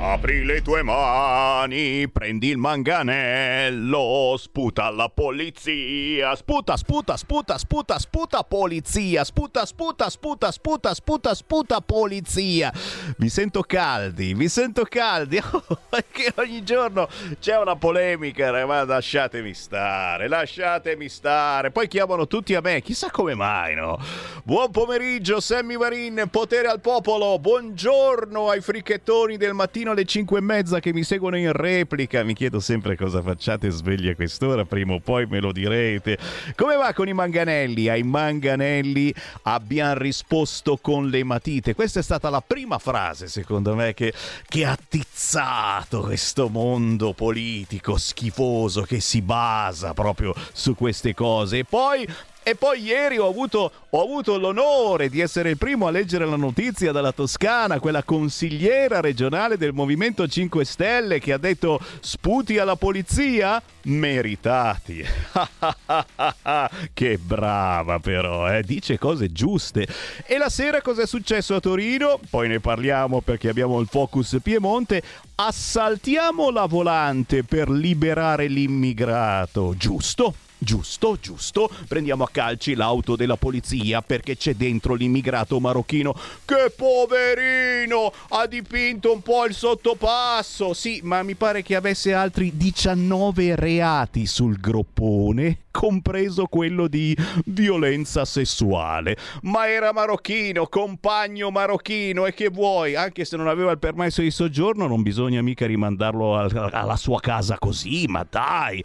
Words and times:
Apri 0.00 0.44
le 0.44 0.62
tue 0.62 0.84
mani, 0.84 2.08
prendi 2.08 2.50
il 2.50 2.56
manganello, 2.56 4.36
sputa 4.38 4.84
alla 4.84 5.08
polizia, 5.08 6.36
sputa, 6.36 6.76
sputa, 6.76 7.16
sputa, 7.16 7.58
sputa, 7.58 7.98
sputa 7.98 8.44
polizia, 8.44 9.24
sputa, 9.24 9.66
sputa, 9.66 10.08
sputa, 10.08 10.52
sputa, 10.52 10.94
sputa, 10.94 11.34
sputa 11.34 11.80
polizia. 11.80 12.72
Vi 13.16 13.28
sento 13.28 13.62
caldi, 13.62 14.34
vi 14.34 14.48
sento 14.48 14.84
caldi, 14.84 15.42
perché 15.90 16.32
ogni 16.36 16.62
giorno 16.62 17.08
c'è 17.40 17.58
una 17.58 17.74
polemica, 17.74 18.64
ma 18.66 18.84
lasciatemi 18.84 19.52
stare, 19.52 20.28
lasciatemi 20.28 21.08
stare. 21.08 21.72
Poi 21.72 21.88
chiamano 21.88 22.28
tutti 22.28 22.54
a 22.54 22.60
me, 22.60 22.82
chissà 22.82 23.10
come 23.10 23.34
mai, 23.34 23.74
no? 23.74 23.98
Buon 24.44 24.70
pomeriggio, 24.70 25.40
Sammy 25.40 25.76
Varin, 25.76 26.28
potere 26.30 26.68
al 26.68 26.80
popolo, 26.80 27.36
buongiorno 27.40 28.48
ai 28.48 28.60
fricchettoni 28.60 29.36
del 29.36 29.54
mattino 29.54 29.86
fino 29.88 29.92
alle 29.92 30.04
5 30.04 30.38
e 30.38 30.42
mezza 30.42 30.80
che 30.80 30.92
mi 30.92 31.02
seguono 31.02 31.36
in 31.36 31.52
replica. 31.52 32.22
Mi 32.22 32.34
chiedo 32.34 32.60
sempre 32.60 32.96
cosa 32.96 33.22
facciate 33.22 33.70
svegli 33.70 34.08
a 34.08 34.14
quest'ora, 34.14 34.64
prima 34.64 34.94
o 34.94 35.00
poi 35.00 35.26
me 35.26 35.40
lo 35.40 35.52
direte. 35.52 36.18
Come 36.54 36.76
va 36.76 36.92
con 36.92 37.08
i 37.08 37.12
manganelli? 37.12 37.88
Ai 37.88 38.02
manganelli 38.02 39.14
abbiamo 39.42 39.94
risposto 39.94 40.76
con 40.76 41.08
le 41.08 41.24
matite. 41.24 41.74
Questa 41.74 42.00
è 42.00 42.02
stata 42.02 42.28
la 42.28 42.42
prima 42.46 42.78
frase, 42.78 43.28
secondo 43.28 43.74
me, 43.74 43.94
che, 43.94 44.12
che 44.46 44.64
ha 44.64 44.76
tizzato 44.88 46.00
questo 46.00 46.48
mondo 46.48 47.12
politico 47.12 47.96
schifoso 47.96 48.82
che 48.82 49.00
si 49.00 49.22
basa 49.22 49.94
proprio 49.94 50.34
su 50.52 50.74
queste 50.74 51.14
cose. 51.14 51.58
E 51.58 51.64
poi 51.64 52.06
e 52.48 52.54
poi 52.54 52.80
ieri 52.82 53.18
ho 53.18 53.28
avuto, 53.28 53.70
ho 53.90 54.02
avuto, 54.02 54.38
l'onore 54.38 55.10
di 55.10 55.20
essere 55.20 55.50
il 55.50 55.58
primo 55.58 55.86
a 55.86 55.90
leggere 55.90 56.24
la 56.24 56.36
notizia 56.36 56.92
dalla 56.92 57.12
Toscana, 57.12 57.78
quella 57.78 58.02
consigliera 58.02 59.00
regionale 59.00 59.58
del 59.58 59.74
Movimento 59.74 60.26
5 60.26 60.64
Stelle 60.64 61.18
che 61.18 61.34
ha 61.34 61.36
detto 61.36 61.78
sputi 62.00 62.56
alla 62.56 62.76
polizia? 62.76 63.62
Meritati. 63.82 65.04
che 66.94 67.18
brava 67.18 67.98
però, 67.98 68.50
eh? 68.50 68.62
dice 68.62 68.96
cose 68.96 69.30
giuste. 69.30 69.86
E 70.24 70.38
la 70.38 70.48
sera 70.48 70.80
cosa 70.80 71.02
è 71.02 71.06
successo 71.06 71.54
a 71.54 71.60
Torino? 71.60 72.18
Poi 72.30 72.48
ne 72.48 72.60
parliamo 72.60 73.20
perché 73.20 73.50
abbiamo 73.50 73.78
il 73.78 73.88
Focus 73.88 74.38
Piemonte. 74.42 75.02
Assaltiamo 75.34 76.50
la 76.50 76.64
volante 76.64 77.44
per 77.44 77.68
liberare 77.68 78.46
l'immigrato, 78.46 79.74
giusto? 79.76 80.46
Giusto, 80.60 81.16
giusto. 81.20 81.70
Prendiamo 81.86 82.24
a 82.24 82.28
calci 82.30 82.74
l'auto 82.74 83.14
della 83.14 83.36
polizia 83.36 84.02
perché 84.02 84.36
c'è 84.36 84.54
dentro 84.54 84.94
l'immigrato 84.94 85.60
marocchino. 85.60 86.12
Che 86.44 86.72
poverino! 86.76 88.12
Ha 88.30 88.46
dipinto 88.46 89.12
un 89.12 89.22
po' 89.22 89.44
il 89.44 89.54
sottopasso. 89.54 90.74
Sì, 90.74 91.00
ma 91.04 91.22
mi 91.22 91.36
pare 91.36 91.62
che 91.62 91.76
avesse 91.76 92.12
altri 92.12 92.56
19 92.56 93.54
reati 93.54 94.26
sul 94.26 94.58
groppone, 94.58 95.60
compreso 95.70 96.46
quello 96.46 96.88
di 96.88 97.16
violenza 97.46 98.24
sessuale. 98.24 99.16
Ma 99.42 99.68
era 99.68 99.92
marocchino, 99.92 100.66
compagno 100.66 101.52
marocchino. 101.52 102.26
E 102.26 102.34
che 102.34 102.48
vuoi? 102.48 102.96
Anche 102.96 103.24
se 103.24 103.36
non 103.36 103.46
aveva 103.46 103.70
il 103.70 103.78
permesso 103.78 104.22
di 104.22 104.32
soggiorno, 104.32 104.88
non 104.88 105.02
bisogna 105.02 105.40
mica 105.40 105.66
rimandarlo 105.66 106.36
alla 106.36 106.96
sua 106.96 107.20
casa 107.20 107.58
così, 107.58 108.06
ma 108.08 108.26
dai 108.28 108.84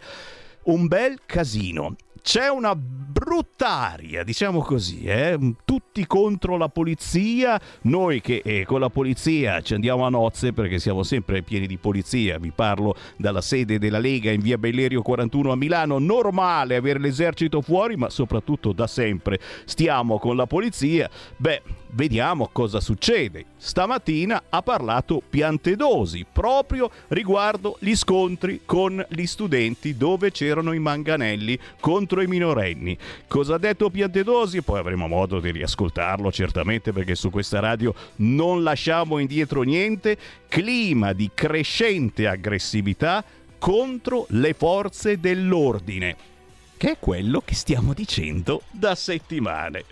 un 0.64 0.86
bel 0.86 1.20
casino. 1.26 1.96
C'è 2.22 2.48
una 2.48 2.74
brutta 2.74 3.68
aria, 3.68 4.24
diciamo 4.24 4.60
così, 4.60 5.04
eh? 5.04 5.38
tutti 5.66 6.06
contro 6.06 6.56
la 6.56 6.70
polizia, 6.70 7.60
noi 7.82 8.22
che 8.22 8.40
eh, 8.42 8.64
con 8.64 8.80
la 8.80 8.88
polizia 8.88 9.60
ci 9.60 9.74
andiamo 9.74 10.06
a 10.06 10.08
nozze 10.08 10.54
perché 10.54 10.78
siamo 10.78 11.02
sempre 11.02 11.42
pieni 11.42 11.66
di 11.66 11.76
polizia, 11.76 12.38
vi 12.38 12.50
parlo 12.50 12.96
dalla 13.18 13.42
sede 13.42 13.78
della 13.78 13.98
Lega 13.98 14.30
in 14.30 14.40
via 14.40 14.56
Bellerio 14.56 15.02
41 15.02 15.52
a 15.52 15.56
Milano, 15.56 15.98
normale 15.98 16.76
avere 16.76 16.98
l'esercito 16.98 17.60
fuori, 17.60 17.96
ma 17.96 18.08
soprattutto 18.08 18.72
da 18.72 18.86
sempre 18.86 19.38
stiamo 19.66 20.18
con 20.18 20.34
la 20.34 20.46
polizia, 20.46 21.10
beh 21.36 21.82
vediamo 21.94 22.48
cosa 22.52 22.80
succede. 22.80 23.44
Stamattina 23.56 24.44
ha 24.48 24.62
parlato 24.62 25.22
Piantedosi 25.28 26.26
proprio 26.30 26.90
riguardo 27.08 27.76
gli 27.80 27.94
scontri 27.94 28.60
con 28.64 29.04
gli 29.08 29.26
studenti 29.26 29.96
dove 29.96 30.30
c'erano 30.30 30.72
i 30.72 30.78
manganelli 30.78 31.58
contro 31.80 32.20
i 32.20 32.26
minorenni. 32.26 32.96
Cosa 33.26 33.54
ha 33.54 33.58
detto 33.58 33.90
Piantedosi? 33.90 34.62
Poi 34.62 34.78
avremo 34.78 35.08
modo 35.08 35.40
di 35.40 35.50
riascoltarlo 35.50 36.30
certamente 36.30 36.92
perché 36.92 37.14
su 37.14 37.30
questa 37.30 37.60
radio 37.60 37.94
non 38.16 38.62
lasciamo 38.62 39.18
indietro 39.18 39.62
niente. 39.62 40.16
Clima 40.48 41.12
di 41.12 41.30
crescente 41.32 42.26
aggressività 42.26 43.24
contro 43.58 44.26
le 44.30 44.52
forze 44.52 45.18
dell'ordine 45.18 46.32
che 46.76 46.92
è 46.92 46.96
quello 46.98 47.42
che 47.44 47.54
stiamo 47.54 47.92
dicendo 47.92 48.62
da 48.70 48.94
settimane. 48.94 49.84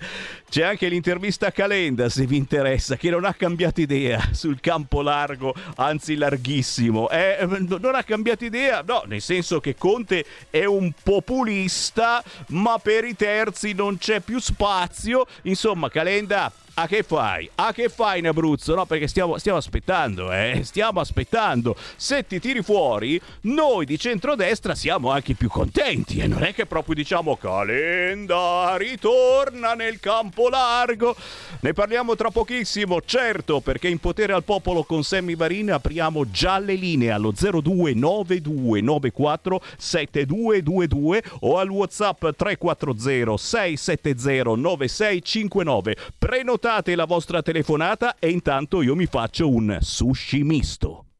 C'è 0.48 0.62
anche 0.62 0.88
l'intervista 0.88 1.46
a 1.46 1.52
Calenda, 1.52 2.08
se 2.08 2.26
vi 2.26 2.36
interessa, 2.36 2.96
che 2.96 3.10
non 3.10 3.24
ha 3.24 3.32
cambiato 3.32 3.80
idea 3.80 4.20
sul 4.32 4.60
campo 4.60 5.00
largo, 5.00 5.54
anzi 5.76 6.14
larghissimo. 6.14 7.08
Eh, 7.08 7.38
non 7.46 7.94
ha 7.94 8.02
cambiato 8.02 8.44
idea, 8.44 8.82
no, 8.86 9.04
nel 9.06 9.22
senso 9.22 9.60
che 9.60 9.74
Conte 9.76 10.24
è 10.50 10.64
un 10.64 10.92
populista, 11.02 12.22
ma 12.48 12.78
per 12.78 13.04
i 13.04 13.16
terzi 13.16 13.72
non 13.72 13.96
c'è 13.96 14.20
più 14.20 14.38
spazio. 14.38 15.26
Insomma, 15.42 15.88
Calenda 15.88 16.52
a 16.74 16.86
che 16.86 17.02
fai? 17.02 17.50
A 17.56 17.74
che 17.74 17.90
fai 17.90 18.20
in 18.20 18.28
Abruzzo? 18.28 18.74
No, 18.74 18.86
perché 18.86 19.06
stiamo, 19.06 19.36
stiamo 19.36 19.58
aspettando, 19.58 20.32
eh? 20.32 20.62
Stiamo 20.64 21.00
aspettando. 21.00 21.76
Se 21.96 22.26
ti 22.26 22.40
tiri 22.40 22.62
fuori, 22.62 23.20
noi 23.42 23.84
di 23.84 23.98
centrodestra 23.98 24.74
siamo 24.74 25.10
anche 25.10 25.34
più 25.34 25.50
contenti. 25.50 26.20
E 26.20 26.26
non 26.26 26.42
è 26.42 26.54
che 26.54 26.64
proprio 26.64 26.94
diciamo 26.94 27.36
Calenda 27.36 28.74
ritorna 28.78 29.74
nel 29.74 30.00
campo 30.00 30.48
largo. 30.48 31.14
Ne 31.60 31.74
parliamo 31.74 32.16
tra 32.16 32.30
pochissimo, 32.30 33.02
certo, 33.02 33.60
perché 33.60 33.88
in 33.88 33.98
potere 33.98 34.32
al 34.32 34.44
popolo 34.44 34.84
con 34.84 35.04
Sammy 35.04 35.36
Varin 35.36 35.72
apriamo 35.72 36.30
già 36.30 36.58
le 36.58 36.72
linee 36.74 37.10
allo 37.10 37.32
029294 37.32 39.60
7222 39.76 41.22
o 41.40 41.58
al 41.58 41.68
WhatsApp 41.68 42.28
340 42.34 43.36
670 43.36 44.56
9659. 44.56 45.96
Prenotate 46.18 46.60
Prenotate 46.62 46.94
la 46.94 47.06
vostra 47.06 47.42
telefonata 47.42 48.14
e 48.20 48.30
intanto 48.30 48.82
io 48.82 48.94
mi 48.94 49.06
faccio 49.06 49.48
un 49.48 49.78
sushi 49.80 50.44
misto. 50.44 51.11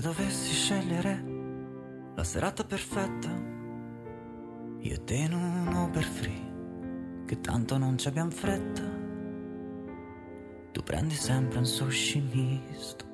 Se 0.00 0.06
dovessi 0.06 0.54
scegliere 0.54 1.22
la 2.14 2.24
serata 2.24 2.64
perfetta, 2.64 3.28
io 4.78 5.04
te 5.04 5.14
in 5.14 5.34
un 5.34 5.66
Uber 5.74 6.02
free, 6.02 7.24
che 7.26 7.40
tanto 7.40 7.76
non 7.76 7.98
ci 7.98 8.08
abbiamo 8.08 8.30
fretta. 8.30 8.82
Tu 10.72 10.82
prendi 10.82 11.14
sempre 11.14 11.58
un 11.58 11.66
sushi 11.66 12.20
misto, 12.20 13.04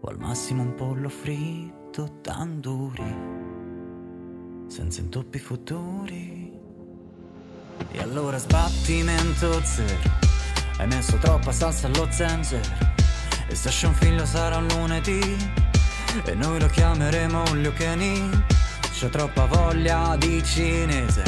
o 0.00 0.08
al 0.08 0.18
massimo 0.18 0.62
un 0.62 0.74
pollo 0.74 1.08
fritto 1.08 2.18
tandoori, 2.20 3.16
senza 4.66 5.00
intoppi 5.00 5.38
futuri. 5.38 6.60
E 7.90 8.02
allora 8.02 8.36
sbattimento 8.36 9.62
zero, 9.62 10.10
hai 10.76 10.88
messo 10.88 11.16
troppa 11.16 11.52
salsa 11.52 11.86
allo 11.86 12.06
zenzero, 12.10 12.68
e 13.48 13.86
un 13.86 13.94
figlio 13.94 14.26
sarà 14.26 14.58
un 14.58 14.66
lunedì 14.66 15.66
e 16.24 16.34
noi 16.34 16.60
lo 16.60 16.66
chiameremo 16.66 17.42
un 17.50 17.60
Liucheni. 17.60 18.44
C'ho 18.98 19.08
troppa 19.08 19.46
voglia 19.46 20.16
di 20.16 20.42
cinese, 20.42 21.22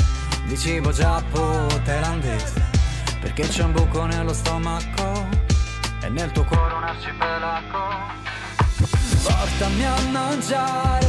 di 0.44 0.58
cibo 0.58 0.90
giappo 0.90 1.66
thailandese, 1.84 2.68
perché 3.20 3.46
c'è 3.46 3.62
un 3.62 3.72
buco 3.72 4.04
nello 4.06 4.32
stomaco 4.32 5.28
e 6.02 6.08
nel 6.08 6.32
tuo 6.32 6.44
cuore 6.44 6.74
un 6.74 6.82
arcipelago. 6.82 7.78
Portami 9.22 9.84
a 9.84 10.00
mangiare 10.10 11.08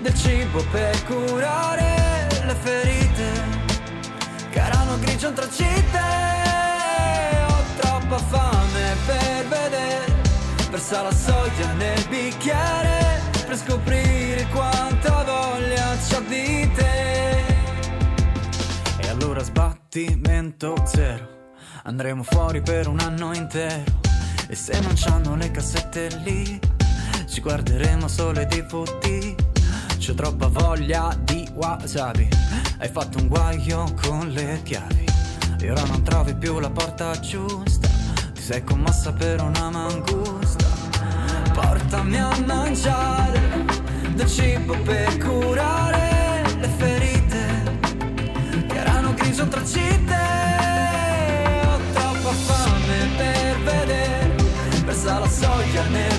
del 0.00 0.14
cibo 0.14 0.62
per 0.70 1.04
curare 1.04 2.28
le 2.44 2.54
ferite 2.54 3.32
che 4.50 4.60
erano 4.60 4.98
grigio 4.98 5.28
antracite. 5.28 5.98
Ho 7.48 7.62
troppa 7.80 8.18
fame 8.18 8.96
per 9.06 9.46
vedere 9.48 10.09
versa 10.80 11.02
la 11.02 11.12
soglia 11.12 11.72
nel 11.74 12.06
bicchiere 12.08 13.20
per 13.46 13.56
scoprire 13.58 14.46
quanta 14.50 15.24
voglia 15.24 15.94
c'ho 16.08 16.20
di 16.20 16.70
te. 16.72 17.36
E 18.96 19.08
allora 19.08 19.42
sbattimento 19.42 20.74
zero, 20.86 21.52
andremo 21.82 22.22
fuori 22.22 22.62
per 22.62 22.88
un 22.88 22.98
anno 22.98 23.34
intero. 23.34 24.00
E 24.48 24.54
se 24.54 24.80
non 24.80 24.92
c'hanno 24.94 25.36
le 25.36 25.50
cassette 25.50 26.08
lì, 26.24 26.58
ci 27.28 27.42
guarderemo 27.42 28.08
solo 28.08 28.40
i 28.40 28.46
DVD. 28.46 29.34
C'ho 29.98 30.14
troppa 30.14 30.46
voglia 30.46 31.14
di 31.20 31.46
wasabi, 31.52 32.26
hai 32.78 32.88
fatto 32.88 33.18
un 33.18 33.28
guaio 33.28 33.84
con 34.00 34.28
le 34.28 34.60
chiavi. 34.62 35.04
E 35.60 35.70
ora 35.70 35.84
non 35.84 36.02
trovi 36.02 36.34
più 36.34 36.58
la 36.58 36.70
porta 36.70 37.20
giusta, 37.20 37.89
sei 38.50 38.64
commassa 38.64 39.12
per 39.12 39.40
una 39.40 39.70
mangusta. 39.70 40.66
Portami 41.52 42.18
a 42.18 42.30
mangiare 42.44 43.40
del 44.16 44.26
cibo 44.26 44.76
per 44.82 45.18
curare 45.18 46.42
le 46.58 46.68
ferite 46.76 47.78
che 48.66 48.76
erano 48.76 49.14
grigio 49.14 49.46
tra 49.46 49.64
città. 49.64 50.24
Ho 51.62 51.78
troppa 51.92 52.32
fame 52.32 53.08
per 53.16 53.56
vedere, 53.62 54.34
versa 54.84 55.20
la 55.20 55.28
soglia 55.28 55.86
nel 55.86 56.09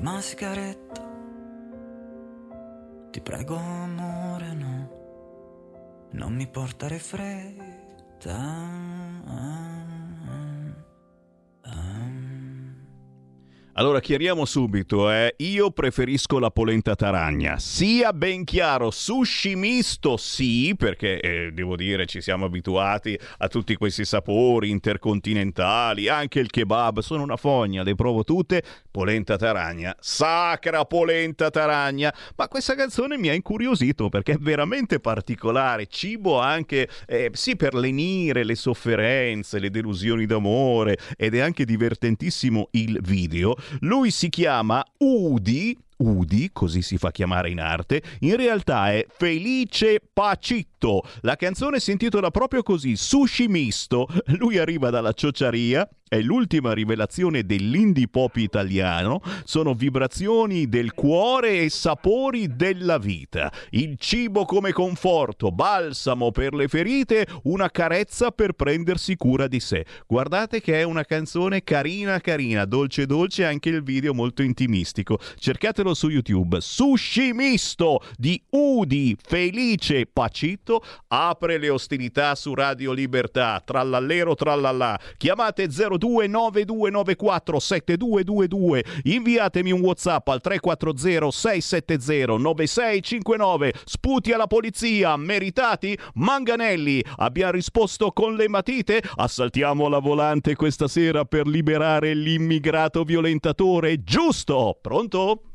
l'ultima 0.00 0.20
sigaretta, 0.22 1.02
ti 3.10 3.20
prego 3.20 3.56
amore 3.56 4.52
no, 4.54 4.88
non 6.12 6.32
mi 6.32 6.46
portare 6.46 6.98
fretta. 6.98 8.38
Allora 13.80 13.98
chiariamo 14.00 14.44
subito, 14.44 15.10
eh. 15.10 15.36
io 15.38 15.70
preferisco 15.70 16.38
la 16.38 16.50
polenta 16.50 16.94
taragna, 16.94 17.58
sia 17.58 18.12
ben 18.12 18.44
chiaro, 18.44 18.90
sushi 18.90 19.56
misto 19.56 20.18
sì, 20.18 20.74
perché 20.76 21.18
eh, 21.18 21.52
devo 21.52 21.76
dire 21.76 22.04
ci 22.04 22.20
siamo 22.20 22.44
abituati 22.44 23.18
a 23.38 23.48
tutti 23.48 23.74
questi 23.76 24.04
sapori 24.04 24.68
intercontinentali, 24.68 26.08
anche 26.08 26.40
il 26.40 26.50
kebab, 26.50 26.98
sono 26.98 27.22
una 27.22 27.38
fogna, 27.38 27.82
le 27.82 27.94
provo 27.94 28.22
tutte, 28.22 28.62
polenta 28.90 29.38
taragna, 29.38 29.96
sacra 29.98 30.84
polenta 30.84 31.48
taragna, 31.48 32.14
ma 32.36 32.48
questa 32.48 32.74
canzone 32.74 33.16
mi 33.16 33.30
ha 33.30 33.32
incuriosito 33.32 34.10
perché 34.10 34.32
è 34.32 34.38
veramente 34.38 35.00
particolare, 35.00 35.86
cibo 35.86 36.38
anche, 36.38 36.86
eh, 37.06 37.30
sì 37.32 37.56
per 37.56 37.72
lenire 37.72 38.44
le 38.44 38.56
sofferenze, 38.56 39.58
le 39.58 39.70
delusioni 39.70 40.26
d'amore 40.26 40.98
ed 41.16 41.34
è 41.34 41.38
anche 41.38 41.64
divertentissimo 41.64 42.68
il 42.72 43.00
video. 43.00 43.56
Lui 43.80 44.10
si 44.10 44.28
chiama 44.28 44.84
Udi, 44.98 45.76
Udi, 45.98 46.50
così 46.52 46.82
si 46.82 46.96
fa 46.98 47.10
chiamare 47.10 47.50
in 47.50 47.60
arte, 47.60 48.02
in 48.20 48.36
realtà 48.36 48.92
è 48.92 49.06
Felice 49.08 50.00
Pacitto. 50.12 51.02
La 51.20 51.36
canzone 51.36 51.80
si 51.80 51.92
intitola 51.92 52.30
proprio 52.30 52.62
così, 52.62 52.96
Sushi 52.96 53.48
Misto. 53.48 54.06
Lui 54.38 54.58
arriva 54.58 54.90
dalla 54.90 55.12
ciociaria, 55.12 55.88
è 56.10 56.20
l'ultima 56.20 56.72
rivelazione 56.72 57.44
dell'indie 57.44 58.08
pop 58.08 58.34
italiano, 58.34 59.22
sono 59.44 59.74
vibrazioni 59.74 60.68
del 60.68 60.92
cuore 60.92 61.60
e 61.60 61.70
sapori 61.70 62.56
della 62.56 62.98
vita. 62.98 63.52
Il 63.70 63.96
cibo 63.96 64.44
come 64.44 64.72
conforto, 64.72 65.52
balsamo 65.52 66.32
per 66.32 66.52
le 66.52 66.66
ferite, 66.66 67.28
una 67.44 67.70
carezza 67.70 68.32
per 68.32 68.54
prendersi 68.54 69.14
cura 69.14 69.46
di 69.46 69.60
sé. 69.60 69.86
Guardate 70.08 70.60
che 70.60 70.80
è 70.80 70.82
una 70.82 71.04
canzone 71.04 71.62
carina 71.62 72.18
carina, 72.18 72.64
dolce 72.64 73.06
dolce, 73.06 73.44
anche 73.44 73.68
il 73.68 73.84
video 73.84 74.12
molto 74.12 74.42
intimistico. 74.42 75.16
Cercatelo 75.38 75.94
su 75.94 76.08
YouTube. 76.08 76.60
Sushi 76.60 77.32
misto 77.32 78.02
di 78.16 78.42
Udi 78.50 79.16
Felice 79.22 80.06
Pacito 80.06 80.82
apre 81.06 81.58
le 81.58 81.68
ostilità 81.68 82.34
su 82.34 82.52
Radio 82.52 82.90
Libertà. 82.90 83.62
Trallallero 83.64 84.34
trallallà. 84.34 84.98
Chiamate 85.16 85.70
0292947222. 86.00 89.00
Inviatemi 89.04 89.72
un 89.72 89.80
WhatsApp 89.80 90.28
al 90.28 90.40
340 90.40 91.30
670 91.30 92.38
9659. 92.38 93.74
Sputi 93.84 94.32
alla 94.32 94.46
polizia, 94.46 95.16
meritati? 95.16 95.98
Manganelli, 96.14 97.04
abbiamo 97.16 97.52
risposto 97.52 98.12
con 98.12 98.34
le 98.34 98.48
matite? 98.48 99.02
Assaltiamo 99.16 99.88
la 99.88 99.98
volante 99.98 100.54
questa 100.54 100.88
sera 100.88 101.24
per 101.24 101.46
liberare 101.46 102.14
l'immigrato 102.14 103.04
violentatore. 103.04 104.02
Giusto? 104.02 104.78
Pronto? 104.80 105.49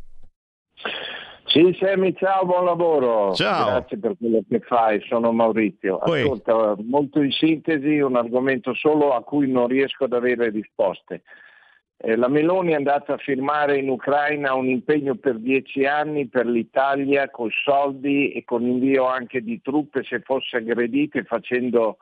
Sì, 1.56 1.74
Semi, 1.80 2.14
ciao, 2.18 2.44
buon 2.44 2.66
lavoro. 2.66 3.34
Ciao. 3.34 3.68
Grazie 3.68 3.98
per 3.98 4.18
quello 4.20 4.42
che 4.46 4.60
fai, 4.60 5.02
sono 5.08 5.32
Maurizio. 5.32 6.00
Ascolta, 6.00 6.76
molto 6.80 7.22
in 7.22 7.32
sintesi, 7.32 7.98
un 8.00 8.18
argomento 8.18 8.74
solo 8.74 9.14
a 9.14 9.24
cui 9.24 9.50
non 9.50 9.68
riesco 9.68 10.04
ad 10.04 10.12
avere 10.12 10.50
risposte. 10.50 11.22
Eh, 11.96 12.18
la 12.18 12.28
Meloni 12.28 12.74
è 12.74 12.76
andata 12.76 13.14
a 13.14 13.18
firmare 13.18 13.78
in 13.78 13.88
Ucraina 13.88 14.54
un 14.54 14.68
impegno 14.68 15.16
per 15.16 15.38
dieci 15.38 15.86
anni 15.86 16.28
per 16.28 16.46
l'Italia 16.46 17.30
con 17.30 17.50
soldi 17.64 18.34
e 18.34 18.44
con 18.44 18.68
invio 18.68 19.06
anche 19.06 19.40
di 19.40 19.62
truppe 19.62 20.04
se 20.04 20.20
fosse 20.26 20.58
aggredite 20.58 21.24
facendo 21.24 22.00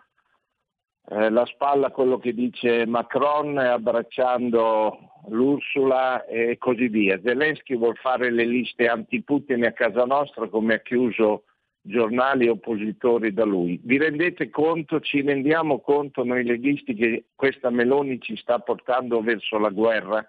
eh, 1.09 1.29
la 1.29 1.45
spalla 1.45 1.88
a 1.88 1.91
quello 1.91 2.17
che 2.17 2.33
dice 2.33 2.85
Macron 2.85 3.57
abbracciando 3.57 4.97
l'Ursula 5.27 6.25
e 6.25 6.57
così 6.57 6.88
via. 6.88 7.19
Zelensky 7.22 7.75
vuole 7.77 7.95
fare 7.95 8.31
le 8.31 8.45
liste 8.45 8.88
anti-Putin 8.88 9.65
a 9.65 9.72
casa 9.72 10.05
nostra 10.05 10.48
come 10.48 10.75
ha 10.75 10.79
chiuso 10.79 11.43
giornali 11.81 12.48
oppositori 12.48 13.33
da 13.33 13.43
lui. 13.43 13.79
Vi 13.83 13.98
rendete 13.98 14.50
conto, 14.50 15.01
ci 15.01 15.22
rendiamo 15.22 15.79
conto 15.79 16.24
noi 16.24 16.45
leghisti 16.45 16.93
che 16.93 17.25
questa 17.36 17.69
Meloni 17.69 18.22
ci 18.22 18.38
sta 18.38 18.60
portando 18.60 19.22
verso 19.22 19.57
la 19.57 19.69
guerra? 19.69 20.25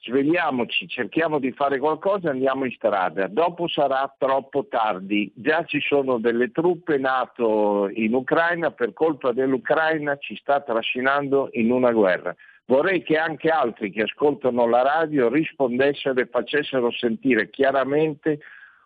Svegliamoci, 0.00 0.86
cerchiamo 0.86 1.40
di 1.40 1.50
fare 1.50 1.78
qualcosa 1.78 2.28
e 2.28 2.30
andiamo 2.30 2.64
in 2.64 2.70
strada. 2.70 3.26
Dopo 3.26 3.66
sarà 3.66 4.14
troppo 4.16 4.66
tardi. 4.68 5.30
Già 5.34 5.64
ci 5.64 5.80
sono 5.80 6.18
delle 6.18 6.52
truppe 6.52 6.98
NATO 6.98 7.88
in 7.92 8.14
Ucraina, 8.14 8.70
per 8.70 8.92
colpa 8.92 9.32
dell'Ucraina 9.32 10.16
ci 10.16 10.36
sta 10.36 10.60
trascinando 10.60 11.48
in 11.52 11.72
una 11.72 11.90
guerra. 11.90 12.34
Vorrei 12.66 13.02
che 13.02 13.16
anche 13.16 13.48
altri 13.48 13.90
che 13.90 14.02
ascoltano 14.02 14.68
la 14.68 14.82
radio 14.82 15.28
rispondessero 15.28 16.20
e 16.20 16.26
facessero 16.26 16.92
sentire 16.92 17.50
chiaramente 17.50 18.38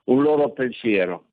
un 0.05 0.23
loro 0.23 0.51
pensiero. 0.51 1.25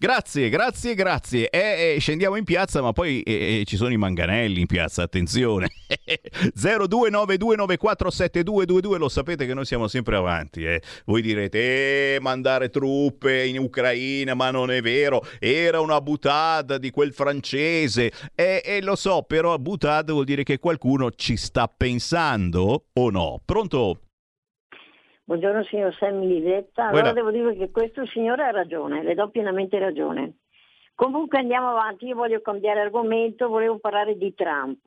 Grazie, 0.00 0.48
grazie, 0.48 0.94
grazie. 0.94 1.50
Eh, 1.50 1.94
eh, 1.96 1.98
scendiamo 1.98 2.36
in 2.36 2.44
piazza, 2.44 2.80
ma 2.80 2.92
poi 2.92 3.20
eh, 3.22 3.62
eh, 3.62 3.64
ci 3.64 3.74
sono 3.74 3.90
i 3.90 3.96
manganelli 3.96 4.60
in 4.60 4.68
piazza, 4.68 5.02
attenzione. 5.02 5.70
0292947222, 6.56 8.96
lo 8.96 9.08
sapete 9.08 9.44
che 9.44 9.54
noi 9.54 9.64
siamo 9.64 9.88
sempre 9.88 10.14
avanti. 10.14 10.64
Eh. 10.64 10.80
Voi 11.04 11.20
direte, 11.20 12.14
eh, 12.14 12.18
mandare 12.20 12.70
truppe 12.70 13.44
in 13.44 13.58
Ucraina, 13.58 14.34
ma 14.34 14.52
non 14.52 14.70
è 14.70 14.80
vero, 14.80 15.26
era 15.40 15.80
una 15.80 16.00
butade 16.00 16.78
di 16.78 16.92
quel 16.92 17.12
francese. 17.12 18.12
E 18.36 18.62
eh, 18.64 18.80
lo 18.82 18.94
so, 18.94 19.24
però 19.24 19.58
butade 19.58 20.12
vuol 20.12 20.26
dire 20.26 20.44
che 20.44 20.60
qualcuno 20.60 21.10
ci 21.10 21.36
sta 21.36 21.66
pensando 21.66 22.84
o 22.92 23.10
no? 23.10 23.42
Pronto? 23.44 24.02
Buongiorno 25.28 25.62
signor 25.64 25.94
Sammy 25.96 26.26
Lisetta. 26.26 26.86
Allora 26.86 27.12
devo 27.12 27.30
dire 27.30 27.54
che 27.54 27.70
questo 27.70 28.06
signore 28.06 28.44
ha 28.44 28.50
ragione, 28.50 29.02
le 29.02 29.12
do 29.14 29.28
pienamente 29.28 29.78
ragione. 29.78 30.38
Comunque 30.94 31.36
andiamo 31.36 31.68
avanti, 31.68 32.06
io 32.06 32.14
voglio 32.14 32.40
cambiare 32.40 32.80
argomento, 32.80 33.46
volevo 33.48 33.76
parlare 33.76 34.16
di 34.16 34.32
Trump, 34.32 34.80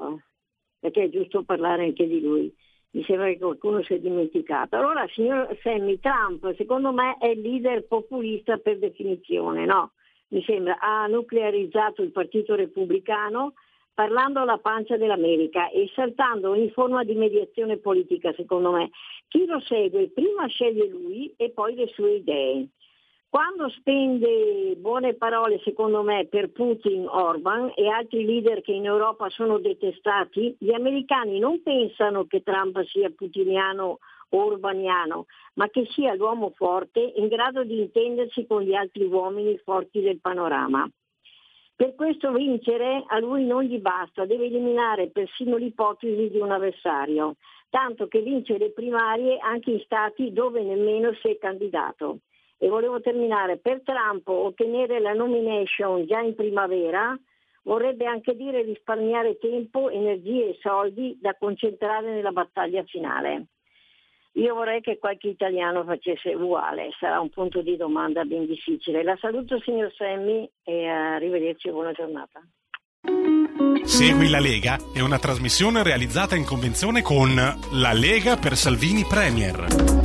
perché 0.80 1.04
è 1.04 1.10
giusto 1.10 1.44
parlare 1.44 1.84
anche 1.84 2.08
di 2.08 2.22
lui. 2.22 2.52
Mi 2.94 3.04
sembra 3.04 3.28
che 3.28 3.38
qualcuno 3.38 3.84
si 3.84 3.94
è 3.94 4.00
dimenticato. 4.00 4.78
Allora, 4.78 5.06
signor 5.10 5.56
Sammy, 5.62 6.00
Trump 6.00 6.56
secondo 6.56 6.92
me 6.92 7.18
è 7.20 7.28
il 7.28 7.42
leader 7.42 7.86
populista 7.86 8.58
per 8.58 8.80
definizione, 8.80 9.66
no? 9.66 9.92
Mi 10.30 10.42
sembra 10.42 10.80
ha 10.80 11.06
nuclearizzato 11.06 12.02
il 12.02 12.12
Partito 12.12 12.56
Repubblicano, 12.56 13.54
parlando 13.94 14.40
alla 14.40 14.58
pancia 14.58 14.98
dell'America 14.98 15.70
e 15.70 15.90
saltando 15.94 16.52
ogni 16.52 16.70
forma 16.72 17.04
di 17.04 17.16
mediazione 17.16 17.78
politica, 17.78 18.34
secondo 18.34 18.72
me. 18.72 18.90
Chi 19.28 19.46
lo 19.46 19.60
segue 19.60 20.10
prima 20.10 20.48
sceglie 20.48 20.88
lui 20.88 21.34
e 21.38 21.52
poi 21.52 21.76
le 21.76 21.88
sue 21.88 22.16
idee. 22.16 22.68
Quando 23.32 23.70
spende 23.70 24.76
buone 24.76 25.14
parole, 25.14 25.62
secondo 25.64 26.04
me, 26.04 26.26
per 26.26 26.52
Putin, 26.52 27.08
Orban 27.08 27.72
e 27.76 27.88
altri 27.88 28.26
leader 28.26 28.62
che 28.62 28.74
in 28.74 28.86
Europa 28.86 29.30
sono 29.30 29.58
detestati, 29.58 30.54
gli 30.60 30.74
americani 30.74 31.40
non 31.40 31.64
pensano 31.64 32.26
che 32.26 32.44
Trump 32.44 32.84
sia 32.84 33.10
putiniano 33.10 34.00
o 34.32 34.46
urbaniano, 34.46 35.28
ma 35.54 35.70
che 35.70 35.86
sia 35.92 36.14
l'uomo 36.14 36.52
forte 36.58 37.00
in 37.16 37.30
grado 37.30 37.64
di 37.64 37.80
intendersi 37.80 38.46
con 38.46 38.64
gli 38.64 38.74
altri 38.74 39.06
uomini 39.06 39.58
forti 39.60 40.02
del 40.02 40.20
panorama. 40.20 40.90
Per 41.82 41.96
questo 41.96 42.32
vincere 42.32 43.06
a 43.08 43.18
lui 43.18 43.44
non 43.44 43.64
gli 43.64 43.80
basta, 43.80 44.26
deve 44.26 44.46
eliminare 44.46 45.10
persino 45.10 45.56
l'ipotesi 45.56 46.30
di 46.30 46.38
un 46.38 46.52
avversario, 46.52 47.38
tanto 47.72 48.08
che 48.08 48.22
vince 48.22 48.60
le 48.60 48.70
primarie 48.70 49.40
anche 49.40 49.72
in 49.72 49.80
stati 49.80 50.32
dove 50.32 50.62
nemmeno 50.62 51.12
si 51.16 51.30
è 51.30 51.40
candidato. 51.40 52.20
E 52.60 52.68
volevo 52.68 53.02
terminare, 53.02 53.58
per 53.58 53.82
Trump 53.84 54.28
ottenere 54.28 55.00
la 55.00 55.14
nomination 55.14 56.06
già 56.06 56.20
in 56.20 56.36
primavera 56.36 57.20
vorrebbe 57.64 58.06
anche 58.06 58.36
dire 58.36 58.62
risparmiare 58.62 59.40
tempo, 59.40 59.90
energie 59.90 60.50
e 60.50 60.58
soldi 60.62 61.18
da 61.20 61.34
concentrare 61.34 62.14
nella 62.14 62.32
battaglia 62.32 62.84
finale. 62.84 63.48
Io 64.34 64.56
vorrei 64.56 64.80
che 64.82 64.98
qualche 64.98 65.28
italiano 65.28 65.84
facesse 65.84 66.34
uguale, 66.34 66.90
sarà 67.00 67.20
un 67.20 67.30
punto 67.30 67.62
di 67.62 67.76
domanda 67.76 68.24
ben 68.24 68.46
difficile. 68.46 69.04
La 69.04 69.18
saluto 69.20 69.60
signor 69.60 69.92
Semmi 69.94 70.50
e 70.64 70.88
arrivederci 70.88 71.68
e 71.68 71.72
buona 71.72 71.92
giornata. 71.92 72.42
Segui 73.84 74.30
la 74.30 74.40
Lega 74.40 74.78
è 74.94 75.02
una 75.02 75.20
trasmissione 75.20 75.84
realizzata 75.84 76.36
in 76.36 76.46
convenzione 76.46 77.02
con 77.02 77.36
La 77.36 77.94
Lega 77.94 78.38
per 78.38 78.56
Salvini 78.56 79.04
Premier. 79.04 80.01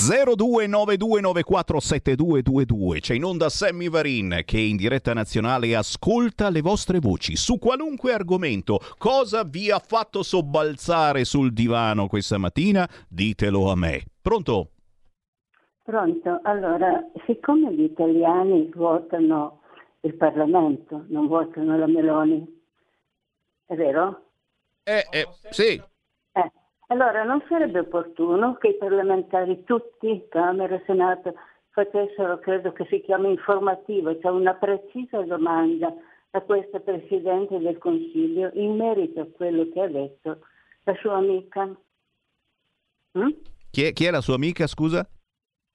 0292947222. 0.00 3.00
C'è 3.00 3.14
in 3.14 3.24
onda 3.24 3.50
Sammy 3.50 3.90
Varin 3.90 4.40
che 4.46 4.58
in 4.58 4.76
diretta 4.76 5.12
nazionale 5.12 5.76
ascolta 5.76 6.48
le 6.48 6.62
vostre 6.62 7.00
voci 7.00 7.36
su 7.36 7.58
qualunque 7.58 8.14
argomento. 8.14 8.80
Cosa 8.96 9.44
vi 9.44 9.70
ha 9.70 9.78
fatto 9.78 10.22
sobbalzare 10.22 11.24
sul 11.24 11.52
divano 11.52 12.06
questa 12.06 12.38
mattina? 12.38 12.88
Ditelo 13.08 13.70
a 13.70 13.76
me. 13.76 14.04
Pronto? 14.22 14.70
Pronto. 15.82 16.40
Allora, 16.44 17.04
siccome 17.26 17.74
gli 17.74 17.82
italiani 17.82 18.70
votano 18.74 19.60
il 20.00 20.14
Parlamento, 20.14 21.04
non 21.08 21.26
votano 21.26 21.76
la 21.76 21.86
Meloni, 21.86 22.58
è 23.66 23.74
vero? 23.74 24.22
Eh, 24.82 25.06
eh 25.10 25.28
sì. 25.50 25.78
Allora 26.90 27.22
non 27.22 27.40
sarebbe 27.48 27.80
opportuno 27.80 28.56
che 28.56 28.68
i 28.68 28.76
parlamentari 28.76 29.62
tutti, 29.62 30.26
Camera 30.28 30.74
e 30.74 30.82
Senato, 30.86 31.34
facessero, 31.70 32.40
credo 32.40 32.72
che 32.72 32.84
si 32.90 33.00
chiami 33.00 33.30
informativo, 33.30 34.18
cioè 34.18 34.32
una 34.32 34.54
precisa 34.54 35.22
domanda 35.22 35.94
a 36.32 36.40
questa 36.40 36.80
Presidente 36.80 37.58
del 37.58 37.78
Consiglio 37.78 38.50
in 38.54 38.74
merito 38.74 39.20
a 39.20 39.26
quello 39.26 39.68
che 39.72 39.80
ha 39.80 39.86
detto 39.86 40.40
la 40.82 40.94
sua 41.00 41.18
amica. 41.18 41.72
Mm? 43.16 43.28
Chi, 43.70 43.84
è, 43.84 43.92
chi 43.92 44.06
è 44.06 44.10
la 44.10 44.20
sua 44.20 44.34
amica, 44.34 44.66
scusa? 44.66 45.08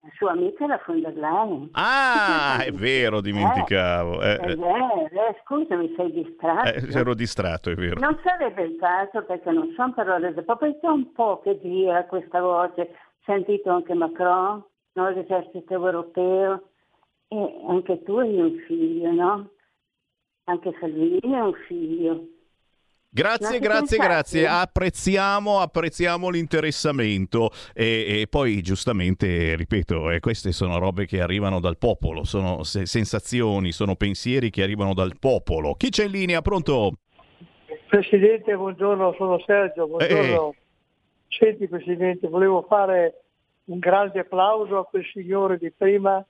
La 0.05 0.12
sua 0.17 0.31
amica 0.33 0.67
la 0.67 0.79
von 0.85 1.01
der 1.01 1.15
Leyen. 1.15 1.69
Ah, 1.71 2.63
è 2.63 2.71
vero, 2.71 3.21
dimenticavo. 3.21 4.21
Eh, 4.21 4.33
eh, 4.33 4.55
vero, 4.55 5.07
eh, 5.09 5.35
scusa, 5.43 5.75
mi 5.75 5.91
sei 5.97 6.12
distratto. 6.12 6.69
Eh, 6.69 6.95
ero 6.95 7.15
distratto, 7.15 7.71
è 7.71 7.74
vero. 7.74 8.00
Non 8.00 8.19
sarebbe 8.24 8.65
il 8.65 8.77
caso, 8.77 9.24
perché 9.24 9.50
non 9.50 9.74
sono 9.75 9.93
parole 9.93 10.31
del 10.31 10.43
popolo, 10.43 10.77
è 10.79 10.85
un 10.85 11.12
po' 11.12 11.39
che 11.41 11.59
gira 11.59 12.05
questa 12.05 12.39
voce. 12.39 12.95
Sentito 13.24 13.71
anche 13.71 13.95
Macron, 13.95 14.63
no? 14.91 15.09
l'esercito 15.09 15.74
europeo, 15.74 16.69
e 17.27 17.62
anche 17.67 18.03
tu 18.03 18.17
hai 18.17 18.39
un 18.39 18.59
figlio, 18.67 19.12
no? 19.12 19.50
Anche 20.43 20.71
Salvini 20.79 21.33
è 21.33 21.39
un 21.39 21.53
figlio. 21.67 22.27
Grazie, 23.15 23.60
grazie, 23.60 23.98
grazie. 23.98 24.45
Apprezziamo, 24.45 25.62
apprezziamo 25.62 26.27
l'interessamento 26.29 27.50
e, 27.74 28.19
e, 28.24 28.27
poi 28.29 28.62
giustamente, 28.62 29.55
ripeto, 29.55 30.12
eh, 30.12 30.19
queste 30.19 30.51
sono 30.51 30.79
robe 30.79 31.05
che 31.05 31.22
arrivano 31.22 31.62
dal 31.62 31.77
popolo, 31.77 32.25
sono 32.25 32.63
se- 32.63 32.86
sensazioni, 32.86 33.72
sono 33.72 33.95
pensieri 33.95 34.50
che 34.50 34.63
arrivano 34.63 34.93
dal 34.93 35.13
popolo. 35.17 35.75
Chi 35.75 35.91
c'è 35.91 36.03
in 36.03 36.12
linea? 36.12 36.41
Pronto? 36.41 36.91
Presidente, 37.88 38.53
buongiorno, 38.53 39.15
sono 39.17 39.39
Sergio, 39.45 39.88
buongiorno. 39.88 40.50
Eh. 40.50 40.55
Senti 41.29 41.69
Presidente, 41.69 42.27
volevo 42.27 42.65
fare 42.67 43.22
un 43.67 43.79
grande 43.79 44.19
applauso 44.19 44.77
a 44.77 44.86
quel 44.86 45.05
signore 45.13 45.57
di 45.57 45.72
prima 45.72 46.22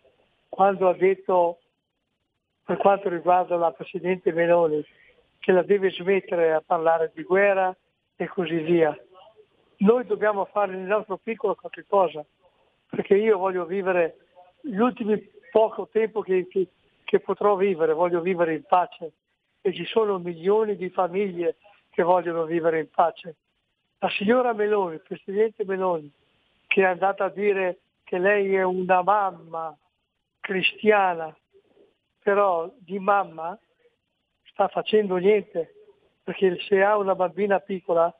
quando 0.49 0.87
ha 0.87 0.93
detto 0.93 1.57
per 2.63 2.77
quanto 2.77 3.09
riguarda 3.09 3.55
la 3.55 3.71
Presidente 3.71 4.31
Meloni 4.31 4.85
che 5.45 5.51
la 5.51 5.61
deve 5.61 5.91
smettere 5.91 6.53
a 6.53 6.63
parlare 6.65 7.11
di 7.13 7.21
guerra 7.21 7.71
e 8.15 8.27
così 8.27 8.55
via. 8.61 8.97
Noi 9.77 10.03
dobbiamo 10.07 10.45
fare 10.45 10.71
nel 10.71 10.87
nostro 10.87 11.17
piccolo 11.17 11.53
qualche 11.53 11.85
cosa, 11.87 12.25
perché 12.89 13.15
io 13.15 13.37
voglio 13.37 13.63
vivere 13.65 14.17
gli 14.61 14.79
ultimi 14.79 15.21
poco 15.51 15.87
tempo 15.91 16.21
che, 16.21 16.47
che, 16.47 16.69
che 17.03 17.19
potrò 17.19 17.55
vivere, 17.57 17.93
voglio 17.93 18.21
vivere 18.21 18.55
in 18.55 18.63
pace 18.63 19.11
e 19.61 19.71
ci 19.71 19.85
sono 19.85 20.17
milioni 20.17 20.75
di 20.77 20.89
famiglie 20.89 21.57
che 21.91 22.01
vogliono 22.01 22.45
vivere 22.45 22.79
in 22.79 22.89
pace. 22.89 23.35
La 23.99 24.09
signora 24.09 24.51
Meloni, 24.51 24.95
il 24.95 25.01
Presidente 25.01 25.63
Meloni, 25.63 26.11
che 26.65 26.81
è 26.81 26.85
andata 26.85 27.25
a 27.25 27.29
dire 27.29 27.81
che 28.03 28.17
lei 28.17 28.55
è 28.55 28.63
una 28.63 29.03
mamma 29.03 29.77
cristiana, 30.39 31.31
però 32.23 32.67
di 32.79 32.97
mamma 32.97 33.55
sta 34.55 34.69
facendo 34.69 35.17
niente, 35.17 35.73
perché 36.23 36.57
se 36.61 36.81
ha 36.81 36.97
una 36.97 37.13
bambina 37.13 37.59
piccola 37.59 38.13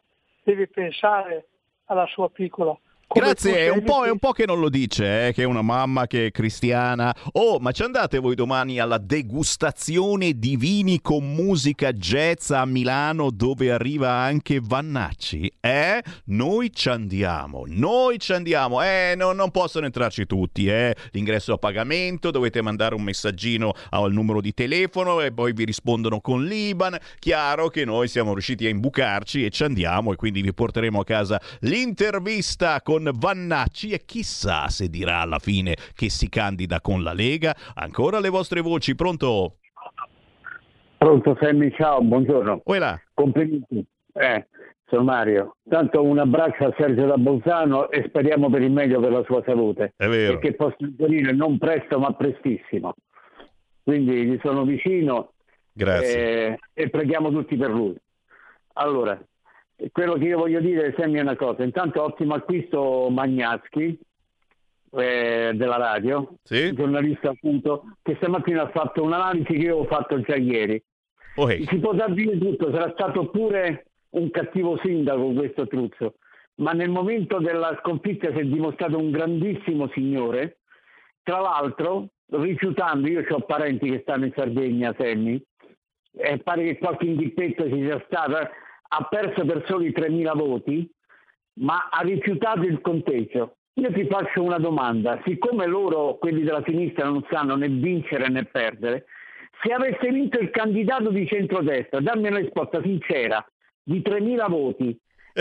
deve 0.44 0.68
pensare 0.68 1.48
alla 1.86 2.06
sua 2.08 2.30
piccola. 2.30 2.78
Grazie, 3.08 3.68
è 3.68 3.70
un, 3.70 3.84
è 4.06 4.10
un, 4.10 4.20
po', 4.20 4.32
che 4.32 4.46
non 4.46 4.60
lo 4.60 4.68
dice, 4.68 5.28
eh, 5.28 5.34
che 5.34 5.44
è 5.44 5.46
una 5.46 5.62
mamma 5.62 6.08
che 6.08 6.28
è 6.28 6.32
cristiana. 6.32 7.16
Oh, 7.34 7.60
ma 7.60 7.72
ci 7.72 7.84
andate 7.84 8.20
voi 8.20 8.36
domani 8.36 8.80
alla 8.80 8.98
degustazione 8.98 10.34
di 10.34 10.58
vini 10.58 11.00
con 11.02 11.34
musica 11.34 11.94
jazz 11.94 12.50
a 12.50 12.66
Milano 12.66 13.30
dove 13.32 13.72
arriva 13.72 14.10
anche 14.12 14.60
Vannacci? 14.62 15.50
Eh? 15.62 16.04
Noi 16.26 16.74
ci 16.74 16.90
andiamo, 16.90 17.64
noi 17.68 18.20
ci 18.20 18.34
andiamo. 18.34 18.84
Eh, 18.84 19.14
no, 19.16 19.32
non 19.32 19.52
possono 19.52 19.86
entrarci 19.86 20.26
tutti, 20.26 20.68
eh. 20.68 20.96
L'ingresso 21.12 21.54
a 21.54 21.58
pagamento, 21.58 22.32
dovete 22.32 22.62
mandare 22.62 22.96
un 22.96 23.04
messaggino 23.04 23.74
al 23.92 24.12
numero 24.12 24.42
di 24.42 24.54
telefono 24.54 25.22
e 25.22 25.32
poi 25.32 25.54
vi 25.54 25.64
rispondono 25.64 26.20
con 26.20 26.44
l'Iban. 26.44 26.98
Chiaro 27.20 27.70
che 27.70 27.86
noi 27.86 28.08
siamo 28.08 28.34
riusciti 28.34 28.66
a 28.66 28.70
imbucarci 28.70 29.46
e 29.46 29.52
ci 29.52 29.64
andiamo 29.64 30.12
e 30.12 30.16
quindi 30.16 30.42
vi 30.42 30.54
porteremo 30.54 31.00
a 31.00 31.04
casa 31.06 31.40
l'intervista 31.60 32.82
con 32.82 32.95
Vannacci 33.04 33.92
e 33.92 34.04
chissà 34.06 34.70
se 34.70 34.90
dirà 34.90 35.20
alla 35.20 35.40
fine 35.40 35.76
che 35.94 36.10
si 36.10 36.30
candida 36.30 36.82
con 36.82 37.04
la 37.04 37.14
Lega. 37.14 37.56
Ancora 37.76 38.20
le 38.20 38.30
vostre 38.30 38.62
voci, 38.62 38.96
pronto? 38.96 39.58
Pronto 40.98 41.38
Sammy, 41.40 41.72
ciao, 41.72 42.02
buongiorno. 42.02 42.62
Uela. 42.66 43.00
Complimenti. 43.14 43.86
Eh, 44.14 44.48
sono 44.86 45.04
Mario. 45.04 45.58
Tanto 45.68 46.04
un 46.04 46.20
abbraccio 46.20 46.66
a 46.66 46.74
Sergio 46.78 47.06
da 47.06 47.18
Bolzano 47.18 47.90
e 47.90 48.06
speriamo 48.08 48.50
per 48.50 48.62
il 48.62 48.72
meglio 48.72 49.00
per 49.00 49.12
la 49.12 49.24
sua 49.26 49.44
salute. 49.46 49.94
È 49.96 50.08
vero. 50.08 50.34
E 50.34 50.40
che 50.40 50.54
possa 50.54 50.78
venire 50.80 51.32
non 51.34 51.58
presto 51.58 52.00
ma 52.00 52.14
prestissimo. 52.14 52.96
Quindi 53.84 54.26
gli 54.26 54.40
sono 54.42 54.64
vicino. 54.64 55.34
Grazie. 55.72 56.48
Eh, 56.48 56.60
e 56.74 56.90
preghiamo 56.90 57.30
tutti 57.30 57.56
per 57.58 57.70
lui. 57.70 57.96
Allora, 58.74 59.20
quello 59.92 60.14
che 60.14 60.26
io 60.26 60.38
voglio 60.38 60.60
dire 60.60 60.94
è 60.94 61.06
una 61.06 61.36
cosa. 61.36 61.64
Intanto 61.64 62.02
ottimo 62.02 62.34
acquisto 62.34 63.10
Magnaschi 63.10 64.00
eh, 64.92 65.52
della 65.54 65.78
radio, 65.78 66.36
sì? 66.44 66.74
giornalista 66.74 67.30
appunto, 67.30 67.98
che 68.02 68.16
stamattina 68.16 68.64
ha 68.64 68.70
fatto 68.70 69.04
un'analisi 69.04 69.54
che 69.54 69.54
io 69.54 69.78
ho 69.78 69.86
fatto 69.86 70.20
già 70.22 70.36
ieri. 70.36 70.82
Okay. 71.36 71.66
Si 71.66 71.78
potrà 71.80 72.08
dire 72.08 72.38
tutto, 72.38 72.72
sarà 72.72 72.92
stato 72.92 73.30
pure 73.30 73.88
un 74.12 74.32
cattivo 74.32 74.80
sindaco 74.82 75.34
questo 75.34 75.68
Truzzo, 75.68 76.16
ma 76.56 76.72
nel 76.72 76.90
momento 76.90 77.40
della 77.40 77.78
sconfitta 77.82 78.32
si 78.32 78.40
è 78.40 78.46
dimostrato 78.46 78.98
un 78.98 79.12
grandissimo 79.12 79.90
signore, 79.94 80.60
tra 81.24 81.40
l'altro 81.42 82.08
rifiutando, 82.28 83.08
io 83.08 83.24
ho 83.28 83.42
parenti 83.42 83.90
che 83.90 84.00
stanno 84.02 84.26
in 84.26 84.34
Sardegna, 84.34 84.96
Semmi, 84.98 85.42
e 86.18 86.38
pare 86.38 86.64
che 86.64 86.78
qualche 86.78 87.06
indippetto 87.06 87.68
ci 87.68 87.82
sia 87.82 88.02
stato, 88.06 88.38
ha 88.88 89.04
perso 89.04 89.46
per 89.46 89.64
soli 89.68 89.92
3.000 89.92 90.38
voti, 90.38 90.90
ma 91.60 91.90
ha 91.92 92.02
rifiutato 92.02 92.62
il 92.62 92.82
conteggio. 92.82 93.58
Io 93.74 93.92
ti 93.92 94.06
faccio 94.08 94.42
una 94.42 94.58
domanda, 94.58 95.22
siccome 95.26 95.66
loro, 95.66 96.18
quelli 96.18 96.44
della 96.44 96.64
sinistra, 96.66 97.08
non 97.08 97.26
sanno 97.30 97.56
né 97.56 97.68
vincere 97.68 98.30
né 98.30 98.46
perdere, 98.46 99.06
se 99.62 99.72
avesse 99.72 100.10
vinto 100.10 100.40
il 100.40 100.50
candidato 100.50 101.10
di 101.10 101.28
centrodestra, 101.28 102.00
dammi 102.00 102.28
una 102.28 102.40
risposta 102.40 102.82
sincera, 102.82 103.46
di 103.84 104.00
3.000 104.00 104.50
voti, 104.50 104.98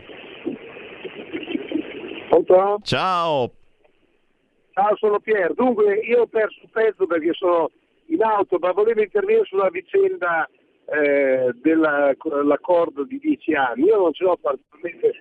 Pronto? 2.28 2.80
Ciao. 2.82 3.52
Ciao, 4.72 4.96
sono 4.96 5.20
Pier. 5.20 5.54
Dunque, 5.54 5.94
io 5.94 6.22
ho 6.22 6.26
perso 6.26 6.58
un 6.62 6.70
pezzo 6.70 7.06
perché 7.06 7.32
sono 7.34 7.70
in 8.06 8.20
auto, 8.22 8.58
ma 8.58 8.72
volevo 8.72 9.02
intervenire 9.02 9.44
sulla 9.44 9.70
vicenda 9.70 10.48
eh, 10.90 11.54
dell'accordo 11.62 13.04
di 13.04 13.18
dieci 13.18 13.54
anni. 13.54 13.84
Io 13.84 13.96
non 13.96 14.12
ce 14.12 14.24
l'ho 14.24 14.36
particolarmente 14.36 15.12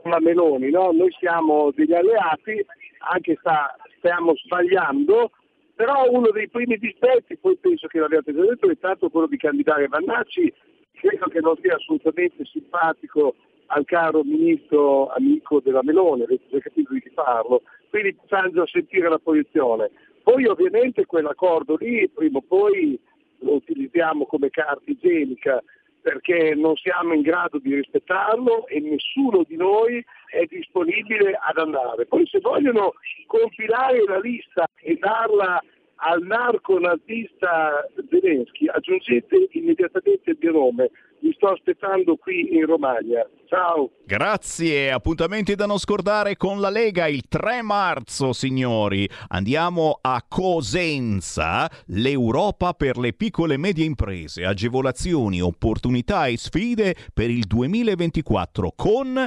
con 0.00 0.10
la 0.10 0.20
Meloni, 0.20 0.70
no? 0.70 0.90
noi 0.90 1.10
siamo 1.18 1.70
degli 1.74 1.94
alleati, 1.94 2.64
anche 3.12 3.36
sta, 3.38 3.76
stiamo 3.98 4.34
sbagliando, 4.34 5.30
però 5.74 6.10
uno 6.10 6.30
dei 6.30 6.48
primi 6.48 6.76
dispetti, 6.76 7.36
poi 7.36 7.56
penso 7.56 7.86
che 7.86 8.00
l'abbiate 8.00 8.34
già 8.34 8.42
detto, 8.42 8.68
è 8.68 8.74
stato 8.76 9.08
quello 9.10 9.28
di 9.28 9.36
candidare 9.36 9.86
Vannacci, 9.86 10.52
credo 10.92 11.26
che 11.26 11.40
non 11.40 11.56
sia 11.62 11.76
assolutamente 11.76 12.44
simpatico 12.44 13.36
al 13.66 13.84
caro 13.84 14.22
ministro 14.24 15.08
amico 15.08 15.60
della 15.60 15.82
Meloni, 15.82 16.22
avete 16.22 16.44
già 16.50 16.58
capito 16.58 16.92
di 16.92 17.00
chi 17.00 17.10
parlo, 17.10 17.62
quindi 17.90 18.16
bisogna 18.20 18.66
sentire 18.66 19.08
la 19.08 19.18
posizione. 19.18 19.90
Poi 20.22 20.46
ovviamente 20.46 21.06
quell'accordo 21.06 21.76
lì 21.76 22.08
prima 22.08 22.38
o 22.38 22.44
poi 22.46 22.98
lo 23.42 23.54
utilizziamo 23.54 24.26
come 24.26 24.50
carta 24.50 24.90
igienica 24.90 25.62
perché 26.00 26.54
non 26.56 26.74
siamo 26.76 27.14
in 27.14 27.22
grado 27.22 27.58
di 27.58 27.74
rispettarlo 27.74 28.66
e 28.66 28.80
nessuno 28.80 29.44
di 29.46 29.56
noi 29.56 30.04
è 30.26 30.44
disponibile 30.46 31.38
ad 31.40 31.58
andare. 31.58 32.06
Poi 32.06 32.26
se 32.26 32.40
vogliono 32.40 32.94
compilare 33.26 34.02
la 34.04 34.18
lista 34.18 34.68
e 34.80 34.96
darla 34.98 35.62
al 36.04 36.22
narco-nazista 36.22 37.88
Zelensky 38.10 38.66
aggiungete 38.66 39.48
immediatamente 39.52 40.30
il 40.30 40.38
mio 40.40 40.52
nome. 40.52 40.90
Vi 41.22 41.32
sto 41.36 41.50
aspettando 41.50 42.16
qui 42.16 42.56
in 42.56 42.66
Romagna. 42.66 43.24
Ciao. 43.46 43.92
Grazie, 44.04 44.90
appuntamenti 44.90 45.54
da 45.54 45.66
non 45.66 45.78
scordare 45.78 46.36
con 46.36 46.60
la 46.60 46.68
Lega 46.68 47.06
il 47.06 47.28
3 47.28 47.62
marzo, 47.62 48.32
signori. 48.32 49.08
Andiamo 49.28 49.98
a 50.00 50.24
Cosenza, 50.28 51.70
l'Europa 51.86 52.72
per 52.72 52.98
le 52.98 53.12
piccole 53.12 53.54
e 53.54 53.58
medie 53.58 53.84
imprese, 53.84 54.44
agevolazioni, 54.44 55.40
opportunità 55.40 56.26
e 56.26 56.36
sfide 56.36 56.96
per 57.14 57.30
il 57.30 57.44
2024 57.44 58.72
con 58.74 59.24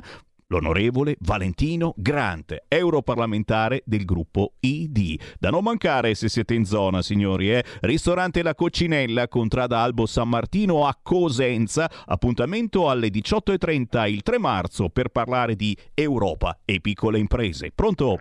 l'onorevole 0.48 1.16
Valentino 1.22 1.94
Grant, 1.98 2.66
europarlamentare 2.68 3.82
del 3.86 4.06
gruppo 4.06 4.54
ID. 4.60 5.20
Da 5.40 5.50
non 5.50 5.64
mancare 5.64 6.14
se 6.14 6.30
siete 6.30 6.54
in 6.54 6.66
zona, 6.66 7.02
signori, 7.02 7.52
eh? 7.52 7.64
Ristorante 7.82 8.44
La 8.44 8.54
Coccinella, 8.54 9.28
contrada 9.28 9.80
Albo 9.80 10.06
San 10.06 10.30
Martino 10.30 10.86
a 10.86 10.98
Cosenza, 11.02 11.90
appuntamento 12.06 12.90
alle 12.90 13.08
18.30 13.08 14.10
il 14.10 14.22
3 14.22 14.40
marzo 14.40 14.90
per 14.90 15.10
parlare 15.10 15.56
di 15.56 15.75
Europa 15.94 16.60
e 16.64 16.80
piccole 16.80 17.18
imprese. 17.20 17.72
Pronto? 17.74 18.18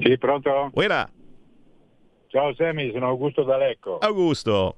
Sì, 0.00 0.18
pronto? 0.18 0.70
Buona. 0.72 1.08
Ciao 2.28 2.54
Semi, 2.54 2.90
sono 2.92 3.08
Augusto 3.08 3.42
D'Alecco. 3.42 3.98
Augusto. 3.98 4.76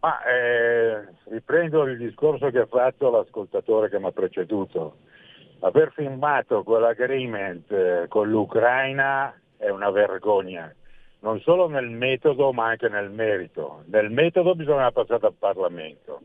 Ma 0.00 0.22
eh, 0.24 1.06
riprendo 1.30 1.84
il 1.84 1.96
discorso 1.96 2.50
che 2.50 2.60
ha 2.60 2.66
fatto 2.66 3.10
l'ascoltatore 3.10 3.88
che 3.88 3.98
mi 3.98 4.06
ha 4.06 4.12
preceduto. 4.12 4.98
Aver 5.60 5.90
firmato 5.92 6.62
quell'agreement 6.62 7.72
eh, 7.72 8.04
con 8.08 8.28
l'Ucraina 8.28 9.34
è 9.56 9.70
una 9.70 9.90
vergogna, 9.90 10.72
non 11.20 11.40
solo 11.40 11.66
nel 11.68 11.88
metodo 11.88 12.52
ma 12.52 12.66
anche 12.66 12.88
nel 12.88 13.10
merito. 13.10 13.82
Nel 13.86 14.10
metodo 14.10 14.54
bisogna 14.54 14.92
passare 14.92 15.26
al 15.26 15.34
Parlamento, 15.38 16.20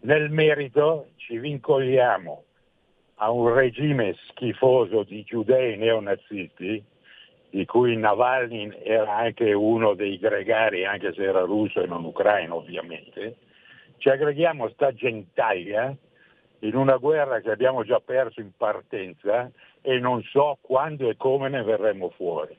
nel 0.00 0.30
merito 0.30 1.08
ci 1.16 1.38
vincoliamo 1.38 2.44
a 3.16 3.30
un 3.30 3.52
regime 3.52 4.16
schifoso 4.28 5.02
di 5.02 5.22
giudei 5.24 5.76
neonazisti 5.76 6.82
di 7.50 7.64
cui 7.66 7.96
Navalny 7.96 8.70
era 8.82 9.16
anche 9.16 9.52
uno 9.52 9.94
dei 9.94 10.18
gregari, 10.18 10.84
anche 10.84 11.12
se 11.12 11.24
era 11.24 11.40
russo 11.40 11.82
e 11.82 11.86
non 11.86 12.04
ucraino 12.04 12.56
ovviamente, 12.56 13.36
ci 13.98 14.08
aggreghiamo 14.08 14.68
sta 14.70 14.94
gentaglia 14.94 15.94
in 16.60 16.76
una 16.76 16.96
guerra 16.96 17.40
che 17.40 17.50
abbiamo 17.50 17.84
già 17.84 18.00
perso 18.00 18.40
in 18.40 18.52
partenza 18.56 19.50
e 19.82 19.98
non 19.98 20.22
so 20.22 20.58
quando 20.60 21.08
e 21.08 21.16
come 21.16 21.48
ne 21.48 21.62
verremo 21.62 22.10
fuori. 22.10 22.56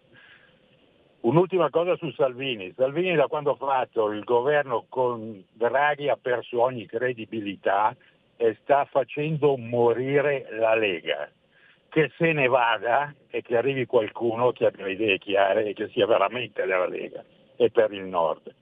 Un'ultima 1.22 1.70
cosa 1.70 1.96
su 1.98 2.12
Salvini. 2.12 2.74
Salvini 2.76 3.16
da 3.16 3.28
quando 3.28 3.52
ha 3.52 3.56
fatto 3.56 4.12
il 4.12 4.24
governo 4.24 4.86
con 4.90 5.44
Draghi 5.54 6.10
ha 6.10 6.18
perso 6.20 6.62
ogni 6.62 6.88
credibilità 6.88 7.96
e 8.38 8.58
sta 8.62 8.86
facendo 8.86 9.56
morire 9.56 10.48
la 10.52 10.74
Lega 10.74 11.30
che 11.92 12.12
se 12.18 12.32
ne 12.32 12.48
vada 12.48 13.14
e 13.30 13.42
che 13.42 13.58
arrivi 13.58 13.86
qualcuno 13.86 14.54
che 14.54 14.66
abbia 14.66 14.88
idee 14.88 15.18
chiare 15.18 15.66
e 15.66 15.74
che 15.74 15.90
sia 15.92 16.08
veramente 16.08 16.66
della 16.66 16.88
Lega 16.88 17.22
e 17.58 17.70
per 17.70 17.92
il 17.92 18.06
Nord. 18.06 18.56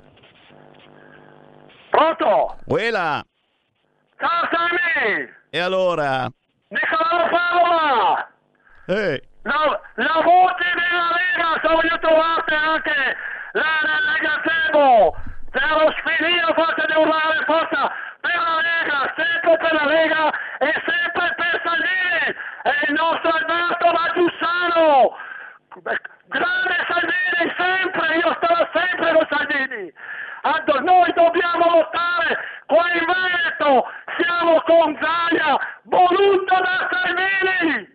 Pronto? 1.91 2.57
Quella! 2.65 3.23
Ciao 4.17 4.49
Sammy! 4.49 5.29
E 5.51 5.59
allora? 5.59 6.27
Nicolò 6.69 7.29
Favola! 7.29 8.27
Eh! 8.87 9.21
La, 9.43 9.79
la 9.93 10.21
voce 10.23 10.65
della 10.73 11.09
Lega, 11.13 11.59
se 11.61 11.67
voglio 11.67 11.99
trovate 11.99 12.55
anche 12.55 13.15
la, 13.53 13.69
la 13.85 13.99
Lega 14.09 14.41
Sebo! 14.43 15.15
Per 15.51 15.61
lo 15.61 15.93
sfidino 16.01 16.53
fate 16.57 16.85
di 16.87 16.97
urlare 16.97 17.45
forza 17.45 17.91
per 18.19 18.33
la 18.33 18.61
Lega, 18.65 19.13
sempre 19.15 19.57
per 19.57 19.73
la 19.73 19.85
Lega 19.85 20.31
e 20.57 20.73
sempre 20.83 21.35
per 21.37 21.61
Salvini! 21.63 22.33
E 22.65 22.71
il 22.87 22.93
nostro 22.93 23.29
Alberto 23.29 23.91
Maggiussano! 23.93 25.13
Grande 26.27 26.75
Salvini, 26.87 27.53
sempre! 27.57 28.17
Io 28.17 28.33
starò 28.41 28.69
sempre 28.73 29.13
con 29.13 29.27
Salvini! 29.29 29.93
Ando, 30.41 30.79
noi 30.81 31.13
dobbiamo 31.13 31.69
lottare 31.69 32.37
qua 32.65 32.85
in 32.93 33.05
Veneto! 33.05 33.87
Siamo 34.17 34.61
con 34.61 34.97
Zaia, 34.99 35.57
voluto 35.83 36.55
da 36.55 36.89
Salvini! 36.91 37.94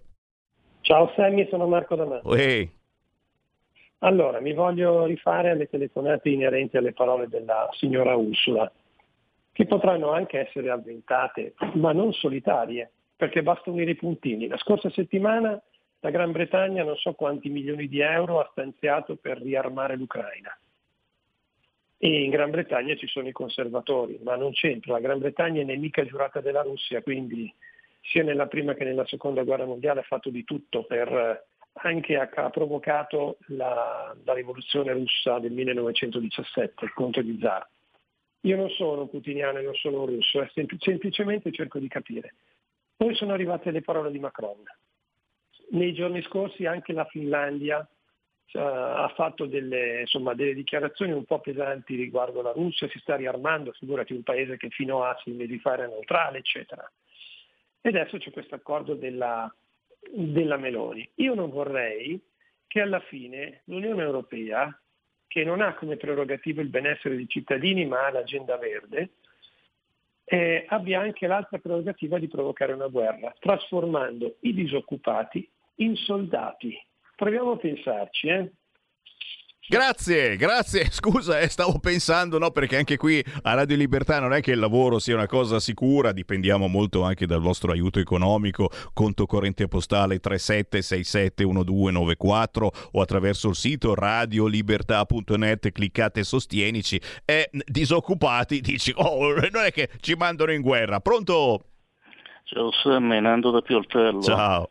Ciao 0.84 1.14
Sammy, 1.16 1.48
sono 1.50 1.66
Marco 1.66 1.96
D'Amato. 1.96 2.36
Ehi, 2.36 2.70
Allora, 4.00 4.42
mi 4.42 4.54
voglio 4.54 5.06
rifare 5.06 5.52
alle 5.52 5.70
telefonate 5.70 6.28
inerenti 6.28 6.76
alle 6.76 6.92
parole 6.92 7.30
della 7.30 7.70
signora 7.72 8.18
Ursula, 8.18 8.70
che 9.54 9.66
potranno 9.66 10.12
anche 10.12 10.46
essere 10.46 10.70
avventate, 10.70 11.54
ma 11.76 11.94
non 11.94 12.12
solitarie, 12.12 12.92
perché 13.16 13.42
basta 13.42 13.70
unire 13.70 13.92
i 13.92 13.96
puntini. 13.96 14.48
La 14.48 14.58
scorsa 14.58 14.90
settimana 14.90 15.58
la 16.04 16.10
Gran 16.10 16.34
Bretagna 16.34 16.84
non 16.84 16.98
so 16.98 17.14
quanti 17.14 17.48
milioni 17.48 17.88
di 17.88 18.02
euro 18.02 18.42
ha 18.42 18.50
stanziato 18.52 19.16
per 19.16 19.42
riarmare 19.42 19.96
l'Ucraina. 19.96 20.54
E 21.98 22.24
in 22.24 22.30
Gran 22.30 22.52
Bretagna 22.52 22.94
ci 22.96 23.08
sono 23.08 23.30
i 23.30 23.32
conservatori, 23.32 24.20
ma 24.22 24.36
non 24.36 24.52
c'entra. 24.52 24.92
La 24.92 25.00
Gran 25.00 25.20
Bretagna 25.20 25.62
è 25.62 25.64
nemica 25.64 26.06
giurata 26.06 26.42
della 26.42 26.62
Russia, 26.62 27.02
quindi 27.02 27.52
sia 28.02 28.22
nella 28.22 28.48
prima 28.48 28.74
che 28.74 28.84
nella 28.84 29.06
seconda 29.06 29.44
guerra 29.44 29.64
mondiale 29.64 30.02
ha 30.02 30.04
fatto 30.04 30.30
di 30.30 30.44
tutto 30.44 30.84
per 30.84 31.08
eh, 31.08 31.44
anche 31.76 32.18
ha, 32.18 32.50
provocato 32.50 33.38
la, 33.48 34.14
la 34.26 34.34
rivoluzione 34.34 34.92
russa 34.92 35.40
del 35.40 35.54
1917 35.54 36.92
contro 36.94 37.22
gli 37.22 37.40
zar. 37.40 37.66
Io 38.42 38.58
non 38.58 38.70
sono 38.72 39.08
putiniano 39.08 39.60
e 39.60 39.62
non 39.62 39.76
sono 39.76 40.06
russo, 40.06 40.46
sempl- 40.52 40.76
semplicemente 40.80 41.50
cerco 41.54 41.80
di 41.80 41.88
capire. 41.88 42.34
Poi 42.98 43.16
sono 43.16 43.32
arrivate 43.32 43.72
le 43.72 43.82
parole 43.82 44.12
di 44.12 44.20
Macron. 44.20 44.66
Nei 45.74 45.94
giorni 45.94 46.22
scorsi 46.22 46.66
anche 46.66 46.94
la 46.94 47.06
Finlandia 47.06 47.88
eh, 48.52 48.60
ha 48.60 49.12
fatto 49.16 49.46
delle, 49.48 50.02
insomma, 50.02 50.36
delle 50.36 50.54
dichiarazioni 50.54 51.12
un 51.12 51.26
po' 51.26 51.40
pesanti 51.40 51.96
riguardo 51.96 52.44
la 52.44 52.52
Russia, 52.52 52.88
si 52.90 53.00
sta 53.00 53.16
riarmando, 53.16 53.72
figurati 53.72 54.14
un 54.14 54.22
paese 54.22 54.58
che 54.58 54.70
fino 54.70 55.04
a 55.04 55.18
mesi 55.26 55.58
fa 55.58 55.74
era 55.74 55.88
neutrale, 55.88 56.40
eccetera. 56.40 56.90
E 57.82 57.90
adesso 57.90 58.18
c'è 58.18 58.32
questo 58.32 58.54
accordo 58.54 58.94
della, 58.94 59.52
della 60.12 60.58
Meloni. 60.58 61.10
Io 61.16 61.34
non 61.34 61.50
vorrei 61.50 62.22
che 62.68 62.80
alla 62.80 63.00
fine 63.00 63.62
l'Unione 63.66 64.04
Europea, 64.04 64.80
che 65.28 65.44
non 65.44 65.60
ha 65.62 65.74
come 65.74 65.98
prerogativa 65.98 66.62
il 66.62 66.70
benessere 66.70 67.16
dei 67.16 67.28
cittadini 67.28 67.86
ma 67.86 68.06
ha 68.06 68.12
l'agenda 68.12 68.58
verde, 68.58 69.14
eh, 70.26 70.66
abbia 70.70 71.02
anche 71.02 71.26
l'altra 71.26 71.58
prerogativa 71.58 72.20
di 72.20 72.28
provocare 72.28 72.74
una 72.74 72.88
guerra, 72.88 73.34
trasformando 73.40 74.36
i 74.42 74.54
disoccupati 74.54 75.50
in 75.76 75.96
soldati. 75.96 76.76
Proviamo 77.16 77.52
a 77.52 77.58
pensarci, 77.58 78.28
eh? 78.28 78.52
Grazie, 79.66 80.36
grazie. 80.36 80.88
Scusa, 80.92 81.40
eh, 81.40 81.48
stavo 81.48 81.80
pensando, 81.80 82.38
no, 82.38 82.52
perché 82.52 82.76
anche 82.76 82.98
qui 82.98 83.24
a 83.44 83.54
Radio 83.54 83.78
Libertà 83.78 84.20
non 84.20 84.34
è 84.34 84.42
che 84.42 84.52
il 84.52 84.60
lavoro 84.60 85.00
sia 85.00 85.16
una 85.16 85.26
cosa 85.26 85.62
sicura, 85.62 86.12
dipendiamo 86.12 86.68
molto 86.68 87.04
anche 87.04 87.26
dal 87.26 87.40
vostro 87.40 87.72
aiuto 87.72 88.00
economico, 88.00 88.70
conto 88.94 89.26
corrente 89.26 89.70
postale 89.70 90.20
37671294 90.20 92.68
o 92.92 93.02
attraverso 93.02 93.48
il 93.50 93.56
sito 93.56 93.96
radiolibertà.net, 93.96 95.72
cliccate 95.72 96.26
sostienici 96.26 97.00
e 97.24 97.50
disoccupati 97.66 98.60
dici, 98.60 98.92
oh, 98.96 99.34
non 99.34 99.64
è 99.66 99.72
che 99.72 99.92
ci 100.02 100.16
mandano 100.16 100.52
in 100.52 100.60
guerra. 100.62 101.00
Pronto? 101.00 101.64
Ciao 102.44 102.70
Sammy, 102.84 103.22
Nando 103.22 103.52
da 103.52 103.62
Pioltello. 103.62 104.22
Ciao. 104.22 104.68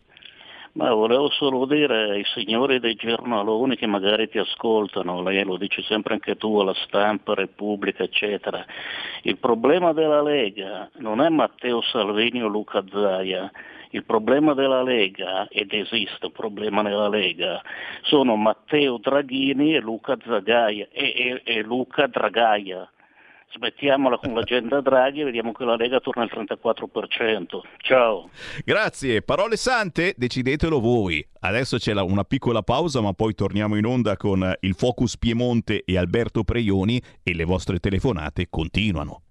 Ma 0.74 0.90
volevo 0.94 1.28
solo 1.28 1.66
dire 1.66 2.12
ai 2.12 2.24
signori 2.24 2.80
dei 2.80 2.94
giornaloni 2.94 3.76
che 3.76 3.86
magari 3.86 4.30
ti 4.30 4.38
ascoltano, 4.38 5.20
lei 5.20 5.44
lo 5.44 5.58
dici 5.58 5.82
sempre 5.82 6.14
anche 6.14 6.36
tu, 6.36 6.58
alla 6.58 6.72
stampa, 6.86 7.34
Repubblica, 7.34 8.04
eccetera. 8.04 8.64
Il 9.22 9.36
problema 9.36 9.92
della 9.92 10.22
Lega 10.22 10.88
non 10.96 11.20
è 11.20 11.28
Matteo 11.28 11.82
Salvini 11.82 12.42
o 12.42 12.48
Luca 12.48 12.82
Zaia. 12.90 13.50
Il 13.90 14.04
problema 14.04 14.54
della 14.54 14.82
Lega, 14.82 15.46
ed 15.50 15.74
esiste 15.74 16.24
un 16.24 16.32
problema 16.32 16.80
nella 16.80 17.10
Lega, 17.10 17.60
sono 18.00 18.36
Matteo 18.36 18.96
Draghini 18.96 19.74
e 19.74 19.80
Luca, 19.80 20.16
Zagaia, 20.24 20.88
e, 20.90 21.04
e- 21.04 21.42
e 21.44 21.62
Luca 21.62 22.06
Dragaia. 22.06 22.90
Smettiamola 23.54 24.18
con 24.18 24.32
l'agenda 24.34 24.80
Draghi 24.80 25.20
e 25.20 25.24
vediamo 25.24 25.52
che 25.52 25.64
la 25.64 25.76
Lega 25.76 26.00
torna 26.00 26.22
al 26.22 26.30
34%. 26.32 27.60
Ciao. 27.78 28.30
Grazie, 28.64 29.22
parole 29.22 29.56
sante, 29.56 30.14
decidetelo 30.16 30.80
voi. 30.80 31.24
Adesso 31.40 31.76
c'è 31.76 31.92
la- 31.92 32.02
una 32.02 32.24
piccola 32.24 32.62
pausa, 32.62 33.00
ma 33.00 33.12
poi 33.12 33.34
torniamo 33.34 33.76
in 33.76 33.84
onda 33.84 34.16
con 34.16 34.50
il 34.60 34.74
Focus 34.74 35.18
Piemonte 35.18 35.82
e 35.84 35.98
Alberto 35.98 36.44
Preioni 36.44 37.00
e 37.22 37.34
le 37.34 37.44
vostre 37.44 37.78
telefonate 37.78 38.46
continuano. 38.48 39.22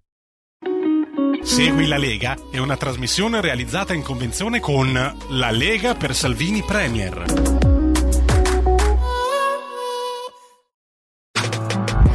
Segui 1.42 1.88
la 1.88 1.98
Lega 1.98 2.36
è 2.52 2.60
una 2.60 2.78
trasmissione 2.78 3.42
realizzata 3.42 3.94
in 3.96 4.04
convenzione 4.04 4.60
con 4.60 4.94
La 4.94 5.50
Lega 5.50 5.96
per 5.96 6.14
Salvini 6.14 6.62
Premier. 6.62 7.71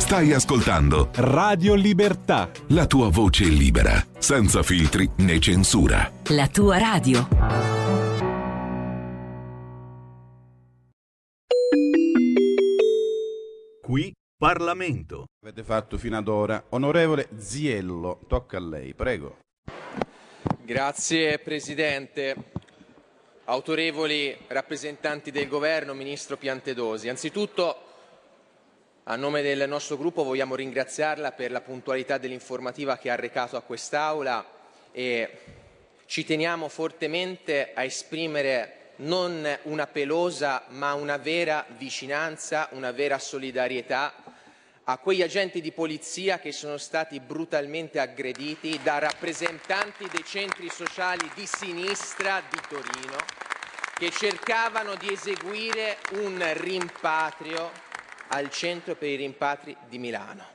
Stai 0.06 0.32
ascoltando 0.32 1.10
Radio 1.14 1.74
Libertà. 1.74 2.48
la 2.68 2.86
tua 2.86 3.08
voce 3.10 3.42
libera, 3.46 4.00
senza 4.18 4.62
filtri 4.62 5.10
né 5.16 5.40
censura. 5.40 6.08
La 6.28 6.46
tua 6.46 6.78
radio. 6.78 7.26
Qui 13.82 14.12
Parlamento. 14.38 15.24
Avete 15.42 15.64
fatto 15.64 15.98
fino 15.98 16.16
ad 16.16 16.28
ora. 16.28 16.66
Onorevole 16.68 17.28
Ziello, 17.38 18.20
tocca 18.28 18.58
a 18.58 18.60
lei, 18.60 18.94
prego. 18.94 19.38
Grazie 20.62 21.40
Presidente. 21.40 22.36
Autorevoli 23.46 24.36
rappresentanti 24.46 25.32
del 25.32 25.48
Governo, 25.48 25.94
Ministro 25.94 26.36
Piantedosi. 26.36 27.08
Anzitutto 27.08 27.85
A 29.08 29.14
nome 29.14 29.40
del 29.40 29.68
nostro 29.68 29.96
gruppo 29.96 30.24
vogliamo 30.24 30.56
ringraziarla 30.56 31.30
per 31.30 31.52
la 31.52 31.60
puntualità 31.60 32.18
dell'informativa 32.18 32.98
che 32.98 33.08
ha 33.08 33.14
recato 33.14 33.56
a 33.56 33.60
quest'Aula 33.60 34.44
e 34.90 35.38
ci 36.06 36.24
teniamo 36.24 36.68
fortemente 36.68 37.70
a 37.72 37.84
esprimere 37.84 38.94
non 38.96 39.46
una 39.62 39.86
pelosa 39.86 40.64
ma 40.70 40.94
una 40.94 41.18
vera 41.18 41.64
vicinanza, 41.78 42.68
una 42.72 42.90
vera 42.90 43.20
solidarietà 43.20 44.12
a 44.82 44.98
quegli 44.98 45.22
agenti 45.22 45.60
di 45.60 45.70
polizia 45.70 46.40
che 46.40 46.50
sono 46.50 46.76
stati 46.76 47.20
brutalmente 47.20 48.00
aggrediti 48.00 48.80
da 48.82 48.98
rappresentanti 48.98 50.08
dei 50.10 50.24
centri 50.24 50.68
sociali 50.68 51.30
di 51.36 51.46
sinistra 51.46 52.42
di 52.50 52.58
Torino 52.68 53.18
che 53.94 54.10
cercavano 54.10 54.96
di 54.96 55.12
eseguire 55.12 55.96
un 56.14 56.44
rimpatrio 56.54 57.85
al 58.36 58.50
centro 58.50 58.96
per 58.96 59.08
i 59.08 59.16
rimpatri 59.16 59.76
di 59.88 59.98
Milano. 59.98 60.54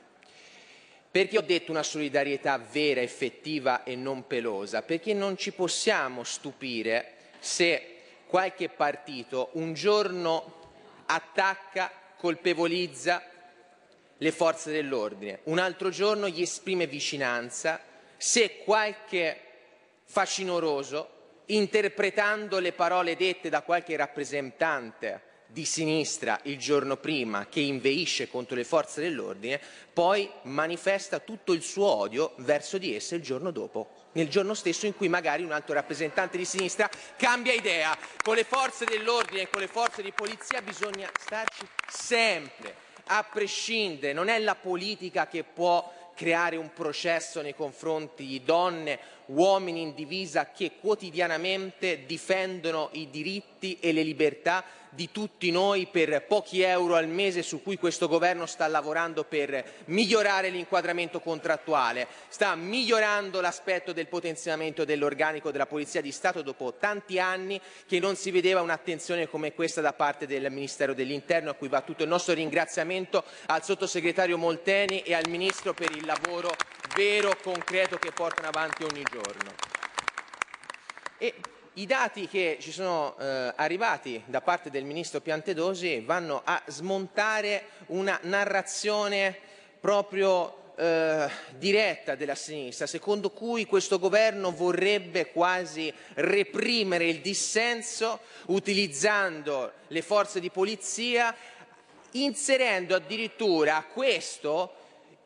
Perché 1.10 1.36
ho 1.36 1.42
detto 1.42 1.70
una 1.70 1.82
solidarietà 1.82 2.56
vera, 2.58 3.00
effettiva 3.00 3.82
e 3.82 3.96
non 3.96 4.26
pelosa? 4.26 4.82
Perché 4.82 5.12
non 5.12 5.36
ci 5.36 5.52
possiamo 5.52 6.24
stupire 6.24 7.16
se 7.38 7.96
qualche 8.26 8.70
partito 8.70 9.50
un 9.54 9.74
giorno 9.74 10.60
attacca, 11.06 11.90
colpevolizza 12.16 13.22
le 14.16 14.32
forze 14.32 14.70
dell'ordine, 14.70 15.40
un 15.44 15.58
altro 15.58 15.90
giorno 15.90 16.28
gli 16.28 16.40
esprime 16.40 16.86
vicinanza, 16.86 17.80
se 18.16 18.58
qualche 18.58 19.40
facinoroso, 20.04 21.40
interpretando 21.46 22.60
le 22.60 22.72
parole 22.72 23.16
dette 23.16 23.48
da 23.48 23.62
qualche 23.62 23.96
rappresentante 23.96 25.30
di 25.52 25.66
sinistra 25.66 26.40
il 26.44 26.58
giorno 26.58 26.96
prima 26.96 27.46
che 27.46 27.60
inveisce 27.60 28.28
contro 28.28 28.56
le 28.56 28.64
forze 28.64 29.02
dell'ordine, 29.02 29.60
poi 29.92 30.28
manifesta 30.44 31.18
tutto 31.18 31.52
il 31.52 31.62
suo 31.62 31.86
odio 31.86 32.32
verso 32.36 32.78
di 32.78 32.94
esse 32.94 33.16
il 33.16 33.22
giorno 33.22 33.50
dopo 33.50 34.00
nel 34.12 34.28
giorno 34.28 34.54
stesso 34.54 34.86
in 34.86 34.94
cui 34.94 35.08
magari 35.08 35.42
un 35.42 35.52
altro 35.52 35.74
rappresentante 35.74 36.36
di 36.36 36.44
sinistra 36.44 36.90
cambia 37.16 37.52
idea. 37.52 37.96
Con 38.22 38.34
le 38.34 38.44
forze 38.44 38.84
dell'ordine 38.84 39.42
e 39.42 39.48
con 39.50 39.60
le 39.60 39.68
forze 39.68 40.02
di 40.02 40.12
polizia 40.12 40.60
bisogna 40.60 41.10
starci 41.18 41.66
sempre, 41.88 42.74
a 43.06 43.24
prescindere. 43.24 44.12
Non 44.12 44.28
è 44.28 44.38
la 44.38 44.54
politica 44.54 45.26
che 45.28 45.44
può 45.44 46.00
creare 46.14 46.56
un 46.56 46.72
processo 46.74 47.40
nei 47.40 47.54
confronti 47.54 48.26
di 48.26 48.42
donne, 48.44 48.98
uomini 49.26 49.80
in 49.80 49.94
divisa 49.94 50.50
che 50.50 50.72
quotidianamente 50.78 52.04
difendono 52.04 52.90
i 52.92 53.08
diritti 53.08 53.78
e 53.80 53.92
le 53.92 54.02
libertà 54.02 54.62
di 54.94 55.10
tutti 55.10 55.50
noi 55.50 55.86
per 55.86 56.26
pochi 56.26 56.60
euro 56.60 56.96
al 56.96 57.08
mese 57.08 57.42
su 57.42 57.62
cui 57.62 57.78
questo 57.78 58.08
governo 58.08 58.44
sta 58.44 58.66
lavorando 58.66 59.24
per 59.24 59.64
migliorare 59.86 60.50
l'inquadramento 60.50 61.20
contrattuale, 61.20 62.06
sta 62.28 62.54
migliorando 62.54 63.40
l'aspetto 63.40 63.92
del 63.92 64.06
potenziamento 64.06 64.84
dell'organico 64.84 65.50
della 65.50 65.64
Polizia 65.64 66.02
di 66.02 66.12
Stato 66.12 66.42
dopo 66.42 66.74
tanti 66.78 67.18
anni 67.18 67.58
che 67.86 68.00
non 68.00 68.16
si 68.16 68.30
vedeva 68.30 68.60
un'attenzione 68.60 69.28
come 69.28 69.54
questa 69.54 69.80
da 69.80 69.94
parte 69.94 70.26
del 70.26 70.50
Ministero 70.50 70.92
dell'Interno 70.92 71.50
a 71.50 71.54
cui 71.54 71.68
va 71.68 71.80
tutto 71.80 72.02
il 72.02 72.10
nostro 72.10 72.34
ringraziamento 72.34 73.24
al 73.46 73.64
sottosegretario 73.64 74.36
Molteni 74.36 75.00
e 75.00 75.14
al 75.14 75.28
Ministro 75.28 75.72
per 75.72 75.90
il 75.92 76.04
lavoro 76.04 76.54
vero, 76.94 77.34
concreto 77.42 77.96
che 77.96 78.12
portano 78.12 78.48
avanti 78.48 78.84
ogni 78.84 79.02
giorno. 79.10 79.54
E 81.16 81.34
i 81.74 81.86
dati 81.86 82.28
che 82.28 82.58
ci 82.60 82.70
sono 82.70 83.16
eh, 83.18 83.52
arrivati 83.56 84.22
da 84.26 84.42
parte 84.42 84.68
del 84.68 84.84
Ministro 84.84 85.22
Piantedosi 85.22 86.00
vanno 86.00 86.42
a 86.44 86.62
smontare 86.66 87.64
una 87.86 88.18
narrazione 88.24 89.38
proprio 89.80 90.74
eh, 90.76 91.30
diretta 91.56 92.14
della 92.14 92.34
sinistra, 92.34 92.86
secondo 92.86 93.30
cui 93.30 93.64
questo 93.64 93.98
governo 93.98 94.52
vorrebbe 94.52 95.30
quasi 95.30 95.90
reprimere 96.14 97.06
il 97.06 97.20
dissenso 97.20 98.20
utilizzando 98.46 99.72
le 99.88 100.02
forze 100.02 100.40
di 100.40 100.50
polizia, 100.50 101.34
inserendo 102.12 102.94
addirittura 102.94 103.76
a 103.78 103.84
questo 103.84 104.74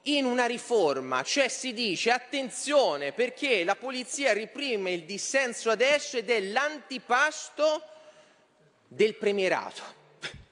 in 0.07 0.25
una 0.25 0.47
riforma, 0.47 1.23
cioè 1.23 1.49
si 1.49 1.73
dice 1.73 2.11
attenzione 2.11 3.12
perché 3.12 3.64
la 3.64 3.77
polizia 3.77 4.33
riprime 4.33 4.92
il 4.92 5.05
dissenso 5.05 5.71
adesso 5.71 6.16
ed 6.16 6.31
è 6.31 6.40
l'antipasto 6.40 7.83
del 8.87 9.14
premierato. 9.14 9.95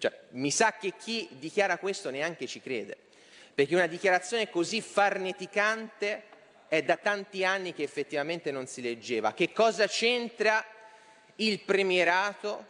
Cioè, 0.00 0.18
mi 0.30 0.50
sa 0.50 0.72
che 0.78 0.94
chi 0.96 1.28
dichiara 1.32 1.76
questo 1.76 2.08
neanche 2.08 2.46
ci 2.46 2.62
crede, 2.62 2.96
perché 3.54 3.74
una 3.74 3.86
dichiarazione 3.86 4.48
così 4.48 4.80
farneticante 4.80 6.22
è 6.68 6.82
da 6.82 6.96
tanti 6.96 7.44
anni 7.44 7.74
che 7.74 7.82
effettivamente 7.82 8.50
non 8.50 8.66
si 8.66 8.80
leggeva. 8.80 9.34
Che 9.34 9.52
cosa 9.52 9.86
c'entra 9.86 10.64
il 11.36 11.60
premierato 11.60 12.64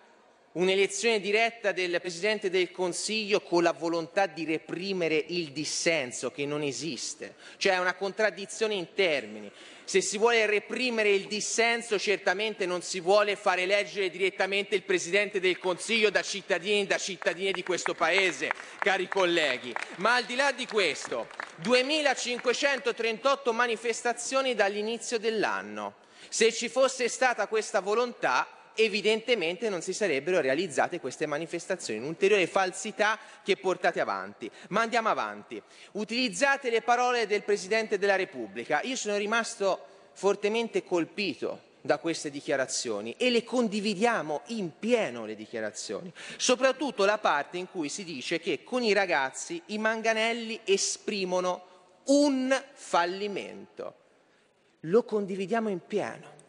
un'elezione 0.53 1.21
diretta 1.21 1.71
del 1.71 2.01
Presidente 2.01 2.51
del 2.51 2.73
Consiglio 2.73 3.41
con 3.41 3.63
la 3.63 3.73
volontà 3.73 4.27
di 4.27 4.45
reprimere 4.45 5.25
il 5.29 5.53
dissenso 5.53 6.33
che 6.33 6.45
non 6.45 6.63
esiste, 6.63 7.37
cioè 7.57 7.75
è 7.75 7.79
una 7.79 7.95
contraddizione 7.95 8.75
in 8.75 8.89
termini. 8.95 9.51
Se 9.85 10.01
si 10.01 10.19
vuole 10.19 10.47
reprimere 10.47 11.11
il 11.11 11.27
dissenso 11.27 11.99
certamente 11.99 12.65
non 12.65 12.81
si 12.81 13.01
vuole 13.01 13.35
far 13.35 13.59
eleggere 13.59 14.09
direttamente 14.09 14.77
il 14.77 14.83
Presidente 14.83 15.41
del 15.41 15.59
Consiglio 15.59 16.11
da 16.11 16.23
cittadini 16.23 16.83
e 16.83 16.87
da 16.87 16.99
cittadine 16.99 17.51
di 17.51 17.65
questo 17.65 17.95
Paese, 17.95 18.53
cari 18.79 19.09
colleghi. 19.09 19.75
Ma 19.97 20.15
al 20.15 20.25
di 20.25 20.37
là 20.37 20.53
di 20.53 20.67
questo, 20.67 21.29
2538 21.57 23.53
manifestazioni 23.53 24.55
dall'inizio 24.55 25.19
dell'anno. 25.19 25.95
Se 26.29 26.53
ci 26.53 26.69
fosse 26.69 27.09
stata 27.09 27.49
questa 27.49 27.81
volontà 27.81 28.60
evidentemente 28.75 29.69
non 29.69 29.83
si 29.83 29.93
sarebbero 29.93 30.41
realizzate 30.41 31.01
queste 31.01 31.27
manifestazioni. 31.27 32.01
Un'ulteriore 32.01 32.47
falsità 32.47 33.19
che 33.43 33.57
portate 33.57 34.01
avanti. 34.01 34.51
Ma 34.69 34.83
andiamo 34.83 35.09
avanti. 35.09 35.61
Utilizzate 35.93 36.71
le 36.71 36.83
parole 36.83 37.27
del 37.27 37.43
Presidente 37.43 37.99
della 37.99 38.17
Repubblica. 38.17 38.81
Io 38.83 38.97
sono 38.97 39.17
rimasto 39.17 39.87
fortemente 40.13 40.85
colpito 40.85 41.69
da 41.81 41.99
queste 41.99 42.31
dichiarazioni 42.31 43.15
e 43.17 43.31
le 43.31 43.43
condividiamo 43.43 44.43
in 44.49 44.73
pieno 44.79 45.25
le 45.25 45.35
dichiarazioni, 45.35 46.13
soprattutto 46.37 47.05
la 47.05 47.19
parte 47.19 47.57
in 47.57 47.71
cui 47.71 47.89
si 47.89 48.05
dice 48.05 48.39
che 48.39 48.63
con 48.63 48.83
i 48.83 48.93
ragazzi 48.93 49.63
i 49.67 49.79
manganelli 49.79 50.61
esprimono 50.65 51.65
un 52.07 52.55
fallimento. 52.75 53.95
Lo 54.81 55.05
condividiamo 55.05 55.69
in 55.69 55.81
pieno 55.87 56.40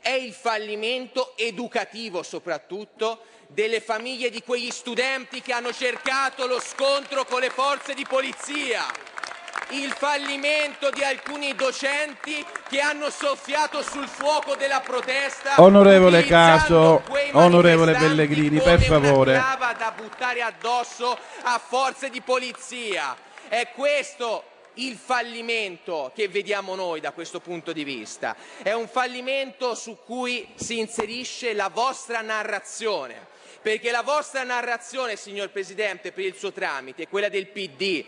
è 0.00 0.10
il 0.10 0.32
fallimento 0.32 1.36
educativo 1.36 2.22
soprattutto 2.22 3.20
delle 3.48 3.80
famiglie 3.80 4.30
di 4.30 4.42
quegli 4.42 4.70
studenti 4.70 5.40
che 5.40 5.52
hanno 5.52 5.72
cercato 5.72 6.46
lo 6.46 6.60
scontro 6.60 7.24
con 7.24 7.40
le 7.40 7.50
forze 7.50 7.94
di 7.94 8.04
polizia, 8.08 8.84
il 9.70 9.92
fallimento 9.92 10.90
di 10.90 11.02
alcuni 11.02 11.54
docenti 11.54 12.44
che 12.68 12.80
hanno 12.80 13.10
soffiato 13.10 13.82
sul 13.82 14.06
fuoco 14.06 14.54
della 14.56 14.80
protesta. 14.80 15.60
Onorevole 15.60 16.24
Caso, 16.24 17.02
onorevole 17.32 17.94
Pellegrini, 17.94 18.60
per 18.60 18.80
favore. 18.80 19.32
da 19.32 19.92
buttare 19.96 20.42
addosso 20.42 21.16
a 21.42 21.60
forze 21.64 22.10
di 22.10 22.20
polizia. 22.20 23.16
È 23.48 23.68
questo 23.74 24.42
il 24.76 24.96
fallimento 24.96 26.10
che 26.14 26.28
vediamo 26.28 26.74
noi 26.74 27.00
da 27.00 27.12
questo 27.12 27.40
punto 27.40 27.72
di 27.72 27.84
vista. 27.84 28.36
È 28.62 28.72
un 28.72 28.88
fallimento 28.88 29.74
su 29.74 29.98
cui 30.04 30.48
si 30.54 30.78
inserisce 30.78 31.52
la 31.52 31.68
vostra 31.68 32.20
narrazione, 32.20 33.26
perché 33.62 33.90
la 33.90 34.02
vostra 34.02 34.42
narrazione, 34.42 35.16
signor 35.16 35.50
Presidente, 35.50 36.12
per 36.12 36.24
il 36.24 36.34
suo 36.34 36.52
tramite, 36.52 37.08
quella 37.08 37.28
del 37.28 37.48
PD, 37.48 38.04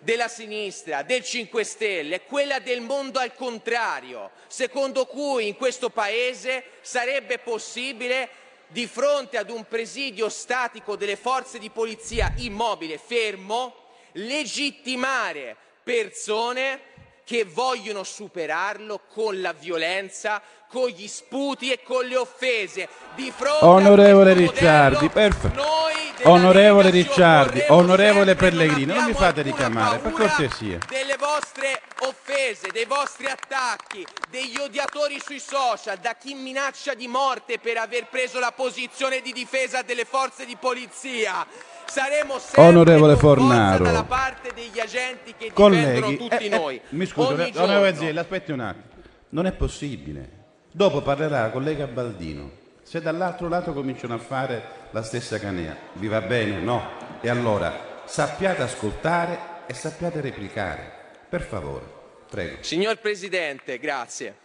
della 0.00 0.28
sinistra, 0.28 1.02
del 1.02 1.24
5 1.24 1.64
Stelle, 1.64 2.16
è 2.16 2.24
quella 2.24 2.58
del 2.60 2.80
mondo 2.80 3.18
al 3.18 3.34
contrario, 3.34 4.30
secondo 4.46 5.06
cui 5.06 5.48
in 5.48 5.56
questo 5.56 5.90
Paese 5.90 6.64
sarebbe 6.80 7.38
possibile 7.38 8.44
di 8.68 8.86
fronte 8.86 9.36
ad 9.36 9.50
un 9.50 9.66
presidio 9.66 10.28
statico 10.28 10.96
delle 10.96 11.16
forze 11.16 11.58
di 11.58 11.70
polizia 11.70 12.32
immobile, 12.36 12.98
fermo, 12.98 13.84
legittimare 14.12 15.56
persone 15.86 16.80
che 17.22 17.44
vogliono 17.44 18.02
superarlo 18.02 19.02
con 19.06 19.40
la 19.40 19.52
violenza, 19.52 20.42
con 20.68 20.88
gli 20.88 21.06
sputi 21.06 21.70
e 21.70 21.82
con 21.82 22.04
le 22.04 22.16
offese. 22.16 22.88
Di 23.14 23.32
fronte 23.34 23.64
onorevole 23.64 24.32
Ricciardi, 24.34 25.08
perfetto. 25.08 25.84
Onorevole 26.24 26.90
Ricciardi, 26.90 27.62
onorevole 27.68 28.34
Pellegrino, 28.34 28.94
non 28.94 29.04
mi 29.04 29.12
fate 29.12 29.42
ricamare, 29.42 29.98
per 29.98 30.12
cortesia. 30.12 30.78
Delle 30.88 31.16
vostre 31.18 31.82
offese, 32.00 32.68
dei 32.72 32.86
vostri 32.86 33.26
attacchi, 33.26 34.04
degli 34.30 34.56
odiatori 34.58 35.20
sui 35.22 35.38
social, 35.38 35.98
da 35.98 36.16
chi 36.18 36.34
minaccia 36.34 36.94
di 36.94 37.06
morte 37.06 37.58
per 37.58 37.76
aver 37.76 38.08
preso 38.08 38.38
la 38.40 38.52
posizione 38.52 39.20
di 39.20 39.32
difesa 39.32 39.82
delle 39.82 40.04
forze 40.04 40.46
di 40.46 40.56
polizia 40.58 41.46
saremo 41.86 42.38
sempre 42.38 42.62
Onorevole 42.62 43.16
Fornaro. 43.16 43.84
dalla 43.84 44.04
parte 44.04 44.50
degli 44.54 44.80
agenti 44.80 45.34
che 45.36 45.50
difendono 45.54 45.54
Colleghi, 45.54 46.16
tutti 46.16 46.36
eh, 46.36 46.46
eh, 46.46 46.48
noi. 46.48 46.80
mi 46.90 47.06
scusi, 47.06 47.32
Ogni 47.32 47.52
onorevole. 47.54 47.94
Zielli, 47.94 48.18
aspetti 48.18 48.52
un 48.52 48.60
attimo. 48.60 48.84
Non 49.30 49.46
è 49.46 49.52
possibile. 49.52 50.35
Dopo 50.76 51.00
parlerà 51.00 51.40
la 51.40 51.50
collega 51.50 51.86
Baldino. 51.86 52.50
Se 52.82 53.00
dall'altro 53.00 53.48
lato 53.48 53.72
cominciano 53.72 54.12
a 54.12 54.18
fare 54.18 54.62
la 54.90 55.02
stessa 55.02 55.38
canea, 55.38 55.74
vi 55.94 56.06
va 56.06 56.20
bene? 56.20 56.60
No. 56.60 57.18
E 57.22 57.30
allora 57.30 58.02
sappiate 58.04 58.60
ascoltare 58.60 59.38
e 59.66 59.72
sappiate 59.72 60.20
replicare. 60.20 60.92
Per 61.30 61.40
favore, 61.40 61.86
prego. 62.28 62.56
Signor 62.60 62.98
Presidente, 62.98 63.78
grazie. 63.78 64.36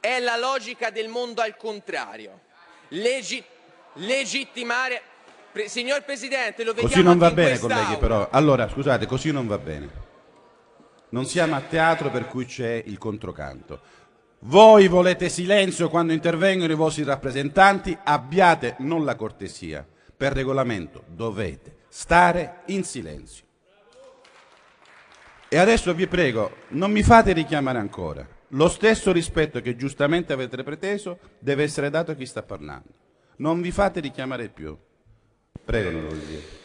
È 0.00 0.18
la 0.18 0.36
logica 0.36 0.90
del 0.90 1.06
mondo 1.06 1.40
al 1.40 1.56
contrario. 1.56 2.40
Leggi- 2.88 3.44
legittimare... 3.92 5.00
Pre- 5.52 5.68
signor 5.68 6.02
Presidente, 6.02 6.64
lo 6.64 6.72
vediamo 6.72 6.88
Così 6.92 7.04
non 7.04 7.16
va 7.16 7.30
bene, 7.30 7.60
colleghi, 7.60 7.96
però. 7.96 8.28
Allora, 8.32 8.68
scusate, 8.68 9.06
così 9.06 9.30
non 9.30 9.46
va 9.46 9.58
bene. 9.58 10.08
Non 11.10 11.26
siamo 11.26 11.54
a 11.54 11.60
teatro 11.60 12.10
per 12.10 12.26
cui 12.26 12.44
c'è 12.44 12.82
il 12.86 12.98
controcanto. 12.98 13.80
Voi 14.44 14.88
volete 14.88 15.28
silenzio 15.28 15.90
quando 15.90 16.14
intervengono 16.14 16.72
i 16.72 16.76
vostri 16.76 17.02
rappresentanti, 17.04 17.96
abbiate 18.02 18.76
non 18.78 19.04
la 19.04 19.14
cortesia. 19.14 19.86
Per 20.16 20.32
regolamento 20.32 21.04
dovete 21.08 21.80
stare 21.88 22.60
in 22.66 22.84
silenzio. 22.84 23.44
E 25.48 25.58
adesso 25.58 25.92
vi 25.92 26.06
prego, 26.06 26.56
non 26.68 26.90
mi 26.90 27.02
fate 27.02 27.32
richiamare 27.32 27.78
ancora. 27.78 28.26
Lo 28.48 28.68
stesso 28.68 29.12
rispetto 29.12 29.60
che 29.60 29.76
giustamente 29.76 30.32
avete 30.32 30.62
preteso 30.62 31.18
deve 31.38 31.64
essere 31.64 31.90
dato 31.90 32.12
a 32.12 32.14
chi 32.14 32.24
sta 32.24 32.42
parlando. 32.42 32.88
Non 33.36 33.60
vi 33.60 33.70
fate 33.70 34.00
richiamare 34.00 34.48
più. 34.48 34.76
Prego, 35.64 35.88
onorevole 35.88 36.20
Zielli. 36.24 36.59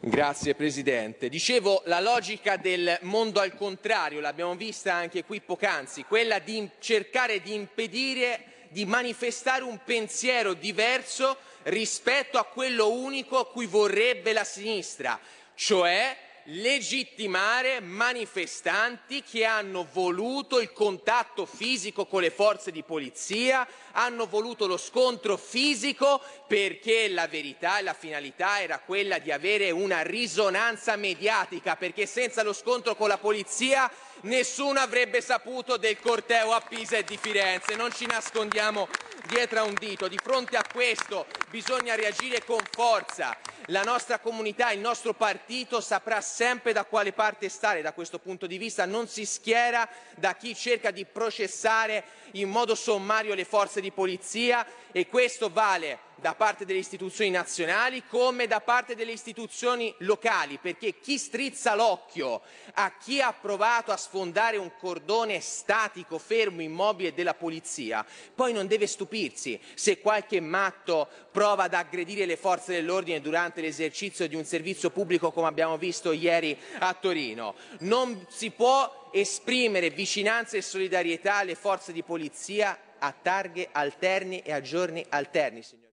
Grazie 0.00 0.54
Presidente. 0.54 1.30
Dicevo 1.30 1.82
la 1.86 2.00
logica 2.00 2.56
del 2.56 2.98
mondo 3.02 3.40
al 3.40 3.54
contrario, 3.54 4.20
l'abbiamo 4.20 4.54
vista 4.54 4.92
anche 4.92 5.24
qui 5.24 5.40
poc'anzi, 5.40 6.04
quella 6.04 6.38
di 6.38 6.68
cercare 6.78 7.40
di 7.40 7.54
impedire 7.54 8.66
di 8.68 8.84
manifestare 8.84 9.64
un 9.64 9.80
pensiero 9.82 10.52
diverso 10.52 11.38
rispetto 11.64 12.36
a 12.36 12.44
quello 12.44 12.90
unico 12.90 13.38
a 13.38 13.46
cui 13.46 13.64
vorrebbe 13.64 14.34
la 14.34 14.44
sinistra, 14.44 15.18
cioè 15.54 16.14
legittimare 16.50 17.80
manifestanti 17.80 19.22
che 19.22 19.44
hanno 19.44 19.86
voluto 19.92 20.60
il 20.60 20.72
contatto 20.72 21.44
fisico 21.44 22.06
con 22.06 22.22
le 22.22 22.30
forze 22.30 22.70
di 22.70 22.82
polizia, 22.82 23.66
hanno 23.92 24.26
voluto 24.26 24.66
lo 24.66 24.78
scontro 24.78 25.36
fisico 25.36 26.22
perché 26.46 27.08
la 27.08 27.26
verità 27.26 27.78
e 27.78 27.82
la 27.82 27.92
finalità 27.92 28.62
era 28.62 28.78
quella 28.78 29.18
di 29.18 29.30
avere 29.30 29.70
una 29.70 30.00
risonanza 30.00 30.96
mediatica, 30.96 31.76
perché 31.76 32.06
senza 32.06 32.42
lo 32.42 32.54
scontro 32.54 32.94
con 32.96 33.08
la 33.08 33.18
polizia 33.18 33.90
nessuno 34.22 34.80
avrebbe 34.80 35.20
saputo 35.20 35.76
del 35.76 36.00
corteo 36.00 36.52
a 36.52 36.60
Pisa 36.62 36.96
e 36.96 37.04
di 37.04 37.18
Firenze, 37.18 37.76
non 37.76 37.92
ci 37.92 38.06
nascondiamo 38.06 38.88
dietro 39.28 39.60
a 39.60 39.64
un 39.64 39.74
dito. 39.74 40.08
Di 40.08 40.18
fronte 40.20 40.56
a 40.56 40.64
questo 40.70 41.26
bisogna 41.50 41.94
reagire 41.94 42.44
con 42.44 42.60
forza. 42.70 43.36
La 43.66 43.82
nostra 43.82 44.18
comunità, 44.18 44.70
il 44.72 44.80
nostro 44.80 45.12
partito 45.12 45.80
saprà 45.80 46.20
sempre 46.20 46.72
da 46.72 46.84
quale 46.84 47.12
parte 47.12 47.48
stare 47.48 47.82
da 47.82 47.92
questo 47.92 48.18
punto 48.18 48.46
di 48.46 48.56
vista, 48.56 48.86
non 48.86 49.06
si 49.06 49.26
schiera 49.26 49.86
da 50.16 50.34
chi 50.34 50.54
cerca 50.54 50.90
di 50.90 51.04
processare 51.04 52.04
in 52.32 52.48
modo 52.48 52.74
sommario 52.74 53.34
le 53.34 53.44
forze 53.44 53.80
di 53.80 53.92
polizia 53.92 54.66
e 54.90 55.06
questo 55.06 55.50
vale 55.50 56.06
da 56.20 56.34
parte 56.34 56.64
delle 56.64 56.80
istituzioni 56.80 57.30
nazionali 57.30 58.02
come 58.06 58.46
da 58.46 58.60
parte 58.60 58.94
delle 58.94 59.12
istituzioni 59.12 59.94
locali, 59.98 60.58
perché 60.58 60.98
chi 61.00 61.16
strizza 61.18 61.74
l'occhio 61.74 62.42
a 62.74 62.92
chi 62.98 63.20
ha 63.20 63.32
provato 63.32 63.92
a 63.92 63.96
sfondare 63.96 64.56
un 64.56 64.72
cordone 64.78 65.40
statico, 65.40 66.18
fermo, 66.18 66.62
immobile 66.62 67.14
della 67.14 67.34
polizia, 67.34 68.04
poi 68.34 68.52
non 68.52 68.66
deve 68.66 68.86
stupirsi 68.86 69.60
se 69.74 70.00
qualche 70.00 70.40
matto 70.40 71.08
prova 71.30 71.64
ad 71.64 71.74
aggredire 71.74 72.26
le 72.26 72.36
forze 72.36 72.72
dell'ordine 72.72 73.20
durante 73.20 73.60
l'esercizio 73.60 74.26
di 74.28 74.34
un 74.34 74.44
servizio 74.44 74.90
pubblico 74.90 75.30
come 75.30 75.46
abbiamo 75.46 75.76
visto 75.78 76.12
ieri 76.12 76.58
a 76.78 76.92
Torino. 76.94 77.54
Non 77.80 78.26
si 78.28 78.50
può 78.50 79.08
esprimere 79.12 79.90
vicinanza 79.90 80.56
e 80.56 80.62
solidarietà 80.62 81.36
alle 81.36 81.54
forze 81.54 81.92
di 81.92 82.02
polizia 82.02 82.78
a 82.98 83.12
targhe 83.12 83.68
alterni 83.70 84.40
e 84.40 84.52
a 84.52 84.60
giorni 84.60 85.04
alterni, 85.08 85.62
signor 85.62 85.87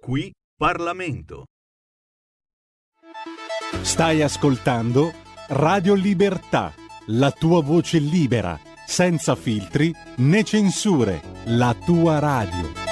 Qui 0.00 0.32
Parlamento. 0.56 1.44
Stai 3.82 4.22
ascoltando 4.22 5.12
Radio 5.48 5.94
Libertà, 5.94 6.74
la 7.06 7.30
tua 7.30 7.62
voce 7.62 7.98
libera, 7.98 8.58
senza 8.86 9.34
filtri 9.34 9.94
né 10.16 10.42
censure, 10.44 11.20
la 11.44 11.74
tua 11.74 12.18
radio. 12.18 12.83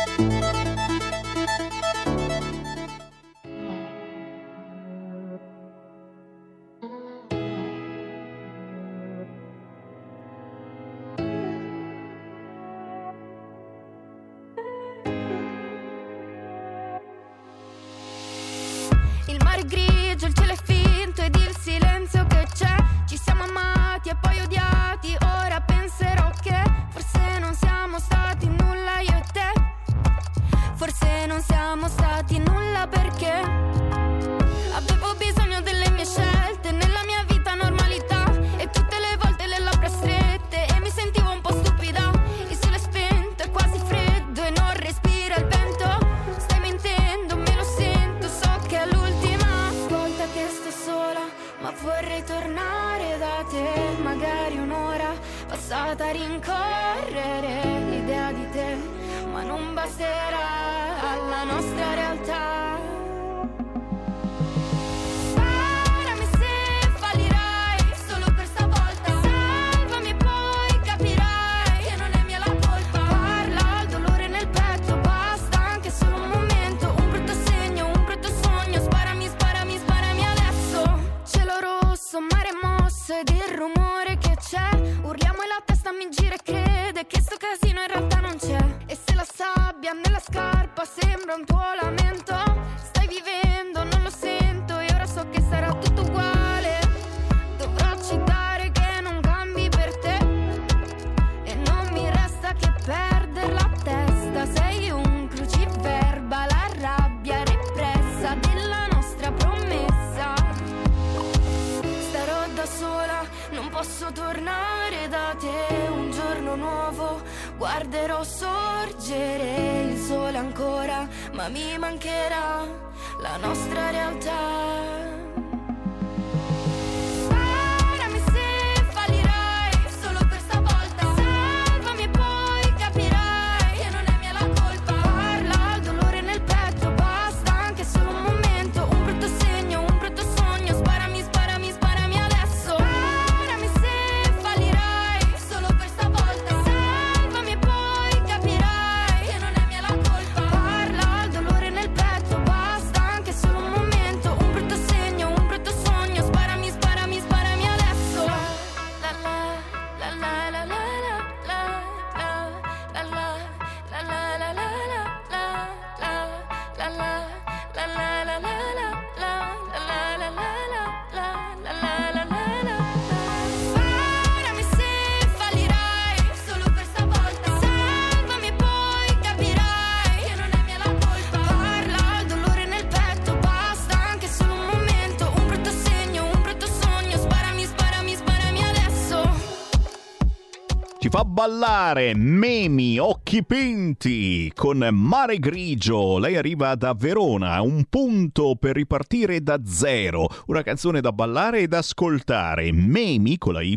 Ballare, 191.92 192.14
memi, 192.14 192.98
occhi 192.98 193.44
pinti 193.44 194.50
con 194.54 194.88
Mare 194.90 195.38
Grigio. 195.38 196.18
Lei 196.18 196.36
arriva 196.36 196.74
da 196.74 196.94
Verona, 196.94 197.60
un 197.60 197.84
punto 197.88 198.56
per 198.56 198.74
ripartire 198.74 199.42
da 199.42 199.60
zero. 199.64 200.28
Una 200.46 200.62
canzone 200.62 201.00
da 201.00 201.12
ballare 201.12 201.60
e 201.60 201.68
da 201.68 201.78
ascoltare. 201.78 202.72
Memi 202.72 203.36
con 203.36 203.54
la 203.54 203.60
Y, 203.60 203.76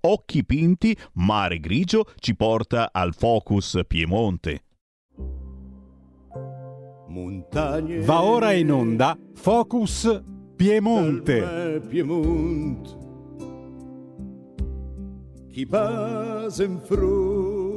occhi 0.00 0.44
pinti, 0.44 0.96
Mare 1.14 1.60
Grigio 1.60 2.06
ci 2.18 2.34
porta 2.34 2.90
al 2.92 3.14
Focus 3.14 3.80
Piemonte. 3.86 4.64
Montagne. 7.08 8.00
Va 8.00 8.22
ora 8.22 8.52
in 8.52 8.72
onda 8.72 9.16
Focus 9.34 10.22
Piemonte. 10.56 11.80
Piemonte. 11.88 13.01
Chi 15.52 15.66
passa 15.66 16.64
in 16.64 16.80
fronte. 16.80 17.71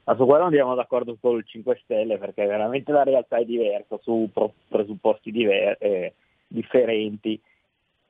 Ma 0.05 0.17
su 0.17 0.27
quello 0.27 0.45
andiamo 0.45 0.75
d'accordo 0.75 1.17
con 1.21 1.37
il 1.37 1.45
5 1.47 1.81
Stelle 1.85 2.19
perché 2.19 2.45
veramente 2.47 2.93
la 2.93 3.03
realtà 3.03 3.39
è 3.39 3.45
diversa 3.45 3.99
su 4.03 4.29
presupposti 4.69 5.31
diver- 5.31 5.77
eh, 5.81 6.15
differenti. 6.47 7.41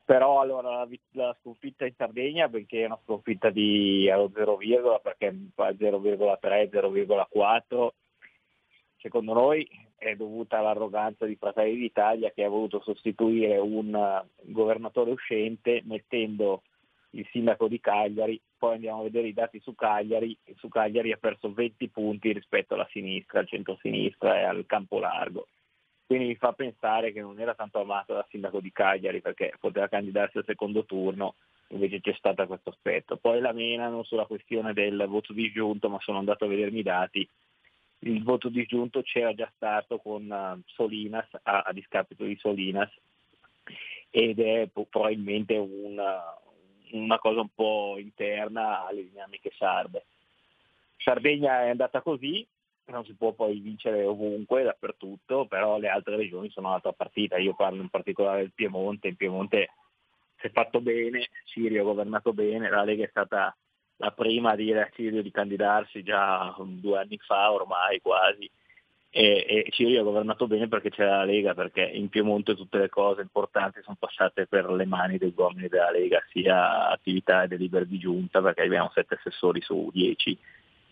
Però 0.05 0.41
allora 0.41 0.71
la, 0.71 0.89
la 1.13 1.37
sconfitta 1.41 1.87
in 1.87 1.95
Sardegna, 1.97 2.49
benché 2.49 2.83
è 2.83 2.87
una 2.87 2.99
sconfitta 3.03 3.49
di 3.49 4.11
allo 4.11 4.31
0, 4.35 4.59
perché 5.03 5.35
fa 5.55 5.71
0,3, 5.71 6.69
0,4, 6.71 7.89
secondo 8.99 9.33
noi 9.33 9.67
è 9.97 10.15
dovuta 10.15 10.59
all'arroganza 10.59 11.25
di 11.25 11.37
Fratelli 11.37 11.77
d'Italia 11.77 12.31
che 12.33 12.45
ha 12.45 12.49
voluto 12.49 12.83
sostituire 12.83 13.57
un 13.57 14.23
governatore 14.43 15.11
uscente 15.11 15.83
mettendo 15.85 16.63
il 17.11 17.27
sindaco 17.31 17.69
di 17.69 17.81
Cagliari, 17.81 18.41
poi 18.59 18.75
andiamo 18.75 19.01
a 19.01 19.05
vedere 19.05 19.29
i 19.29 19.33
dati 19.33 19.61
su 19.61 19.75
Cagliari, 19.75 20.37
su 20.57 20.69
Cagliari 20.69 21.13
ha 21.13 21.17
perso 21.17 21.53
20 21.53 21.89
punti 21.89 22.33
rispetto 22.33 22.75
alla 22.75 22.89
sinistra, 22.91 23.41
al 23.41 23.47
centro-sinistra 23.47 24.41
e 24.41 24.45
al 24.45 24.65
campo 24.67 24.99
largo. 24.99 25.47
Quindi 26.07 26.27
mi 26.27 26.37
fa 26.37 26.53
pensare 26.53 27.13
che 27.13 27.21
non 27.21 27.41
era 27.41 27.55
tanto 27.55 27.81
amato 27.81 28.13
dal 28.13 28.27
sindaco 28.29 28.61
di 28.61 28.71
Cagliari 28.73 29.21
perché 29.21 29.55
poteva 29.59 29.89
candidarsi 29.89 30.39
al 30.39 30.45
secondo 30.45 30.85
turno, 30.85 31.37
invece 31.69 32.01
c'è 32.01 32.15
stato 32.15 32.47
questo 32.47 32.71
aspetto. 32.71 33.17
Poi 33.17 33.41
la 33.41 33.53
menano 33.53 34.03
sulla 34.03 34.27
questione 34.27 34.73
del 34.75 35.07
voto 35.09 35.33
disgiunto, 35.33 35.89
ma 35.89 35.99
sono 36.01 36.19
andato 36.19 36.45
a 36.45 36.49
vedermi 36.49 36.81
i 36.81 36.83
dati, 36.83 37.29
il 38.01 38.23
voto 38.23 38.49
disgiunto 38.49 39.03
c'era 39.03 39.35
già 39.35 39.51
stato 39.55 39.99
con 39.99 40.31
eh, 40.31 40.63
Solinas 40.67 41.27
a, 41.43 41.63
a 41.63 41.73
discapito 41.73 42.25
di 42.25 42.37
Solinas 42.37 42.91
ed 44.11 44.39
è 44.39 44.69
probabilmente 44.73 45.57
una, 45.57 46.23
una 46.93 47.19
cosa 47.19 47.41
un 47.41 47.49
po' 47.55 47.97
interna 47.99 48.87
alle 48.87 49.09
dinamiche 49.09 49.53
sarde. 49.57 50.05
Sardegna 50.99 51.65
è 51.65 51.71
andata 51.71 52.01
così, 52.01 52.47
non 52.93 53.05
si 53.05 53.15
può 53.15 53.33
poi 53.33 53.61
vincere 53.61 54.05
ovunque, 54.05 54.63
dappertutto, 54.63 55.47
però 55.47 55.79
le 55.79 55.89
altre 55.89 56.17
regioni 56.17 56.51
sono 56.51 56.69
un'altra 56.69 56.93
partita. 56.93 57.39
Io 57.39 57.55
parlo 57.55 57.81
in 57.81 57.89
particolare 57.89 58.41
del 58.41 58.53
Piemonte, 58.55 59.09
il 59.09 59.17
Piemonte 59.17 59.71
si 60.39 60.47
è 60.49 60.51
fatto 60.51 60.81
bene, 60.81 61.29
Sirio 61.45 61.81
ha 61.81 61.85
governato 61.85 62.33
bene, 62.33 62.69
la 62.69 62.85
Lega 62.85 63.05
è 63.05 63.09
stata 63.09 63.57
la 63.97 64.11
prima 64.11 64.51
a 64.51 64.57
dire 64.57 64.83
a 64.83 64.91
Cirio 64.93 65.23
di 65.23 65.31
candidarsi 65.31 66.03
già 66.03 66.55
due 66.59 66.99
anni 66.99 67.19
fa 67.19 67.53
ormai 67.53 68.01
quasi. 68.01 68.51
E, 69.17 69.45
e 69.47 69.71
Cirio 69.71 70.01
ha 70.01 70.05
governato 70.05 70.47
bene 70.47 70.69
perché 70.69 70.91
c'era 70.91 71.19
la 71.19 71.25
Lega, 71.25 71.55
perché 71.55 71.83
in 71.83 72.09
Piemonte 72.09 72.55
tutte 72.55 72.79
le 72.79 72.89
cose 72.89 73.23
importanti 73.23 73.81
sono 73.83 73.97
passate 73.99 74.47
per 74.47 74.69
le 74.71 74.85
mani 74.85 75.17
degli 75.17 75.33
uomini 75.37 75.69
della 75.69 75.91
Lega, 75.91 76.23
sia 76.31 76.91
attività 76.91 77.45
e 77.45 77.49
delibere 77.49 77.87
di 77.87 77.99
giunta 77.99 78.43
perché 78.43 78.63
abbiamo 78.63 78.91
sette 78.93 79.15
assessori 79.15 79.61
su 79.63 79.89
10 79.93 80.39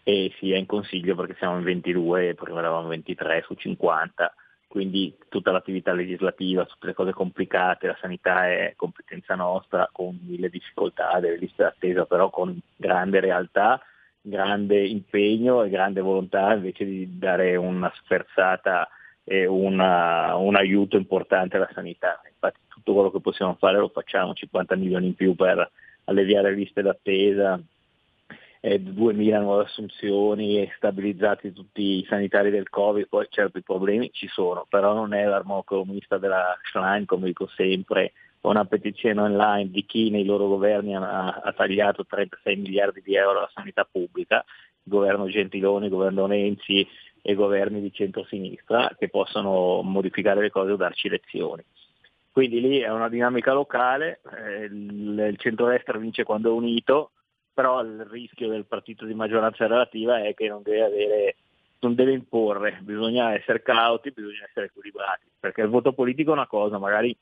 e 0.02 0.32
sia 0.38 0.56
in 0.56 0.66
consiglio 0.66 1.14
perché 1.14 1.34
siamo 1.38 1.58
in 1.58 1.64
22, 1.64 2.34
prima 2.34 2.58
eravamo 2.58 2.88
23 2.88 3.42
su 3.46 3.54
50 3.54 4.34
quindi 4.72 5.14
tutta 5.28 5.50
l'attività 5.50 5.92
legislativa, 5.92 6.64
tutte 6.64 6.86
le 6.86 6.94
cose 6.94 7.12
complicate, 7.12 7.88
la 7.88 7.98
sanità 8.00 8.48
è 8.48 8.72
competenza 8.74 9.34
nostra 9.34 9.86
con 9.92 10.18
mille 10.22 10.48
difficoltà, 10.48 11.20
delle 11.20 11.36
liste 11.36 11.62
d'attesa, 11.64 12.06
però 12.06 12.30
con 12.30 12.58
grande 12.74 13.20
realtà, 13.20 13.78
grande 14.22 14.82
impegno 14.82 15.62
e 15.62 15.68
grande 15.68 16.00
volontà 16.00 16.54
invece 16.54 16.86
di 16.86 17.18
dare 17.18 17.54
una 17.56 17.92
sferzata 18.02 18.88
e 19.24 19.44
una- 19.44 20.36
un 20.36 20.56
aiuto 20.56 20.96
importante 20.96 21.56
alla 21.56 21.68
sanità. 21.74 22.22
Infatti 22.26 22.60
tutto 22.68 22.94
quello 22.94 23.10
che 23.10 23.20
possiamo 23.20 23.54
fare 23.58 23.76
lo 23.76 23.88
facciamo, 23.88 24.32
50 24.32 24.74
milioni 24.74 25.08
in 25.08 25.14
più 25.14 25.34
per 25.34 25.70
alleviare 26.04 26.48
le 26.48 26.56
liste 26.56 26.80
d'attesa, 26.80 27.60
eh, 28.64 28.80
2.000 28.80 29.40
nuove 29.40 29.64
assunzioni 29.64 30.60
e 30.60 30.72
stabilizzati 30.76 31.52
tutti 31.52 31.98
i 31.98 32.06
sanitari 32.08 32.50
del 32.50 32.68
Covid, 32.68 33.08
poi 33.08 33.26
certo 33.28 33.58
i 33.58 33.62
problemi 33.62 34.10
ci 34.12 34.28
sono, 34.28 34.66
però 34.68 34.94
non 34.94 35.12
è 35.14 35.24
l'armo 35.24 35.64
della 36.20 36.56
Schlein, 36.62 37.04
come 37.04 37.26
dico 37.26 37.48
sempre, 37.56 38.12
una 38.42 38.64
petizione 38.64 39.20
online 39.20 39.70
di 39.70 39.84
chi 39.84 40.10
nei 40.10 40.24
loro 40.24 40.46
governi 40.46 40.94
ha, 40.94 41.40
ha 41.42 41.52
tagliato 41.52 42.06
36 42.06 42.56
miliardi 42.56 43.02
di 43.02 43.16
euro 43.16 43.38
alla 43.38 43.50
sanità 43.52 43.86
pubblica, 43.90 44.44
il 44.84 44.92
governo 44.92 45.26
Gentiloni, 45.26 45.86
il 45.86 45.90
governo 45.90 46.26
Renzi 46.26 46.86
e 47.20 47.34
governi 47.34 47.80
di 47.80 47.92
centrosinistra 47.92 48.94
che 48.96 49.08
possono 49.08 49.82
modificare 49.82 50.40
le 50.40 50.50
cose 50.50 50.70
o 50.70 50.76
darci 50.76 51.08
lezioni. 51.08 51.64
Quindi 52.30 52.60
lì 52.60 52.78
è 52.78 52.90
una 52.90 53.08
dinamica 53.08 53.52
locale, 53.52 54.20
eh, 54.36 54.64
il, 54.64 55.26
il 55.30 55.36
centrodestra 55.38 55.98
vince 55.98 56.22
quando 56.22 56.50
è 56.50 56.52
unito, 56.52 57.10
però 57.52 57.82
il 57.82 58.04
rischio 58.10 58.48
del 58.48 58.66
partito 58.66 59.04
di 59.04 59.14
maggioranza 59.14 59.66
relativa 59.66 60.22
è 60.22 60.34
che 60.34 60.48
non 60.48 60.62
deve 60.62 60.82
avere 60.82 61.36
non 61.82 61.94
deve 61.96 62.12
imporre, 62.12 62.78
bisogna 62.82 63.34
essere 63.34 63.62
cauti, 63.62 64.12
bisogna 64.12 64.44
essere 64.48 64.66
equilibrati, 64.66 65.26
perché 65.38 65.62
il 65.62 65.68
voto 65.68 65.92
politico 65.92 66.30
è 66.30 66.34
una 66.34 66.46
cosa, 66.46 66.78
magari 66.78 67.16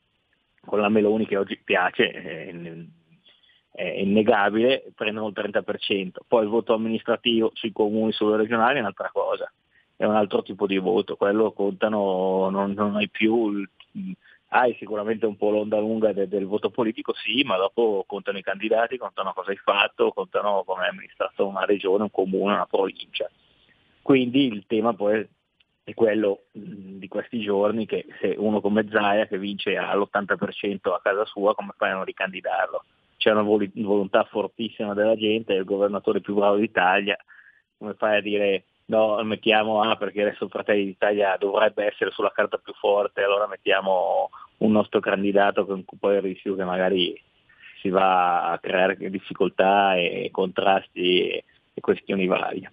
con 0.61 0.81
la 0.81 0.91
Meloni 0.91 1.27
che 1.27 1.39
oggi 1.39 1.57
piace, 1.57 2.11
è, 2.11 3.85
innegabile, 3.97 4.93
prendono 4.95 5.29
il 5.29 5.35
30%, 5.35 6.11
poi 6.27 6.43
il 6.43 6.51
voto 6.51 6.75
amministrativo 6.75 7.51
sui 7.55 7.73
comuni, 7.73 8.13
sulle 8.13 8.37
regionali 8.37 8.77
è 8.77 8.81
un'altra 8.81 9.11
cosa, 9.11 9.51
è 9.97 10.05
un 10.05 10.15
altro 10.15 10.43
tipo 10.43 10.67
di 10.67 10.77
voto, 10.77 11.17
quello 11.17 11.53
contano, 11.53 12.51
non, 12.51 12.73
non 12.73 12.97
hai 12.97 13.09
più, 13.09 13.53
il, 13.53 13.69
hai 14.53 14.75
sicuramente 14.79 15.27
un 15.27 15.37
po' 15.37 15.51
l'onda 15.51 15.79
lunga 15.79 16.13
del, 16.13 16.29
del 16.29 16.47
voto 16.47 16.71
politico, 16.71 17.13
sì, 17.15 17.43
ma 17.45 17.57
dopo 17.57 18.05
contano 18.07 18.39
i 18.39 18.43
candidati, 18.43 18.97
contano 18.97 19.33
cosa 19.33 19.51
hai 19.51 19.57
fatto, 19.57 20.13
contano 20.13 20.65
come 20.65 20.85
hai 20.85 20.91
amministrato 20.91 21.47
una 21.47 21.65
regione, 21.65 22.05
un 22.05 22.11
comune, 22.11 22.55
una 22.55 22.67
provincia. 22.67 23.31
Quindi 24.03 24.47
il 24.47 24.65
tema 24.67 24.93
poi 24.93 25.27
è 25.85 25.95
quello 25.95 26.45
di 26.53 27.07
questi 27.07 27.41
giorni 27.41 27.87
che 27.87 28.07
se 28.21 28.35
uno 28.39 28.61
come 28.61 28.89
Zaia 28.91 29.27
che 29.27 29.39
vince 29.39 29.77
all'80% 29.77 30.93
a 30.93 31.01
casa 31.01 31.25
sua, 31.27 31.55
come 31.55 31.75
fai 31.77 31.91
a 31.91 31.95
non 31.95 32.05
ricandidarlo? 32.05 32.85
C'è 33.19 33.31
una 33.31 33.43
vol- 33.43 33.71
volontà 33.75 34.25
fortissima 34.25 34.95
della 34.95 35.15
gente, 35.15 35.55
è 35.55 35.59
il 35.59 35.65
governatore 35.65 36.21
più 36.21 36.35
bravo 36.35 36.57
d'Italia, 36.57 37.17
come 37.79 37.95
fai 37.95 38.17
a 38.17 38.21
dire 38.21 38.65
no, 38.91 39.23
mettiamo 39.23 39.81
ah, 39.83 39.97
perché 39.97 40.23
adesso 40.23 40.49
Fratelli 40.49 40.85
d'Italia 40.85 41.37
dovrebbe 41.39 41.87
essere 41.87 42.11
sulla 42.11 42.33
carta 42.33 42.59
più 42.59 42.75
forte, 42.75 43.23
allora 43.23 43.47
mettiamo 43.47 44.31
un 44.59 44.73
nostro 44.73 45.01
candidato 45.01 45.65
con 45.65 45.85
poi 45.99 46.17
il 46.17 46.23
rischio 46.23 46.57
che 46.57 46.65
magari 46.65 47.19
si 47.81 47.89
va 47.89 48.51
a 48.51 48.59
creare 48.59 48.97
difficoltà 49.09 49.95
e 49.97 50.29
contrasti 50.33 51.29
e 51.29 51.45
questioni 51.81 52.27
varie. 52.27 52.73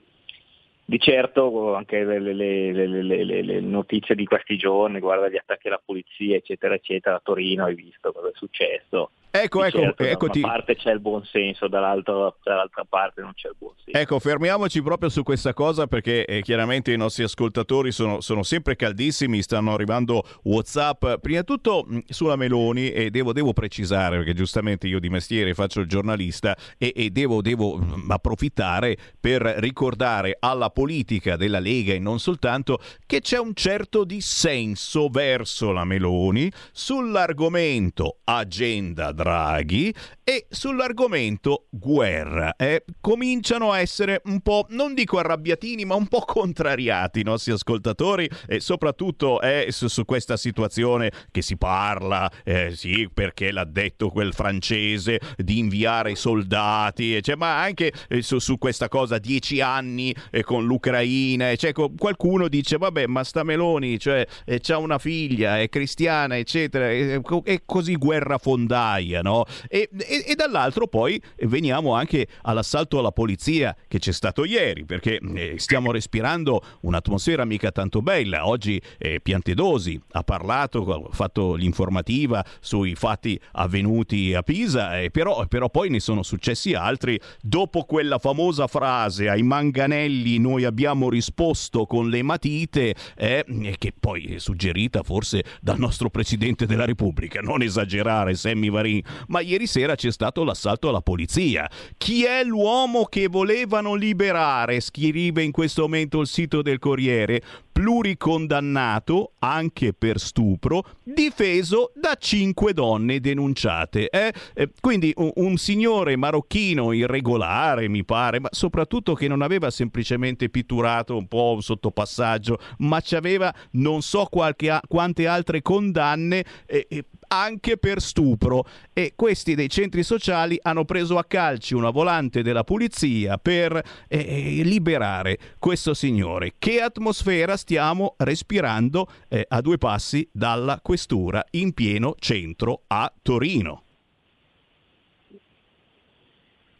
Di 0.84 1.00
certo 1.00 1.76
anche 1.76 2.04
le, 2.04 2.20
le, 2.20 2.72
le, 2.72 3.24
le, 3.44 3.60
notizie 3.60 4.16
di 4.16 4.26
questi 4.26 4.58
giorni, 4.58 5.00
guarda 5.00 5.30
gli 5.30 5.36
attacchi 5.36 5.68
alla 5.68 5.82
polizia, 5.84 6.38
eccetera, 6.38 6.76
eccetera, 6.76 7.18
a 7.18 7.22
Torino 7.22 7.66
hai 7.66 7.76
visto 7.76 8.12
cosa 8.12 8.30
è 8.30 8.32
successo. 8.34 9.12
Ecco, 9.30 9.64
ecco, 9.64 9.80
certo, 9.80 10.04
eccoti. 10.04 10.40
Da 10.40 10.48
una 10.48 10.56
parte 10.56 10.76
c'è 10.76 10.92
il 10.92 11.00
buon 11.00 11.24
senso, 11.26 11.68
dall'altra, 11.68 12.34
dall'altra 12.44 12.86
parte 12.88 13.22
non 13.22 13.34
c'è 13.34 13.50
il 13.50 13.56
buon 13.58 13.74
senso. 13.84 14.00
Ecco, 14.00 14.20
fermiamoci 14.20 14.82
proprio 14.82 15.10
su 15.10 15.24
questa 15.24 15.54
cosa 15.54 15.86
perché 15.88 16.26
eh, 16.26 16.42
chiaramente 16.42 16.92
i 16.92 16.98
nostri 16.98 17.24
ascoltatori 17.24 17.92
sono, 17.92 18.22
sono, 18.22 18.44
sempre 18.44 18.76
caldissimi, 18.76 19.42
stanno 19.42 19.74
arrivando 19.74 20.24
Whatsapp. 20.44 21.16
Prima 21.22 21.40
di 21.40 21.46
tutto 21.46 21.84
mh, 21.86 22.00
sulla 22.08 22.36
Meloni 22.36 22.92
e 22.92 23.10
devo, 23.10 23.34
devo, 23.34 23.54
precisare 23.54 24.18
perché 24.18 24.34
giustamente 24.34 24.88
io 24.88 25.00
di 25.00 25.10
mestiere 25.10 25.54
faccio 25.54 25.82
il 25.82 25.88
giornalista 25.88 26.56
e, 26.78 26.94
e 26.96 27.10
devo, 27.10 27.42
devo 27.42 27.76
mh, 27.76 28.06
approfittare 28.10 28.98
per 29.20 29.42
ricordare 29.42 30.38
alla 30.40 30.70
politica 30.70 31.36
della 31.36 31.60
Lega 31.60 31.94
e 31.94 32.00
non 32.00 32.20
soltanto 32.20 32.80
che 33.06 33.22
c'è 33.22 33.40
un 33.40 33.54
certo 33.54 34.04
dissenso 34.04 35.10
verso 35.10 35.72
la 35.72 35.84
Meloni 35.84 36.52
sull'argomento 36.72 38.20
agenda 38.24 39.12
Draghi 39.18 39.92
e 40.24 40.46
sull'argomento 40.50 41.66
guerra. 41.70 42.56
Eh, 42.56 42.84
cominciano 43.02 43.72
a 43.72 43.80
essere 43.80 44.22
un 44.26 44.42
po', 44.42 44.66
non 44.70 44.94
dico 44.94 45.18
arrabbiatini, 45.18 45.86
ma 45.86 45.96
un 45.96 46.08
po' 46.08 46.20
contrariati 46.20 47.22
i 47.22 47.24
nostri 47.24 47.52
ascoltatori 47.52 48.30
e 48.46 48.60
soprattutto 48.60 49.42
eh, 49.42 49.68
su, 49.70 49.88
su, 49.88 50.06
questa 50.06 50.38
situazione 50.38 51.12
che 51.32 51.42
si 51.42 51.58
parla, 51.58 52.30
eh, 52.44 52.76
sì, 52.76 53.10
perché 53.12 53.52
l'ha 53.52 53.64
detto 53.64 54.10
quel 54.10 54.34
francese 54.34 55.20
di 55.38 55.58
inviare 55.58 56.14
soldati, 56.16 57.22
cioè, 57.24 57.36
ma 57.36 57.62
anche 57.62 57.92
eh, 58.08 58.22
su, 58.22 58.38
su, 58.38 58.58
questa 58.58 58.90
cosa 58.90 59.18
dieci 59.18 59.62
anni 59.62 60.14
eh, 60.30 60.44
con 60.44 60.66
l'Ucraina, 60.66 61.56
cioè, 61.56 61.72
qualcuno 61.72 62.48
dice 62.48 62.78
vabbè 62.78 63.08
ma 63.08 63.24
sta 63.24 63.44
Meloni, 63.44 63.98
cioè, 63.98 64.28
eh, 64.46 64.60
c'ha 64.60 64.78
una 64.78 65.00
figlia, 65.00 65.60
è 65.60 65.70
cristiana, 65.70 66.38
eccetera, 66.38 66.92
è 66.92 67.62
così 67.66 67.96
guerrafondaia 67.96 69.07
via, 69.08 69.22
no? 69.22 69.46
E, 69.70 69.90
e, 69.98 70.26
e, 70.28 70.36
dall'altro 70.36 70.88
poi 70.88 71.22
veniamo 71.44 71.94
anche 71.94 72.28
all'assalto 72.42 73.00
alla 73.00 73.12
polizia 73.12 73.76
che 73.88 74.00
c'è 74.00 74.12
stato 74.12 74.44
ieri, 74.44 74.86
perché 74.86 75.20
eh, 75.20 75.56
stiamo 75.58 75.92
respirando 75.92 76.62
un'atmosfera 76.82 77.46
mica 77.46 77.72
tanto 77.72 78.02
bella. 78.02 78.48
Oggi 78.48 78.82
eh, 78.98 79.22
Piantedosi 79.22 80.00
ha 80.12 80.24
parlato, 80.24 81.08
ha 81.10 81.14
fatto 81.14 81.56
l'informativa 81.56 82.44
sui 82.60 82.96
fatti 82.96 83.40
avvenuti 83.54 84.34
a 84.34 84.44
Pisa, 84.44 85.00
eh, 85.00 85.10
però, 85.10 85.46
però 85.48 85.70
poi 85.70 85.90
ne 85.90 86.00
sono 86.00 86.24
successi 86.24 86.74
altri. 86.74 87.20
Dopo 87.42 87.84
quella 87.84 88.18
famosa 88.18 88.68
frase 88.68 89.30
ai 89.30 89.44
manganelli 89.44 90.38
noi 90.38 90.66
abbiamo 90.66 91.10
risposto 91.10 91.86
con 91.86 92.10
le 92.10 92.22
matite, 92.24 92.96
eh, 93.16 93.46
che 93.78 93.94
poi 93.98 94.36
è 94.36 94.38
suggerita 94.40 95.04
forse 95.04 95.44
dal 95.62 95.80
nostro 95.80 96.10
Presidente 96.10 96.66
della 96.66 96.86
Repubblica, 96.86 97.40
non 97.42 97.62
esagerare, 97.62 98.36
Sammy 98.36 98.70
Varini 98.70 98.97
ma 99.28 99.42
ieri 99.42 99.68
sera 99.68 99.96
c'è 99.96 100.12
stato 100.12 100.44
l'assalto 100.44 100.90
alla 100.90 101.02
polizia. 101.02 101.70
Chi 101.98 102.24
è 102.24 102.44
l'uomo 102.44 103.06
che 103.06 103.28
volevano 103.28 103.96
liberare? 103.96 104.80
Scrive 104.80 105.44
in 105.44 105.52
questo 105.52 105.84
momento 105.84 106.22
il 106.22 106.28
sito 106.28 106.62
del 106.62 106.80
Corriere 106.80 107.42
pluricondannato 107.78 109.34
anche 109.38 109.94
per 109.94 110.20
stupro, 110.20 110.84
difeso 111.04 111.92
da 111.94 112.16
cinque 112.20 112.74
donne 112.74 113.20
denunciate. 113.20 114.10
Eh? 114.10 114.34
Eh, 114.56 114.72
quindi 114.82 115.14
un, 115.18 115.30
un, 115.36 115.58
signore 115.58 116.16
marocchino 116.16 116.92
irregolare, 116.92 117.88
mi 117.88 118.04
pare, 118.04 118.40
ma 118.40 118.50
soprattutto 118.52 119.14
che 119.14 119.28
non 119.28 119.44
aveva 119.44 119.70
semplicemente 119.70 120.50
pitturato 120.50 121.16
un 121.18 121.28
po' 121.28 121.60
sotto 121.62 121.92
passaggio, 121.92 122.58
ma 122.80 123.00
ci 123.00 123.16
aveva 123.16 123.54
non 123.74 124.02
so 124.02 124.26
qualche, 124.26 124.80
quante 124.88 125.28
altre 125.28 125.62
condanne. 125.62 126.44
Eh, 126.66 127.06
anche 127.28 127.78
per 127.78 128.02
stupro 128.02 128.66
e 128.94 129.14
questi 129.16 129.56
dei 129.56 129.70
centri 129.70 130.04
sociali 130.04 130.58
hanno 130.62 130.86
preso 130.86 131.18
a 131.18 131.26
calci 131.26 131.74
una 131.74 131.90
volante 131.90 132.42
della 132.42 132.64
polizia 132.64 133.38
per 133.38 133.76
eh, 133.76 134.18
eh 134.18 134.64
liberare 134.64 135.38
questo 135.60 135.94
signore. 135.94 136.54
Che 136.58 136.82
atmosfera 136.82 137.58
stiamo 137.68 138.16
respirando 138.20 139.08
eh, 139.28 139.46
a 139.46 139.60
due 139.60 139.78
passi 139.78 140.26
dalla 140.32 140.80
questura 140.82 141.44
in 141.52 141.74
pieno 141.74 142.16
centro 142.18 142.84
a 142.88 143.12
Torino? 143.22 143.84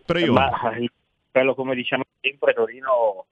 Prego. 0.06 0.32
Ma, 0.32 0.50
quello 1.30 1.56
come 1.56 1.76
diciamo 1.76 2.04
sempre 2.22 2.54
Torino 2.54 3.26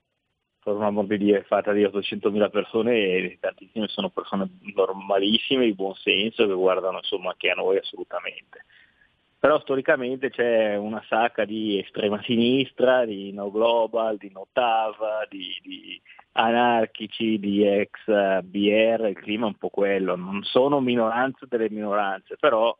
per 0.61 0.73
un 0.73 0.83
amor 0.83 1.05
di 1.05 1.17
Dio 1.17 1.37
è 1.37 1.43
fatta 1.43 1.71
di 1.71 1.83
800.000 1.83 2.49
persone 2.49 2.91
e 2.91 3.37
tantissime 3.39 3.87
sono 3.87 4.09
persone 4.09 4.49
normalissime, 4.75 5.63
di 5.63 5.73
buon 5.73 5.93
senso, 5.95 6.45
che 6.45 6.53
guardano 6.53 6.97
insomma 6.97 7.29
anche 7.29 7.49
a 7.51 7.53
noi 7.53 7.77
assolutamente. 7.77 8.65
Però 9.45 9.59
storicamente 9.59 10.31
c'è 10.31 10.75
una 10.75 11.03
sacca 11.07 11.45
di 11.45 11.77
estrema 11.77 12.19
sinistra, 12.23 13.05
di 13.05 13.31
no 13.31 13.51
global, 13.51 14.17
di 14.17 14.31
no 14.31 14.47
TAV, 14.51 15.27
di, 15.29 15.59
di 15.61 16.01
anarchici, 16.31 17.37
di 17.37 17.63
ex 17.63 18.41
BR, 18.41 19.05
il 19.07 19.19
clima 19.21 19.45
è 19.45 19.49
un 19.49 19.57
po' 19.57 19.69
quello, 19.69 20.15
non 20.15 20.41
sono 20.41 20.79
minoranze 20.79 21.45
delle 21.47 21.69
minoranze, 21.69 22.37
però 22.39 22.75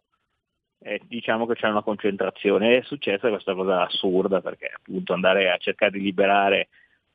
eh, 0.79 1.01
diciamo 1.05 1.45
che 1.45 1.53
c'è 1.53 1.67
una 1.67 1.83
concentrazione. 1.83 2.77
È 2.77 2.81
successa 2.81 3.29
questa 3.29 3.53
cosa 3.53 3.83
assurda 3.83 4.41
perché 4.41 4.71
appunto 4.75 5.13
andare 5.13 5.51
a 5.51 5.57
cercare 5.57 5.91
di 5.91 6.01
liberare 6.01 6.69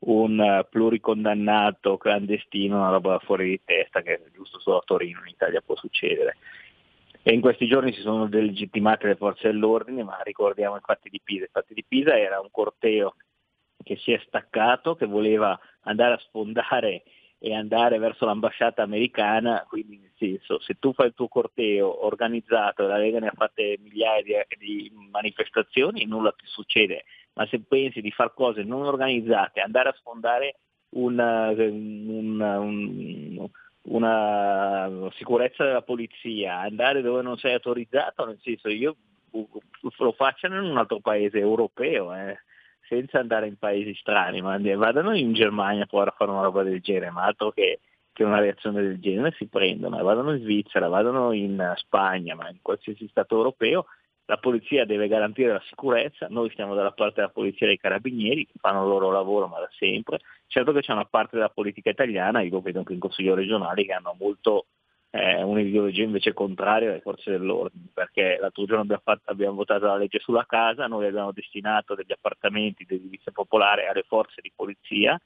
un 0.04 0.38
eh, 0.38 0.64
pluricondannato 0.70 1.96
clandestino, 1.96 2.76
una 2.76 2.90
roba 2.90 3.18
fuori 3.18 3.48
di 3.48 3.60
testa 3.64 4.00
che 4.00 4.22
giusto 4.32 4.60
solo 4.60 4.76
a 4.76 4.82
Torino 4.84 5.18
in 5.24 5.32
Italia 5.32 5.60
può 5.60 5.74
succedere. 5.74 6.36
E 7.22 7.32
in 7.32 7.40
questi 7.40 7.66
giorni 7.66 7.92
si 7.92 8.00
sono 8.00 8.26
delegittimate 8.28 9.06
le 9.06 9.16
forze 9.16 9.48
dell'ordine, 9.48 10.02
ma 10.02 10.18
ricordiamo 10.22 10.76
i 10.76 10.80
fatti 10.82 11.10
di 11.10 11.20
Pisa. 11.22 11.44
I 11.44 11.50
fatti 11.52 11.74
di 11.74 11.84
Pisa 11.86 12.18
era 12.18 12.40
un 12.40 12.48
corteo 12.50 13.14
che 13.82 13.96
si 13.96 14.12
è 14.12 14.20
staccato, 14.26 14.94
che 14.94 15.06
voleva 15.06 15.58
andare 15.82 16.14
a 16.14 16.18
sfondare 16.18 17.02
e 17.42 17.54
andare 17.54 17.98
verso 17.98 18.26
l'ambasciata 18.26 18.82
americana, 18.82 19.64
quindi 19.66 19.98
nel 19.98 20.12
senso 20.16 20.60
se 20.60 20.76
tu 20.78 20.92
fai 20.92 21.06
il 21.06 21.14
tuo 21.14 21.28
corteo 21.28 22.04
organizzato, 22.04 22.86
la 22.86 22.98
Lega 22.98 23.18
ne 23.18 23.28
ha 23.28 23.34
fatte 23.34 23.78
migliaia 23.82 24.44
di, 24.58 24.92
manifestazioni, 25.10 26.04
nulla 26.04 26.32
ti 26.32 26.44
succede, 26.46 27.04
ma 27.34 27.46
se 27.46 27.60
pensi 27.60 28.02
di 28.02 28.10
fare 28.10 28.32
cose 28.34 28.62
non 28.62 28.82
organizzate, 28.82 29.60
andare 29.60 29.88
a 29.88 29.94
sfondare 29.98 30.56
una, 30.90 31.50
una, 31.50 32.60
una, 32.60 33.48
una 33.82 35.10
sicurezza 35.14 35.64
della 35.64 35.82
polizia, 35.82 36.58
andare 36.60 37.02
dove 37.02 37.22
non 37.22 37.36
sei 37.38 37.54
autorizzato, 37.54 38.26
nel 38.26 38.38
senso 38.42 38.68
io 38.68 38.96
lo 39.30 40.12
facciano 40.12 40.56
in 40.56 40.70
un 40.70 40.76
altro 40.76 41.00
paese 41.00 41.38
europeo, 41.38 42.14
eh, 42.14 42.38
senza 42.88 43.20
andare 43.20 43.46
in 43.46 43.56
paesi 43.56 43.94
strani, 43.94 44.42
ma 44.42 44.58
vadano 44.76 45.14
in 45.14 45.32
Germania 45.32 45.86
poi 45.86 46.06
a 46.06 46.14
fare 46.16 46.30
una 46.30 46.42
roba 46.42 46.62
del 46.62 46.80
genere, 46.80 47.10
ma 47.10 47.24
altro 47.24 47.52
che 47.52 47.80
che 48.12 48.24
una 48.24 48.40
reazione 48.40 48.82
del 48.82 49.00
genere 49.00 49.34
si 49.38 49.46
prendono 49.46 50.02
vadano 50.02 50.34
in 50.34 50.42
Svizzera, 50.42 50.88
vadano 50.88 51.32
in 51.32 51.72
Spagna, 51.76 52.34
ma 52.34 52.50
in 52.50 52.58
qualsiasi 52.60 53.08
Stato 53.08 53.36
europeo, 53.36 53.86
la 54.30 54.36
polizia 54.36 54.84
deve 54.84 55.08
garantire 55.08 55.52
la 55.52 55.62
sicurezza, 55.66 56.28
noi 56.30 56.50
stiamo 56.50 56.76
dalla 56.76 56.92
parte 56.92 57.14
della 57.16 57.30
polizia 57.32 57.66
e 57.66 57.70
dei 57.70 57.78
carabinieri 57.78 58.46
che 58.46 58.52
fanno 58.60 58.82
il 58.82 58.88
loro 58.88 59.10
lavoro 59.10 59.48
ma 59.48 59.58
da 59.58 59.68
sempre, 59.76 60.20
certo 60.46 60.70
che 60.70 60.82
c'è 60.82 60.92
una 60.92 61.04
parte 61.04 61.34
della 61.34 61.48
politica 61.48 61.90
italiana, 61.90 62.40
io 62.40 62.60
vedo 62.60 62.78
anche 62.78 62.92
in 62.92 63.00
consiglio 63.00 63.34
regionale, 63.34 63.84
che 63.84 63.92
hanno 63.92 64.14
molto 64.16 64.66
eh, 65.10 65.42
un'ideologia 65.42 66.04
invece 66.04 66.32
contraria 66.32 66.90
alle 66.90 67.00
forze 67.00 67.32
dell'ordine, 67.32 67.86
perché 67.92 68.38
l'altro 68.40 68.66
giorno 68.66 68.82
abbiamo, 68.82 69.02
fatto, 69.04 69.28
abbiamo, 69.32 69.56
votato 69.56 69.86
la 69.86 69.96
legge 69.96 70.20
sulla 70.20 70.46
casa, 70.46 70.86
noi 70.86 71.06
abbiamo 71.06 71.32
destinato 71.32 71.96
degli 71.96 72.12
appartamenti 72.12 72.84
di 72.86 72.94
edilizia 72.94 73.32
popolare 73.32 73.88
alle 73.88 74.04
forze 74.06 74.40
di 74.40 74.52
polizia, 74.54 75.20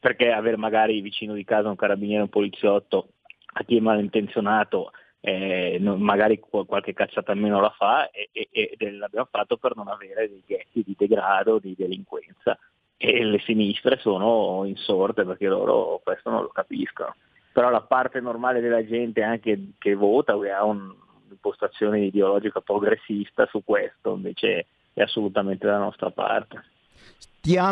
perché 0.00 0.32
avere 0.32 0.56
magari 0.56 1.02
vicino 1.02 1.34
di 1.34 1.44
casa 1.44 1.68
un 1.68 1.76
carabiniere 1.76 2.22
un 2.22 2.30
poliziotto 2.30 3.08
a 3.56 3.64
chi 3.64 3.76
è 3.76 3.80
malintenzionato 3.80 4.92
eh, 5.26 5.78
magari 5.80 6.38
qualche 6.38 6.92
cacciata 6.92 7.32
meno 7.32 7.58
la 7.58 7.70
fa 7.70 8.10
e, 8.10 8.28
e, 8.30 8.74
e, 8.76 8.90
l'abbiamo 8.90 9.26
fatto 9.30 9.56
per 9.56 9.74
non 9.74 9.88
avere 9.88 10.28
dei 10.28 10.42
ghetti 10.46 10.82
di 10.84 10.94
degrado, 10.98 11.58
di 11.58 11.74
delinquenza. 11.74 12.58
E 12.98 13.24
le 13.24 13.38
sinistre 13.38 13.98
sono 13.98 14.64
insorte 14.66 15.24
perché 15.24 15.48
loro 15.48 15.98
questo 16.04 16.28
non 16.28 16.42
lo 16.42 16.48
capiscono. 16.48 17.14
Però 17.54 17.70
la 17.70 17.80
parte 17.80 18.20
normale 18.20 18.60
della 18.60 18.84
gente 18.84 19.22
anche 19.22 19.70
che 19.78 19.94
vota 19.94 20.34
ha 20.34 20.64
un'impostazione 20.64 22.00
ideologica 22.00 22.60
progressista 22.60 23.46
su 23.46 23.64
questo, 23.64 24.14
invece 24.14 24.66
è 24.92 25.00
assolutamente 25.00 25.66
dalla 25.66 25.78
nostra 25.78 26.10
parte 26.10 26.72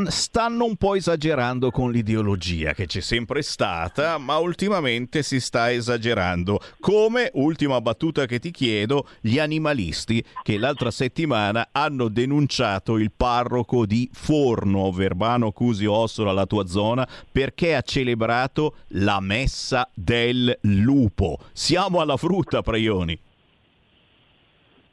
stanno 0.08 0.66
un 0.66 0.76
po' 0.76 0.96
esagerando 0.96 1.70
con 1.70 1.90
l'ideologia 1.90 2.74
che 2.74 2.84
c'è 2.84 3.00
sempre 3.00 3.40
stata, 3.40 4.18
ma 4.18 4.36
ultimamente 4.36 5.22
si 5.22 5.40
sta 5.40 5.72
esagerando. 5.72 6.60
Come, 6.78 7.30
ultima 7.34 7.80
battuta 7.80 8.26
che 8.26 8.38
ti 8.38 8.50
chiedo, 8.50 9.08
gli 9.20 9.38
animalisti 9.38 10.22
che 10.42 10.58
l'altra 10.58 10.90
settimana 10.90 11.68
hanno 11.72 12.08
denunciato 12.08 12.98
il 12.98 13.12
parroco 13.16 13.86
di 13.86 14.10
Forno, 14.12 14.92
Verbano 14.92 15.52
Cusi 15.52 15.86
Ossola, 15.86 16.32
la 16.32 16.44
tua 16.44 16.66
zona, 16.66 17.08
perché 17.30 17.74
ha 17.74 17.80
celebrato 17.80 18.76
la 18.88 19.20
messa 19.20 19.88
del 19.94 20.54
lupo. 20.62 21.38
Siamo 21.52 22.00
alla 22.00 22.18
frutta, 22.18 22.60
Praioni. 22.60 23.18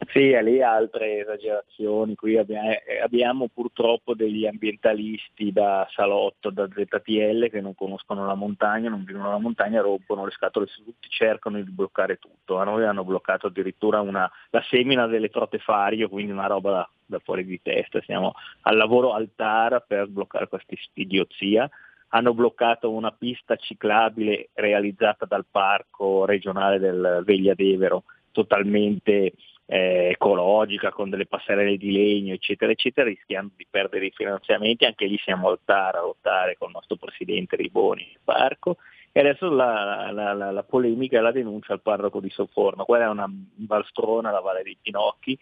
Sì, 0.08 0.34
lì 0.42 0.62
altre 0.62 1.20
esagerazioni, 1.20 2.16
qui 2.16 2.38
abbiamo, 2.38 2.70
eh, 2.70 3.02
abbiamo, 3.02 3.50
purtroppo 3.54 4.16
degli 4.16 4.48
ambientalisti 4.48 5.52
da 5.52 5.86
salotto, 5.92 6.50
da 6.50 6.68
ZTL 6.68 7.50
che 7.50 7.60
non 7.60 7.76
conoscono 7.76 8.26
la 8.26 8.34
montagna, 8.34 8.90
non 8.90 9.04
vivono 9.04 9.30
la 9.30 9.38
montagna, 9.40 9.82
rompono 9.82 10.24
le 10.24 10.32
scatole 10.32 10.68
su 10.68 10.86
tutti, 10.86 11.10
cercano 11.10 11.62
di 11.62 11.70
bloccare 11.70 12.16
tutto. 12.16 12.58
A 12.60 12.64
noi 12.64 12.86
hanno 12.86 13.04
bloccato 13.04 13.48
addirittura 13.48 14.00
una, 14.00 14.30
la 14.52 14.64
semina 14.70 15.06
delle 15.06 15.30
trote 15.30 15.60
fario, 15.60 16.08
quindi 16.08 16.32
una 16.32 16.48
roba 16.48 16.72
da, 16.72 16.90
da 17.06 17.20
fuori 17.20 17.46
di 17.46 17.62
testa, 17.62 18.02
siamo 18.02 18.34
al 18.62 18.78
lavoro 18.78 19.12
al 19.14 19.30
TAR 19.36 19.84
per 19.86 20.08
bloccare 20.08 20.48
questa 20.48 20.76
idiozia. 20.94 21.70
Hanno 22.12 22.34
bloccato 22.34 22.90
una 22.90 23.12
pista 23.12 23.58
ciclabile 23.58 24.50
realizzata 24.54 25.26
dal 25.26 25.46
parco 25.46 26.26
regionale 26.26 26.80
del 26.80 27.22
Vegliadevero, 27.26 28.06
totalmente 28.32 29.34
eh, 29.72 30.10
ecologica, 30.10 30.92
con 30.92 31.12
delle 31.12 31.28
passerelle 31.28 31.78
di 31.78 31.92
legno, 31.92 32.34
eccetera, 32.34 32.72
eccetera, 32.72 33.08
rischiando 33.08 33.54
di 33.56 33.68
perdere 33.70 34.08
i 34.08 34.14
finanziamenti. 34.16 34.86
Anche 34.86 35.06
lì 35.06 35.18
siamo 35.24 35.50
al 35.50 35.60
TAR 35.64 35.96
a 35.96 36.02
lottare 36.02 36.56
con 36.58 36.70
il 36.70 36.74
nostro 36.74 36.96
presidente 36.96 37.56
Riboni 37.56 38.02
il 38.02 38.20
parco. 38.24 38.78
E 39.12 39.20
adesso 39.20 39.50
la, 39.50 40.12
la, 40.12 40.34
la, 40.34 40.52
la 40.52 40.64
polemica 40.64 41.18
e 41.18 41.22
la 41.22 41.32
denuncia 41.32 41.74
al 41.74 41.82
parroco 41.82 42.20
di 42.20 42.30
Sofforno. 42.30 42.86
Quella 42.86 43.06
è 43.06 43.10
una 43.10 43.30
valstrona, 43.58 44.32
la 44.32 44.40
Valle 44.40 44.64
dei 44.64 44.78
Pinocchi, 44.82 45.38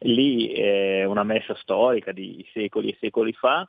lì 0.00 0.48
è 0.48 1.04
una 1.04 1.22
messa 1.22 1.54
storica 1.56 2.12
di 2.12 2.46
secoli 2.52 2.90
e 2.90 2.96
secoli 3.00 3.32
fa, 3.32 3.68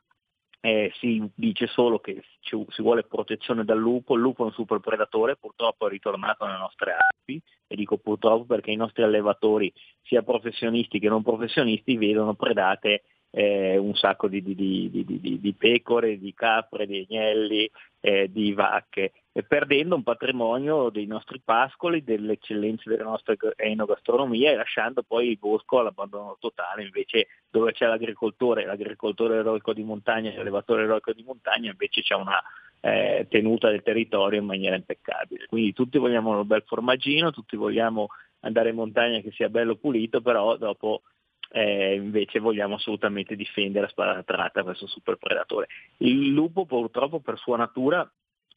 eh, 0.60 0.90
si 0.98 1.28
dice 1.34 1.66
solo 1.66 2.00
che 2.00 2.22
ci, 2.40 2.62
si 2.68 2.82
vuole 2.82 3.04
protezione 3.04 3.64
dal 3.64 3.78
lupo, 3.78 4.14
il 4.14 4.20
lupo 4.20 4.42
è 4.42 4.46
un 4.46 4.52
super 4.52 4.80
predatore, 4.80 5.36
purtroppo 5.36 5.86
è 5.86 5.90
ritornato 5.90 6.44
nelle 6.44 6.58
nostre 6.58 6.94
Alpi, 6.96 7.40
e 7.66 7.76
dico 7.76 7.96
purtroppo 7.98 8.44
perché 8.44 8.70
i 8.70 8.76
nostri 8.76 9.02
allevatori, 9.02 9.72
sia 10.02 10.22
professionisti 10.22 10.98
che 10.98 11.08
non 11.08 11.22
professionisti, 11.22 11.96
vedono 11.96 12.34
predate 12.34 13.02
eh, 13.30 13.76
un 13.76 13.94
sacco 13.94 14.28
di, 14.28 14.42
di, 14.42 14.54
di, 14.54 15.38
di, 15.40 15.54
pecore, 15.54 16.18
di 16.18 16.32
capre, 16.34 16.86
di 16.86 17.06
agnelli, 17.08 17.70
eh, 18.00 18.30
di 18.30 18.52
vacche, 18.52 19.12
e 19.32 19.42
perdendo 19.42 19.94
un 19.94 20.02
patrimonio 20.02 20.88
dei 20.88 21.06
nostri 21.06 21.40
pascoli, 21.44 22.02
delle 22.02 22.32
eccellenze 22.32 22.88
della 22.88 23.04
nostra 23.04 23.34
enogastronomia 23.56 24.50
e 24.50 24.56
lasciando 24.56 25.02
poi 25.02 25.30
il 25.30 25.38
bosco 25.38 25.78
all'abbandono 25.78 26.36
totale, 26.40 26.84
invece 26.84 27.28
dove 27.50 27.72
c'è 27.72 27.86
l'agricoltore, 27.86 28.64
l'agricoltore 28.64 29.36
eroico 29.36 29.72
di 29.72 29.82
montagna, 29.82 30.32
l'allevatore 30.34 30.84
eroico 30.84 31.12
di 31.12 31.22
montagna, 31.22 31.70
invece 31.70 32.02
c'è 32.02 32.14
una 32.14 32.40
eh, 32.80 33.26
tenuta 33.28 33.70
del 33.70 33.82
territorio 33.82 34.40
in 34.40 34.46
maniera 34.46 34.76
impeccabile. 34.76 35.46
Quindi 35.46 35.72
tutti 35.72 35.98
vogliamo 35.98 36.38
un 36.40 36.46
bel 36.46 36.62
formaggino, 36.66 37.30
tutti 37.30 37.56
vogliamo 37.56 38.08
andare 38.40 38.70
in 38.70 38.76
montagna 38.76 39.20
che 39.20 39.32
sia 39.32 39.48
bello 39.48 39.76
pulito, 39.76 40.20
però 40.20 40.56
dopo 40.56 41.02
eh, 41.50 41.94
invece 41.94 42.38
vogliamo 42.38 42.76
assolutamente 42.76 43.36
difendere 43.36 43.86
la 43.86 43.90
spada 43.90 44.22
tratta 44.22 44.62
questo 44.62 44.86
super 44.86 45.16
predatore. 45.16 45.68
Il 45.98 46.28
lupo 46.28 46.66
purtroppo 46.66 47.20
per 47.20 47.38
sua 47.38 47.56
natura 47.56 48.10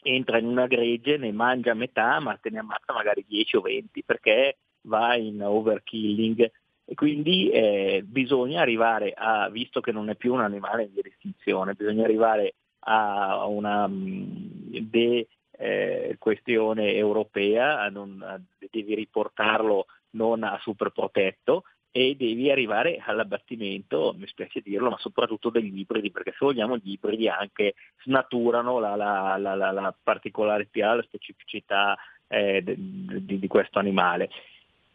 entra 0.04 0.38
in 0.38 0.48
una 0.48 0.68
gregge, 0.68 1.18
ne 1.18 1.32
mangia 1.32 1.74
metà, 1.74 2.20
ma 2.20 2.36
te 2.38 2.50
ne 2.50 2.60
ammazza 2.60 2.94
magari 2.94 3.24
10 3.28 3.58
o 3.58 3.62
20 3.62 4.04
perché 4.04 4.58
va 4.84 5.16
in 5.16 5.42
overkilling 5.44 6.52
e 6.84 6.96
quindi 6.96 7.50
eh, 7.50 8.04
bisogna 8.06 8.62
arrivare 8.62 9.14
a, 9.16 9.50
visto 9.50 9.80
che 9.80 9.92
non 9.92 10.10
è 10.10 10.16
più 10.16 10.34
un 10.34 10.42
animale 10.42 10.90
di 10.92 11.02
estinzione, 11.04 11.74
bisogna 11.74 12.04
arrivare 12.04 12.56
a 12.80 13.46
una 13.46 13.88
mm, 13.88 14.34
de, 14.90 15.28
eh, 15.52 16.16
questione 16.18 16.94
europea, 16.96 17.80
a 17.82 17.90
non, 17.90 18.22
a, 18.24 18.42
devi 18.70 18.96
riportarlo 18.96 19.86
non 20.12 20.44
a 20.44 20.58
super 20.62 20.90
protetto 20.90 21.64
e 21.92 22.16
devi 22.18 22.50
arrivare 22.50 23.02
all'abbattimento, 23.06 24.16
mi 24.18 24.26
spiace 24.28 24.62
dirlo, 24.62 24.90
ma 24.90 24.98
soprattutto 24.98 25.50
degli 25.50 25.80
ibridi, 25.80 26.10
perché 26.10 26.32
se 26.32 26.38
vogliamo 26.40 26.78
gli 26.78 26.92
ibridi 26.92 27.28
anche 27.28 27.76
snaturano 28.04 28.80
la, 28.80 28.96
la, 28.96 29.36
la, 29.38 29.56
la 29.56 29.96
particolarità, 30.02 30.96
la 30.96 31.02
specificità 31.04 31.98
eh, 32.28 32.64
di, 32.64 33.40
di, 33.40 33.48
questo 33.48 33.78
animale. 33.78 34.30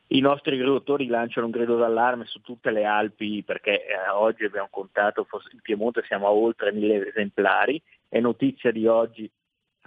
I 0.09 0.21
nostri 0.21 0.55
agricoltori 0.55 1.07
lanciano 1.07 1.47
un 1.47 1.53
grido 1.53 1.77
d'allarme 1.77 2.25
su 2.25 2.41
tutte 2.41 2.71
le 2.71 2.85
Alpi 2.85 3.43
perché 3.43 3.85
eh, 3.85 4.09
oggi 4.15 4.45
abbiamo 4.45 4.69
contato, 4.71 5.27
in 5.53 5.61
Piemonte 5.61 6.03
siamo 6.07 6.27
a 6.27 6.31
oltre 6.31 6.73
mille 6.73 7.09
esemplari, 7.09 7.81
è 8.09 8.21
notizia 8.21 8.71
di 8.71 8.87
oggi 8.87 9.31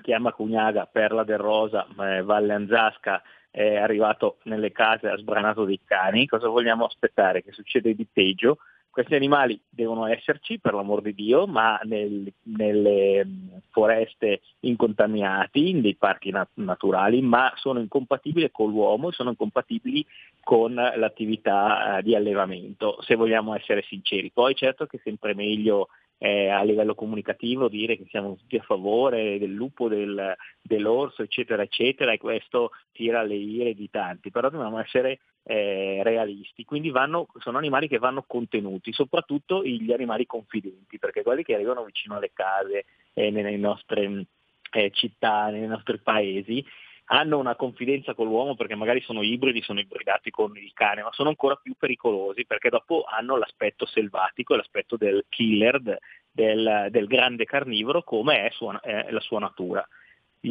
chiama 0.02 0.32
Cugnaga, 0.32 0.86
Perla 0.86 1.24
del 1.24 1.40
Rosa, 1.40 1.88
eh, 2.00 2.22
Valle 2.22 2.54
Anzasca, 2.54 3.22
è 3.52 3.76
arrivato 3.76 4.38
nelle 4.44 4.72
case, 4.72 5.08
ha 5.08 5.18
sbranato 5.18 5.66
dei 5.66 5.80
cani, 5.84 6.28
cosa 6.28 6.48
vogliamo 6.48 6.86
aspettare? 6.86 7.44
Che 7.44 7.52
succede 7.52 7.96
di 7.96 8.06
peggio? 8.12 8.58
Questi 8.92 9.14
animali 9.14 9.60
devono 9.70 10.08
esserci, 10.08 10.60
per 10.60 10.74
l'amor 10.74 11.02
di 11.02 11.14
Dio, 11.14 11.46
ma 11.46 11.80
nel, 11.84 12.34
nelle 12.44 13.26
foreste 13.70 14.42
incontaminati, 14.62 15.70
in 15.70 15.82
dei 15.82 15.96
parchi 15.96 16.32
nat- 16.32 16.50
naturali, 16.56 17.22
ma 17.22 17.54
sono 17.56 17.80
incompatibili 17.80 18.50
con 18.52 18.72
l'uomo 18.72 19.10
e 19.10 19.14
sono 19.14 19.30
incompatibili 19.30 20.06
con 20.44 20.74
l'attività 20.74 21.98
eh, 21.98 22.04
di 22.04 22.16
allevamento, 22.16 23.00
se 23.02 23.16
vogliamo 23.16 23.56
essere 23.56 23.84
sinceri. 23.84 24.32
Poi 24.32 24.56
certo 24.56 24.88
che 24.88 24.98
è 24.98 25.02
sempre 25.04 25.36
meglio 25.36 25.90
eh, 26.20 26.50
a 26.50 26.62
livello 26.64 26.96
comunicativo 26.96 27.70
dire 27.70 27.98
che 27.98 28.06
siamo 28.10 28.36
tutti 28.36 28.58
a 28.58 28.64
favore 28.64 29.40
del 29.40 29.54
lupo, 29.54 29.88
del, 29.88 30.36
dell'orso, 30.62 31.24
eccetera, 31.24 31.64
eccetera, 31.64 32.12
e 32.12 32.18
questo 32.18 32.72
tira 32.92 33.24
le 33.24 33.36
ire 33.36 33.74
di 33.74 33.90
tanti, 33.90 34.30
però 34.30 34.50
dobbiamo 34.50 34.80
essere 34.80 35.20
eh, 35.44 36.02
realisti, 36.04 36.66
quindi 36.66 36.90
vanno, 36.90 37.28
sono 37.40 37.58
animali 37.58 37.88
che 37.88 37.98
vanno 37.98 38.24
contenuti, 38.28 38.92
soprattutto 38.92 39.64
gli 39.64 39.92
animali 39.92 40.26
confidenti, 40.26 41.00
perché 41.00 41.24
quelli 41.24 41.44
che 41.44 41.56
arrivano 41.56 41.86
vicino 41.86 42.18
alle 42.18 42.32
case, 42.34 42.86
eh, 43.14 43.32
nelle 43.32 43.56
nostre 43.56 44.26
eh, 44.72 44.92
città, 44.92 45.48
nei 45.50 45.68
nostri 45.68 46.00
paesi, 46.00 46.64
hanno 47.12 47.38
una 47.40 47.56
confidenza 47.56 48.14
con 48.14 48.28
l'uomo 48.28 48.56
perché 48.56 48.76
magari 48.76 49.02
sono 49.02 49.22
ibridi, 49.24 49.62
sono 49.62 49.80
ibridati 49.80 50.30
con 50.30 50.56
il 50.58 50.72
cane, 50.74 51.02
ma 51.02 51.10
sono 51.12 51.30
ancora 51.30 51.56
più 51.56 51.74
pericolosi 51.78 52.46
perché 52.46 52.70
dopo 52.70 53.04
hanno 53.08 53.36
l'aspetto 53.38 53.86
selvatico, 53.86 54.56
l'aspetto 54.56 54.96
del 54.96 55.26
killer, 55.28 55.98
del, 56.32 56.88
del 56.92 57.08
grande 57.08 57.46
carnivoro 57.46 58.04
come 58.04 58.46
è, 58.46 58.52
sua, 58.52 58.80
è 58.80 59.10
la 59.10 59.20
sua 59.22 59.40
natura. 59.40 59.88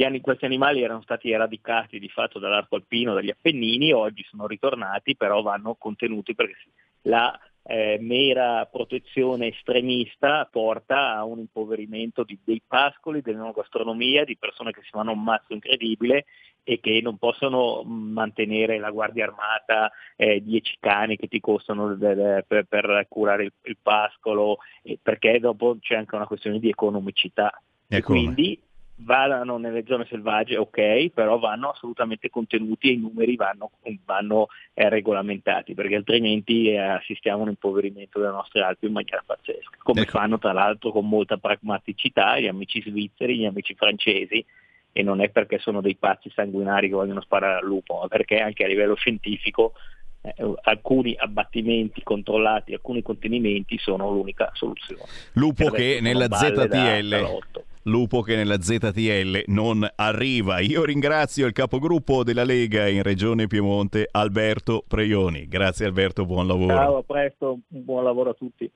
Anni, 0.03 0.21
questi 0.21 0.45
animali 0.45 0.83
erano 0.83 1.01
stati 1.01 1.31
eradicati 1.31 1.99
di 1.99 2.09
fatto 2.09 2.39
dall'arco 2.39 2.75
alpino, 2.75 3.15
dagli 3.15 3.31
Appennini, 3.31 3.93
oggi 3.93 4.25
sono 4.29 4.47
ritornati, 4.47 5.17
però 5.17 5.41
vanno 5.41 5.77
contenuti 5.77 6.35
perché 6.35 6.57
la 7.03 7.39
eh, 7.71 7.99
mera 8.01 8.65
protezione 8.65 9.49
estremista 9.49 10.49
porta 10.51 11.15
a 11.17 11.25
un 11.25 11.39
impoverimento 11.39 12.25
di- 12.25 12.39
dei 12.43 12.63
pascoli, 12.67 13.21
della 13.21 13.53
gastronomia, 13.55 14.25
di 14.25 14.39
persone 14.39 14.71
che 14.71 14.81
si 14.83 14.89
fanno 14.91 15.13
un 15.13 15.23
mazzo 15.23 15.53
incredibile 15.53 16.25
e 16.65 16.81
che 16.81 17.01
non 17.03 17.19
possono 17.19 17.83
mantenere 17.85 18.79
la 18.79 18.91
guardia 18.91 19.25
armata, 19.27 19.93
eh, 20.17 20.43
10 20.43 20.79
cani 20.81 21.17
che 21.17 21.29
ti 21.29 21.41
costano 21.41 21.95
de- 21.95 22.43
per, 22.47 22.65
per 22.65 23.07
curare 23.07 23.45
il, 23.45 23.53
il 23.65 23.77
pascolo, 23.83 24.59
eh, 24.83 24.99
perché 25.03 25.39
dopo 25.39 25.77
c'è 25.79 25.95
anche 25.95 26.15
una 26.15 26.27
questione 26.27 26.59
di 26.59 26.71
economicità. 26.71 27.53
E 27.87 28.03
quindi 28.03 28.59
vadano 29.01 29.59
nelle 29.59 29.85
zone 29.87 30.07
selvagge, 30.09 30.57
ok, 30.57 31.11
però 31.11 31.39
vanno 31.39 31.71
assolutamente 31.71 32.31
contenuti 32.31 32.89
e 32.89 32.93
i 32.93 32.97
numeri 32.97 33.37
vanno, 33.37 33.71
vanno, 34.05 34.49
eh, 34.75 34.89
regolamentati, 34.89 35.75
perché 35.75 35.97
altrimenti 35.97 36.71
eh, 36.71 36.79
assistiamo 36.79 37.41
a 37.41 37.43
un 37.43 37.49
impoverimento 37.51 38.19
delle 38.19 38.33
nostre 38.33 38.63
Alpi 38.63 38.87
in 38.87 38.93
maniera 38.93 39.23
pazzesca, 39.25 39.79
come 39.83 40.05
fanno 40.05 40.39
tra 40.39 40.53
l'altro 40.53 40.91
con 40.91 41.09
molta 41.09 41.37
pragmaticità 41.37 42.39
gli 42.39 42.49
amici 42.49 42.83
svizzeri, 42.83 43.39
gli 43.39 43.47
amici 43.47 43.75
francesi, 43.75 44.45
e 44.91 45.03
non 45.03 45.21
è 45.21 45.29
perché 45.29 45.59
sono 45.59 45.81
dei 45.81 45.95
pazzi 45.97 46.31
sanguinari 46.35 46.89
che 46.89 46.95
vogliono 46.95 47.21
sparare 47.21 47.61
al 47.61 47.67
lupo, 47.67 48.01
ma 48.01 48.09
perché 48.09 48.41
anche 48.41 48.65
a 48.65 48.67
livello 48.67 48.97
scientifico 48.97 49.75
eh, 50.23 50.55
alcuni 50.63 51.15
abbattimenti 51.17 52.03
controllati, 52.03 52.73
alcuni 52.73 53.03
contenimenti 53.03 53.79
sono 53.79 54.11
l'unica 54.11 54.51
soluzione. 54.55 55.03
Lupo 55.35 55.67
Il 55.67 55.73
che 55.73 55.99
nella 56.01 56.27
ZTL. 56.29 57.67
Lupo 57.89 58.21
che 58.21 58.37
nella 58.37 58.61
ZTL 58.61 59.45
non 59.47 59.89
arriva. 59.97 60.61
Io 60.61 60.85
ringrazio 60.85 61.47
il 61.47 61.53
capogruppo 61.53 62.23
della 62.23 62.45
Lega 62.45 62.87
in 62.87 63.03
Regione 63.03 63.47
Piemonte, 63.47 64.09
Alberto 64.11 64.85
Preioni. 64.87 65.49
Grazie 65.49 65.87
Alberto, 65.87 66.25
buon 66.27 66.47
lavoro. 66.47 66.75
Ciao, 66.75 66.97
a 66.99 67.03
presto, 67.03 67.61
buon 67.67 68.05
lavoro 68.05 68.31
a 68.31 68.35
tutti. 68.35 68.71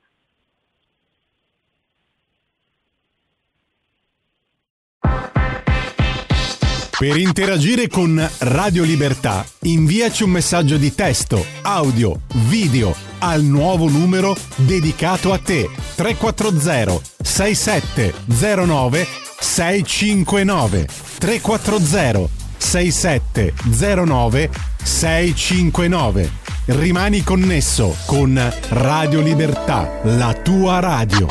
Per 6.97 7.17
interagire 7.17 7.87
con 7.87 8.29
Radio 8.39 8.83
Libertà, 8.83 9.43
inviaci 9.61 10.21
un 10.23 10.29
messaggio 10.29 10.77
di 10.77 10.93
testo, 10.93 11.43
audio, 11.63 12.21
video 12.47 12.95
al 13.19 13.41
nuovo 13.41 13.89
numero 13.89 14.35
dedicato 14.55 15.33
a 15.33 15.39
te 15.39 15.67
340 15.95 17.01
6709 17.19 19.07
659 19.39 20.87
340 21.17 22.29
6709 22.57 24.49
659 24.83 26.41
Rimani 26.65 27.23
connesso 27.23 27.93
con 28.05 28.39
Radio 28.69 29.19
Libertà, 29.19 29.99
la 30.03 30.31
tua 30.33 30.79
radio. 30.79 31.27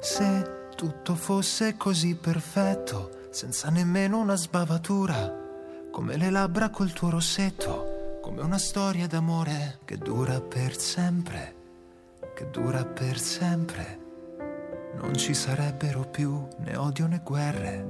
Se 0.00 0.57
tutto 0.78 1.16
fosse 1.16 1.76
così 1.76 2.14
perfetto, 2.14 3.26
senza 3.30 3.68
nemmeno 3.68 4.20
una 4.20 4.36
sbavatura, 4.36 5.36
come 5.90 6.16
le 6.16 6.30
labbra 6.30 6.70
col 6.70 6.92
tuo 6.92 7.10
rossetto, 7.10 8.20
come 8.22 8.42
una 8.42 8.58
storia 8.58 9.08
d'amore 9.08 9.80
che 9.84 9.98
dura 9.98 10.40
per 10.40 10.78
sempre, 10.78 11.54
che 12.32 12.48
dura 12.50 12.84
per 12.84 13.18
sempre. 13.18 13.98
Non 15.00 15.16
ci 15.16 15.34
sarebbero 15.34 16.02
più 16.02 16.46
né 16.58 16.76
odio 16.76 17.08
né 17.08 17.22
guerre. 17.24 17.86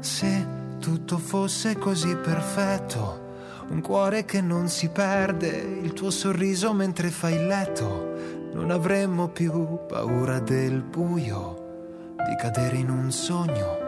Se 0.00 0.46
tutto 0.80 1.18
fosse 1.18 1.78
così 1.78 2.16
perfetto, 2.16 3.26
un 3.68 3.80
cuore 3.82 4.24
che 4.24 4.40
non 4.40 4.68
si 4.68 4.88
perde, 4.88 5.46
il 5.80 5.92
tuo 5.92 6.10
sorriso 6.10 6.72
mentre 6.72 7.10
fai 7.10 7.34
il 7.34 7.46
letto, 7.46 8.37
non 8.52 8.70
avremmo 8.70 9.28
più 9.28 9.78
paura 9.86 10.40
del 10.40 10.82
buio, 10.82 12.14
di 12.28 12.36
cadere 12.36 12.76
in 12.76 12.90
un 12.90 13.10
sogno 13.10 13.86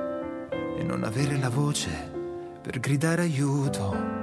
e 0.78 0.82
non 0.82 1.04
avere 1.04 1.36
la 1.38 1.48
voce 1.48 1.90
per 2.62 2.78
gridare 2.78 3.22
aiuto. 3.22 4.18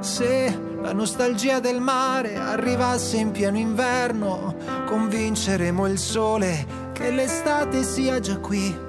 Se 0.00 0.58
la 0.80 0.92
nostalgia 0.92 1.58
del 1.58 1.80
mare 1.80 2.36
arrivasse 2.36 3.16
in 3.16 3.32
pieno 3.32 3.58
inverno, 3.58 4.54
convinceremo 4.86 5.86
il 5.86 5.98
sole 5.98 6.66
che 6.92 7.10
l'estate 7.10 7.82
sia 7.82 8.20
già 8.20 8.38
qui. 8.38 8.86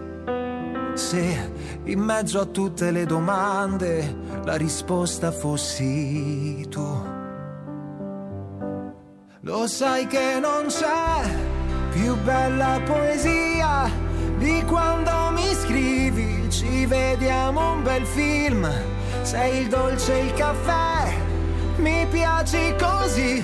Se 0.94 1.52
in 1.86 2.00
mezzo 2.00 2.40
a 2.40 2.46
tutte 2.46 2.92
le 2.92 3.06
domande 3.06 4.16
la 4.44 4.56
risposta 4.56 5.32
fossi 5.32 6.66
tu. 6.70 7.19
Lo 9.44 9.68
sai 9.68 10.06
che 10.06 10.38
non 10.42 10.66
c'è 10.68 11.24
più 11.92 12.14
bella 12.24 12.82
poesia 12.84 13.90
di 14.38 14.62
quando 14.66 15.32
mi 15.32 15.54
scrivi, 15.54 16.52
ci 16.52 16.86
vediamo 16.86 17.72
un 17.72 17.82
bel 17.84 18.06
film, 18.06 18.70
sei 19.22 19.62
il 19.62 19.70
dolce 19.70 20.18
il 20.18 20.34
caffè, 20.34 21.14
mi 21.78 22.06
piaci 22.12 22.76
così. 22.78 23.42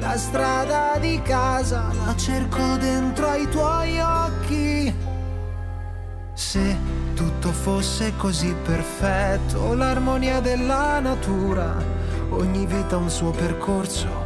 La 0.00 0.16
strada 0.16 0.98
di 0.98 1.22
casa 1.22 1.92
la 2.04 2.16
cerco 2.16 2.76
dentro 2.76 3.28
ai 3.28 3.48
tuoi 3.48 4.00
occhi. 4.00 4.94
Se 6.34 6.76
tutto 7.14 7.52
fosse 7.52 8.12
così 8.16 8.52
perfetto, 8.64 9.72
l'armonia 9.72 10.40
della 10.40 10.98
natura, 10.98 11.76
ogni 12.30 12.66
vita 12.66 12.96
un 12.96 13.08
suo 13.08 13.30
percorso, 13.30 14.25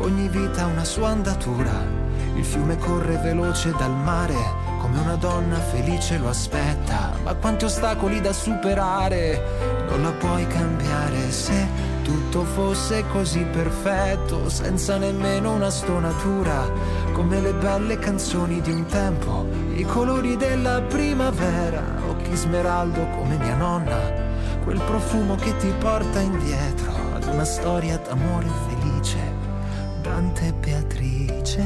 ogni 0.00 0.28
vita 0.28 0.62
ha 0.62 0.66
una 0.66 0.84
sua 0.84 1.08
andatura. 1.08 1.98
Il 2.34 2.44
fiume 2.44 2.78
corre 2.78 3.16
veloce 3.16 3.72
dal 3.76 3.94
mare, 3.94 4.34
come 4.80 5.00
una 5.00 5.16
donna 5.16 5.56
felice 5.56 6.18
lo 6.18 6.28
aspetta, 6.28 7.12
ma 7.22 7.34
quanti 7.34 7.64
ostacoli 7.64 8.20
da 8.20 8.32
superare, 8.32 9.42
non 9.88 10.02
la 10.02 10.12
puoi 10.12 10.46
cambiare. 10.46 11.30
Se 11.30 11.66
tutto 12.02 12.44
fosse 12.44 13.04
così 13.12 13.44
perfetto, 13.44 14.48
senza 14.48 14.96
nemmeno 14.96 15.52
una 15.52 15.70
stonatura, 15.70 16.68
come 17.12 17.40
le 17.40 17.52
belle 17.52 17.98
canzoni 17.98 18.60
di 18.60 18.72
un 18.72 18.86
tempo, 18.86 19.46
i 19.74 19.84
colori 19.84 20.36
della 20.36 20.80
primavera, 20.82 21.82
occhi 22.08 22.34
smeraldo 22.34 23.06
come 23.16 23.36
mia 23.36 23.56
nonna, 23.56 23.98
quel 24.64 24.80
profumo 24.80 25.34
che 25.36 25.56
ti 25.58 25.72
porta 25.78 26.20
indietro 26.20 26.92
ad 27.14 27.24
una 27.24 27.44
storia 27.44 27.98
d'amore 27.98 28.48
felice, 28.68 29.29
Dante 30.02 30.52
Beatrice. 30.52 31.64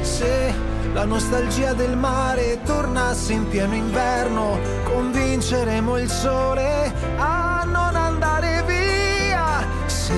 Se 0.00 0.54
la 0.92 1.04
nostalgia 1.04 1.72
del 1.74 1.96
mare 1.96 2.60
tornasse 2.64 3.32
in 3.32 3.48
pieno 3.48 3.74
inverno, 3.74 4.58
convinceremo 4.84 5.98
il 5.98 6.08
sole 6.08 6.92
a 7.18 7.64
non 7.64 7.96
andare 7.96 8.62
via. 8.66 9.66
Se 9.86 10.14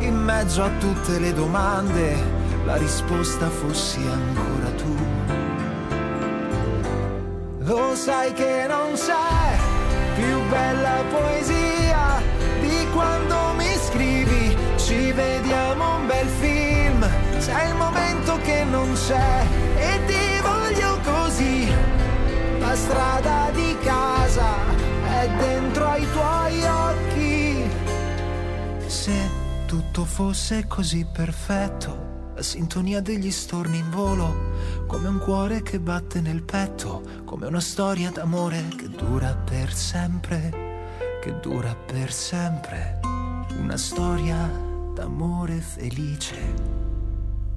in 0.00 0.16
mezzo 0.16 0.62
a 0.62 0.70
tutte 0.78 1.18
le 1.18 1.32
domande 1.32 2.16
la 2.64 2.76
risposta 2.76 3.48
fossi 3.48 4.00
ancora 4.00 4.70
tu. 4.76 4.96
Lo 7.60 7.94
sai 7.94 8.32
che 8.32 8.66
non 8.66 8.92
c'è 8.94 9.56
più 10.14 10.48
bella 10.48 11.02
poesia 11.10 11.67
quando 12.98 13.54
mi 13.54 13.72
scrivi, 13.76 14.56
ci 14.76 15.12
vediamo 15.12 15.98
un 15.98 16.06
bel 16.08 16.26
film, 16.26 17.08
c'è 17.38 17.68
il 17.68 17.76
momento 17.76 18.36
che 18.38 18.64
non 18.64 18.92
c'è 18.94 19.46
e 19.76 20.00
ti 20.06 20.40
voglio 20.42 20.98
così. 21.04 21.68
La 22.58 22.74
strada 22.74 23.50
di 23.54 23.76
casa 23.84 24.50
è 25.20 25.30
dentro 25.38 25.86
ai 25.86 26.06
tuoi 26.10 26.64
occhi. 26.64 27.70
Se 28.86 29.30
tutto 29.66 30.04
fosse 30.04 30.66
così 30.66 31.06
perfetto, 31.06 32.32
la 32.34 32.42
sintonia 32.42 33.00
degli 33.00 33.30
storni 33.30 33.78
in 33.78 33.90
volo, 33.90 34.86
come 34.88 35.06
un 35.06 35.18
cuore 35.20 35.62
che 35.62 35.78
batte 35.78 36.20
nel 36.20 36.42
petto, 36.42 37.02
come 37.24 37.46
una 37.46 37.60
storia 37.60 38.10
d'amore 38.10 38.64
che 38.76 38.88
dura 38.88 39.36
per 39.36 39.72
sempre, 39.72 40.67
che 41.20 41.38
dura 41.40 41.74
per 41.74 42.12
sempre, 42.12 43.00
una 43.58 43.76
storia 43.76 44.46
d'amore 44.94 45.60
felice, 45.60 46.54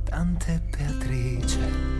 tante 0.03 0.61
Beatrice. 0.69 1.99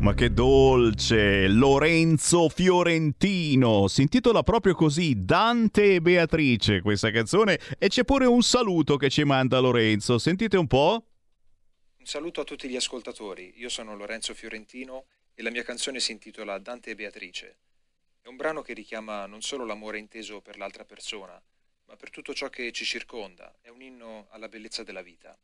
Ma 0.00 0.14
che 0.14 0.32
dolce! 0.32 1.46
Lorenzo 1.46 2.48
Fiorentino. 2.48 3.86
Si 3.86 4.02
intitola 4.02 4.42
proprio 4.42 4.74
così, 4.74 5.24
Dante 5.24 5.96
e 5.96 6.00
Beatrice, 6.00 6.80
questa 6.80 7.10
canzone. 7.10 7.60
E 7.78 7.88
c'è 7.88 8.04
pure 8.04 8.24
un 8.24 8.42
saluto 8.42 8.96
che 8.96 9.10
ci 9.10 9.24
manda 9.24 9.60
Lorenzo. 9.60 10.18
Sentite 10.18 10.56
un 10.56 10.66
po'. 10.66 11.04
Un 11.98 12.06
saluto 12.06 12.40
a 12.40 12.44
tutti 12.44 12.68
gli 12.68 12.76
ascoltatori, 12.76 13.52
io 13.56 13.68
sono 13.68 13.94
Lorenzo 13.94 14.32
Fiorentino 14.32 15.04
e 15.34 15.42
la 15.42 15.50
mia 15.50 15.62
canzone 15.62 16.00
si 16.00 16.12
intitola 16.12 16.58
Dante 16.58 16.90
e 16.90 16.94
Beatrice. 16.94 17.56
È 18.22 18.28
un 18.28 18.36
brano 18.36 18.60
che 18.60 18.74
richiama 18.74 19.24
non 19.24 19.40
solo 19.40 19.64
l'amore 19.64 19.98
inteso 19.98 20.42
per 20.42 20.58
l'altra 20.58 20.84
persona, 20.84 21.42
ma 21.86 21.96
per 21.96 22.10
tutto 22.10 22.34
ciò 22.34 22.50
che 22.50 22.70
ci 22.70 22.84
circonda. 22.84 23.56
È 23.62 23.68
un 23.68 23.80
inno 23.80 24.26
alla 24.30 24.48
bellezza 24.48 24.82
della 24.82 25.00
vita. 25.00 25.36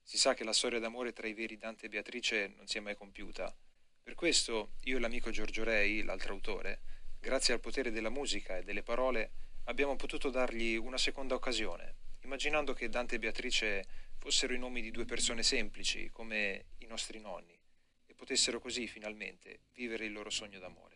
Si 0.00 0.16
sa 0.16 0.32
che 0.32 0.44
la 0.44 0.52
storia 0.52 0.78
d'amore 0.78 1.12
tra 1.12 1.26
i 1.26 1.34
veri 1.34 1.58
Dante 1.58 1.86
e 1.86 1.88
Beatrice 1.88 2.52
non 2.56 2.68
si 2.68 2.78
è 2.78 2.80
mai 2.80 2.94
compiuta. 2.94 3.54
Per 4.00 4.14
questo 4.14 4.74
io 4.82 4.96
e 4.96 5.00
l'amico 5.00 5.30
Giorgio 5.30 5.64
Rei, 5.64 6.02
l'altro 6.04 6.34
autore, 6.34 6.80
grazie 7.18 7.52
al 7.52 7.60
potere 7.60 7.90
della 7.90 8.10
musica 8.10 8.58
e 8.58 8.62
delle 8.62 8.84
parole, 8.84 9.32
abbiamo 9.64 9.96
potuto 9.96 10.30
dargli 10.30 10.76
una 10.76 10.98
seconda 10.98 11.34
occasione, 11.34 11.96
immaginando 12.22 12.74
che 12.74 12.88
Dante 12.88 13.16
e 13.16 13.18
Beatrice 13.18 13.84
fossero 14.18 14.54
i 14.54 14.58
nomi 14.58 14.82
di 14.82 14.92
due 14.92 15.04
persone 15.04 15.42
semplici, 15.42 16.10
come 16.10 16.66
i 16.78 16.86
nostri 16.86 17.18
nonni, 17.18 17.58
e 18.06 18.14
potessero 18.14 18.60
così 18.60 18.86
finalmente 18.86 19.64
vivere 19.72 20.04
il 20.04 20.12
loro 20.12 20.30
sogno 20.30 20.60
d'amore. 20.60 20.93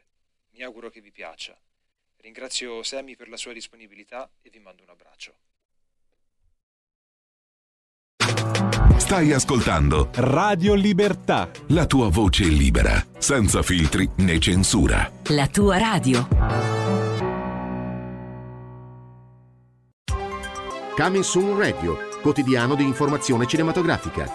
Mi 0.58 0.64
auguro 0.64 0.90
che 0.90 1.00
vi 1.00 1.12
piaccia. 1.12 1.56
Ringrazio 2.16 2.82
Sammy 2.82 3.14
per 3.14 3.28
la 3.28 3.36
sua 3.36 3.52
disponibilità 3.52 4.28
e 4.42 4.50
vi 4.50 4.58
mando 4.58 4.82
un 4.82 4.88
abbraccio. 4.88 5.34
Stai 8.98 9.30
ascoltando 9.32 10.10
Radio 10.14 10.74
Libertà. 10.74 11.48
la 11.68 11.86
tua 11.86 12.08
voce 12.08 12.42
libera, 12.42 13.00
senza 13.18 13.62
filtri 13.62 14.10
né 14.16 14.40
censura. 14.40 15.08
La 15.28 15.46
tua 15.46 15.78
radio. 15.78 16.26
Coming 20.96 21.22
Soon 21.22 21.56
Radio, 21.56 22.18
quotidiano 22.20 22.74
di 22.74 22.82
informazione 22.82 23.46
cinematografica. 23.46 24.28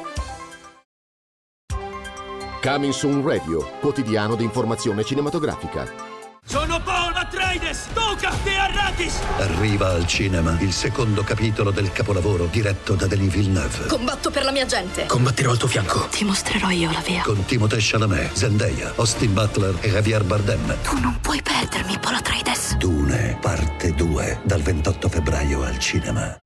Coming 2.62 2.94
Soon 2.94 3.28
Radio, 3.28 3.78
quotidiano 3.82 4.38
di 4.38 4.46
informazione 4.46 5.04
cinematografica. 5.04 6.03
Sono 6.46 6.80
Paul 6.82 7.16
Atreides! 7.16 7.88
Duca 7.94 8.32
de 8.44 8.58
Arrakis! 8.58 9.16
Arriva 9.40 9.90
al 9.90 10.06
cinema 10.06 10.56
il 10.60 10.72
secondo 10.72 11.24
capitolo 11.24 11.72
del 11.72 11.92
capolavoro 11.92 12.46
diretto 12.46 12.94
da 12.94 13.08
Denis 13.08 13.32
Villeneuve. 13.34 13.88
Combatto 13.88 14.30
per 14.30 14.44
la 14.44 14.52
mia 14.52 14.66
gente. 14.66 15.06
Combatterò 15.06 15.52
al 15.52 15.58
tuo 15.58 15.68
fianco. 15.68 16.08
Ti 16.12 16.24
mostrerò 16.26 16.70
io 16.70 16.92
la 16.92 17.00
via. 17.00 17.24
Con 17.24 17.44
Timothée 17.46 17.80
Chalamet, 17.82 18.34
Zendaya, 18.34 18.94
Austin 18.98 19.34
Butler 19.34 19.76
e 19.82 19.90
Javier 19.90 20.24
Bardem. 20.24 20.76
Tu 20.84 21.00
non 21.00 21.18
puoi 21.22 21.42
perdermi, 21.42 21.98
Paul 22.00 22.16
Atreides. 22.16 22.76
Dune, 22.78 23.38
parte 23.42 23.94
2, 23.94 24.42
dal 24.44 24.62
28 24.62 25.10
febbraio 25.10 25.64
al 25.64 25.80
cinema. 25.80 26.38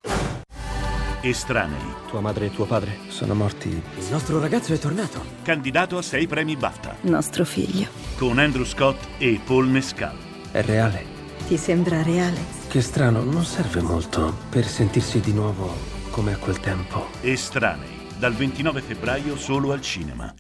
Estranei. 1.22 1.96
Tua 2.08 2.22
madre 2.22 2.46
e 2.46 2.52
tuo 2.52 2.66
padre 2.66 3.00
sono 3.08 3.34
morti. 3.34 3.70
Il 3.70 4.08
nostro 4.12 4.40
ragazzo 4.40 4.74
è 4.74 4.78
tornato. 4.78 5.24
Candidato 5.42 5.98
a 5.98 6.02
sei 6.02 6.28
premi 6.28 6.56
BAFTA. 6.56 6.98
Nostro 7.02 7.44
figlio. 7.44 7.88
Con 8.18 8.38
Andrew 8.38 8.66
Scott 8.66 8.98
e 9.18 9.40
Paul 9.44 9.68
Mescal. 9.68 10.16
È 10.52 10.62
reale. 10.62 11.16
Ti 11.48 11.58
sembra 11.58 12.04
reale? 12.04 12.40
Che 12.68 12.82
strano, 12.82 13.24
non 13.24 13.44
serve 13.46 13.82
molto 13.82 14.36
per 14.50 14.66
sentirsi 14.66 15.20
di 15.20 15.34
nuovo 15.34 15.74
come 16.12 16.34
a 16.34 16.38
quel 16.38 16.60
tempo. 16.60 17.08
Estranei. 17.22 17.96
Dal 18.18 18.34
29 18.34 18.82
febbraio 18.82 19.38
solo 19.38 19.72
al 19.72 19.82
cinema. 19.82 20.34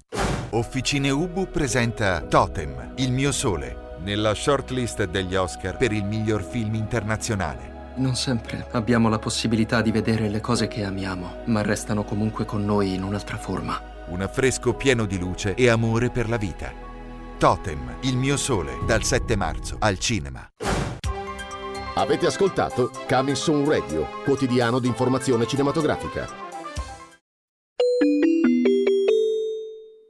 Officine 0.51 1.09
Ubu 1.09 1.49
presenta 1.49 2.21
Totem, 2.21 2.93
il 2.97 3.11
mio 3.11 3.31
sole, 3.31 3.95
nella 4.03 4.33
shortlist 4.33 5.03
degli 5.05 5.35
Oscar 5.35 5.77
per 5.77 5.91
il 5.91 6.03
miglior 6.03 6.43
film 6.43 6.73
internazionale. 6.75 7.76
Non 7.97 8.15
sempre 8.15 8.67
abbiamo 8.73 9.09
la 9.09 9.17
possibilità 9.17 9.81
di 9.81 9.91
vedere 9.91 10.29
le 10.29 10.39
cose 10.39 10.67
che 10.67 10.83
amiamo, 10.83 11.41
ma 11.45 11.63
restano 11.63 12.03
comunque 12.03 12.45
con 12.45 12.63
noi 12.63 12.93
in 12.93 13.01
un'altra 13.01 13.37
forma. 13.37 13.81
Un 14.09 14.21
affresco 14.21 14.75
pieno 14.75 15.05
di 15.05 15.17
luce 15.17 15.55
e 15.55 15.67
amore 15.67 16.11
per 16.11 16.29
la 16.29 16.37
vita. 16.37 16.71
Totem, 17.39 17.97
il 18.01 18.15
mio 18.15 18.37
sole, 18.37 18.77
dal 18.85 19.03
7 19.03 19.35
marzo 19.35 19.77
al 19.79 19.97
cinema. 19.97 20.47
Avete 21.95 22.27
ascoltato 22.27 22.91
Coming 23.07 23.35
Soon 23.35 23.67
Radio, 23.67 24.07
quotidiano 24.23 24.77
di 24.77 24.87
informazione 24.87 25.47
cinematografica. 25.47 26.27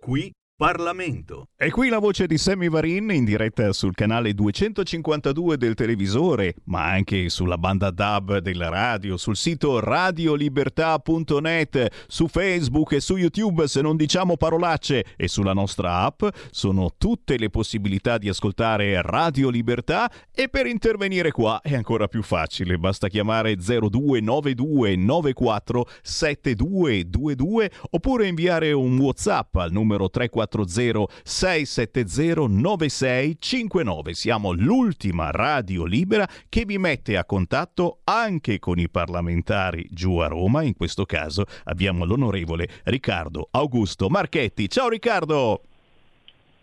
Qui 0.02 0.30
Parlamento. 0.58 1.50
E 1.56 1.70
qui 1.70 1.88
la 1.88 2.00
voce 2.00 2.26
di 2.26 2.40
Sammy 2.40 2.68
Varin 2.68 3.12
in 3.12 3.26
diretta 3.26 3.72
sul 3.74 3.94
canale 3.94 4.34
252 4.34 5.56
del 5.56 5.76
televisore, 5.76 6.56
ma 6.64 6.86
anche 6.86 7.30
sulla 7.30 7.60
banda 7.60 7.92
DAB 7.92 8.40
della 8.40 8.70
radio, 8.70 9.18
sul 9.18 9.36
sito 9.36 9.80
radiolibertà.net, 9.80 12.06
su 12.08 12.28
Facebook 12.28 12.94
e 12.94 13.02
su 13.02 13.18
YouTube 13.18 13.68
se 13.68 13.82
non 13.82 13.96
diciamo 13.96 14.36
parolacce. 14.36 15.06
E 15.16 15.28
sulla 15.28 15.54
nostra 15.54 16.00
app 16.00 16.24
sono 16.50 16.90
tutte 16.98 17.38
le 17.38 17.52
possibilità 17.52 18.18
di 18.18 18.28
ascoltare 18.28 19.00
Radio 19.04 19.50
Libertà. 19.50 20.12
E 20.34 20.50
per 20.50 20.66
intervenire 20.66 21.30
qua 21.30 21.62
è 21.62 21.76
ancora 21.76 22.08
più 22.08 22.24
facile, 22.24 22.80
basta 22.80 23.10
chiamare 23.10 23.58
0292 23.58 24.96
94 24.96 25.88
7222 26.02 27.72
oppure 27.92 28.26
inviare 28.26 28.72
un 28.72 28.98
WhatsApp 28.98 29.56
al 29.58 29.72
numero 29.72 30.10
340 30.48 31.14
670 31.24 32.48
9659. 32.48 34.14
Siamo 34.14 34.52
l'ultima 34.54 35.32
radio 35.32 35.86
libera 35.86 36.28
che 36.50 36.66
vi 36.66 36.78
mette 36.78 37.18
a 37.18 37.26
contatto 37.26 38.00
anche 38.04 38.60
con 38.60 38.80
i 38.80 38.90
parlamentari 38.90 39.88
giù 39.92 40.18
a 40.18 40.28
Roma. 40.28 40.64
In 40.64 40.76
questo 40.76 41.06
caso 41.06 41.46
abbiamo 41.66 42.06
l'onorevole 42.06 42.68
Riccardo 42.86 43.48
Augusto 43.52 44.10
Marchetti. 44.10 44.70
Ciao 44.70 44.90
Riccardo! 44.90 45.67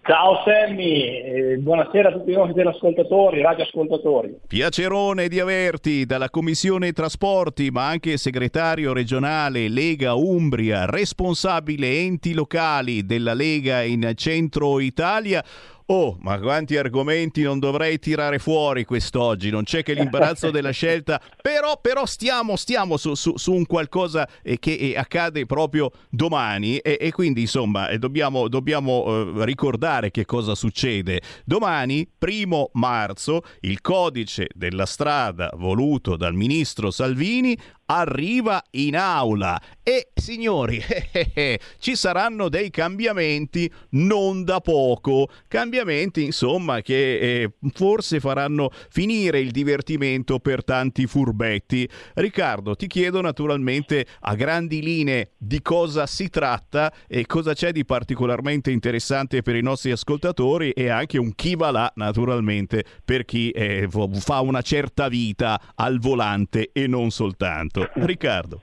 Ciao 0.07 0.43
Sammy, 0.45 1.23
eh, 1.23 1.57
buonasera 1.57 2.11
a 2.11 2.13
tutti 2.13 2.31
i 2.31 2.35
nostri 2.35 2.61
ascoltatori, 2.61 3.41
radioascoltatori. 3.41 4.37
Piacerone 4.47 5.29
di 5.29 5.41
averti 5.41 6.05
dalla 6.05 6.29
Commissione 6.29 6.93
Trasporti, 6.93 7.71
ma 7.71 7.89
anche 7.89 8.19
segretario 8.19 8.93
regionale 8.93 9.67
Lega 9.71 10.13
Umbria, 10.13 10.85
responsabile 10.85 12.01
enti 12.01 12.35
locali 12.35 13.07
della 13.07 13.33
Lega 13.33 13.81
in 13.81 14.13
Centro 14.15 14.79
Italia. 14.79 15.43
Oh, 15.87 16.17
ma 16.21 16.39
quanti 16.41 16.79
argomenti 16.79 17.43
non 17.43 17.59
dovrei 17.59 17.99
tirare 17.99 18.39
fuori 18.39 18.87
quest'oggi? 18.87 19.51
Non 19.51 19.65
c'è 19.65 19.83
che 19.83 19.93
l'imbarazzo 19.93 20.51
della 20.51 20.71
scelta, 20.73 21.21
però, 21.43 21.79
però 21.79 22.07
stiamo, 22.07 22.57
stiamo 22.57 22.97
su, 22.97 23.15
su- 23.15 23.37
su 23.37 23.53
un 23.53 23.67
qualcosa 23.67 24.27
eh, 24.43 24.59
che 24.59 24.73
eh, 24.73 24.97
accade 24.97 25.45
proprio 25.45 25.91
domani 26.09 26.79
e, 26.79 26.97
e 26.99 27.13
quindi 27.13 27.43
insomma 27.43 27.89
eh, 27.89 27.99
dobbiamo, 27.99 28.49
dobbiamo, 28.49 29.35
eh, 29.37 29.45
ricordare 29.45 30.11
che 30.11 30.25
cosa 30.25 30.55
succede. 30.55 31.21
Domani, 31.45 32.09
primo 32.17 32.71
marzo, 32.73 33.43
il 33.61 33.83
codice 33.83 34.49
della 34.55 34.87
strada 34.87 35.51
voluto 35.55 36.17
dal 36.17 36.33
ministro 36.33 36.91
Salvini 36.91 37.55
arriva 37.87 38.63
in 38.73 38.97
aula. 38.97 39.61
E 39.83 40.09
signori 40.15 40.83
ci 41.79 41.95
saranno 41.95 42.49
dei 42.49 42.71
cambiamenti 42.71 43.71
non 43.91 44.45
da 44.45 44.61
poco. 44.61 45.29
Cambiamenti 45.49 46.25
insomma 46.25 46.81
che 46.81 47.19
eh, 47.19 47.53
forse 47.75 48.21
faranno 48.21 48.71
finire 48.89 49.41
il 49.41 49.51
divertimento 49.51 50.39
per 50.39 50.65
tanti 50.65 51.07
furbetti. 51.07 51.89
Riccardo 52.15 52.75
ti 52.75 52.87
chiedo 52.87 53.21
naturalmente 53.21 54.07
a 54.21 54.35
grandi 54.35 54.81
linee 54.81 55.33
di 55.37 55.61
cosa 55.61 56.07
si 56.07 56.31
tratta 56.31 56.93
e 57.07 57.27
cosa 57.27 57.53
c'è 57.53 57.73
di 57.73 57.85
particolarmente 57.85 58.71
interessante 58.71 59.43
per 59.43 59.57
i 59.57 59.63
nostri 59.63 59.91
ascoltatori 59.91 60.71
e 60.71 60.89
anche 60.89 61.19
un 61.19 61.35
chi 61.35 61.57
va 61.57 61.71
là 61.71 61.93
naturalmente 61.97 62.85
per 63.05 63.25
chi 63.25 63.51
eh, 63.51 63.89
fa 63.91 64.41
una 64.41 64.63
certa 64.63 65.09
vita 65.09 65.61
al 65.75 65.99
volante 65.99 66.71
e 66.73 66.87
non 66.87 67.11
soltanto 67.11 67.74
Riccardo. 67.95 68.61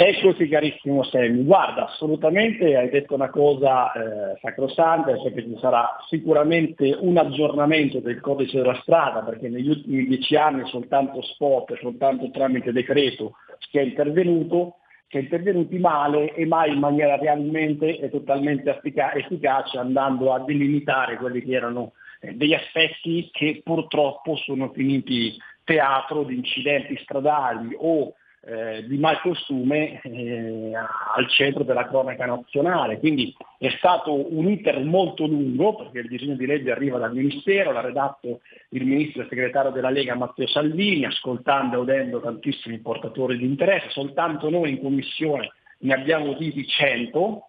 Eccoci 0.00 0.48
carissimo 0.48 1.02
Sammy, 1.02 1.42
guarda 1.42 1.86
assolutamente 1.88 2.76
hai 2.76 2.88
detto 2.88 3.16
una 3.16 3.30
cosa 3.30 3.90
eh, 3.90 4.38
sacrosanta, 4.40 5.12
che 5.20 5.42
ci 5.42 5.56
sarà 5.58 5.96
sicuramente 6.08 6.96
un 7.00 7.16
aggiornamento 7.16 7.98
del 7.98 8.20
codice 8.20 8.58
della 8.58 8.78
strada 8.82 9.22
perché 9.22 9.48
negli 9.48 9.68
ultimi 9.68 10.06
dieci 10.06 10.36
anni 10.36 10.68
soltanto 10.68 11.20
spot, 11.22 11.76
soltanto 11.80 12.30
tramite 12.30 12.70
decreto 12.70 13.32
si 13.58 13.78
è 13.78 13.80
intervenuto, 13.80 14.76
si 15.08 15.16
è 15.16 15.20
intervenuti 15.20 15.78
male 15.78 16.32
e 16.32 16.46
mai 16.46 16.72
in 16.72 16.78
maniera 16.78 17.16
realmente 17.16 17.98
e 17.98 18.08
totalmente 18.08 18.70
effica- 18.70 19.14
efficace 19.14 19.78
andando 19.78 20.32
a 20.32 20.38
delimitare 20.44 21.16
quelli 21.16 21.42
che 21.42 21.54
erano 21.54 21.94
eh, 22.20 22.34
degli 22.34 22.54
aspetti 22.54 23.28
che 23.32 23.62
purtroppo 23.64 24.36
sono 24.36 24.70
finiti 24.70 25.36
teatro 25.68 26.22
di 26.22 26.34
incidenti 26.34 26.96
stradali 27.02 27.76
o 27.76 28.14
eh, 28.40 28.86
di 28.86 28.96
malcostume 28.96 30.00
eh, 30.00 30.72
al 30.74 31.28
centro 31.28 31.62
della 31.62 31.86
cronaca 31.86 32.24
nazionale. 32.24 32.98
Quindi 32.98 33.36
è 33.58 33.68
stato 33.76 34.34
un 34.34 34.48
iter 34.48 34.82
molto 34.82 35.26
lungo 35.26 35.76
perché 35.76 35.98
il 35.98 36.08
disegno 36.08 36.36
di 36.36 36.46
legge 36.46 36.70
arriva 36.70 36.96
dal 36.96 37.12
Ministero, 37.12 37.72
l'ha 37.72 37.82
redatto 37.82 38.40
il 38.70 38.86
Ministro 38.86 39.22
e 39.22 39.26
segretario 39.28 39.70
della 39.70 39.90
Lega 39.90 40.14
Matteo 40.14 40.46
Salvini, 40.46 41.04
ascoltando 41.04 41.76
e 41.76 41.80
udendo 41.80 42.22
tantissimi 42.22 42.78
portatori 42.78 43.36
di 43.36 43.44
interesse, 43.44 43.90
soltanto 43.90 44.48
noi 44.48 44.70
in 44.70 44.80
Commissione 44.80 45.52
ne 45.80 45.92
abbiamo 45.92 46.30
uditi 46.30 46.66
100, 46.66 47.42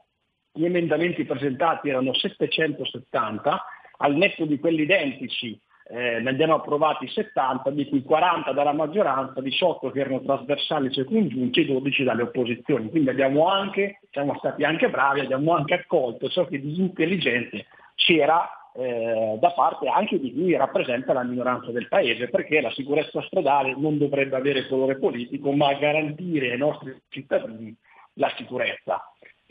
gli 0.52 0.66
emendamenti 0.66 1.24
presentati 1.24 1.88
erano 1.88 2.14
770, 2.14 3.64
al 4.02 4.16
netto 4.16 4.44
di 4.44 4.60
quelli 4.60 4.82
identici 4.82 5.58
eh, 5.92 6.20
ne 6.20 6.30
abbiamo 6.30 6.56
approvati 6.56 7.08
70, 7.08 7.72
di 7.72 7.90
cui 7.90 8.04
40 8.04 8.52
dalla 8.52 8.74
maggioranza, 8.74 9.42
18 9.42 9.90
che 9.90 10.02
erano 10.02 10.22
trasversali 10.22 10.88
e 10.96 11.04
congiunti 11.04 11.62
e 11.62 11.66
12 11.66 12.04
dalle 12.04 12.22
opposizioni. 12.22 12.90
Quindi 12.92 13.10
abbiamo 13.10 13.48
anche, 13.48 14.00
siamo 14.12 14.36
stati 14.38 14.64
anche 14.64 14.90
bravi, 14.90 15.22
abbiamo 15.22 15.56
anche 15.56 15.74
accolto 15.74 16.30
ciò 16.30 16.46
che 16.46 16.62
di 16.62 16.80
intelligente 16.80 17.66
c'era 17.96 18.48
eh, 18.76 19.38
da 19.40 19.52
parte 19.52 19.88
anche 19.88 20.20
di 20.20 20.32
chi 20.32 20.56
rappresenta 20.56 21.12
la 21.12 21.24
minoranza 21.24 21.72
del 21.72 21.88
Paese, 21.88 22.30
perché 22.30 22.62
la 22.62 22.72
sicurezza 22.72 23.24
stradale 23.24 23.76
non 23.76 23.98
dovrebbe 23.98 24.36
avere 24.36 24.68
colore 24.68 25.00
politico, 25.00 25.52
ma 25.54 25.74
garantire 25.74 26.52
ai 26.52 26.58
nostri 26.60 26.96
cittadini 27.10 27.76
la 28.14 28.32
sicurezza. 28.38 29.02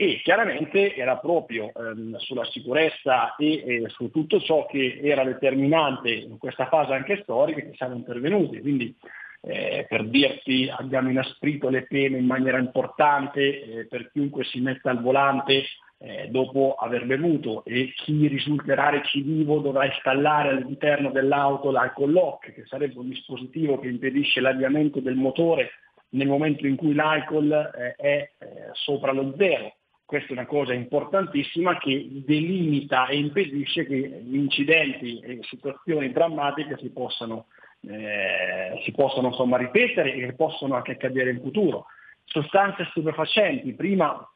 E 0.01 0.21
chiaramente 0.23 0.95
era 0.95 1.17
proprio 1.17 1.73
ehm, 1.75 2.19
sulla 2.19 2.45
sicurezza 2.45 3.35
e, 3.35 3.65
e, 3.67 3.89
su 3.89 4.13
tutto 4.13 4.39
ciò 4.39 4.65
che 4.67 5.01
era 5.03 5.25
determinante 5.25 6.13
in 6.13 6.39
questa 6.39 6.69
fase 6.69 6.93
anche 6.93 7.21
storica 7.23 7.63
che 7.63 7.75
siamo 7.75 7.97
intervenuti. 7.97 8.61
Quindi 8.61 8.95
eh, 9.41 9.87
per 9.89 10.07
dirti 10.07 10.73
abbiamo 10.73 11.11
inasprito 11.11 11.69
le 11.69 11.83
pene 11.89 12.17
in 12.17 12.27
maniera 12.27 12.59
importante 12.59 13.41
eh, 13.41 13.87
per 13.89 14.13
chiunque 14.13 14.45
si 14.45 14.61
metta 14.61 14.91
al 14.91 15.03
volante 15.03 15.65
eh, 15.99 16.29
dopo 16.31 16.77
aver 16.79 17.05
bevuto 17.05 17.65
e 17.65 17.93
chi 17.97 18.29
risulterà 18.29 18.91
recidivo 18.91 19.59
dovrà 19.59 19.87
installare 19.87 20.51
all'interno 20.51 21.11
dell'auto 21.11 21.73
l'alcol 21.73 22.13
lock, 22.13 22.53
che 22.53 22.67
sarebbe 22.67 23.01
un 23.01 23.09
dispositivo 23.09 23.81
che 23.81 23.89
impedisce 23.89 24.39
l'avviamento 24.41 25.01
del 25.01 25.17
motore 25.17 25.71
nel 26.11 26.29
momento 26.29 26.69
in 26.69 26.77
cui 26.77 26.95
l'alcol 26.95 27.51
eh, 27.51 27.95
è 27.97 28.31
eh, 28.39 28.47
sopra 28.75 29.11
lo 29.11 29.35
zero. 29.37 29.73
Questa 30.09 30.31
è 30.31 30.33
una 30.33 30.47
cosa 30.47 30.73
importantissima 30.73 31.77
che 31.77 32.09
delimita 32.25 33.09
e 33.09 33.19
impedisce 33.19 33.85
che 33.85 34.23
incidenti 34.25 35.19
e 35.19 35.41
situazioni 35.43 36.11
drammatiche 36.13 36.79
si 36.79 36.89
possano, 36.89 37.49
eh, 37.83 38.81
si 38.85 38.93
possano 38.93 39.27
insomma, 39.27 39.59
ripetere 39.59 40.15
e 40.15 40.33
possono 40.33 40.77
anche 40.77 40.93
accadere 40.93 41.29
in 41.29 41.43
futuro. 41.43 41.85
Sostanze 42.25 42.87
stupefacenti, 42.89 43.75
prima 43.75 44.27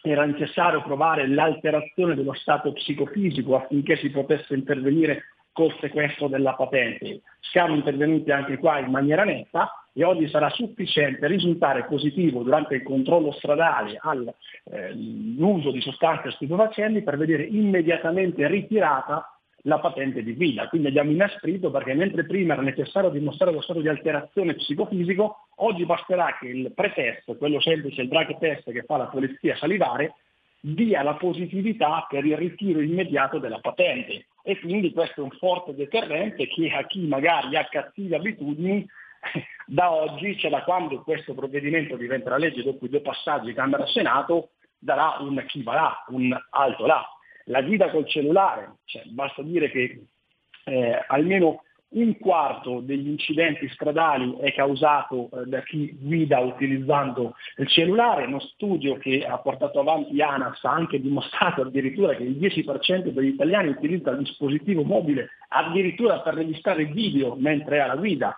era 0.00 0.24
necessario 0.26 0.80
provare 0.80 1.26
l'alterazione 1.26 2.14
dello 2.14 2.34
stato 2.34 2.72
psicofisico 2.72 3.56
affinché 3.56 3.96
si 3.96 4.10
potesse 4.10 4.54
intervenire 4.54 5.24
col 5.50 5.76
sequestro 5.80 6.28
della 6.28 6.54
patente. 6.54 7.22
Siamo 7.40 7.74
intervenuti 7.74 8.30
anche 8.30 8.58
qua 8.58 8.78
in 8.78 8.92
maniera 8.92 9.24
netta 9.24 9.85
e 9.98 10.04
oggi 10.04 10.28
sarà 10.28 10.50
sufficiente 10.50 11.26
risultare 11.26 11.86
positivo 11.86 12.42
durante 12.42 12.74
il 12.74 12.82
controllo 12.82 13.32
stradale 13.32 13.98
all'uso 13.98 15.70
eh, 15.70 15.72
di 15.72 15.80
sostanze 15.80 16.32
stupefacenti 16.32 17.00
per 17.00 17.16
vedere 17.16 17.44
immediatamente 17.44 18.46
ritirata 18.46 19.38
la 19.62 19.78
patente 19.78 20.22
di 20.22 20.34
guida. 20.34 20.68
Quindi 20.68 20.88
abbiamo 20.88 21.12
inasprito 21.12 21.70
perché 21.70 21.94
mentre 21.94 22.26
prima 22.26 22.52
era 22.52 22.60
necessario 22.60 23.08
dimostrare 23.08 23.52
lo 23.52 23.62
stato 23.62 23.80
di 23.80 23.88
alterazione 23.88 24.52
psicofisico, 24.52 25.46
oggi 25.56 25.86
basterà 25.86 26.36
che 26.38 26.48
il 26.48 26.72
pretest, 26.74 27.34
quello 27.38 27.58
semplice, 27.62 28.02
il 28.02 28.08
drug 28.08 28.36
test 28.36 28.70
che 28.70 28.82
fa 28.82 28.98
la 28.98 29.06
polizia 29.06 29.56
salivare, 29.56 30.16
dia 30.60 31.02
la 31.02 31.14
positività 31.14 32.06
per 32.06 32.22
il 32.26 32.36
ritiro 32.36 32.80
immediato 32.80 33.38
della 33.38 33.60
patente. 33.60 34.26
E 34.42 34.60
quindi 34.60 34.92
questo 34.92 35.22
è 35.22 35.24
un 35.24 35.30
forte 35.30 35.74
deterrente 35.74 36.46
che 36.48 36.70
a 36.70 36.84
chi 36.84 37.06
magari 37.06 37.56
ha 37.56 37.64
cattive 37.64 38.16
abitudini 38.16 38.86
da 39.66 39.92
oggi, 39.92 40.38
cioè 40.38 40.50
da 40.50 40.62
quando 40.62 41.02
questo 41.02 41.34
provvedimento 41.34 41.96
diventerà 41.96 42.36
legge 42.36 42.62
dopo 42.62 42.86
i 42.86 42.88
due 42.88 43.00
passaggi 43.00 43.52
Camera 43.52 43.84
e 43.84 43.88
Senato, 43.88 44.50
darà 44.78 45.16
un 45.20 45.42
chi 45.46 45.62
va 45.62 45.74
là, 45.74 46.04
un 46.08 46.36
alto 46.50 46.86
là. 46.86 47.04
La 47.46 47.62
guida 47.62 47.90
col 47.90 48.08
cellulare, 48.08 48.76
cioè, 48.84 49.02
basta 49.06 49.42
dire 49.42 49.70
che 49.70 50.06
eh, 50.64 51.04
almeno 51.06 51.62
un 51.88 52.18
quarto 52.18 52.80
degli 52.80 53.08
incidenti 53.08 53.68
stradali 53.68 54.36
è 54.40 54.52
causato 54.52 55.30
eh, 55.30 55.46
da 55.46 55.62
chi 55.62 55.96
guida 55.98 56.40
utilizzando 56.40 57.34
il 57.56 57.68
cellulare. 57.68 58.26
Uno 58.26 58.40
studio 58.40 58.96
che 58.96 59.24
ha 59.24 59.38
portato 59.38 59.78
avanti 59.80 60.20
ANAS 60.20 60.64
ha 60.64 60.72
anche 60.72 61.00
dimostrato 61.00 61.62
addirittura 61.62 62.14
che 62.14 62.24
il 62.24 62.36
10% 62.36 63.08
degli 63.08 63.28
italiani 63.28 63.68
utilizza 63.68 64.10
il 64.10 64.18
dispositivo 64.18 64.82
mobile 64.82 65.30
addirittura 65.48 66.20
per 66.20 66.34
registrare 66.34 66.86
video 66.86 67.36
mentre 67.36 67.76
è 67.76 67.80
alla 67.80 67.96
guida 67.96 68.36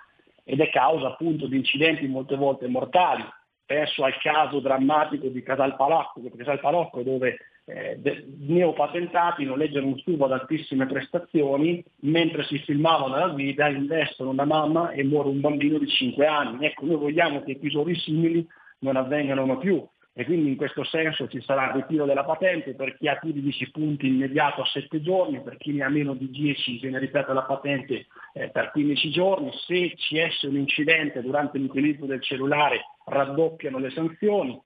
ed 0.51 0.61
è 0.61 0.71
causa 0.71 1.09
appunto 1.09 1.47
di 1.47 1.57
incidenti 1.57 2.07
molte 2.07 2.35
volte 2.35 2.67
mortali. 2.69 3.23
Penso 3.67 4.03
al 4.03 4.17
caso 4.19 4.61
drammatico 4.61 5.29
di 5.29 5.43
Casalpalocco, 5.43 6.23
Casalpalocco 6.35 7.03
dove 7.03 7.37
eh, 7.67 8.01
neopatentati 8.39 9.45
noleggiano 9.45 9.89
un 9.89 9.99
SUV 9.99 10.23
ad 10.23 10.33
altissime 10.33 10.87
prestazioni, 10.87 11.85
mentre 12.01 12.45
si 12.45 12.57
filmavano 12.61 13.13
alla 13.13 13.29
guida 13.29 13.69
investono 13.69 14.31
una 14.31 14.47
mamma 14.47 14.93
e 14.93 15.05
muore 15.05 15.29
un 15.29 15.41
bambino 15.41 15.77
di 15.77 15.87
5 15.87 16.27
anni. 16.27 16.65
Ecco, 16.65 16.87
noi 16.87 16.97
vogliamo 16.97 17.43
che 17.43 17.53
episodi 17.53 17.95
simili 17.95 18.47
non 18.79 18.97
avvengano 18.97 19.59
più 19.59 19.87
e 20.19 20.25
quindi 20.25 20.49
in 20.49 20.57
questo 20.57 20.83
senso 20.83 21.29
ci 21.29 21.41
sarà 21.43 21.69
il 21.69 21.75
ritiro 21.75 22.05
della 22.05 22.25
patente 22.25 22.75
per 22.75 22.97
chi 22.97 23.07
ha 23.07 23.15
più 23.15 23.31
di 23.31 23.41
10 23.41 23.71
punti 23.71 24.09
immediato 24.09 24.63
a 24.63 24.67
7 24.67 25.01
giorni, 25.01 25.41
per 25.43 25.57
chi 25.59 25.71
ne 25.71 25.85
ha 25.85 25.89
meno 25.89 26.15
di 26.15 26.29
10 26.29 26.81
viene 26.81 26.99
ripetuta 26.99 27.33
la 27.35 27.45
patente 27.45 28.07
eh, 28.33 28.49
per 28.49 28.73
15 28.73 29.11
giorni, 29.11 29.53
se 29.65 29.95
ci 29.95 30.19
esce 30.19 30.49
un 30.49 30.57
incidente 30.57 31.23
durante 31.23 31.59
l'utilizzo 31.59 32.05
del 32.05 32.21
cellulare 32.21 32.81
raddoppiano 33.05 33.79
le 33.79 33.91
sanzioni, 33.91 34.61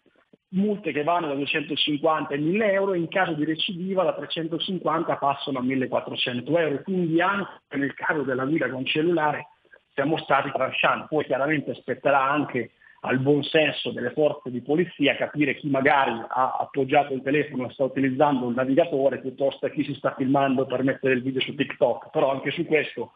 multe 0.53 0.91
che 0.91 1.03
vanno 1.03 1.27
da 1.27 1.35
250 1.35 2.33
a 2.33 2.39
1000 2.39 2.73
euro, 2.73 2.95
in 2.95 3.09
caso 3.09 3.35
di 3.35 3.45
recidiva 3.45 4.05
da 4.05 4.15
350 4.15 5.17
passano 5.17 5.59
a 5.59 5.63
1400 5.63 6.59
euro, 6.59 6.83
quindi 6.83 7.21
anche 7.21 7.77
nel 7.77 7.93
caso 7.93 8.23
della 8.23 8.47
guida 8.47 8.71
con 8.71 8.87
cellulare 8.87 9.49
siamo 9.93 10.17
stati 10.17 10.51
tranchant. 10.51 11.09
Poi 11.09 11.27
chiaramente 11.27 11.75
spetterà 11.75 12.23
anche 12.23 12.71
al 13.05 13.19
buon 13.19 13.43
senso 13.43 13.91
delle 13.91 14.11
forze 14.11 14.51
di 14.51 14.61
polizia 14.61 15.17
capire 15.17 15.57
chi 15.57 15.69
magari 15.69 16.13
ha 16.13 16.57
appoggiato 16.61 17.13
il 17.15 17.23
telefono 17.23 17.67
e 17.67 17.73
sta 17.73 17.85
utilizzando 17.85 18.47
un 18.47 18.55
navigatore 18.55 19.21
piuttosto 19.21 19.67
che 19.67 19.73
chi 19.75 19.85
si 19.85 19.95
sta 19.95 20.15
filmando 20.17 20.67
per 20.67 20.85
mettere 20.85 21.15
il 21.15 21.23
video 21.23 21.41
su 21.41 21.55
TikTok, 21.55 22.11
però 22.11 22.31
anche 22.31 22.51
su 22.53 22.65
questo 22.65 23.15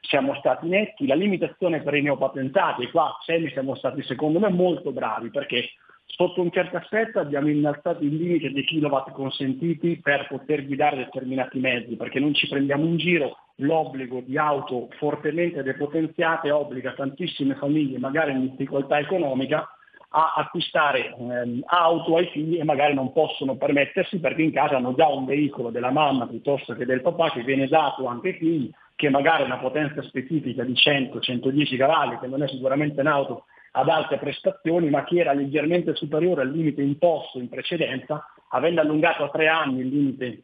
siamo 0.00 0.34
stati 0.36 0.66
netti, 0.68 1.06
la 1.06 1.14
limitazione 1.14 1.82
per 1.82 1.94
i 1.94 2.02
neopatentati, 2.02 2.90
qua 2.90 3.16
siamo 3.52 3.74
stati 3.76 4.02
secondo 4.02 4.40
me 4.40 4.48
molto 4.48 4.90
bravi 4.90 5.30
perché 5.30 5.70
Sotto 6.20 6.42
un 6.42 6.50
certo 6.50 6.78
aspetto 6.78 7.20
abbiamo 7.20 7.48
innalzato 7.48 8.02
il 8.02 8.16
limite 8.16 8.50
dei 8.50 8.64
kilowatt 8.64 9.12
consentiti 9.12 10.00
per 10.02 10.26
poter 10.26 10.66
guidare 10.66 10.96
determinati 10.96 11.60
mezzi, 11.60 11.94
perché 11.94 12.18
non 12.18 12.34
ci 12.34 12.48
prendiamo 12.48 12.86
in 12.86 12.96
giro, 12.96 13.36
l'obbligo 13.58 14.20
di 14.26 14.36
auto 14.36 14.88
fortemente 14.98 15.62
depotenziate 15.62 16.50
obbliga 16.50 16.92
tantissime 16.94 17.54
famiglie, 17.54 18.00
magari 18.00 18.32
in 18.32 18.50
difficoltà 18.50 18.98
economica, 18.98 19.64
a 20.08 20.32
acquistare 20.38 21.14
ehm, 21.16 21.62
auto 21.66 22.16
ai 22.16 22.26
figli 22.30 22.58
e 22.58 22.64
magari 22.64 22.94
non 22.94 23.12
possono 23.12 23.56
permettersi 23.56 24.18
perché 24.18 24.42
in 24.42 24.50
casa 24.50 24.74
hanno 24.74 24.94
già 24.96 25.06
un 25.06 25.24
veicolo 25.24 25.70
della 25.70 25.92
mamma 25.92 26.26
piuttosto 26.26 26.74
che 26.74 26.84
del 26.84 27.00
papà 27.00 27.30
che 27.30 27.44
viene 27.44 27.68
dato 27.68 28.06
anche 28.06 28.30
ai 28.30 28.38
figli, 28.38 28.70
che 28.96 29.08
magari 29.08 29.44
ha 29.44 29.46
una 29.46 29.58
potenza 29.58 30.02
specifica 30.02 30.64
di 30.64 30.72
100-110 30.72 31.76
cavalli, 31.76 32.18
che 32.18 32.26
non 32.26 32.42
è 32.42 32.48
sicuramente 32.48 33.02
un'auto 33.02 33.44
ad 33.72 33.88
alte 33.88 34.18
prestazioni, 34.18 34.88
ma 34.90 35.04
che 35.04 35.18
era 35.20 35.32
leggermente 35.32 35.94
superiore 35.94 36.42
al 36.42 36.50
limite 36.50 36.82
imposto 36.82 37.38
in 37.38 37.48
precedenza, 37.48 38.24
avendo 38.50 38.80
allungato 38.80 39.24
a 39.24 39.30
tre 39.30 39.48
anni 39.48 39.80
il 39.80 39.88
limite 39.88 40.42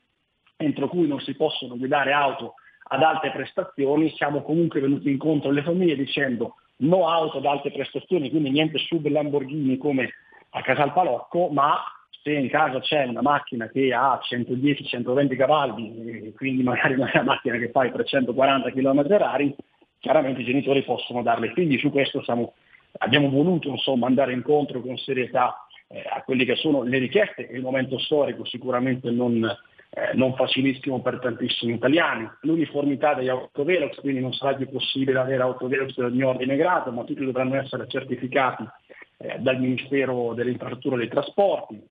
entro 0.56 0.88
cui 0.88 1.06
non 1.06 1.20
si 1.20 1.34
possono 1.34 1.76
guidare 1.76 2.12
auto 2.12 2.54
ad 2.88 3.02
alte 3.02 3.30
prestazioni, 3.30 4.10
siamo 4.10 4.42
comunque 4.42 4.80
venuti 4.80 5.10
incontro 5.10 5.50
alle 5.50 5.62
famiglie 5.62 5.96
dicendo 5.96 6.56
no 6.76 7.08
auto 7.08 7.38
ad 7.38 7.46
alte 7.46 7.70
prestazioni, 7.70 8.30
quindi 8.30 8.50
niente 8.50 8.78
sub 8.78 9.06
Lamborghini 9.06 9.76
come 9.78 10.10
a 10.50 10.60
Casalpalocco, 10.62 11.48
ma 11.48 11.82
se 12.22 12.32
in 12.32 12.48
casa 12.48 12.80
c'è 12.80 13.04
una 13.06 13.22
macchina 13.22 13.68
che 13.68 13.92
ha 13.92 14.18
110-120 14.22 15.36
cavalli, 15.36 16.32
quindi 16.36 16.62
magari 16.62 16.96
non 16.96 17.08
è 17.08 17.18
una 17.18 17.32
macchina 17.32 17.58
che 17.58 17.70
fa 17.70 17.84
i 17.84 17.92
340 17.92 18.70
km 18.70 19.00
h 19.02 19.54
chiaramente 19.98 20.42
i 20.42 20.44
genitori 20.44 20.82
possono 20.82 21.22
darle 21.22 21.52
figli, 21.52 21.78
su 21.78 21.90
questo 21.90 22.22
siamo 22.22 22.54
abbiamo 22.98 23.30
voluto 23.30 23.68
insomma, 23.68 24.06
andare 24.06 24.32
incontro 24.32 24.80
con 24.80 24.96
serietà 24.96 25.66
eh, 25.88 26.02
a 26.06 26.22
quelle 26.22 26.44
che 26.44 26.56
sono 26.56 26.82
le 26.82 26.98
richieste 26.98 27.48
e 27.48 27.56
il 27.56 27.62
momento 27.62 27.98
storico 27.98 28.44
sicuramente 28.44 29.10
non, 29.10 29.44
eh, 29.44 30.14
non 30.14 30.34
facilissimo 30.34 31.00
per 31.00 31.18
tantissimi 31.18 31.74
italiani. 31.74 32.28
L'uniformità 32.42 33.14
degli 33.14 33.28
autovelox, 33.28 34.00
quindi 34.00 34.20
non 34.20 34.32
sarà 34.32 34.54
più 34.54 34.68
possibile 34.68 35.18
avere 35.18 35.42
autovelox 35.42 35.94
di 35.94 36.02
ogni 36.02 36.22
ordine 36.22 36.56
grado, 36.56 36.90
ma 36.90 37.04
tutti 37.04 37.24
dovranno 37.24 37.56
essere 37.56 37.86
certificati 37.88 38.64
eh, 39.18 39.38
dal 39.38 39.58
Ministero 39.58 40.34
delle 40.34 40.50
Infrastrutture 40.50 40.96
e 40.96 40.98
dei 40.98 41.08
Trasporti. 41.08 41.82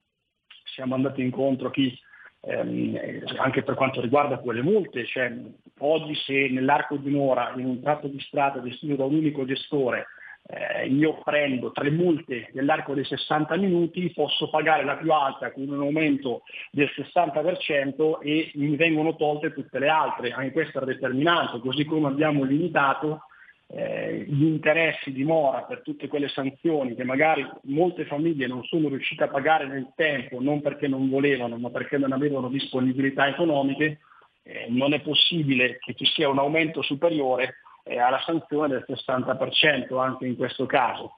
Siamo 0.66 0.96
andati 0.96 1.22
incontro 1.22 1.68
a 1.68 1.72
chi 1.72 1.98
ehm, 2.42 3.24
anche 3.38 3.62
per 3.64 3.76
quanto 3.76 4.02
riguarda 4.02 4.40
quelle 4.40 4.64
multe, 4.64 5.06
cioè, 5.06 5.32
oggi 5.80 6.16
se 6.16 6.50
nell'arco 6.50 6.98
di 6.98 7.14
un'ora 7.14 7.54
in 7.58 7.66
un 7.66 7.82
tratto 7.82 8.08
di 8.08 8.20
strada 8.22 8.62
gestito 8.62 8.96
da 8.96 9.06
un 9.06 9.16
unico 9.16 9.46
gestore 9.46 10.08
eh, 10.46 10.88
io 10.88 11.22
prendo 11.24 11.72
tre 11.72 11.90
multe 11.90 12.50
nell'arco 12.54 12.94
dei 12.94 13.06
60 13.06 13.56
minuti, 13.56 14.12
posso 14.12 14.50
pagare 14.50 14.84
la 14.84 14.98
più 14.98 15.12
alta 15.14 15.52
con 15.52 15.70
un 15.70 15.80
aumento 15.80 16.44
del 16.72 16.90
60% 16.94 18.20
e 18.22 18.52
mi 18.56 18.76
vengono 18.76 19.16
tolte 19.16 19.54
tutte 19.54 19.80
le 19.80 19.88
altre. 19.88 20.32
Anche 20.32 20.52
questo 20.52 20.82
è 20.82 20.86
determinante, 20.86 21.60
così 21.60 21.86
come 21.86 22.08
abbiamo 22.08 22.44
limitato 22.44 23.22
eh, 23.68 24.26
gli 24.28 24.44
interessi 24.44 25.14
di 25.14 25.24
mora 25.24 25.64
per 25.64 25.82
tutte 25.82 26.08
quelle 26.08 26.28
sanzioni 26.28 26.94
che 26.94 27.06
magari 27.06 27.48
molte 27.64 28.06
famiglie 28.06 28.46
non 28.46 28.64
sono 28.66 28.90
riuscite 28.90 29.24
a 29.24 29.30
pagare 29.30 29.66
nel 29.66 29.94
tempo, 29.96 30.42
non 30.42 30.62
perché 30.62 30.88
non 30.88 31.10
volevano, 31.10 31.58
ma 31.58 31.70
perché 31.70 31.98
non 31.98 32.12
avevano 32.12 32.50
disponibilità 32.50 33.28
economiche, 33.28 34.00
eh, 34.44 34.68
non 34.70 34.94
è 34.94 35.00
possibile 35.00 35.78
che 35.80 35.94
ci 35.96 36.06
sia 36.06 36.28
un 36.28 36.38
aumento 36.38 36.82
superiore 36.82 37.56
eh, 37.84 38.00
alla 38.00 38.22
sanzione 38.26 38.70
del 38.70 38.86
60% 38.88 40.00
anche 40.00 40.26
in 40.26 40.36
questo 40.36 40.66
caso. 40.66 41.18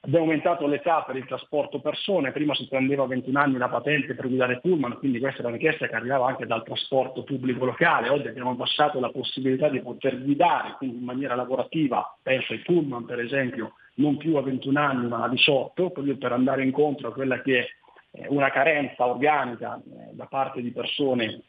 Abbiamo 0.00 0.26
aumentato 0.26 0.66
l'età 0.66 1.02
per 1.02 1.16
il 1.16 1.24
trasporto 1.24 1.80
persone, 1.80 2.30
prima 2.30 2.54
si 2.54 2.68
prendeva 2.68 3.04
a 3.04 3.06
21 3.06 3.38
anni 3.40 3.56
la 3.56 3.70
patente 3.70 4.14
per 4.14 4.28
guidare 4.28 4.60
pullman, 4.60 4.98
quindi 4.98 5.18
questa 5.18 5.40
è 5.40 5.46
una 5.46 5.54
richiesta 5.54 5.86
che 5.86 5.94
arrivava 5.94 6.26
anche 6.26 6.44
dal 6.44 6.62
trasporto 6.62 7.24
pubblico 7.24 7.64
locale, 7.64 8.10
oggi 8.10 8.28
abbiamo 8.28 8.50
abbassato 8.50 9.00
la 9.00 9.08
possibilità 9.08 9.70
di 9.70 9.80
poter 9.80 10.22
guidare, 10.22 10.74
quindi 10.76 10.98
in 10.98 11.04
maniera 11.04 11.34
lavorativa, 11.34 12.18
penso 12.22 12.52
ai 12.52 12.58
pullman 12.58 13.06
per 13.06 13.18
esempio, 13.18 13.76
non 13.94 14.18
più 14.18 14.36
a 14.36 14.42
21 14.42 14.78
anni 14.78 15.06
ma 15.06 15.24
a 15.24 15.28
18, 15.28 15.90
proprio 15.90 16.18
per 16.18 16.32
andare 16.32 16.62
incontro 16.62 17.08
a 17.08 17.12
quella 17.12 17.40
che 17.40 17.60
è 17.60 17.66
eh, 18.10 18.26
una 18.28 18.50
carenza 18.50 19.06
organica 19.06 19.76
eh, 19.76 20.10
da 20.12 20.26
parte 20.26 20.60
di 20.60 20.70
persone 20.70 21.40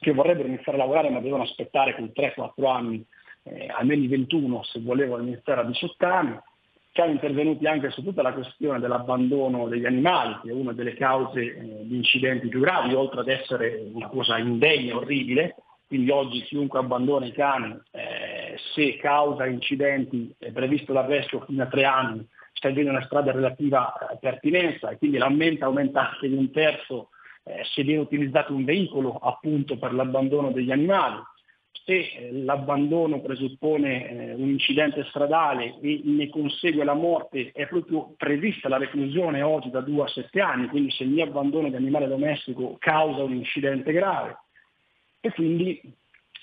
che 0.00 0.12
vorrebbero 0.12 0.48
iniziare 0.48 0.76
a 0.76 0.80
lavorare 0.80 1.10
ma 1.10 1.20
devono 1.20 1.44
aspettare 1.44 1.94
quei 1.94 2.10
3-4 2.12 2.66
anni, 2.66 3.06
eh, 3.44 3.68
almeno 3.68 4.02
i 4.02 4.08
21 4.08 4.62
se 4.64 4.80
volevano 4.80 5.22
iniziare 5.22 5.62
a 5.62 5.64
18 5.64 6.06
anni 6.06 6.38
siamo 6.92 7.12
intervenuti 7.12 7.66
anche 7.66 7.90
su 7.90 8.02
tutta 8.02 8.20
la 8.20 8.34
questione 8.34 8.78
dell'abbandono 8.78 9.66
degli 9.66 9.86
animali, 9.86 10.36
che 10.42 10.50
è 10.50 10.52
una 10.52 10.74
delle 10.74 10.94
cause 10.94 11.40
eh, 11.40 11.80
di 11.84 11.96
incidenti 11.96 12.48
più 12.48 12.60
gravi, 12.60 12.92
oltre 12.92 13.20
ad 13.20 13.28
essere 13.28 13.88
una 13.92 14.08
cosa 14.08 14.36
indegna, 14.36 14.96
orribile. 14.96 15.56
Quindi 15.86 16.10
oggi 16.10 16.42
chiunque 16.42 16.78
abbandona 16.78 17.24
i 17.26 17.32
cani, 17.32 17.78
eh, 17.92 18.58
se 18.74 18.96
causa 18.96 19.46
incidenti, 19.46 20.34
è 20.38 20.50
previsto 20.50 20.92
l'arresto 20.92 21.44
fino 21.46 21.62
a 21.62 21.66
tre 21.66 21.84
anni, 21.84 22.26
sta 22.52 22.68
in 22.68 22.88
una 22.88 23.04
strada 23.04 23.32
relativa 23.32 23.92
eh, 24.10 24.18
pertinenza 24.18 24.90
e 24.90 24.98
quindi 24.98 25.18
l'aumento 25.18 25.64
aumenta 25.64 26.10
anche 26.10 26.28
di 26.28 26.34
un 26.34 26.50
terzo 26.50 27.08
eh, 27.44 27.62
se 27.64 27.82
viene 27.82 28.02
utilizzato 28.02 28.54
un 28.54 28.64
veicolo 28.64 29.16
appunto 29.16 29.78
per 29.78 29.92
l'abbandono 29.92 30.50
degli 30.50 30.70
animali 30.70 31.20
se 31.84 31.92
eh, 31.92 32.32
l'abbandono 32.32 33.20
presuppone 33.20 34.08
eh, 34.08 34.34
un 34.34 34.48
incidente 34.48 35.04
stradale 35.04 35.78
e 35.80 36.00
ne 36.04 36.28
consegue 36.28 36.84
la 36.84 36.94
morte, 36.94 37.50
è 37.52 37.66
proprio 37.66 38.14
prevista 38.16 38.68
la 38.68 38.78
reclusione 38.78 39.42
oggi 39.42 39.70
da 39.70 39.80
2 39.80 40.02
a 40.02 40.08
7 40.08 40.40
anni, 40.40 40.68
quindi 40.68 40.90
se 40.90 41.04
il 41.04 41.10
mio 41.10 41.24
abbandono 41.24 41.68
di 41.68 41.76
animale 41.76 42.06
domestico 42.06 42.76
causa 42.78 43.22
un 43.22 43.34
incidente 43.34 43.92
grave. 43.92 44.38
E 45.20 45.32
quindi 45.32 45.80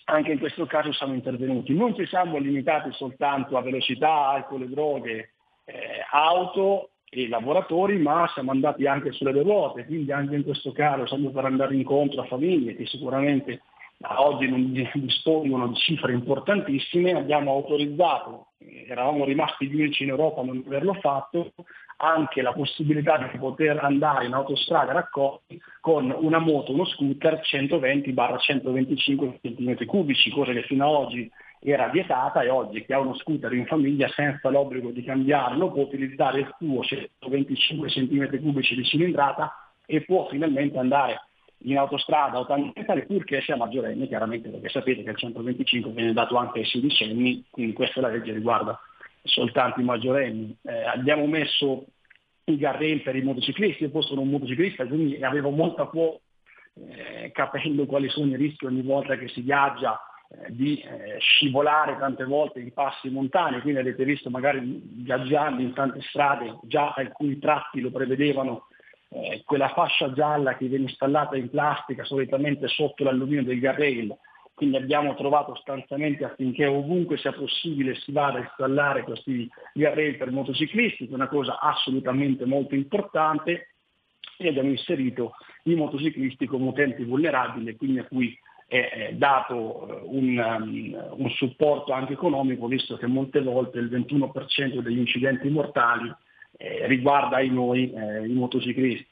anche 0.06 0.32
in 0.32 0.40
questo 0.40 0.66
caso 0.66 0.92
siamo 0.92 1.14
intervenuti. 1.14 1.74
Non 1.74 1.96
ci 1.96 2.06
siamo 2.06 2.38
limitati 2.38 2.92
soltanto 2.94 3.58
a 3.58 3.62
velocità, 3.62 4.30
alcol 4.30 4.64
e 4.64 4.68
droghe, 4.68 5.30
eh, 5.66 6.06
auto 6.12 6.92
e 7.10 7.28
lavoratori, 7.28 7.98
ma 7.98 8.30
siamo 8.34 8.52
andati 8.52 8.86
anche 8.86 9.12
sulle 9.12 9.32
ruote, 9.32 9.86
quindi 9.86 10.12
anche 10.12 10.36
in 10.36 10.44
questo 10.44 10.72
caso 10.72 11.08
siamo 11.08 11.30
per 11.30 11.46
andare 11.46 11.76
incontro 11.76 12.22
a 12.22 12.26
famiglie 12.26 12.76
che 12.76 12.86
sicuramente 12.86 13.62
oggi 14.02 14.48
non 14.48 14.72
dispongono 14.94 15.68
di 15.68 15.76
cifre 15.76 16.14
importantissime, 16.14 17.14
abbiamo 17.14 17.52
autorizzato, 17.52 18.48
eravamo 18.88 19.26
rimasti 19.26 19.68
gli 19.68 19.76
unici 19.76 20.04
in 20.04 20.10
Europa 20.10 20.42
a 20.42 20.46
non 20.46 20.64
averlo 20.66 20.94
fatto, 20.96 21.54
anche 21.98 22.42
la 22.42 22.54
possibilità 22.54 23.18
di 23.18 23.38
poter 23.38 23.78
andare 23.84 24.26
in 24.26 24.34
autostrada 24.34 24.94
raccolti 24.94 25.60
con 25.82 26.16
una 26.18 26.40
moto, 26.40 26.72
uno 26.72 26.86
scooter 26.86 27.42
120-125 27.44 29.40
cm3, 29.42 30.32
cosa 30.32 30.54
che 30.54 30.64
fino 30.64 30.88
ad 30.88 30.94
oggi 30.94 31.30
era 31.62 31.90
vietata 31.90 32.42
e 32.42 32.50
oggi 32.50 32.86
chi 32.86 32.94
ha 32.94 33.00
uno 33.00 33.16
scooter 33.16 33.52
in 33.52 33.66
famiglia 33.66 34.08
senza 34.16 34.50
l'obbligo 34.50 34.92
di 34.92 35.04
cambiarlo 35.04 35.72
può 35.72 35.84
utilizzare 35.84 36.40
il 36.40 36.56
suo 36.58 36.82
125 36.84 37.90
cm3 37.90 38.76
di 38.76 38.86
cilindrata 38.86 39.54
e 39.86 40.02
può 40.02 40.28
finalmente 40.30 40.78
andare 40.78 41.29
in 41.64 41.78
autostrada 41.78 42.40
o 42.40 42.46
tangentale 42.46 43.06
purché 43.06 43.42
sia 43.42 43.56
maggiorenne, 43.56 44.08
chiaramente 44.08 44.50
perché 44.50 44.70
sapete 44.70 45.04
che 45.04 45.10
il 45.10 45.18
125 45.18 45.92
viene 45.92 46.14
dato 46.14 46.38
anche 46.38 46.60
ai 46.60 46.66
sedicenni, 46.66 47.44
quindi 47.50 47.74
questa 47.74 48.02
la 48.02 48.10
legge 48.10 48.34
riguarda 48.34 48.80
soltanto 49.24 49.80
i 49.80 49.84
maggiorenni. 49.84 50.56
Eh, 50.64 50.84
abbiamo 50.86 51.26
messo 51.28 51.86
i 52.46 52.58
guardrail 52.58 53.02
per 53.02 53.16
i 53.16 53.22
motociclisti, 53.22 53.84
io 53.84 53.90
poi 53.90 54.04
sono 54.04 54.22
un 54.22 54.30
motociclista, 54.30 54.86
quindi 54.86 55.22
avevo 55.24 55.50
molta 55.50 55.86
cuore 55.86 56.22
eh, 56.88 57.32
capendo 57.34 57.86
quali 57.86 58.10
sono 58.10 58.32
i 58.32 58.38
rischi 58.38 58.66
ogni 58.66 58.82
volta 58.82 59.18
che 59.18 59.28
si 59.28 59.42
viaggia 59.42 60.00
eh, 60.30 60.46
di 60.50 60.78
eh, 60.78 61.18
scivolare 61.20 61.98
tante 61.98 62.24
volte 62.24 62.60
in 62.60 62.72
passi 62.72 63.10
montani, 63.10 63.62
quindi 63.62 63.80
avete 63.80 64.06
visto 64.06 64.30
magari 64.30 64.82
viaggiando 64.84 65.62
in 65.62 65.74
tante 65.74 66.02
strade, 66.02 66.58
già 66.64 66.94
alcuni 66.96 67.38
tratti 67.40 67.82
lo 67.82 67.92
prevedevano 67.92 68.68
eh, 69.10 69.42
quella 69.46 69.70
fascia 69.70 70.12
gialla 70.14 70.56
che 70.56 70.68
viene 70.68 70.86
installata 70.86 71.36
in 71.36 71.50
plastica 71.50 72.04
solitamente 72.04 72.68
sotto 72.68 73.04
l'alluminio 73.04 73.44
del 73.44 73.60
guardrail, 73.60 74.16
quindi 74.54 74.78
abbiamo 74.78 75.16
trovato 75.16 75.56
stanziamenti 75.56 76.24
affinché 76.24 76.66
ovunque 76.66 77.18
sia 77.18 77.32
possibile 77.32 77.96
si 77.96 78.12
vada 78.12 78.40
a 78.40 78.42
installare 78.42 79.04
questi 79.04 79.50
guardrail 79.74 80.18
per 80.18 80.32
motociclisti, 80.32 81.06
che 81.06 81.12
è 81.12 81.16
una 81.16 81.30
cosa 81.30 81.60
assolutamente 81.60 82.46
molto 82.46 82.76
importante, 82.76 83.76
e 84.38 84.48
abbiamo 84.48 84.70
inserito 84.70 85.34
i 85.64 85.76
motociclisti 85.76 86.46
come 86.46 86.70
utenti 86.70 87.04
vulnerabili, 87.04 87.76
quindi 87.76 88.00
a 88.00 88.06
cui 88.06 88.38
è 88.70 89.14
dato 89.14 89.88
eh, 89.88 90.02
un, 90.06 90.38
um, 90.38 91.22
un 91.24 91.30
supporto 91.32 91.92
anche 91.92 92.14
economico, 92.14 92.68
visto 92.68 92.98
che 92.98 93.08
molte 93.08 93.42
volte 93.42 93.80
il 93.80 93.90
21% 93.90 94.80
degli 94.80 95.00
incidenti 95.00 95.50
mortali 95.50 96.14
eh, 96.58 96.88
riguarda 96.88 97.38
ai 97.38 97.50
noi 97.50 97.92
eh, 97.92 98.28
i 98.28 98.34
motociclisti. 98.34 99.08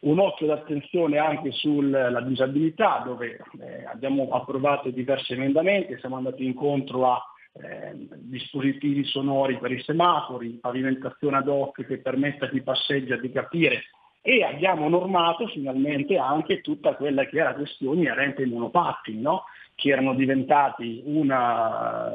Un 0.00 0.20
occhio 0.20 0.46
d'attenzione 0.46 1.18
anche 1.18 1.50
sulla 1.50 2.20
disabilità, 2.20 3.02
dove 3.04 3.40
eh, 3.60 3.84
abbiamo 3.84 4.28
approvato 4.30 4.90
diversi 4.90 5.32
emendamenti, 5.32 5.98
siamo 5.98 6.16
andati 6.16 6.44
incontro 6.44 7.10
a 7.10 7.20
eh, 7.54 7.94
dispositivi 8.14 9.04
sonori 9.04 9.58
per 9.58 9.72
i 9.72 9.82
semafori, 9.82 10.58
pavimentazione 10.60 11.38
ad 11.38 11.48
hoc 11.48 11.84
che 11.84 11.98
permetta 11.98 12.44
a 12.44 12.48
chi 12.48 12.60
passeggia 12.62 13.16
di 13.16 13.32
capire 13.32 13.82
e 14.20 14.44
abbiamo 14.44 14.88
normato 14.88 15.46
finalmente 15.48 16.16
anche 16.18 16.60
tutta 16.60 16.94
quella 16.94 17.24
che 17.24 17.38
era 17.38 17.54
questione 17.54 18.00
inerente 18.00 18.42
ai 18.42 18.50
monopattini, 18.50 19.20
no? 19.20 19.44
Che 19.78 19.90
erano 19.90 20.12
diventati 20.14 21.02
una, 21.04 22.12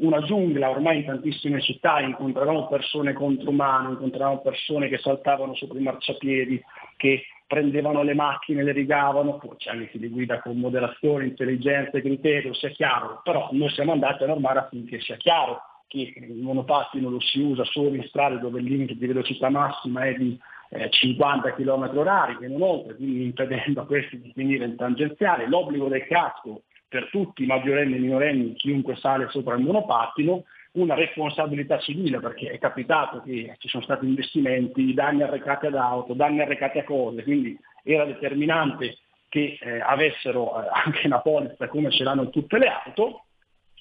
una, 0.00 0.22
giungla 0.22 0.70
ormai 0.70 1.00
in 1.00 1.04
tantissime 1.04 1.60
città, 1.60 2.00
incontravamo 2.00 2.66
persone 2.66 3.12
contro 3.12 3.52
mano, 3.52 3.90
incontravamo 3.90 4.40
persone 4.40 4.88
che 4.88 4.96
saltavano 4.96 5.54
sopra 5.54 5.78
i 5.78 5.82
marciapiedi, 5.82 6.62
che 6.96 7.24
prendevano 7.46 8.02
le 8.02 8.14
macchine, 8.14 8.62
le 8.62 8.72
rigavano, 8.72 9.38
c'è 9.58 9.68
anche 9.68 9.90
chi 9.90 9.98
li 9.98 10.08
guida 10.08 10.40
con 10.40 10.56
moderazione, 10.56 11.26
intelligenza 11.26 11.98
e 11.98 12.00
criterio, 12.00 12.54
sia 12.54 12.70
chiaro, 12.70 13.20
però 13.22 13.50
noi 13.52 13.68
siamo 13.68 13.92
andati 13.92 14.22
a 14.22 14.28
normare 14.28 14.60
affinché 14.60 14.98
sia 15.02 15.16
chiaro 15.16 15.60
che 15.88 16.14
il 16.16 16.40
monopattino 16.40 17.10
lo 17.10 17.20
si 17.20 17.38
usa 17.38 17.64
solo 17.64 17.94
in 17.94 18.04
strade 18.04 18.38
dove 18.38 18.60
il 18.60 18.64
limite 18.64 18.96
di 18.96 19.06
velocità 19.06 19.50
massima 19.50 20.04
è 20.04 20.14
di 20.14 20.40
eh, 20.72 20.88
50 20.90 21.54
km 21.54 21.90
orari 21.94 22.38
che 22.38 22.48
non 22.48 22.62
oltre, 22.62 22.94
quindi 22.94 23.24
impedendo 23.24 23.82
a 23.82 23.86
questi 23.86 24.18
di 24.20 24.32
finire 24.34 24.64
in 24.64 24.76
tangenziale, 24.76 25.46
l'obbligo 25.46 25.88
del 25.88 26.06
casco 26.06 26.62
per 26.88 27.08
tutti 27.10 27.44
maggiorenni 27.44 27.96
e 27.96 27.98
minorenni, 27.98 28.54
chiunque 28.54 28.96
sale 28.96 29.28
sopra 29.28 29.54
il 29.54 29.62
monopattino, 29.62 30.44
una 30.72 30.94
responsabilità 30.94 31.78
civile 31.78 32.18
perché 32.20 32.50
è 32.50 32.58
capitato 32.58 33.20
che 33.22 33.54
ci 33.58 33.68
sono 33.68 33.82
stati 33.82 34.06
investimenti, 34.06 34.94
danni 34.94 35.22
arrecati 35.22 35.66
ad 35.66 35.74
auto, 35.74 36.14
danni 36.14 36.40
arrecati 36.40 36.78
a 36.78 36.84
cose, 36.84 37.22
quindi 37.22 37.58
era 37.82 38.04
determinante 38.06 38.96
che 39.28 39.58
eh, 39.60 39.80
avessero 39.80 40.62
eh, 40.62 40.68
anche 40.84 41.06
una 41.06 41.20
polizza 41.20 41.68
come 41.68 41.90
ce 41.90 42.04
l'hanno 42.04 42.30
tutte 42.30 42.58
le 42.58 42.68
auto, 42.68 43.24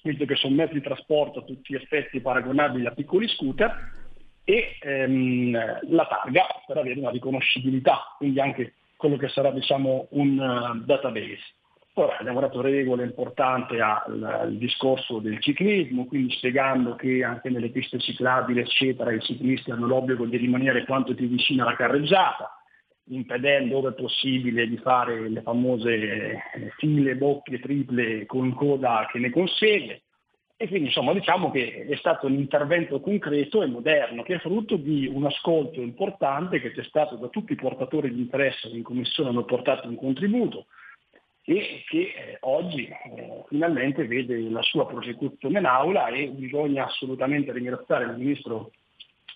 visto 0.03 0.25
che 0.25 0.35
sono 0.35 0.55
mezzi 0.55 0.73
di 0.73 0.81
trasporto 0.81 1.39
a 1.39 1.43
tutti 1.43 1.73
gli 1.73 1.77
effetti 1.77 2.19
paragonabili 2.19 2.85
a 2.85 2.91
piccoli 2.91 3.27
scooter, 3.29 4.00
e 4.51 4.75
ehm, 4.81 5.79
la 5.91 6.05
targa 6.07 6.45
per 6.67 6.77
avere 6.77 6.99
una 6.99 7.09
riconoscibilità, 7.09 8.15
quindi 8.17 8.41
anche 8.41 8.73
quello 8.97 9.15
che 9.15 9.29
sarà 9.29 9.49
diciamo, 9.51 10.07
un 10.11 10.37
uh, 10.37 10.83
database. 10.83 11.39
Ora 11.93 12.17
abbiamo 12.17 12.41
dato 12.41 12.59
regole 12.59 13.03
importanti 13.03 13.79
al, 13.79 14.21
al, 14.23 14.57
discorso 14.57 15.19
del 15.19 15.41
ciclismo, 15.41 16.05
quindi 16.05 16.33
spiegando 16.33 16.95
che 16.95 17.23
anche 17.23 17.49
nelle 17.49 17.69
piste 17.69 17.97
ciclabili, 17.99 18.59
eccetera, 18.59 19.13
i 19.13 19.21
ciclisti 19.21 19.71
hanno 19.71 19.87
l'obbligo 19.87 20.25
di 20.25 20.37
rimanere 20.37 20.85
quanto 20.85 21.13
più 21.13 21.27
vicino 21.27 21.63
alla 21.63 21.75
carreggiata, 21.75 22.53
impedendo 23.09 23.79
dove 23.79 23.93
possibile 23.93 24.67
di 24.67 24.77
fare 24.77 25.29
le 25.29 25.41
famose 25.41 25.93
eh, 25.93 26.39
file, 26.77 27.15
bocche, 27.15 27.59
triple 27.59 28.25
con 28.25 28.53
coda 28.53 29.07
che 29.09 29.19
ne 29.19 29.29
consegue 29.29 30.01
E 30.61 30.67
quindi 30.67 30.89
insomma 30.89 31.11
diciamo 31.11 31.49
che 31.49 31.87
è 31.89 31.95
stato 31.95 32.27
un 32.27 32.33
intervento 32.33 32.99
concreto 32.99 33.63
e 33.63 33.65
moderno 33.65 34.21
che 34.21 34.35
è 34.35 34.39
frutto 34.39 34.75
di 34.75 35.09
un 35.11 35.25
ascolto 35.25 35.81
importante 35.81 36.61
che 36.61 36.71
c'è 36.71 36.83
stato 36.83 37.15
da 37.15 37.29
tutti 37.29 37.53
i 37.53 37.55
portatori 37.55 38.13
di 38.13 38.21
interesse 38.21 38.69
che 38.69 38.75
in 38.75 38.83
Commissione 38.83 39.29
hanno 39.29 39.43
portato 39.43 39.87
un 39.87 39.95
contributo 39.95 40.67
e 41.43 41.83
che 41.87 41.97
eh, 41.97 42.37
oggi 42.41 42.85
eh, 42.85 43.43
finalmente 43.47 44.05
vede 44.05 44.37
la 44.51 44.61
sua 44.61 44.85
prosecuzione 44.85 45.57
in 45.57 45.65
aula 45.65 46.09
e 46.09 46.27
bisogna 46.27 46.85
assolutamente 46.85 47.51
ringraziare 47.51 48.03
il 48.03 48.17
Ministro 48.17 48.69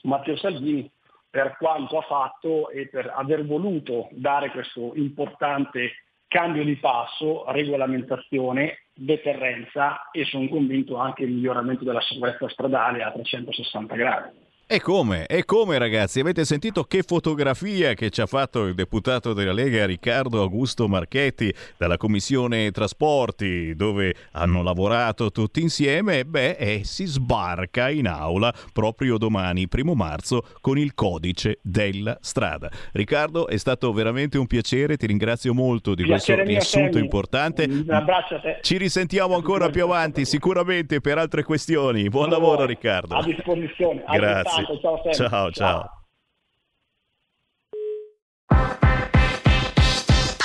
Matteo 0.03 0.37
Salvini 0.37 0.87
per 1.27 1.57
quanto 1.57 1.97
ha 1.97 2.03
fatto 2.03 2.69
e 2.69 2.85
per 2.85 3.11
aver 3.15 3.47
voluto 3.47 4.09
dare 4.11 4.51
questo 4.51 4.91
importante 4.93 6.03
cambio 6.27 6.63
di 6.63 6.75
passo, 6.75 7.51
regolamentazione 7.51 8.84
deterrenza 8.95 10.09
e 10.11 10.23
sono 10.25 10.47
convinto 10.47 10.95
anche 10.97 11.23
il 11.23 11.31
miglioramento 11.31 11.83
della 11.83 12.01
sicurezza 12.01 12.47
stradale 12.49 13.03
a 13.03 13.11
360 13.11 13.95
gradi. 13.95 14.44
E 14.67 14.81
come? 14.81 15.27
E 15.27 15.45
come 15.45 15.77
ragazzi? 15.77 16.19
Avete 16.19 16.43
sentito 16.43 16.85
che 16.85 17.03
fotografia 17.03 17.93
che 17.93 18.09
ci 18.09 18.21
ha 18.21 18.25
fatto 18.25 18.65
il 18.65 18.73
deputato 18.73 19.33
della 19.33 19.53
Lega 19.53 19.85
Riccardo 19.85 20.41
Augusto 20.41 20.87
Marchetti 20.87 21.53
dalla 21.77 21.97
Commissione 21.97 22.71
Trasporti 22.71 23.75
dove 23.75 24.15
hanno 24.31 24.63
lavorato 24.63 25.29
tutti 25.29 25.61
insieme? 25.61 26.25
Beh, 26.25 26.55
e 26.55 26.81
si 26.83 27.05
sbarca 27.05 27.91
in 27.91 28.07
aula 28.07 28.51
proprio 28.73 29.19
domani, 29.19 29.67
primo 29.67 29.93
marzo, 29.93 30.41
con 30.61 30.79
il 30.79 30.95
codice 30.95 31.59
della 31.61 32.17
strada. 32.19 32.67
Riccardo, 32.93 33.45
è 33.45 33.57
stato 33.57 33.93
veramente 33.93 34.39
un 34.39 34.47
piacere, 34.47 34.97
ti 34.97 35.05
ringrazio 35.05 35.53
molto 35.53 35.93
di 35.93 36.05
Piacere 36.05 36.41
questo 36.41 36.79
riassunto 36.79 36.97
importante. 36.97 37.65
Un 37.65 37.85
abbraccio 37.87 38.37
a 38.37 38.39
te. 38.39 38.57
Ci 38.61 38.77
risentiamo 38.77 39.35
ancora 39.35 39.69
più 39.69 39.83
avanti, 39.83 40.25
sicuramente 40.25 41.01
per 41.01 41.19
altre 41.19 41.43
questioni. 41.43 42.09
Buon 42.09 42.31
lavoro 42.31 42.65
Riccardo. 42.65 43.17
A 43.17 43.23
disposizione. 43.23 44.03
Grazie. 44.09 44.54
Altrettanto, 44.59 44.79
Ciao, 44.81 45.13
Sammy. 45.13 45.29
Ciao, 45.29 45.51
ciao. 45.51 45.89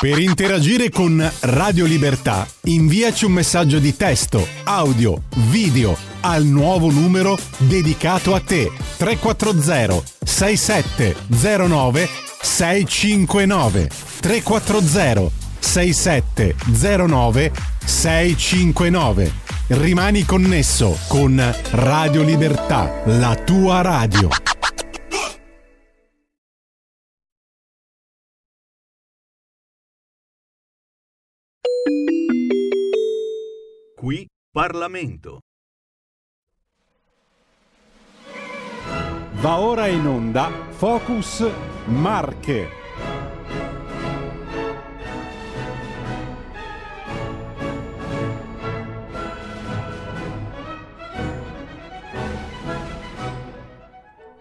Per 0.01 0.19
interagire 0.19 0.89
con 0.89 1.31
Radio 1.41 1.85
Libertà, 1.85 2.47
inviaci 2.63 3.27
un 3.27 3.33
messaggio 3.33 3.79
di 3.79 3.95
testo, 3.95 4.47
audio, 4.65 5.25
video 5.51 5.95
al 6.21 6.45
nuovo 6.45 6.91
numero 6.91 7.37
dedicato 7.59 8.35
a 8.35 8.41
te 8.41 8.73
340 8.97 10.03
6709 10.25 12.09
659 12.41 13.91
340 14.21 15.31
6709 15.59 17.53
659 17.85 19.50
Rimani 19.73 20.25
connesso 20.25 20.99
con 21.07 21.41
Radio 21.71 22.25
Libertà, 22.25 23.05
la 23.05 23.37
tua 23.37 23.81
radio. 23.83 24.29
Qui 33.95 34.27
Parlamento. 34.51 35.39
Va 39.35 39.61
ora 39.61 39.87
in 39.87 40.05
onda 40.05 40.51
Focus 40.71 41.49
Marche. 41.85 42.80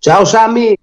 Ciao 0.00 0.24
Sammy! 0.24 0.76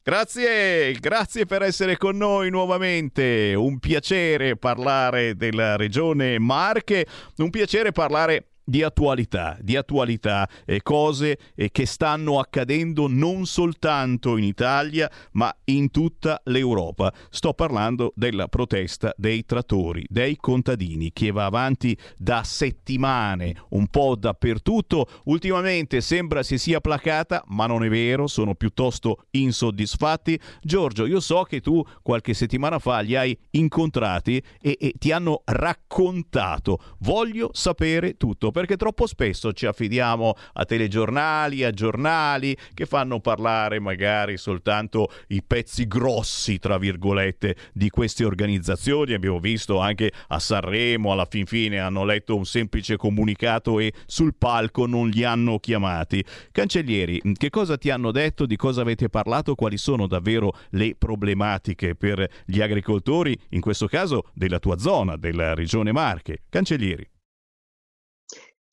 Grazie, 0.00 0.92
grazie 0.92 1.44
per 1.44 1.62
essere 1.62 1.96
con 1.96 2.16
noi 2.16 2.50
nuovamente. 2.50 3.52
Un 3.54 3.80
piacere 3.80 4.56
parlare 4.56 5.34
della 5.34 5.74
regione 5.74 6.38
Marche, 6.38 7.04
un 7.38 7.50
piacere 7.50 7.90
parlare 7.90 8.46
di 8.68 8.82
attualità, 8.82 9.56
di 9.62 9.76
attualità 9.76 10.46
e 10.66 10.82
cose 10.82 11.38
eh, 11.54 11.70
che 11.70 11.86
stanno 11.86 12.38
accadendo 12.38 13.06
non 13.08 13.46
soltanto 13.46 14.36
in 14.36 14.44
Italia, 14.44 15.10
ma 15.32 15.54
in 15.64 15.90
tutta 15.90 16.42
l'Europa. 16.44 17.10
Sto 17.30 17.54
parlando 17.54 18.12
della 18.14 18.46
protesta 18.48 19.14
dei 19.16 19.46
trattori, 19.46 20.04
dei 20.10 20.36
contadini 20.36 21.12
che 21.14 21.30
va 21.30 21.46
avanti 21.46 21.96
da 22.18 22.42
settimane, 22.42 23.54
un 23.70 23.86
po' 23.86 24.16
dappertutto. 24.16 25.08
Ultimamente 25.24 26.02
sembra 26.02 26.42
si 26.42 26.58
sia 26.58 26.82
placata, 26.82 27.42
ma 27.46 27.64
non 27.66 27.84
è 27.84 27.88
vero, 27.88 28.26
sono 28.26 28.54
piuttosto 28.54 29.24
insoddisfatti. 29.30 30.38
Giorgio, 30.60 31.06
io 31.06 31.20
so 31.20 31.44
che 31.44 31.62
tu 31.62 31.82
qualche 32.02 32.34
settimana 32.34 32.78
fa 32.78 33.00
li 33.00 33.16
hai 33.16 33.38
incontrati 33.52 34.42
e, 34.60 34.76
e 34.78 34.92
ti 34.98 35.10
hanno 35.10 35.40
raccontato. 35.46 36.78
Voglio 36.98 37.48
sapere 37.54 38.18
tutto 38.18 38.50
perché 38.58 38.76
troppo 38.76 39.06
spesso 39.06 39.52
ci 39.52 39.66
affidiamo 39.66 40.34
a 40.54 40.64
telegiornali, 40.64 41.62
a 41.62 41.70
giornali 41.70 42.56
che 42.74 42.86
fanno 42.86 43.20
parlare 43.20 43.78
magari 43.78 44.36
soltanto 44.36 45.12
i 45.28 45.44
pezzi 45.46 45.86
grossi, 45.86 46.58
tra 46.58 46.76
virgolette, 46.76 47.54
di 47.72 47.88
queste 47.88 48.24
organizzazioni. 48.24 49.12
Abbiamo 49.12 49.38
visto 49.38 49.78
anche 49.78 50.10
a 50.26 50.40
Sanremo, 50.40 51.12
alla 51.12 51.24
fin 51.30 51.46
fine 51.46 51.78
hanno 51.78 52.04
letto 52.04 52.34
un 52.34 52.44
semplice 52.44 52.96
comunicato 52.96 53.78
e 53.78 53.92
sul 54.06 54.34
palco 54.36 54.86
non 54.86 55.08
li 55.08 55.22
hanno 55.22 55.60
chiamati. 55.60 56.24
Cancellieri, 56.50 57.22
che 57.34 57.50
cosa 57.50 57.78
ti 57.78 57.90
hanno 57.90 58.10
detto, 58.10 58.44
di 58.44 58.56
cosa 58.56 58.80
avete 58.80 59.08
parlato, 59.08 59.54
quali 59.54 59.76
sono 59.76 60.08
davvero 60.08 60.52
le 60.70 60.96
problematiche 60.98 61.94
per 61.94 62.28
gli 62.44 62.60
agricoltori, 62.60 63.38
in 63.50 63.60
questo 63.60 63.86
caso 63.86 64.24
della 64.34 64.58
tua 64.58 64.78
zona, 64.78 65.16
della 65.16 65.54
regione 65.54 65.92
Marche? 65.92 66.38
Cancellieri. 66.48 67.08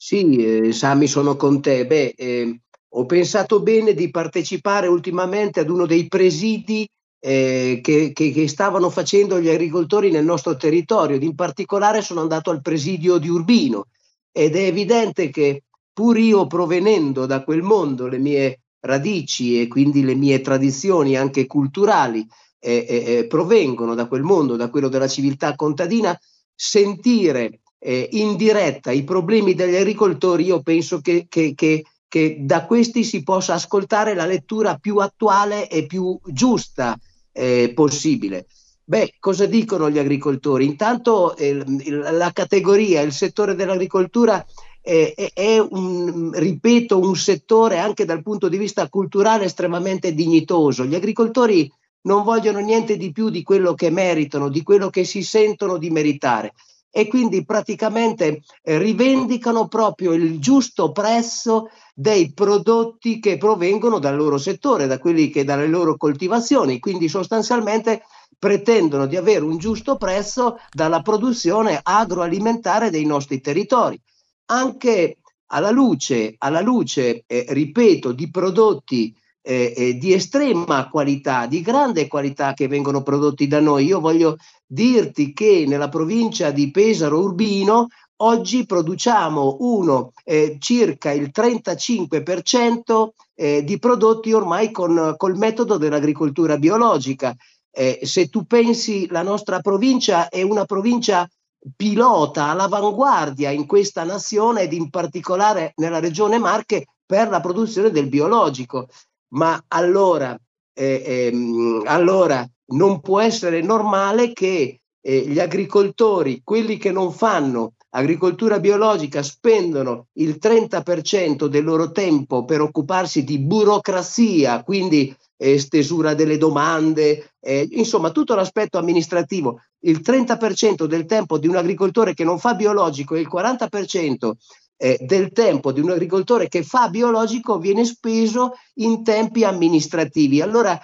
Sì, 0.08 0.36
eh, 0.68 0.72
Sami, 0.72 1.08
sono 1.08 1.36
con 1.36 1.62
te. 1.62 1.88
Beh, 1.88 2.14
eh, 2.16 2.60
ho 2.90 3.06
pensato 3.08 3.62
bene 3.64 3.94
di 3.96 4.12
partecipare 4.12 4.86
ultimamente 4.88 5.60
ad 5.62 5.70
uno 5.70 5.88
dei 5.88 6.08
presidi 6.08 6.88
eh, 7.20 7.80
che, 7.82 8.12
che- 8.14 8.32
che 8.32 8.48
stavano 8.48 8.92
facendo 8.92 9.40
gli 9.40 9.50
agricoltori 9.50 10.12
nel 10.12 10.24
nostro 10.24 10.56
territorio. 10.58 11.18
In 11.20 11.34
particolare 11.34 12.04
sono 12.04 12.22
andato 12.22 12.52
al 12.52 12.62
presidio 12.62 13.18
di 13.18 13.30
Urbino 13.30 13.86
ed 14.32 14.56
è 14.56 14.66
evidente 14.68 15.32
che 15.32 15.64
pur 15.92 16.20
io 16.20 16.46
provenendo 16.46 17.26
da 17.26 17.44
quel 17.44 17.64
mondo, 17.64 18.06
le 18.08 18.20
mie 18.20 18.60
radici 18.82 19.60
e 19.60 19.68
quindi 19.68 20.04
le 20.04 20.14
mie 20.14 20.42
tradizioni 20.42 21.16
anche 21.18 21.48
culturali 21.48 22.24
eh, 22.60 22.86
eh, 22.88 23.14
eh, 23.18 23.28
provengono 23.28 23.96
da 23.96 24.06
quel 24.08 24.22
mondo, 24.22 24.56
da 24.56 24.70
quello 24.70 24.88
della 24.90 25.08
civiltà 25.08 25.56
contadina, 25.56 26.16
sentire 26.54 27.62
eh, 27.86 28.10
in 28.14 28.36
diretta 28.36 28.92
i 28.92 29.04
problemi 29.04 29.54
degli 29.54 29.76
agricoltori, 29.76 30.46
io 30.46 30.62
penso 30.64 31.02
che, 31.02 31.28
che- 31.30 31.54
che- 31.54 31.84
che 32.08 32.38
da 32.40 32.66
questi 32.66 33.04
si 33.04 33.22
possa 33.22 33.54
ascoltare 33.54 34.16
la 34.16 34.26
lettura 34.26 34.78
più 34.78 34.98
attuale 34.98 35.70
e 35.70 35.86
più 35.86 36.18
giusta 36.26 36.98
eh, 37.32 37.72
possibile. 37.76 38.48
Beh, 38.84 39.16
cosa 39.20 39.46
dicono 39.46 39.90
gli 39.90 40.00
agricoltori? 40.00 40.66
Intanto 40.66 41.36
eh, 41.36 41.64
la 41.92 42.32
categoria, 42.32 43.02
il 43.02 43.12
settore 43.12 43.54
dell'agricoltura 43.54 44.44
è, 44.82 45.14
è 45.34 45.60
un, 45.60 46.32
ripeto, 46.34 46.98
un 46.98 47.16
settore 47.16 47.78
anche 47.78 48.06
dal 48.06 48.24
punto 48.24 48.48
di 48.48 48.58
vista 48.58 48.88
culturale 48.90 49.46
estremamente 49.46 50.14
dignitoso. 50.14 50.86
Gli 50.86 50.96
agricoltori 50.96 51.72
non 52.04 52.24
vogliono 52.24 52.60
niente 52.60 52.98
di 52.98 53.12
più 53.12 53.30
di 53.30 53.44
quello 53.44 53.74
che 53.74 53.90
meritano, 53.92 54.50
di 54.50 54.64
quello 54.64 54.90
che 54.90 55.04
si 55.04 55.22
sentono 55.22 55.78
di 55.78 55.90
meritare 55.90 56.54
e 56.98 57.08
quindi 57.08 57.44
praticamente 57.44 58.42
eh, 58.64 58.78
rivendicano 58.78 59.68
proprio 59.68 60.14
il 60.14 60.40
giusto 60.40 60.94
prezzo 60.94 61.70
dei 61.94 62.32
prodotti 62.32 63.20
che 63.20 63.36
provengono 63.36 64.00
dal 64.00 64.16
loro 64.16 64.38
settore, 64.38 64.88
da 64.88 64.98
quelli 64.98 65.30
che 65.30 65.44
dalle 65.44 65.68
loro 65.68 65.98
coltivazioni, 65.98 66.80
quindi 66.80 67.10
sostanzialmente 67.10 68.04
pretendono 68.40 69.08
di 69.08 69.18
avere 69.18 69.44
un 69.44 69.58
giusto 69.58 69.98
prezzo 69.98 70.58
dalla 70.72 71.02
produzione 71.02 71.82
agroalimentare 71.84 72.90
dei 72.90 73.06
nostri 73.06 73.42
territori. 73.42 74.00
Anche 74.46 75.18
alla 75.48 75.72
luce, 75.72 76.36
alla 76.38 76.62
luce 76.62 77.26
eh, 77.28 77.46
ripeto, 77.50 78.14
di 78.14 78.32
prodotti 78.32 79.14
eh, 79.48 79.74
eh, 79.76 79.94
di 79.98 80.12
estrema 80.12 80.90
qualità, 80.90 81.46
di 81.46 81.62
grande 81.62 82.08
qualità 82.08 82.54
che 82.54 82.68
vengono 82.68 83.04
prodotti 83.04 83.46
da 83.46 83.60
noi. 83.60 83.86
Io 83.86 84.00
voglio 84.00 84.38
dirti 84.66 85.34
che 85.34 85.66
nella 85.68 85.88
provincia 85.88 86.50
di 86.50 86.72
Pesaro 86.72 87.20
Urbino 87.20 87.88
oggi 88.18 88.66
produciamo 88.66 89.58
uno, 89.60 90.14
eh, 90.24 90.58
circa 90.60 91.12
il 91.12 91.30
35% 91.32 93.10
eh, 93.36 93.64
di 93.64 93.78
prodotti 93.78 94.34
ormai 94.34 94.72
con 94.72 95.14
col 95.16 95.38
metodo 95.38 95.78
dell'agricoltura 95.78 96.58
biologica. 96.58 97.36
Eh, 97.70 98.00
se 98.02 98.30
tu 98.30 98.46
pensi 98.46 99.08
la 99.12 99.22
nostra 99.22 99.60
provincia 99.60 100.30
è 100.30 100.42
una 100.42 100.66
provincia 100.66 101.30
pilota 101.76 102.50
all'avanguardia 102.50 103.52
in 103.52 103.68
questa 103.68 104.04
nazione 104.04 104.62
ed 104.62 104.74
in 104.74 104.90
particolare 104.90 105.74
nella 105.76 106.00
regione 106.00 106.40
Marche 106.40 106.86
per 107.06 107.30
la 107.30 107.42
produzione 107.42 107.92
del 107.92 108.08
biologico. 108.08 108.88
Ma 109.36 109.64
allora, 109.68 110.38
eh, 110.74 111.04
ehm, 111.06 111.84
allora 111.86 112.48
non 112.68 113.02
può 113.02 113.20
essere 113.20 113.62
normale 113.62 114.34
che 114.34 114.80
eh, 115.02 115.20
gli 115.28 115.40
agricoltori, 115.40 116.42
quelli 116.44 116.78
che 116.78 116.92
non 116.92 117.12
fanno 117.12 117.74
agricoltura 117.90 118.60
biologica, 118.60 119.22
spendono 119.24 120.08
il 120.14 120.38
30% 120.42 121.46
del 121.48 121.64
loro 121.64 121.92
tempo 121.92 122.44
per 122.44 122.62
occuparsi 122.62 123.24
di 123.24 123.40
burocrazia, 123.40 124.64
quindi 124.64 125.16
eh, 125.38 125.60
stesura 125.60 126.14
delle 126.14 126.38
domande, 126.38 127.34
eh, 127.40 127.68
insomma 127.72 128.12
tutto 128.12 128.36
l'aspetto 128.36 128.78
amministrativo. 128.78 129.62
Il 129.86 130.02
30% 130.02 130.86
del 130.86 131.06
tempo 131.06 131.38
di 131.38 131.48
un 131.48 131.56
agricoltore 131.56 132.14
che 132.14 132.24
non 132.24 132.40
fa 132.40 132.54
biologico 132.56 133.16
e 133.16 133.20
il 133.20 133.30
40% 133.32 134.32
eh, 134.78 134.98
del 135.02 135.32
tempo 135.32 135.72
di 135.72 135.80
un 135.80 135.92
agricoltore 135.92 136.48
che 136.48 136.64
fa 136.64 136.90
biologico 136.90 137.58
viene 137.60 137.86
speso 137.86 138.54
in 138.76 139.04
tempi 139.04 139.44
amministrativi. 139.44 140.42
Allora 140.42 140.80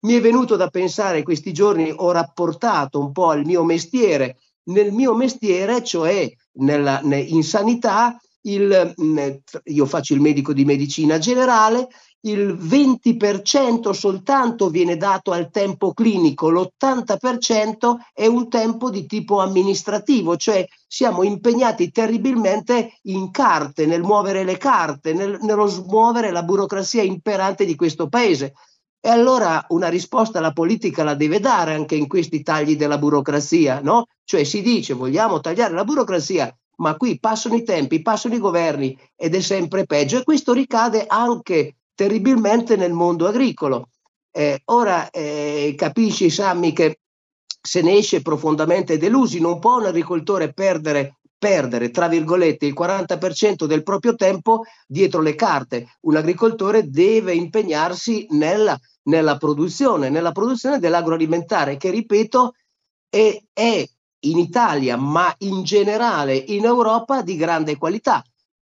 mi 0.00 0.14
è 0.14 0.20
venuto 0.20 0.56
da 0.56 0.68
pensare 0.68 1.22
questi 1.22 1.52
giorni, 1.52 1.92
ho 1.94 2.10
rapportato 2.12 3.00
un 3.00 3.12
po' 3.12 3.30
al 3.30 3.44
mio 3.44 3.64
mestiere, 3.64 4.38
nel 4.64 4.92
mio 4.92 5.14
mestiere, 5.14 5.82
cioè 5.82 6.30
nella, 6.58 7.00
in 7.02 7.42
sanità, 7.42 8.18
il, 8.42 8.94
io 9.64 9.86
faccio 9.86 10.14
il 10.14 10.20
medico 10.20 10.52
di 10.52 10.64
medicina 10.64 11.18
generale, 11.18 11.88
il 12.26 12.54
20% 12.54 13.90
soltanto 13.90 14.68
viene 14.68 14.96
dato 14.96 15.32
al 15.32 15.50
tempo 15.50 15.92
clinico, 15.92 16.50
l'80% 16.50 17.94
è 18.12 18.26
un 18.26 18.48
tempo 18.48 18.90
di 18.90 19.06
tipo 19.06 19.40
amministrativo, 19.40 20.36
cioè 20.36 20.66
siamo 20.86 21.22
impegnati 21.22 21.90
terribilmente 21.90 22.98
in 23.02 23.30
carte, 23.30 23.86
nel 23.86 24.02
muovere 24.02 24.44
le 24.44 24.56
carte, 24.56 25.12
nel, 25.12 25.38
nello 25.40 25.66
smuovere 25.66 26.30
la 26.30 26.42
burocrazia 26.42 27.02
imperante 27.02 27.64
di 27.64 27.76
questo 27.76 28.08
paese. 28.08 28.54
E 29.00 29.08
allora 29.08 29.64
una 29.68 29.88
risposta 29.88 30.40
la 30.40 30.52
politica 30.52 31.04
la 31.04 31.14
deve 31.14 31.38
dare 31.38 31.74
anche 31.74 31.94
in 31.94 32.08
questi 32.08 32.42
tagli 32.42 32.76
della 32.76 32.98
burocrazia, 32.98 33.80
no? 33.80 34.06
Cioè 34.24 34.42
si 34.42 34.62
dice 34.62 34.94
vogliamo 34.94 35.38
tagliare 35.38 35.74
la 35.74 35.84
burocrazia, 35.84 36.52
ma 36.78 36.96
qui 36.96 37.20
passano 37.20 37.54
i 37.54 37.62
tempi, 37.62 38.02
passano 38.02 38.34
i 38.34 38.40
governi 38.40 38.98
ed 39.14 39.36
è 39.36 39.40
sempre 39.40 39.86
peggio 39.86 40.18
e 40.18 40.24
questo 40.24 40.52
ricade 40.52 41.06
anche 41.06 41.76
terribilmente 41.96 42.76
nel 42.76 42.92
mondo 42.92 43.26
agricolo. 43.26 43.88
Eh, 44.30 44.60
ora 44.66 45.10
eh, 45.10 45.74
capisci, 45.76 46.30
Sammy, 46.30 46.72
che 46.72 47.00
se 47.60 47.80
ne 47.82 47.96
esce 47.96 48.22
profondamente 48.22 48.98
delusi, 48.98 49.40
non 49.40 49.58
può 49.58 49.78
un 49.78 49.86
agricoltore 49.86 50.52
perdere, 50.52 51.16
perdere, 51.36 51.90
tra 51.90 52.06
virgolette, 52.06 52.66
il 52.66 52.74
40% 52.78 53.64
del 53.64 53.82
proprio 53.82 54.14
tempo 54.14 54.62
dietro 54.86 55.22
le 55.22 55.34
carte. 55.34 55.96
Un 56.02 56.16
agricoltore 56.16 56.88
deve 56.88 57.34
impegnarsi 57.34 58.26
nella, 58.30 58.78
nella 59.04 59.38
produzione, 59.38 60.10
nella 60.10 60.32
produzione 60.32 60.78
dell'agroalimentare, 60.78 61.78
che 61.78 61.90
ripeto 61.90 62.52
è, 63.08 63.42
è 63.54 63.84
in 64.26 64.38
Italia, 64.38 64.96
ma 64.96 65.34
in 65.38 65.62
generale 65.62 66.36
in 66.36 66.66
Europa 66.66 67.22
di 67.22 67.36
grande 67.36 67.78
qualità 67.78 68.22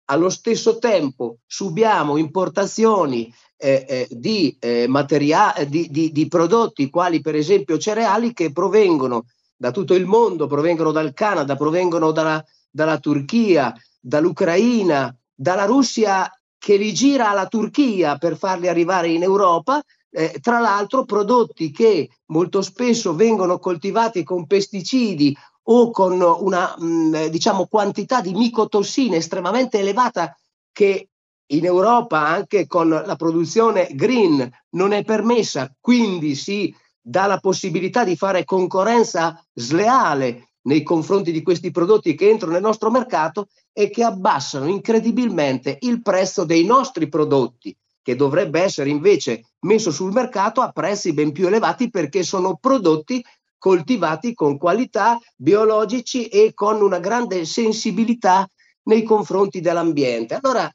allo 0.06 0.28
stesso 0.28 0.78
tempo 0.78 1.38
subiamo 1.46 2.16
importazioni 2.16 3.32
eh, 3.56 3.84
eh, 3.88 4.08
di, 4.10 4.56
eh, 4.60 4.86
materia- 4.88 5.54
di, 5.66 5.88
di, 5.90 6.12
di, 6.12 6.28
prodotti 6.28 6.90
quali 6.90 7.20
per 7.20 7.34
esempio 7.34 7.78
cereali 7.78 8.32
che 8.32 8.52
provengono 8.52 9.26
da 9.56 9.70
tutto 9.70 9.94
il 9.94 10.04
mondo, 10.04 10.46
provengono 10.46 10.90
dal 10.90 11.14
Canada, 11.14 11.56
provengono 11.56 12.10
dalla, 12.10 12.44
dalla 12.70 12.98
Turchia, 12.98 13.72
dall'Ucraina, 14.00 15.16
dalla 15.34 15.64
Russia 15.64 16.30
che 16.58 16.76
li 16.76 16.92
gira 16.92 17.30
alla 17.30 17.46
Turchia 17.46 18.16
per 18.18 18.36
farli 18.36 18.68
arrivare 18.68 19.08
in 19.08 19.22
Europa, 19.22 19.82
eh, 20.10 20.38
tra 20.40 20.60
l'altro 20.60 21.04
prodotti 21.04 21.70
che 21.70 22.08
molto 22.26 22.62
spesso 22.62 23.14
vengono 23.14 23.58
coltivati 23.58 24.22
con 24.22 24.46
pesticidi 24.46 25.36
o 25.64 25.90
con 25.90 26.20
una 26.20 26.74
mh, 26.76 26.86
mm, 26.86 27.26
diciamo, 27.26 27.66
quantità 27.66 28.20
di 28.20 28.34
micotossine 28.34 29.16
estremamente 29.16 29.78
elevata 29.78 30.36
che 30.72 31.08
in 31.46 31.64
Europa 31.64 32.26
anche 32.26 32.66
con 32.66 32.88
la 32.88 33.16
produzione 33.16 33.88
green 33.92 34.48
non 34.70 34.92
è 34.92 35.04
permessa, 35.04 35.72
quindi 35.78 36.34
si 36.34 36.74
dà 37.00 37.26
la 37.26 37.38
possibilità 37.38 38.02
di 38.02 38.16
fare 38.16 38.44
concorrenza 38.44 39.42
sleale 39.52 40.48
nei 40.62 40.82
confronti 40.82 41.32
di 41.32 41.42
questi 41.42 41.70
prodotti 41.70 42.14
che 42.14 42.30
entrano 42.30 42.54
nel 42.54 42.62
nostro 42.62 42.90
mercato 42.90 43.48
e 43.72 43.90
che 43.90 44.02
abbassano 44.02 44.66
incredibilmente 44.66 45.76
il 45.80 46.00
prezzo 46.00 46.44
dei 46.44 46.64
nostri 46.64 47.08
prodotti, 47.08 47.76
che 48.02 48.16
dovrebbe 48.16 48.62
essere 48.62 48.88
invece 48.88 49.44
messo 49.60 49.90
sul 49.90 50.12
mercato 50.12 50.62
a 50.62 50.72
prezzi 50.72 51.12
ben 51.12 51.32
più 51.32 51.46
elevati 51.46 51.90
perché 51.90 52.22
sono 52.22 52.56
prodotti 52.56 53.22
coltivati 53.64 54.34
con 54.34 54.58
qualità, 54.58 55.18
biologici 55.34 56.26
e 56.26 56.52
con 56.52 56.82
una 56.82 56.98
grande 56.98 57.46
sensibilità 57.46 58.46
nei 58.90 59.04
confronti 59.04 59.62
dell'ambiente. 59.62 60.38
Allora, 60.38 60.70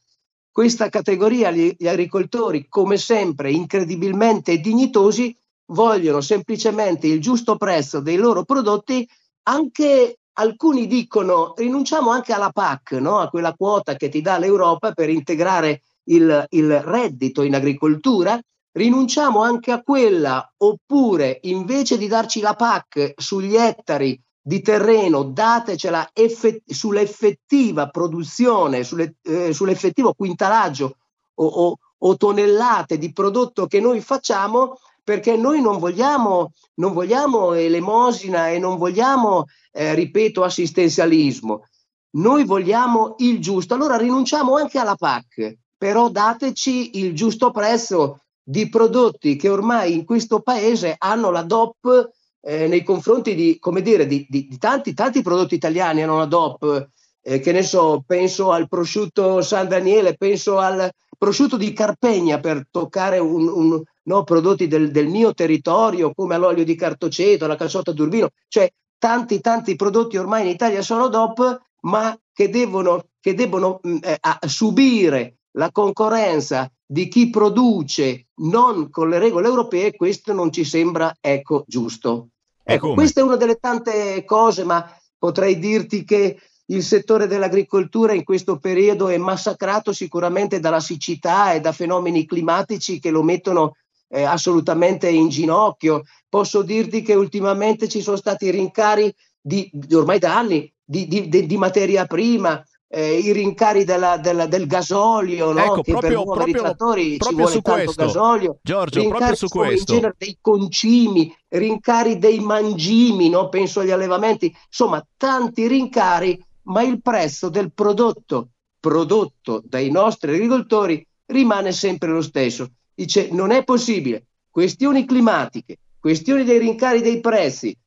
questa 0.52 0.90
categoria, 0.90 1.52
gli, 1.52 1.76
agricoltori, 1.86 2.66
come 2.68 2.98
sempre, 2.98 3.52
incredibilmente 3.52 4.58
dignitosi, 4.58 5.38
vogliono 5.68 6.20
semplicemente 6.22 7.06
il 7.06 7.22
giusto 7.22 7.58
prezzo 7.58 8.00
dei 8.00 8.18
loro 8.18 8.44
prodotti, 8.44 9.08
anche 9.44 10.18
alcuni 10.40 10.88
dicono 10.88 11.54
rinunciamo 11.58 12.10
anche 12.10 12.34
alla 12.34 12.50
PAC, 12.50 12.94
no? 12.94 13.20
a 13.20 13.30
quella 13.30 13.54
quota 13.54 13.94
che 13.98 14.10
ti 14.10 14.22
dà 14.22 14.40
l'Europa 14.40 14.94
per 14.94 15.12
integrare 15.12 15.84
il, 16.06 16.44
il 16.50 16.80
reddito 16.82 17.44
in 17.44 17.54
agricoltura, 17.54 18.42
rinunciamo 18.80 19.42
anche 19.44 19.72
a 19.72 19.82
quella 19.82 20.54
oppure 20.56 21.40
invece 21.44 21.98
di 21.98 22.08
darci 22.08 22.40
la 22.40 22.56
PAC 22.56 23.14
sugli 23.18 23.56
ettari 23.56 24.18
di 24.42 24.62
terreno, 24.62 25.24
datecela 25.24 26.10
effett- 26.14 26.64
sull'effettiva 26.72 27.90
produzione, 27.90 28.86
sulle, 28.86 29.16
eh, 29.24 29.52
sull'effettivo 29.52 30.14
quintalaggio 30.14 30.96
o, 31.36 31.46
o, 31.46 31.78
o, 31.98 32.16
tonnellate 32.16 32.98
di 32.98 33.12
prodotto 33.12 33.68
che 33.68 33.82
noi 33.82 34.00
facciamo, 34.00 34.80
perché 35.04 35.36
noi 35.36 35.62
non 35.62 35.78
vogliamo, 35.78 36.54
non 36.76 36.94
vogliamo 36.94 37.52
elemosina 37.52 38.48
e 38.48 38.60
non 38.60 38.78
vogliamo, 38.78 39.44
eh, 39.74 39.94
ripeto, 39.94 40.42
assistenzialismo. 40.42 41.66
Noi 42.12 42.46
vogliamo 42.46 43.16
il 43.18 43.42
giusto. 43.42 43.74
Allora 43.74 43.98
rinunciamo 43.98 44.56
anche 44.56 44.80
alla 44.80 44.96
PAC, 44.96 45.58
però 45.78 46.10
dateci 46.10 46.98
il 47.00 47.14
giusto 47.14 47.52
prezzo 47.52 48.22
di 48.50 48.68
prodotti 48.68 49.36
che 49.36 49.48
ormai 49.48 49.94
in 49.94 50.04
questo 50.04 50.40
paese 50.40 50.96
hanno 50.98 51.30
la 51.30 51.44
DOP 51.44 52.10
eh, 52.42 52.68
nei 52.68 52.82
confronti 52.82 53.36
di, 53.36 53.60
dire, 53.84 54.08
di, 54.08 54.26
di, 54.28 54.48
di, 54.48 54.58
tanti, 54.58 54.96
tanti 54.96 55.22
prodotti 55.22 55.54
italiani 55.54 56.02
hanno 56.02 56.18
la 56.18 56.26
DOP, 56.26 56.90
eh, 57.22 57.40
che 57.42 57.52
ne 57.52 57.62
so, 57.62 58.04
penso 58.04 58.52
al 58.52 58.68
prosciutto 58.68 59.44
San 59.44 59.68
Daniele, 59.68 60.16
penso 60.18 60.58
al 60.58 60.90
prosciutto 61.16 61.58
di 61.58 61.74
Carpegna 61.74 62.40
per 62.40 62.66
toccare 62.72 63.20
un, 63.20 63.48
un, 63.48 63.84
no, 64.04 64.24
prodotti 64.24 64.66
del, 64.66 64.90
del, 64.90 65.10
mio 65.10 65.36
territorio 65.36 66.12
come 66.16 66.36
l'olio 66.40 66.64
di 66.64 66.74
cartoceto, 66.74 67.46
la 67.46 67.56
calzota 67.56 67.92
d'urbino, 67.92 68.30
cioè 68.48 68.68
tanti 68.98 69.42
tanti 69.42 69.76
prodotti 69.76 70.18
ormai 70.18 70.42
in 70.42 70.50
Italia 70.50 70.82
sono 70.82 71.08
DOP 71.08 71.62
ma 71.82 72.18
che 72.34 72.50
devono, 72.50 73.10
che 73.20 73.36
devono 73.36 73.80
mh, 73.84 73.98
eh, 74.02 74.48
subire 74.48 75.36
la 75.52 75.72
concorrenza 75.72 76.68
di 76.92 77.08
chi 77.08 77.30
produce 77.30 78.30
non 78.38 78.90
con 78.90 79.10
le 79.10 79.20
regole 79.20 79.48
europee, 79.48 79.96
questo 79.96 80.34
non 80.34 80.52
ci 80.52 80.64
sembra 80.64 81.16
ecco, 81.22 81.64
giusto. 81.68 82.30
Ecco, 82.64 82.96
questa 82.96 83.22
è 83.22 83.24
una 83.24 83.36
delle 83.36 83.58
tante 83.58 84.24
cose, 84.26 84.64
ma 84.64 84.84
potrei 85.16 85.60
dirti 85.60 86.04
che 86.04 86.40
il 86.66 86.82
settore 86.82 87.28
dell'agricoltura 87.28 88.14
in 88.14 88.24
questo 88.24 88.58
periodo 88.58 89.08
è 89.08 89.18
massacrato 89.18 89.94
sicuramente 89.94 90.60
dalla 90.60 90.80
siccità 90.80 91.54
e 91.54 91.60
da 91.60 91.74
fenomeni 91.74 92.26
climatici 92.26 93.00
che 93.00 93.12
lo 93.12 93.22
mettono 93.22 93.76
eh, 94.08 94.24
assolutamente 94.24 95.10
in 95.10 95.30
ginocchio. 95.30 96.02
Posso 96.28 96.64
dirti 96.64 97.04
che 97.04 97.14
ultimamente 97.14 97.88
ci 97.88 98.02
sono 98.02 98.18
stati 98.18 98.50
rincari 98.50 99.14
di, 99.40 99.70
ormai 99.92 100.18
da 100.18 100.40
anni 100.40 100.74
di, 100.84 101.08
di, 101.08 101.46
di 101.46 101.58
materia 101.58 102.08
prima, 102.08 102.64
eh, 102.92 103.18
i 103.18 103.32
rincari 103.32 103.84
della, 103.84 104.18
della, 104.18 104.48
del 104.48 104.66
gasolio, 104.66 105.52
no? 105.52 105.60
ecco, 105.64 105.82
che 105.82 105.92
proprio, 105.92 106.24
per 106.24 106.34
proprio, 106.34 106.62
trattori 106.62 107.18
proprio 107.18 107.30
ci 107.30 107.36
vuole 107.36 107.52
su 107.52 107.62
tanto 107.62 107.84
questo, 107.84 108.06
gasolio, 108.06 108.60
Giorgio, 108.64 109.00
rincari 109.02 109.36
su 109.36 109.48
questo. 109.48 109.94
in 109.94 110.00
genere 110.00 110.16
dei 110.18 110.38
concimi, 110.42 111.36
rincari 111.50 112.18
dei 112.18 112.40
mangimi, 112.40 113.30
no? 113.30 113.48
penso 113.50 113.82
agli 113.82 113.92
allevamenti, 113.92 114.54
insomma 114.68 115.06
tanti 115.16 115.68
rincari, 115.68 116.44
ma 116.64 116.82
il 116.82 117.02
prezzo 117.02 117.50
del 117.50 117.72
prodotto 117.72 118.50
prodotto 118.80 119.62
dai 119.66 119.92
nostri 119.92 120.34
agricoltori 120.34 121.06
rimane 121.28 121.72
sempre 121.72 122.10
lo 122.10 122.22
stesso. 122.22 122.70
Dice 122.94 123.30
non 123.32 123.52
è 123.52 123.64
possibile, 123.64 124.26
questioni 124.50 125.06
climatiche, 125.06 125.78
questioni 126.00 126.44
dei 126.44 126.58
rincari 126.58 127.02
dei 127.02 127.20
prezzi, 127.20 127.78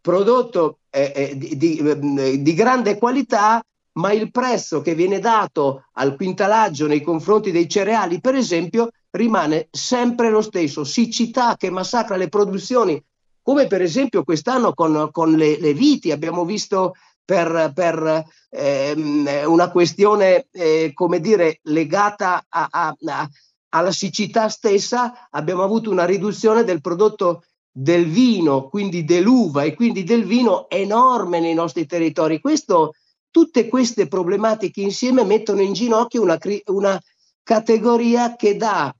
prodotto 0.00 0.80
eh, 0.90 1.12
eh, 1.14 1.36
di, 1.36 1.56
di, 1.56 1.78
eh, 1.78 2.42
di 2.42 2.54
grande 2.54 2.98
qualità 2.98 3.62
ma 4.00 4.12
il 4.12 4.30
prezzo 4.30 4.80
che 4.80 4.94
viene 4.94 5.18
dato 5.18 5.84
al 5.92 6.16
quintalaggio 6.16 6.86
nei 6.86 7.02
confronti 7.02 7.50
dei 7.50 7.68
cereali, 7.68 8.20
per 8.20 8.34
esempio, 8.34 8.88
rimane 9.10 9.68
sempre 9.70 10.30
lo 10.30 10.40
stesso. 10.40 10.84
Siccità 10.84 11.56
che 11.56 11.70
massacra 11.70 12.16
le 12.16 12.30
produzioni, 12.30 13.02
come 13.42 13.66
per 13.66 13.82
esempio 13.82 14.24
quest'anno 14.24 14.72
con, 14.72 15.10
con 15.12 15.32
le, 15.32 15.60
le, 15.60 15.74
viti, 15.74 16.10
abbiamo 16.12 16.46
visto 16.46 16.94
per, 17.22 17.72
per 17.74 18.24
ehm, 18.48 19.28
una 19.46 19.70
questione, 19.70 20.46
eh, 20.50 20.92
come 20.94 21.20
dire, 21.20 21.60
legata 21.64 22.46
a, 22.48 22.68
a, 22.70 22.96
a, 22.98 23.28
alla 23.68 23.92
siccità 23.92 24.48
stessa, 24.48 25.28
abbiamo 25.30 25.62
avuto 25.62 25.90
una 25.90 26.06
riduzione 26.06 26.64
del 26.64 26.80
prodotto 26.80 27.44
del 27.70 28.06
vino, 28.06 28.68
quindi 28.68 29.04
dell'uva 29.04 29.62
e 29.62 29.74
quindi 29.74 30.04
del 30.04 30.24
vino 30.24 30.68
enorme 30.70 31.38
nei 31.38 31.54
nostri 31.54 31.86
territori. 31.86 32.40
Questo 32.40 32.94
Tutte 33.30 33.68
queste 33.68 34.08
problematiche 34.08 34.80
insieme 34.80 35.24
mettono 35.24 35.60
in 35.60 35.72
ginocchio 35.72 36.22
una, 36.22 36.38
una 36.66 37.00
categoria 37.42 38.34
che 38.36 38.56
dà 38.56 38.94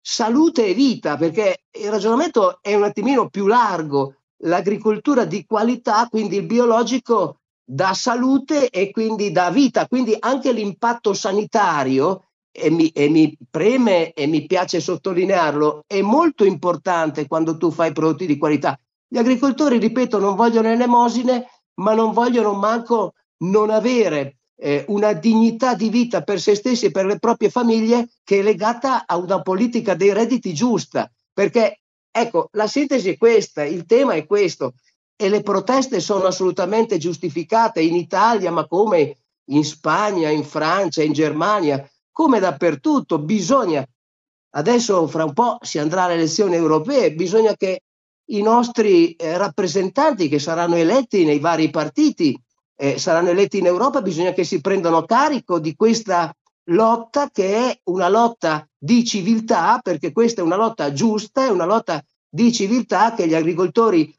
salute 0.00 0.66
e 0.66 0.74
vita, 0.74 1.16
perché 1.16 1.64
il 1.78 1.90
ragionamento 1.90 2.58
è 2.60 2.74
un 2.74 2.84
attimino 2.84 3.28
più 3.28 3.46
largo. 3.46 4.16
L'agricoltura 4.44 5.24
di 5.24 5.46
qualità, 5.46 6.06
quindi 6.08 6.36
il 6.36 6.44
biologico, 6.44 7.38
dà 7.64 7.94
salute 7.94 8.68
e 8.68 8.90
quindi 8.90 9.32
dà 9.32 9.50
vita, 9.50 9.86
quindi 9.86 10.14
anche 10.18 10.52
l'impatto 10.52 11.14
sanitario, 11.14 12.24
e 12.56 12.70
mi, 12.70 12.88
e 12.90 13.08
mi 13.08 13.36
preme 13.50 14.12
e 14.12 14.26
mi 14.26 14.46
piace 14.46 14.78
sottolinearlo, 14.78 15.82
è 15.88 16.00
molto 16.02 16.44
importante 16.44 17.26
quando 17.26 17.56
tu 17.56 17.72
fai 17.72 17.92
prodotti 17.92 18.26
di 18.26 18.38
qualità. 18.38 18.78
Gli 19.08 19.18
agricoltori, 19.18 19.78
ripeto, 19.78 20.20
non 20.20 20.36
vogliono 20.36 20.68
elemosine, 20.68 21.46
ma 21.80 21.94
non 21.94 22.12
vogliono 22.12 22.52
manco 22.52 23.14
non 23.50 23.70
avere 23.70 24.36
eh, 24.56 24.84
una 24.88 25.12
dignità 25.12 25.74
di 25.74 25.88
vita 25.88 26.22
per 26.22 26.40
se 26.40 26.54
stessi 26.54 26.86
e 26.86 26.90
per 26.90 27.06
le 27.06 27.18
proprie 27.18 27.50
famiglie 27.50 28.08
che 28.22 28.38
è 28.38 28.42
legata 28.42 29.04
a 29.06 29.16
una 29.16 29.42
politica 29.42 29.94
dei 29.94 30.12
redditi 30.12 30.54
giusta. 30.54 31.10
Perché, 31.32 31.80
ecco, 32.10 32.48
la 32.52 32.66
sintesi 32.66 33.10
è 33.10 33.16
questa, 33.16 33.64
il 33.64 33.86
tema 33.86 34.14
è 34.14 34.26
questo 34.26 34.74
e 35.16 35.28
le 35.28 35.42
proteste 35.42 36.00
sono 36.00 36.24
assolutamente 36.24 36.98
giustificate 36.98 37.80
in 37.80 37.94
Italia, 37.94 38.50
ma 38.50 38.66
come 38.66 39.18
in 39.46 39.64
Spagna, 39.64 40.30
in 40.30 40.44
Francia, 40.44 41.02
in 41.02 41.12
Germania, 41.12 41.88
come 42.10 42.40
dappertutto. 42.40 43.18
Bisogna, 43.18 43.86
adesso 44.50 45.06
fra 45.06 45.24
un 45.24 45.32
po' 45.32 45.58
si 45.60 45.78
andrà 45.78 46.04
alle 46.04 46.14
elezioni 46.14 46.54
europee, 46.54 47.12
bisogna 47.12 47.54
che 47.56 47.82
i 48.28 48.40
nostri 48.40 49.12
eh, 49.12 49.36
rappresentanti 49.36 50.28
che 50.28 50.38
saranno 50.38 50.76
eletti 50.76 51.24
nei 51.24 51.38
vari 51.38 51.68
partiti 51.70 52.40
eh, 52.76 52.98
saranno 52.98 53.30
eletti 53.30 53.58
in 53.58 53.66
Europa, 53.66 54.02
bisogna 54.02 54.32
che 54.32 54.44
si 54.44 54.60
prendano 54.60 55.04
carico 55.04 55.58
di 55.58 55.74
questa 55.76 56.34
lotta 56.68 57.30
che 57.30 57.70
è 57.70 57.80
una 57.84 58.08
lotta 58.08 58.66
di 58.76 59.04
civiltà, 59.04 59.80
perché 59.82 60.12
questa 60.12 60.40
è 60.40 60.44
una 60.44 60.56
lotta 60.56 60.92
giusta, 60.92 61.44
è 61.44 61.50
una 61.50 61.64
lotta 61.66 62.02
di 62.28 62.52
civiltà 62.52 63.14
che 63.14 63.26
gli 63.26 63.34
agricoltori, 63.34 64.14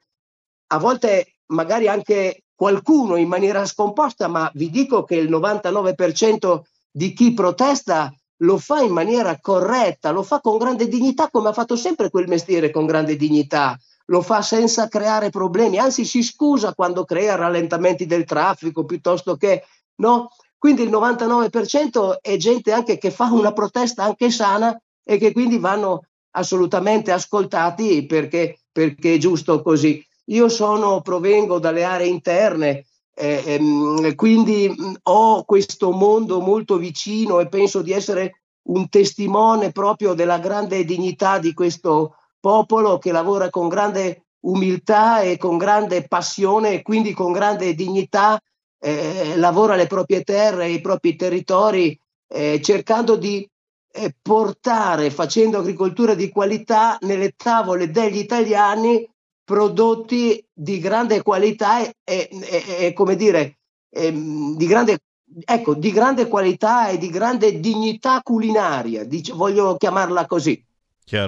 a 0.68 0.78
volte 0.78 1.34
magari 1.48 1.88
anche 1.88 2.44
qualcuno 2.56 3.18
in 3.18 3.28
maniera 3.28 3.66
scomposta, 3.66 4.28
ma 4.28 4.50
vi 4.54 4.70
dico 4.70 5.04
che 5.04 5.16
il 5.16 5.30
99% 5.30 6.62
di 6.90 7.14
chi 7.14 7.34
protesta 7.34 8.14
lo 8.40 8.58
fa 8.58 8.82
in 8.82 8.92
maniera 8.92 9.38
corretta, 9.40 10.12
lo 10.12 10.24
fa 10.24 10.40
con 10.40 10.58
grande 10.58 10.88
dignità, 10.88 11.30
come 11.30 11.50
ha 11.50 11.54
fatto 11.54 11.76
sempre 11.76 12.10
quel 12.10 12.28
mestiere 12.28 12.70
con 12.70 12.86
grande 12.86 13.16
dignità 13.16 13.78
lo 14.06 14.22
fa 14.22 14.42
senza 14.42 14.88
creare 14.88 15.30
problemi, 15.30 15.78
anzi 15.78 16.06
si 16.06 16.22
scusa 16.22 16.74
quando 16.74 17.06
crea 17.06 17.36
rallentamenti 17.36 18.06
del 18.06 18.26
traffico 18.26 18.86
piuttosto 18.86 19.36
che 19.36 19.64
no. 19.96 20.30
Quindi 20.58 20.84
il 20.84 20.90
99% 20.90 22.18
è 22.22 22.38
gente 22.38 22.72
anche 22.72 22.98
che 22.98 23.12
fa 23.12 23.32
una 23.32 23.54
protesta 23.54 24.04
anche 24.04 24.32
sana 24.32 24.80
e 25.04 25.18
che 25.18 25.32
quindi 25.32 25.60
vanno 25.60 26.06
assolutamente 26.32 27.12
ascoltati 27.12 28.06
perché, 28.06 28.60
perché 28.72 29.16
è 29.16 29.18
giusto 29.18 29.62
così. 29.62 30.04
Io 30.30 30.50
sono, 30.50 31.02
provengo 31.02 31.60
dalle 31.60 31.84
aree 31.84 32.08
interne, 32.08 32.86
eh, 33.14 33.44
ehm, 33.46 34.16
quindi 34.16 34.74
ho 35.04 35.44
questo 35.44 35.92
mondo 35.92 36.42
molto 36.42 36.78
vicino 36.78 37.40
e 37.40 37.48
penso 37.48 37.82
di 37.82 37.92
essere 37.92 38.42
un 38.64 38.90
testimone 38.90 39.72
proprio 39.72 40.14
della 40.14 40.40
grande 40.40 40.84
dignità 40.84 41.38
di 41.38 41.54
questo 41.54 42.16
popolo 42.46 43.00
che 43.00 43.12
lavora 43.12 43.50
con 43.50 43.68
grande 43.68 44.26
umiltà 44.42 45.22
e 45.22 45.36
con 45.36 45.58
grande 45.58 46.08
passione 46.08 46.74
e 46.74 46.82
quindi 46.84 47.12
con 47.12 47.32
grande 47.32 47.74
dignità, 47.74 48.40
eh, 48.80 49.36
lavora 49.38 49.76
le 49.76 49.88
proprie 49.88 50.22
terre, 50.22 50.70
i 50.70 50.80
propri 50.80 51.16
territori, 51.16 52.00
eh, 52.28 52.62
cercando 52.62 53.16
di 53.16 53.50
eh, 53.92 54.16
portare, 54.22 55.10
facendo 55.10 55.58
agricoltura 55.58 56.14
di 56.14 56.30
qualità, 56.30 57.00
nelle 57.02 57.32
tavole 57.36 57.90
degli 57.90 58.18
italiani 58.18 59.10
prodotti 59.44 60.46
di 60.54 60.78
grande 60.78 61.24
qualità 61.24 61.80
e, 61.82 61.94
e, 62.04 62.30
e 62.78 62.94
come 62.94 63.16
dire, 63.16 63.58
ehm, 63.90 64.56
di 64.56 64.68
grande 64.68 65.00
ecco, 65.44 65.74
di 65.74 65.92
grande 65.92 66.28
qualità 66.28 66.90
e 66.90 67.00
di 67.00 67.10
grande 67.10 67.60
dignità 67.60 68.22
culinaria, 68.22 69.04
dic- 69.04 69.34
voglio 69.34 69.78
chiamarla 69.78 70.28
così. 70.28 70.64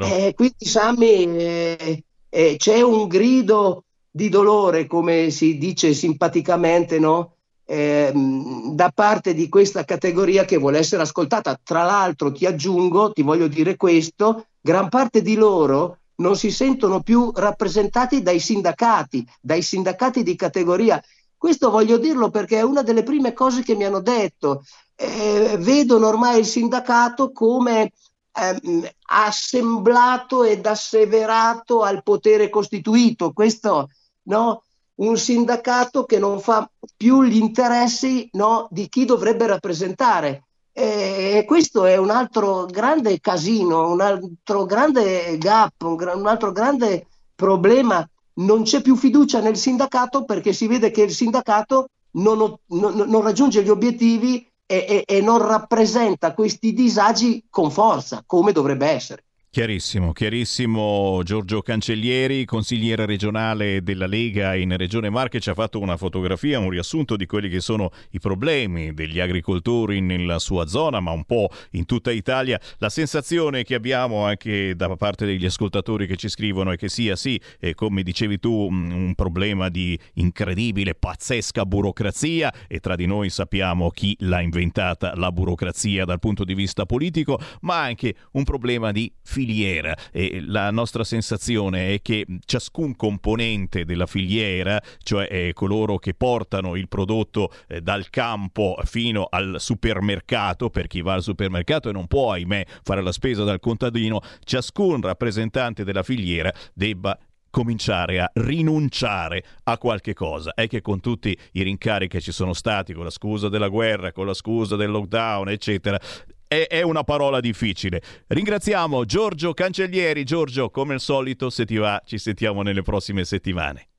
Eh, 0.07 0.33
quindi 0.33 0.65
Sammy 0.65 1.25
eh, 1.37 2.03
eh, 2.29 2.55
c'è 2.57 2.81
un 2.81 3.07
grido 3.07 3.83
di 4.09 4.29
dolore, 4.29 4.87
come 4.87 5.29
si 5.29 5.57
dice 5.57 5.93
simpaticamente, 5.93 6.99
no? 6.99 7.37
eh, 7.69 8.11
da 8.13 8.91
parte 8.95 9.33
di 9.33 9.49
questa 9.49 9.83
categoria 9.83 10.45
che 10.45 10.57
vuole 10.57 10.79
essere 10.79 11.01
ascoltata. 11.01 11.59
Tra 11.61 11.83
l'altro 11.83 12.31
ti 12.31 12.45
aggiungo, 12.45 13.11
ti 13.11 13.21
voglio 13.21 13.47
dire 13.47 13.75
questo, 13.75 14.47
gran 14.61 14.89
parte 14.89 15.21
di 15.21 15.35
loro 15.35 15.99
non 16.19 16.35
si 16.35 16.49
sentono 16.49 17.01
più 17.01 17.31
rappresentati 17.35 18.23
dai 18.23 18.39
sindacati, 18.39 19.27
dai 19.39 19.61
sindacati 19.61 20.23
di 20.23 20.35
categoria. 20.35 21.01
Questo 21.37 21.69
voglio 21.69 21.97
dirlo 21.97 22.31
perché 22.31 22.57
è 22.57 22.63
una 22.63 22.81
delle 22.81 23.03
prime 23.03 23.33
cose 23.33 23.61
che 23.61 23.75
mi 23.75 23.83
hanno 23.83 24.01
detto. 24.01 24.63
Eh, 24.95 25.57
vedono 25.59 26.07
ormai 26.07 26.39
il 26.39 26.45
sindacato 26.45 27.31
come 27.31 27.91
ehm, 28.37 28.87
assemblato 29.09 30.43
ed 30.43 30.65
asseverato 30.65 31.81
al 31.81 32.03
potere 32.03 32.49
costituito. 32.49 33.31
Questo, 33.31 33.89
no? 34.23 34.63
Un 34.95 35.17
sindacato 35.17 36.05
che 36.05 36.19
non 36.19 36.39
fa 36.39 36.69
più 36.95 37.23
gli 37.23 37.37
interessi 37.37 38.27
no, 38.33 38.67
di 38.71 38.89
chi 38.89 39.05
dovrebbe 39.05 39.47
rappresentare. 39.47 40.43
E 40.71 41.43
questo 41.47 41.85
è 41.85 41.97
un 41.97 42.11
altro 42.11 42.65
grande 42.65 43.19
casino, 43.19 43.89
un 43.89 43.99
altro 43.99 44.65
grande 44.65 45.37
gap, 45.39 45.81
un, 45.81 45.95
gra- 45.95 46.15
un 46.15 46.27
altro 46.27 46.51
grande 46.51 47.07
problema. 47.33 48.07
Non 48.35 48.61
c'è 48.61 48.81
più 48.81 48.95
fiducia 48.95 49.39
nel 49.39 49.57
sindacato 49.57 50.23
perché 50.23 50.53
si 50.53 50.67
vede 50.67 50.91
che 50.91 51.01
il 51.01 51.11
sindacato 51.11 51.87
non, 52.11 52.55
non, 52.67 52.93
non 52.95 53.21
raggiunge 53.21 53.63
gli 53.63 53.69
obiettivi 53.69 54.47
e, 54.67 55.03
e, 55.07 55.17
e 55.17 55.21
non 55.21 55.39
rappresenta 55.39 56.33
questi 56.33 56.73
disagi 56.73 57.45
con 57.49 57.71
forza, 57.71 58.23
come 58.25 58.51
dovrebbe 58.51 58.87
essere. 58.87 59.23
Chiarissimo, 59.49 60.11
chiarissimo. 60.11 61.21
Giorgio 61.23 61.63
Cancellieri, 61.63 62.45
consigliere 62.45 63.07
regionale 63.07 63.81
della 63.81 64.05
Lega 64.05 64.53
in 64.53 64.75
Regione 64.77 65.09
Marche, 65.09 65.39
ci 65.39 65.49
ha 65.49 65.55
fatto 65.55 65.79
una 65.79 65.97
fotografia, 65.97 66.59
un 66.59 66.69
riassunto 66.69 67.15
di 67.15 67.25
quelli 67.25 67.49
che 67.49 67.59
sono 67.59 67.89
i 68.11 68.19
problemi 68.19 68.93
degli 68.93 69.19
agricoltori 69.19 69.99
nella 69.99 70.37
sua 70.37 70.67
zona, 70.67 70.99
ma 70.99 71.09
un 71.09 71.23
po' 71.23 71.49
in 71.71 71.85
tutta 71.85 72.11
Italia. 72.11 72.59
La 72.77 72.89
sensazione 72.89 73.63
che 73.63 73.73
abbiamo 73.73 74.25
anche 74.25 74.75
da 74.75 74.95
parte 74.95 75.25
degli 75.25 75.45
ascoltatori 75.45 76.05
che 76.05 76.17
ci 76.17 76.29
scrivono 76.29 76.71
è 76.71 76.77
che 76.77 76.89
sia 76.89 77.15
sì, 77.15 77.41
come 77.73 78.03
dicevi 78.03 78.37
tu, 78.39 78.51
un 78.51 79.13
problema 79.15 79.69
di 79.69 79.97
incredibile, 80.15 80.93
pazzesca 80.93 81.65
burocrazia 81.65 82.53
e 82.67 82.79
tra 82.79 82.95
di 82.95 83.07
noi 83.07 83.31
sappiamo 83.31 83.89
chi 83.89 84.15
l'ha 84.19 84.41
inventata 84.41 85.15
la 85.15 85.31
burocrazia 85.31 86.05
dal 86.05 86.19
punto 86.19 86.43
di 86.43 86.53
vista 86.53 86.85
politico, 86.85 87.39
ma 87.61 87.81
anche 87.81 88.13
un 88.33 88.43
problema 88.43 88.91
di 88.91 89.11
filiera 89.23 89.36
filiera 89.37 89.95
e 90.11 90.41
la 90.43 90.71
nostra 90.71 91.03
sensazione 91.03 91.93
è 91.93 92.01
che 92.01 92.25
ciascun 92.43 92.95
componente 92.95 93.85
della 93.85 94.07
filiera, 94.07 94.81
cioè 95.03 95.27
eh, 95.29 95.53
coloro 95.53 95.99
che 95.99 96.15
portano 96.15 96.75
il 96.75 96.87
prodotto 96.87 97.51
eh, 97.67 97.81
dal 97.81 98.09
campo 98.09 98.75
fino 98.83 99.27
al 99.29 99.57
supermercato, 99.59 100.71
per 100.71 100.87
chi 100.87 101.01
va 101.03 101.13
al 101.13 101.21
supermercato 101.21 101.89
e 101.89 101.91
non 101.91 102.07
può, 102.07 102.31
ahimè, 102.31 102.65
fare 102.81 103.03
la 103.03 103.11
spesa 103.11 103.43
dal 103.43 103.59
contadino, 103.59 104.21
ciascun 104.43 105.01
rappresentante 105.01 105.83
della 105.83 106.01
filiera 106.01 106.51
debba 106.73 107.15
cominciare 107.51 108.19
a 108.19 108.29
rinunciare 108.33 109.43
a 109.65 109.77
qualche 109.77 110.13
cosa. 110.13 110.53
È 110.55 110.67
che 110.67 110.81
con 110.81 110.99
tutti 110.99 111.37
i 111.53 111.61
rincari 111.61 112.07
che 112.07 112.21
ci 112.21 112.31
sono 112.31 112.53
stati, 112.53 112.93
con 112.93 113.03
la 113.03 113.11
scusa 113.11 113.49
della 113.49 113.67
guerra, 113.67 114.11
con 114.11 114.25
la 114.25 114.33
scusa 114.33 114.75
del 114.75 114.89
lockdown, 114.89 115.49
eccetera, 115.49 115.99
è, 116.47 116.67
è, 116.67 116.81
una 116.81 117.03
parola 117.03 117.39
difficile. 117.39 118.01
Ringraziamo 118.27 119.05
Giorgio 119.05 119.53
Cancellieri. 119.53 120.23
Giorgio, 120.23 120.69
come 120.69 120.95
al 120.95 120.99
solito, 120.99 121.49
se 121.49 121.65
ti 121.65 121.75
va, 121.75 122.01
ci 122.05 122.17
sentiamo 122.17 122.61
nelle 122.61 122.81
prossime 122.81 123.23
settimane. 123.25 123.89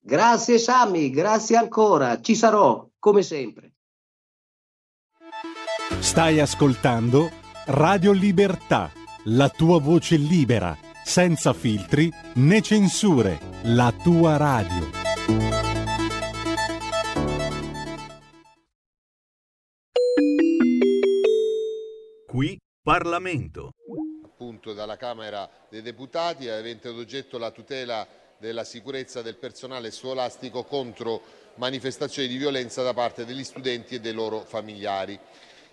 Grazie 0.00 0.58
Sami, 0.58 1.10
grazie 1.10 1.56
ancora. 1.56 2.20
Ci 2.20 2.34
sarò, 2.34 2.88
come 2.98 3.22
sempre. 3.22 3.72
Stai 5.98 6.40
ascoltando 6.40 7.30
Radio 7.66 8.12
Libertà, 8.12 8.90
la 9.24 9.48
tua 9.50 9.78
voce 9.80 10.16
libera, 10.16 10.76
senza 11.04 11.52
filtri 11.52 12.10
né 12.34 12.62
censure, 12.62 13.38
la 13.64 13.92
tua 13.92 14.36
radio. 14.36 15.67
Qui 22.38 22.56
Parlamento. 22.80 23.72
Appunto 24.24 24.72
dalla 24.72 24.96
Camera 24.96 25.50
dei 25.68 25.82
Deputati 25.82 26.48
avente 26.48 26.86
ad 26.86 26.96
oggetto 26.96 27.36
la 27.36 27.50
tutela 27.50 28.06
della 28.38 28.62
sicurezza 28.62 29.22
del 29.22 29.34
personale 29.34 29.90
scolastico 29.90 30.62
contro 30.62 31.20
manifestazioni 31.56 32.28
di 32.28 32.36
violenza 32.36 32.84
da 32.84 32.94
parte 32.94 33.24
degli 33.24 33.42
studenti 33.42 33.96
e 33.96 34.00
dei 34.00 34.12
loro 34.12 34.44
familiari. 34.44 35.18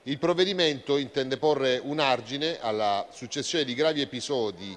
Il 0.06 0.18
provvedimento 0.18 0.98
intende 0.98 1.38
porre 1.38 1.80
un 1.84 2.00
argine 2.00 2.60
alla 2.60 3.06
successione 3.12 3.64
di 3.64 3.76
gravi 3.76 4.02
episodi 4.02 4.76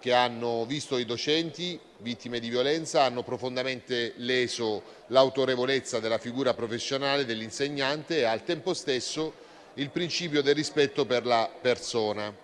che 0.00 0.14
hanno 0.14 0.64
visto 0.64 0.96
i 0.96 1.04
docenti 1.04 1.78
vittime 1.98 2.40
di 2.40 2.48
violenza, 2.48 3.02
hanno 3.02 3.22
profondamente 3.22 4.14
leso 4.16 4.82
l'autorevolezza 5.08 6.00
della 6.00 6.16
figura 6.16 6.54
professionale 6.54 7.26
dell'insegnante 7.26 8.20
e 8.20 8.24
al 8.24 8.42
tempo 8.42 8.72
stesso 8.72 9.44
il 9.78 9.90
principio 9.90 10.40
del 10.40 10.54
rispetto 10.54 11.04
per 11.04 11.26
la 11.26 11.50
persona. 11.60 12.34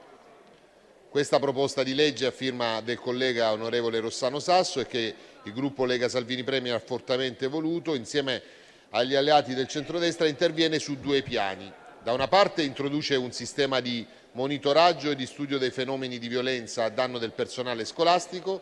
Questa 1.09 1.39
proposta 1.39 1.83
di 1.83 1.95
legge 1.95 2.27
a 2.27 2.31
firma 2.31 2.83
del 2.83 2.99
collega 2.99 3.53
onorevole 3.53 4.01
Rossano 4.01 4.39
Sasso 4.39 4.81
e 4.81 4.87
che 4.87 5.15
il 5.43 5.53
gruppo 5.53 5.87
Lega 5.87 6.11
Salvini 6.11 6.45
Premier 6.45 6.75
ha 6.75 6.79
fortemente 6.79 7.47
voluto, 7.47 7.95
insieme 7.95 8.43
agli 8.91 9.15
alleati 9.15 9.55
del 9.55 9.67
centrodestra, 9.67 10.27
interviene 10.27 10.79
su 10.79 11.01
due 11.01 11.23
piani. 11.23 11.73
Da 12.03 12.13
una 12.13 12.29
parte 12.29 12.63
introduce 12.63 13.15
un 13.15 13.33
sistema 13.33 13.81
di 13.81 14.07
monitoraggio 14.33 15.11
e 15.11 15.17
di 15.17 15.25
studio 15.25 15.57
dei 15.57 15.71
fenomeni 15.71 16.19
di 16.19 16.29
violenza 16.29 16.85
a 16.85 16.91
danno 16.91 17.17
del 17.17 17.33
personale 17.33 17.87
scolastico, 17.87 18.61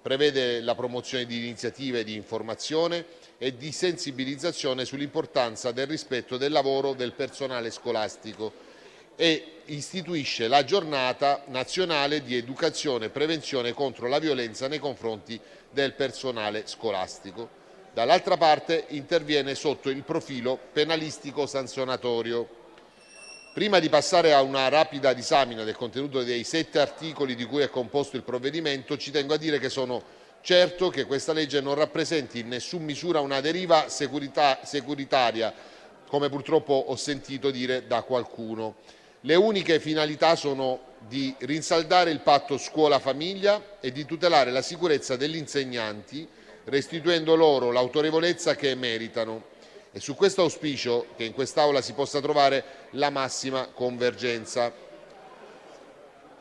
prevede 0.00 0.60
la 0.60 0.76
promozione 0.76 1.26
di 1.26 1.38
iniziative 1.38 2.04
di 2.04 2.14
informazione 2.14 3.04
e 3.42 3.56
di 3.56 3.72
sensibilizzazione 3.72 4.84
sull'importanza 4.84 5.72
del 5.72 5.88
rispetto 5.88 6.36
del 6.36 6.52
lavoro 6.52 6.92
del 6.92 7.10
personale 7.10 7.72
scolastico 7.72 8.52
e 9.16 9.62
istituisce 9.64 10.46
la 10.46 10.62
giornata 10.62 11.42
nazionale 11.48 12.22
di 12.22 12.36
educazione 12.36 13.06
e 13.06 13.10
prevenzione 13.10 13.72
contro 13.72 14.06
la 14.06 14.20
violenza 14.20 14.68
nei 14.68 14.78
confronti 14.78 15.40
del 15.72 15.94
personale 15.94 16.68
scolastico. 16.68 17.48
Dall'altra 17.92 18.36
parte 18.36 18.84
interviene 18.90 19.56
sotto 19.56 19.90
il 19.90 20.04
profilo 20.04 20.56
penalistico 20.72 21.44
sanzionatorio. 21.44 22.48
Prima 23.52 23.80
di 23.80 23.88
passare 23.88 24.32
a 24.34 24.40
una 24.40 24.68
rapida 24.68 25.12
disamina 25.14 25.64
del 25.64 25.74
contenuto 25.74 26.22
dei 26.22 26.44
sette 26.44 26.78
articoli 26.78 27.34
di 27.34 27.44
cui 27.46 27.62
è 27.62 27.68
composto 27.68 28.14
il 28.14 28.22
provvedimento, 28.22 28.96
ci 28.96 29.10
tengo 29.10 29.34
a 29.34 29.36
dire 29.36 29.58
che 29.58 29.68
sono 29.68 30.20
Certo 30.44 30.88
che 30.88 31.04
questa 31.04 31.32
legge 31.32 31.60
non 31.60 31.74
rappresenti 31.74 32.40
in 32.40 32.48
nessun 32.48 32.82
misura 32.82 33.20
una 33.20 33.40
deriva 33.40 33.86
securitaria, 33.88 35.54
come 36.08 36.28
purtroppo 36.28 36.74
ho 36.88 36.96
sentito 36.96 37.52
dire 37.52 37.86
da 37.86 38.02
qualcuno. 38.02 38.74
Le 39.20 39.36
uniche 39.36 39.78
finalità 39.78 40.34
sono 40.34 40.80
di 41.06 41.32
rinsaldare 41.38 42.10
il 42.10 42.22
patto 42.22 42.58
scuola-famiglia 42.58 43.78
e 43.78 43.92
di 43.92 44.04
tutelare 44.04 44.50
la 44.50 44.62
sicurezza 44.62 45.14
degli 45.14 45.36
insegnanti, 45.36 46.26
restituendo 46.64 47.36
loro 47.36 47.70
l'autorevolezza 47.70 48.56
che 48.56 48.74
meritano. 48.74 49.44
E 49.92 50.00
su 50.00 50.16
questo 50.16 50.42
auspicio 50.42 51.06
che 51.16 51.22
in 51.22 51.34
quest'Aula 51.34 51.80
si 51.80 51.92
possa 51.92 52.20
trovare 52.20 52.64
la 52.90 53.10
massima 53.10 53.68
convergenza. 53.72 54.90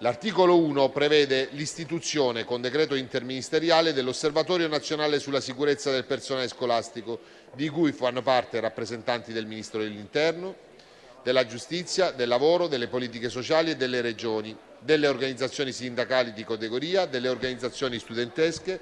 L'articolo 0.01 0.57
1 0.57 0.89
prevede 0.89 1.49
l'istituzione 1.51 2.43
con 2.43 2.59
decreto 2.59 2.95
interministeriale 2.95 3.93
dell'Osservatorio 3.93 4.67
nazionale 4.67 5.19
sulla 5.19 5.39
sicurezza 5.39 5.91
del 5.91 6.05
personale 6.05 6.47
scolastico, 6.47 7.19
di 7.53 7.69
cui 7.69 7.91
fanno 7.91 8.23
parte 8.23 8.59
rappresentanti 8.59 9.31
del 9.31 9.45
Ministro 9.45 9.79
dell'Interno, 9.79 10.55
della 11.21 11.45
Giustizia, 11.45 12.09
del 12.09 12.29
Lavoro, 12.29 12.65
delle 12.65 12.87
Politiche 12.87 13.29
Sociali 13.29 13.69
e 13.69 13.75
delle 13.75 14.01
Regioni, 14.01 14.57
delle 14.79 15.05
organizzazioni 15.05 15.71
sindacali 15.71 16.33
di 16.33 16.45
categoria, 16.45 17.05
delle 17.05 17.29
organizzazioni 17.29 17.99
studentesche 17.99 18.79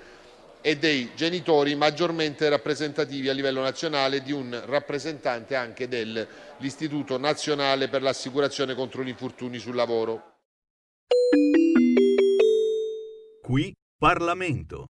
e 0.61 0.77
dei 0.77 1.11
genitori 1.15 1.75
maggiormente 1.75 2.47
rappresentativi 2.47 3.27
a 3.27 3.33
livello 3.33 3.59
nazionale 3.59 4.21
di 4.21 4.31
un 4.31 4.57
rappresentante 4.65 5.55
anche 5.55 5.89
dell'Istituto 5.89 7.17
nazionale 7.17 7.89
per 7.89 8.03
l'assicurazione 8.03 8.73
contro 8.73 9.03
gli 9.03 9.09
infortuni 9.09 9.59
sul 9.59 9.75
lavoro. 9.75 10.37
Qui 13.41 13.73
Parlamento. 13.97 14.85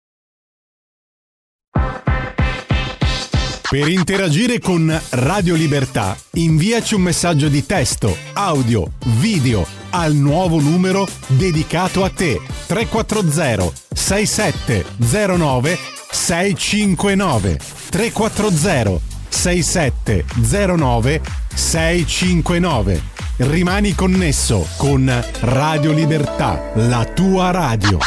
Per 3.69 3.87
interagire 3.87 4.59
con 4.59 4.99
Radio 5.11 5.55
Libertà, 5.55 6.17
inviaci 6.33 6.95
un 6.95 7.01
messaggio 7.01 7.49
di 7.49 7.65
testo, 7.65 8.15
audio, 8.33 8.93
video 9.19 9.67
al 9.91 10.15
nuovo 10.15 10.59
numero 10.59 11.05
dedicato 11.27 12.03
a 12.03 12.09
te 12.09 12.41
340 12.65 13.71
6709 13.93 15.77
659 16.09 17.59
340 17.89 18.99
6709 19.29 21.21
659 21.53 23.16
Rimani 23.39 23.93
connesso 23.93 24.67
con 24.77 25.07
Radio 25.41 25.91
Libertà, 25.91 26.71
la 26.73 27.05
tua 27.05 27.51
radio. 27.51 27.99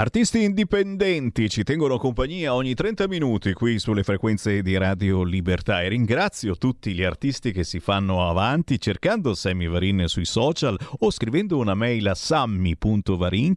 Artisti 0.00 0.44
indipendenti 0.44 1.50
ci 1.50 1.62
tengono 1.62 1.98
compagnia 1.98 2.54
ogni 2.54 2.72
30 2.72 3.06
minuti 3.06 3.52
qui 3.52 3.78
sulle 3.78 4.02
frequenze 4.02 4.62
di 4.62 4.78
Radio 4.78 5.22
Libertà 5.22 5.82
e 5.82 5.88
ringrazio 5.88 6.56
tutti 6.56 6.94
gli 6.94 7.02
artisti 7.02 7.52
che 7.52 7.64
si 7.64 7.80
fanno 7.80 8.26
avanti 8.26 8.80
cercando 8.80 9.34
Sammy 9.34 9.68
Varin 9.68 10.04
sui 10.06 10.24
social 10.24 10.78
o 11.00 11.10
scrivendo 11.10 11.58
una 11.58 11.74
mail 11.74 12.08
a 12.08 12.14
sammy.varin 12.14 13.54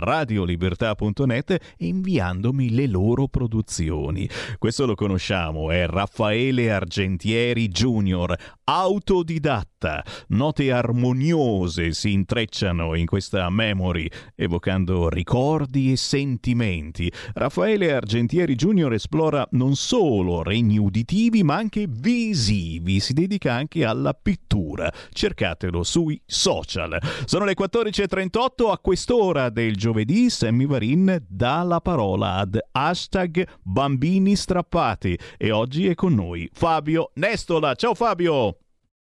radiolibertà.net 0.00 1.50
e 1.50 1.60
inviandomi 1.78 2.74
le 2.74 2.86
loro 2.86 3.26
produzioni. 3.28 4.28
Questo 4.58 4.84
lo 4.84 4.94
conosciamo, 4.94 5.70
è 5.70 5.86
Raffaele 5.86 6.70
Argentieri 6.70 7.68
Junior, 7.68 8.36
autodidatta. 8.72 10.04
Note 10.28 10.70
armoniose 10.70 11.92
si 11.92 12.12
intrecciano 12.12 12.94
in 12.94 13.06
questa 13.06 13.50
memory, 13.50 14.08
evocando 14.36 15.08
ricordi 15.08 15.90
e 15.90 15.96
sentimenti. 15.96 17.10
Raffaele 17.34 17.92
Argentieri 17.92 18.54
Junior 18.54 18.92
esplora 18.92 19.44
non 19.52 19.74
solo 19.74 20.44
regni 20.44 20.78
uditivi, 20.78 21.42
ma 21.42 21.56
anche 21.56 21.86
visivi. 21.88 23.00
Si 23.00 23.12
dedica 23.12 23.54
anche 23.54 23.84
alla 23.84 24.14
pittura. 24.14 24.92
Cercatelo 25.10 25.82
sui 25.82 26.20
social. 26.24 26.96
Sono 27.24 27.44
le 27.44 27.54
14.38 27.58 28.70
a 28.70 28.78
quest'ora 28.78 29.48
del 29.48 29.74
giovedì. 29.74 30.30
Sammy 30.30 30.66
Varin 30.66 31.24
dà 31.26 31.64
la 31.64 31.80
parola 31.80 32.34
ad 32.34 32.56
hashtag 32.70 33.46
bambini 33.62 34.36
strappati 34.36 35.18
e 35.36 35.50
oggi 35.50 35.88
è 35.88 35.96
con 35.96 36.14
noi 36.14 36.48
Fabio 36.52 37.10
Nestola. 37.14 37.74
Ciao 37.74 37.94
Fabio! 37.94 38.59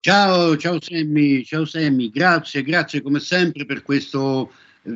Ciao, 0.05 0.57
ciao 0.57 0.81
Sammy, 0.81 1.45
ciao 1.45 1.65
Sammy, 1.65 2.11
grazie, 2.11 2.65
grazie 2.65 3.03
come 3.03 3.21
sempre 3.21 3.65
per 3.65 3.85
questo, 3.85 4.51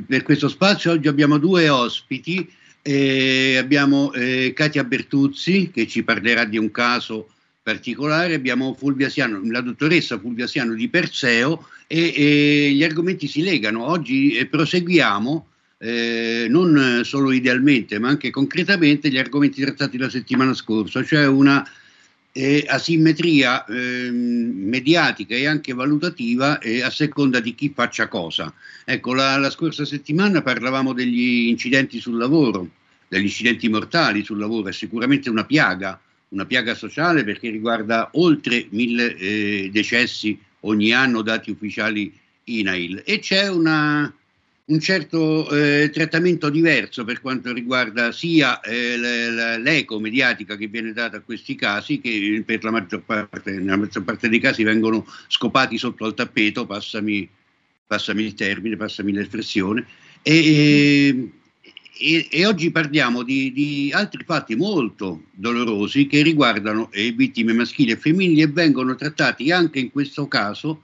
per 0.05 0.25
questo 0.25 0.49
spazio. 0.49 0.91
Oggi 0.91 1.07
abbiamo 1.07 1.39
due 1.39 1.69
ospiti, 1.69 2.53
eh, 2.83 3.57
abbiamo 3.57 4.13
eh, 4.13 4.53
Katia 4.53 4.83
Bertuzzi 4.83 5.71
che 5.73 5.87
ci 5.87 6.03
parlerà 6.03 6.45
di 6.45 6.59
un 6.59 6.73
caso 6.73 7.29
particolare, 7.63 8.35
abbiamo 8.35 8.75
Fulvia 8.75 9.09
Siano, 9.09 9.41
la 9.49 9.61
dottoressa 9.61 10.19
Fulvia 10.19 10.49
Siano 10.49 10.75
di 10.75 10.89
Perseo 10.89 11.69
e, 11.87 12.13
e 12.13 12.73
gli 12.73 12.83
argomenti 12.83 13.29
si 13.29 13.43
legano. 13.43 13.85
Oggi 13.85 14.37
eh, 14.37 14.47
proseguiamo 14.47 15.47
eh, 15.79 16.47
non 16.49 17.03
solo 17.05 17.31
idealmente 17.31 18.01
ma 18.01 18.09
anche 18.09 18.31
concretamente 18.31 19.09
gli 19.09 19.19
argomenti 19.19 19.61
trattati 19.61 19.99
la 19.99 20.11
settimana 20.11 20.53
scorsa, 20.53 21.05
cioè 21.05 21.29
una 21.29 21.65
eh, 22.37 22.67
asimmetria 22.69 23.65
eh, 23.65 24.11
mediatica 24.11 25.35
e 25.35 25.47
anche 25.47 25.73
valutativa 25.73 26.59
eh, 26.59 26.83
a 26.83 26.91
seconda 26.91 27.41
di 27.41 27.55
chi 27.55 27.73
faccia 27.75 28.09
cosa. 28.09 28.53
Ecco, 28.85 29.15
la, 29.15 29.39
la, 29.39 29.49
scorsa 29.49 29.87
settimana 29.87 30.43
parlavamo 30.43 30.93
degli 30.93 31.49
incidenti 31.49 31.99
sul 31.99 32.19
lavoro, 32.19 32.69
degli 33.09 33.23
incidenti 33.23 33.71
mortali 33.71 34.23
sul 34.23 34.39
lavoro, 34.39 34.69
è 34.69 34.73
sicuramente 34.73 35.31
una 35.31 35.47
piaga, 35.47 35.99
una 36.29 36.45
piaga 36.45 36.75
sociale 36.75 37.25
perché 37.25 37.49
riguarda 37.49 38.11
oltre 38.13 38.67
mille 38.69 39.17
eh, 39.17 39.71
decessi 39.73 40.39
ogni 40.61 40.93
anno, 40.93 41.23
dati 41.23 41.51
ufficiali 41.51 42.13
INAIL, 42.45 43.03
e 43.07 43.19
c'è 43.19 43.49
una, 43.49 44.13
un 44.69 44.81
certo 44.81 45.49
eh, 45.51 45.91
trattamento 45.91 46.51
diverso 46.51 47.05
per 47.05 47.21
quanto 47.21 47.53
riguarda 47.53 48.11
sia 48.11 48.61
eh, 48.61 48.97
l'eco 49.59 50.01
mediatica 50.01 50.57
che 50.57 50.67
viene 50.67 50.93
data 50.93 51.19
a 51.19 51.21
questi 51.21 51.55
casi, 51.55 52.01
che 52.01 52.43
per 52.45 52.65
la 52.65 52.73
maggior 52.73 53.03
parte, 53.03 53.53
nella 53.53 53.77
maggior 53.77 54.03
parte 54.03 54.29
dei 54.29 54.41
casi 54.41 54.65
vengono 54.65 55.07
scopati 55.29 55.79
sotto 55.79 56.05
al 56.05 56.15
tappeto, 56.15 56.67
passami, 56.67 57.29
passami 57.87 58.25
il 58.25 58.35
termine, 58.35 58.77
passami 58.77 59.13
l'espressione, 59.13 59.87
e, 60.23 61.31
e, 61.99 62.29
e 62.29 62.47
oggi 62.47 62.73
parliamo 62.73 63.23
di, 63.23 63.53
di, 63.53 63.93
altri 63.95 64.25
fatti 64.25 64.57
molto 64.57 65.27
dolorosi 65.31 66.09
che 66.09 66.23
riguardano 66.23 66.91
eh, 66.91 67.13
vittime 67.13 67.53
maschili 67.53 67.93
e 67.93 67.97
femminili 67.97 68.41
e 68.41 68.49
vengono 68.49 68.97
trattati 68.97 69.53
anche 69.53 69.79
in 69.79 69.93
questo 69.93 70.27
caso 70.27 70.83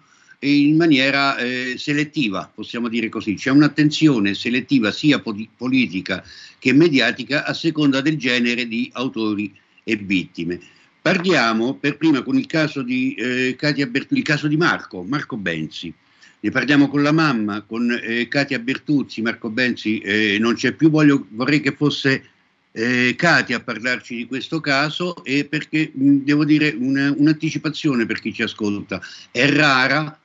in 0.49 0.77
maniera 0.77 1.37
eh, 1.37 1.75
selettiva, 1.77 2.51
possiamo 2.53 2.89
dire 2.89 3.09
così. 3.09 3.35
C'è 3.35 3.51
un'attenzione 3.51 4.35
selettiva 4.35 4.91
sia 4.91 5.21
po- 5.21 5.37
politica 5.57 6.25
che 6.59 6.73
mediatica 6.73 7.45
a 7.45 7.55
seconda 7.55 8.01
del 8.01 8.17
genere 8.17 8.67
di 8.67 8.91
autori 8.95 9.55
e 9.85 9.97
vittime. 9.97 10.61
Parliamo 11.01 11.75
per 11.75 11.97
prima 11.97 12.23
con 12.23 12.37
il 12.37 12.47
caso 12.47 12.83
di 12.83 13.15
eh, 13.15 13.57
Bertuzzi, 13.59 14.19
il 14.19 14.23
caso 14.23 14.47
di 14.47 14.57
Marco, 14.57 15.03
Marco 15.03 15.37
Benzi. 15.37 15.93
Ne 16.41 16.51
parliamo 16.51 16.89
con 16.89 17.03
la 17.03 17.13
mamma, 17.13 17.63
con 17.63 17.91
eh, 18.03 18.27
Katia 18.27 18.59
Bertuzzi, 18.59 19.23
Marco 19.23 19.49
Benzi 19.49 19.99
eh, 19.99 20.39
non 20.41 20.55
c'è 20.55 20.73
più, 20.73 20.91
voglio, 20.91 21.27
vorrei 21.31 21.61
che 21.61 21.73
fosse 21.73 22.25
eh, 22.73 23.15
Katia 23.17 23.59
a 23.59 23.61
parlarci 23.61 24.17
di 24.17 24.27
questo 24.27 24.61
caso 24.61 25.25
e 25.25 25.45
perché 25.45 25.93
mh, 25.95 26.17
devo 26.19 26.45
dire 26.45 26.75
una, 26.77 27.15
un'anticipazione 27.17 28.07
per 28.07 28.21
chi 28.21 28.33
ci 28.33 28.43
ascolta, 28.43 29.01
è 29.31 29.49
rara 29.51 30.17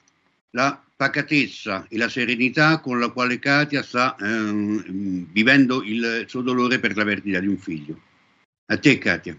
la 0.58 0.82
pacatezza 0.96 1.86
e 1.88 2.00
la 2.00 2.10
serenità 2.10 2.80
con 2.80 3.00
la 3.00 3.10
quale 3.10 3.38
Katia 3.38 3.84
sta 3.84 4.16
ehm, 4.20 5.28
vivendo 5.32 5.84
il 5.84 6.24
suo 6.26 6.42
dolore 6.42 6.80
per 6.80 6.98
la 6.98 7.04
perdita 7.04 7.40
di 7.40 7.46
un 7.46 7.58
figlio. 7.58 7.96
A 8.66 8.78
te 8.80 8.98
Katia, 8.98 9.38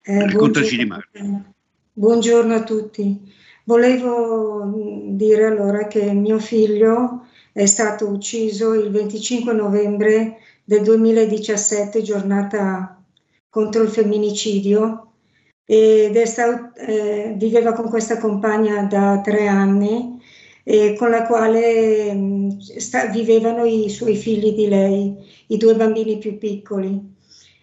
eh, 0.00 0.26
raccontaci 0.26 0.78
di 0.78 0.86
Marco. 0.86 1.18
Buongiorno 1.92 2.54
a 2.54 2.62
tutti. 2.62 3.34
Volevo 3.64 4.64
mm, 4.64 5.16
dire 5.16 5.44
allora 5.44 5.86
che 5.88 6.10
mio 6.14 6.38
figlio 6.38 7.26
è 7.52 7.66
stato 7.66 8.08
ucciso 8.08 8.72
il 8.72 8.90
25 8.90 9.52
novembre 9.52 10.38
del 10.64 10.82
2017, 10.82 12.00
giornata 12.00 12.98
contro 13.50 13.82
il 13.82 13.90
femminicidio, 13.90 15.12
ed 15.66 16.16
stato, 16.22 16.74
eh, 16.76 17.34
viveva 17.36 17.74
con 17.74 17.90
questa 17.90 18.18
compagna 18.18 18.84
da 18.84 19.20
tre 19.22 19.48
anni 19.48 20.15
eh, 20.68 20.96
con 20.98 21.10
la 21.10 21.24
quale 21.26 22.12
mh, 22.12 22.18
mm, 22.18 22.58
sta, 22.58 23.06
vivevano 23.06 23.64
i 23.64 23.88
suoi 23.88 24.16
figli 24.16 24.52
di 24.52 24.66
lei, 24.66 25.14
i 25.48 25.56
due 25.58 25.76
bambini 25.76 26.18
più 26.18 26.38
piccoli. 26.38 27.14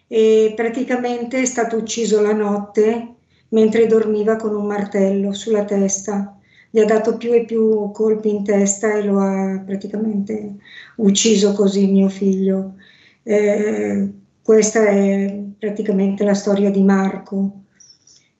E 0.06 0.54
praticamente 0.56 1.42
è 1.42 1.44
stato 1.44 1.76
ucciso 1.76 2.22
la 2.22 2.32
notte 2.32 3.16
mentre 3.48 3.86
dormiva 3.86 4.36
con 4.36 4.54
un 4.54 4.66
martello 4.66 5.32
sulla 5.34 5.64
testa. 5.64 6.38
Gli 6.70 6.80
ha 6.80 6.86
dato 6.86 7.16
più 7.18 7.32
e 7.34 7.44
più 7.44 7.90
colpi 7.92 8.30
in 8.30 8.42
testa 8.42 8.94
e 8.94 9.02
lo 9.04 9.18
ha 9.20 9.62
praticamente 9.64 10.54
ucciso 10.96 11.52
così 11.52 11.86
mio 11.86 12.08
figlio. 12.08 12.76
Eh, 13.22 14.08
questa 14.42 14.86
è 14.86 15.42
praticamente 15.58 16.24
la 16.24 16.34
storia 16.34 16.70
di 16.70 16.82
Marco, 16.82 17.64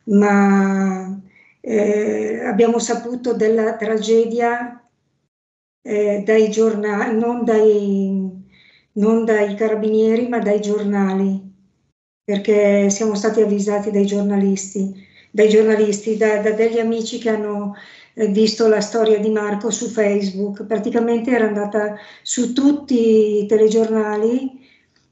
ma 0.04 1.20
eh, 1.66 2.44
abbiamo 2.44 2.78
saputo 2.78 3.32
della 3.32 3.76
tragedia 3.76 4.86
eh, 5.80 6.22
dai 6.24 6.50
giornali, 6.50 7.18
non 7.18 7.44
dai, 7.44 8.30
non 8.92 9.24
dai 9.24 9.54
carabinieri, 9.54 10.28
ma 10.28 10.38
dai 10.40 10.60
giornali, 10.60 11.40
perché 12.22 12.90
siamo 12.90 13.14
stati 13.14 13.40
avvisati 13.40 13.90
dai 13.90 14.04
giornalisti, 14.04 14.94
dai 15.30 15.48
giornalisti, 15.48 16.18
da, 16.18 16.38
da 16.38 16.50
degli 16.50 16.78
amici 16.78 17.18
che 17.18 17.30
hanno 17.30 17.74
eh, 18.12 18.26
visto 18.28 18.68
la 18.68 18.82
storia 18.82 19.18
di 19.18 19.30
Marco 19.30 19.70
su 19.70 19.88
Facebook. 19.88 20.64
Praticamente 20.64 21.30
era 21.30 21.46
andata 21.46 21.96
su 22.22 22.52
tutti 22.52 23.42
i 23.42 23.46
telegiornali, 23.46 24.60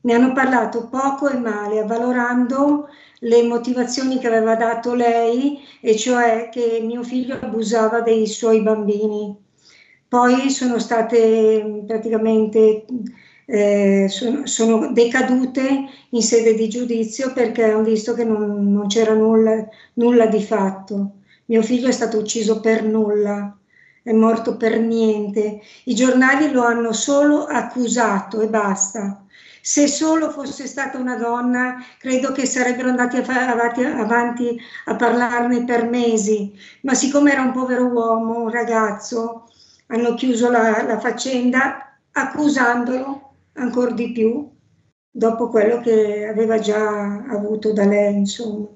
ne 0.02 0.14
hanno 0.14 0.32
parlato 0.34 0.88
poco 0.88 1.30
e 1.30 1.38
male, 1.38 1.80
avvalorando 1.80 2.88
le 3.24 3.42
motivazioni 3.42 4.18
che 4.18 4.26
aveva 4.26 4.56
dato 4.56 4.94
lei, 4.94 5.58
e 5.80 5.96
cioè 5.96 6.48
che 6.50 6.80
mio 6.82 7.02
figlio 7.02 7.38
abusava 7.40 8.00
dei 8.00 8.26
suoi 8.26 8.62
bambini. 8.62 9.36
Poi 10.08 10.50
sono 10.50 10.78
state 10.78 11.84
praticamente 11.86 12.84
eh, 13.46 14.06
sono, 14.08 14.46
sono, 14.46 14.92
decadute 14.92 15.84
in 16.10 16.22
sede 16.22 16.54
di 16.54 16.68
giudizio 16.68 17.32
perché 17.32 17.64
hanno 17.64 17.82
visto 17.82 18.14
che 18.14 18.24
non, 18.24 18.72
non 18.72 18.86
c'era 18.86 19.14
nulla, 19.14 19.66
nulla 19.94 20.26
di 20.26 20.42
fatto. 20.42 21.12
Mio 21.46 21.62
figlio 21.62 21.88
è 21.88 21.92
stato 21.92 22.18
ucciso 22.18 22.60
per 22.60 22.84
nulla, 22.84 23.56
è 24.02 24.12
morto 24.12 24.56
per 24.56 24.78
niente. 24.80 25.60
I 25.84 25.94
giornali 25.94 26.50
lo 26.50 26.64
hanno 26.64 26.92
solo 26.92 27.44
accusato 27.44 28.40
e 28.40 28.48
basta. 28.48 29.24
Se 29.60 29.86
solo 29.86 30.30
fosse 30.30 30.66
stata 30.66 30.98
una 30.98 31.16
donna, 31.16 31.76
credo 31.98 32.32
che 32.32 32.46
sarebbero 32.46 32.88
andati 32.88 33.16
avanti, 33.18 33.84
avanti 33.84 34.60
a 34.86 34.96
parlarne 34.96 35.64
per 35.64 35.88
mesi, 35.88 36.52
ma 36.82 36.94
siccome 36.94 37.32
era 37.32 37.42
un 37.42 37.52
povero 37.52 37.86
uomo, 37.86 38.42
un 38.42 38.50
ragazzo, 38.50 39.48
hanno 39.86 40.14
chiuso 40.14 40.50
la, 40.50 40.82
la 40.82 40.98
faccenda 40.98 41.96
accusandolo 42.10 43.34
ancora 43.54 43.92
di 43.92 44.10
più 44.10 44.50
dopo 45.10 45.48
quello 45.48 45.80
che 45.80 46.26
aveva 46.26 46.58
già 46.58 47.22
avuto 47.28 47.72
da 47.72 47.84
lei, 47.84 48.16
insomma. 48.16 48.66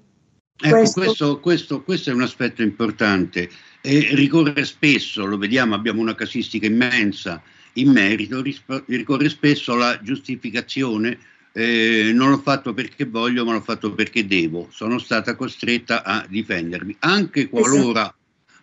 Ecco, 0.58 0.76
questo... 0.76 1.00
Questo, 1.00 1.40
questo, 1.40 1.82
questo, 1.82 2.10
è 2.10 2.12
un 2.12 2.22
aspetto 2.22 2.62
importante. 2.62 3.50
E 3.80 4.08
ricorre 4.12 4.64
spesso, 4.64 5.24
lo 5.24 5.38
vediamo, 5.38 5.74
abbiamo 5.74 6.00
una 6.00 6.14
casistica 6.14 6.66
immensa 6.66 7.42
in 7.74 7.90
merito 7.90 8.40
risp- 8.40 8.84
ricorre 8.86 9.28
spesso 9.28 9.72
alla 9.72 10.00
giustificazione 10.02 11.18
eh, 11.56 12.12
non 12.12 12.28
l'ho 12.28 12.38
fatto 12.38 12.74
perché 12.74 13.06
voglio, 13.06 13.44
ma 13.46 13.54
l'ho 13.54 13.62
fatto 13.62 13.94
perché 13.94 14.26
devo. 14.26 14.68
Sono 14.70 14.98
stata 14.98 15.34
costretta 15.34 16.02
a 16.02 16.26
difendermi, 16.28 16.96
anche 16.98 17.48
qualora, 17.48 18.14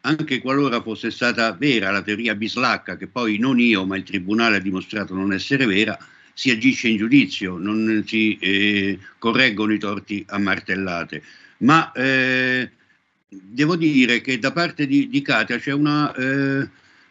anche 0.02 0.40
qualora 0.40 0.80
fosse 0.80 1.10
stata 1.10 1.52
vera 1.54 1.90
la 1.90 2.04
teoria 2.04 2.36
bislacca, 2.36 2.96
che 2.96 3.08
poi 3.08 3.40
non 3.40 3.60
io, 3.60 3.84
ma 3.88 3.98
il 3.98 4.04
tribunale 4.04 4.58
ha 4.58 4.60
dimostrato 4.60 5.16
non 5.16 5.34
essere 5.34 5.66
vera, 5.66 5.98
si 6.34 6.52
agisce 6.52 6.88
in 6.88 6.98
giudizio, 6.98 7.58
non 7.58 8.04
si 8.06 8.38
eh, 8.38 9.00
correggono 9.18 9.74
i 9.74 9.80
torti 9.80 10.24
a 10.28 10.38
martellate. 10.38 11.24
Ma 11.60 11.92
eh, 11.92 12.70
devo 13.30 13.76
dire 13.76 14.22
che 14.22 14.40
da 14.40 14.52
parte 14.52 14.86
di, 14.86 15.10
di 15.10 15.22
Katia 15.22 15.58
c'è 15.58 15.72
una 15.72 16.14
eh, 16.14 16.68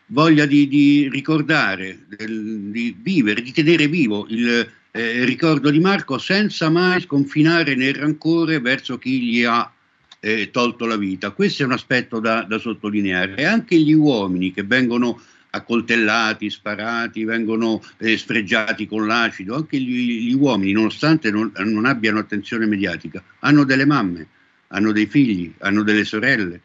voglia 0.07 0.47
di, 0.47 0.69
di 0.69 1.09
ricordare, 1.11 2.01
del, 2.09 2.71
di 2.71 2.97
vivere, 3.01 3.43
di 3.43 3.53
tenere 3.53 3.89
vivo 3.89 4.27
il 4.29 4.71
eh, 4.91 5.25
ricordo 5.25 5.71
di 5.71 5.81
Marco 5.81 6.19
senza 6.19 6.69
mai 6.69 7.01
sconfinare 7.01 7.75
nel 7.75 7.95
rancore 7.95 8.61
verso 8.61 8.99
chi 8.99 9.21
gli 9.23 9.43
ha 9.43 9.73
eh, 10.21 10.51
tolto 10.51 10.87
la 10.87 10.97
vita. 10.97 11.31
Questo 11.31 11.63
è 11.63 11.67
un 11.67 11.73
aspetto 11.73 12.21
da, 12.21 12.43
da 12.43 12.59
sottolineare. 12.59 13.45
Anche 13.45 13.79
gli 13.79 13.93
uomini 13.93 14.53
che 14.53 14.63
vengono 14.63 15.21
accoltellati, 15.55 16.49
sparati, 16.49 17.25
vengono 17.25 17.83
eh, 17.99 18.17
sfregiati 18.17 18.87
con 18.87 19.07
l'acido, 19.07 19.55
anche 19.55 19.79
gli, 19.79 20.29
gli 20.29 20.33
uomini, 20.35 20.73
nonostante 20.73 21.31
non, 21.31 21.53
non, 21.57 21.85
abbiano 21.85 22.19
attenzione 22.19 22.67
mediatica, 22.67 23.23
hanno 23.41 23.65
delle 23.65 23.85
mamme, 23.85 24.27
hanno 24.69 24.93
dei 24.93 25.07
figli, 25.07 25.53
hanno 25.59 25.83
delle 25.83 26.05
sorelle, 26.05 26.61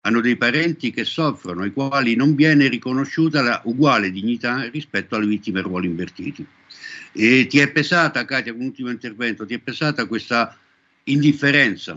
hanno 0.00 0.20
dei 0.20 0.36
parenti 0.36 0.90
che 0.90 1.04
soffrono, 1.04 1.62
ai 1.62 1.72
quali 1.72 2.16
non 2.16 2.34
viene 2.34 2.66
riconosciuta 2.66 3.42
la 3.42 3.60
uguale 3.64 4.10
dignità 4.10 4.68
rispetto 4.68 5.14
alle 5.14 5.26
vittime 5.26 5.60
a 5.60 5.62
ruoli 5.62 5.86
invertiti. 5.86 6.44
E 7.12 7.46
ti 7.46 7.60
è 7.60 7.70
pesata, 7.70 8.24
Katia, 8.24 8.52
un 8.52 8.62
ultimo 8.62 8.90
intervento, 8.90 9.46
ti 9.46 9.54
è 9.54 9.58
pesata 9.58 10.06
questa 10.06 10.58
indifferenza, 11.04 11.96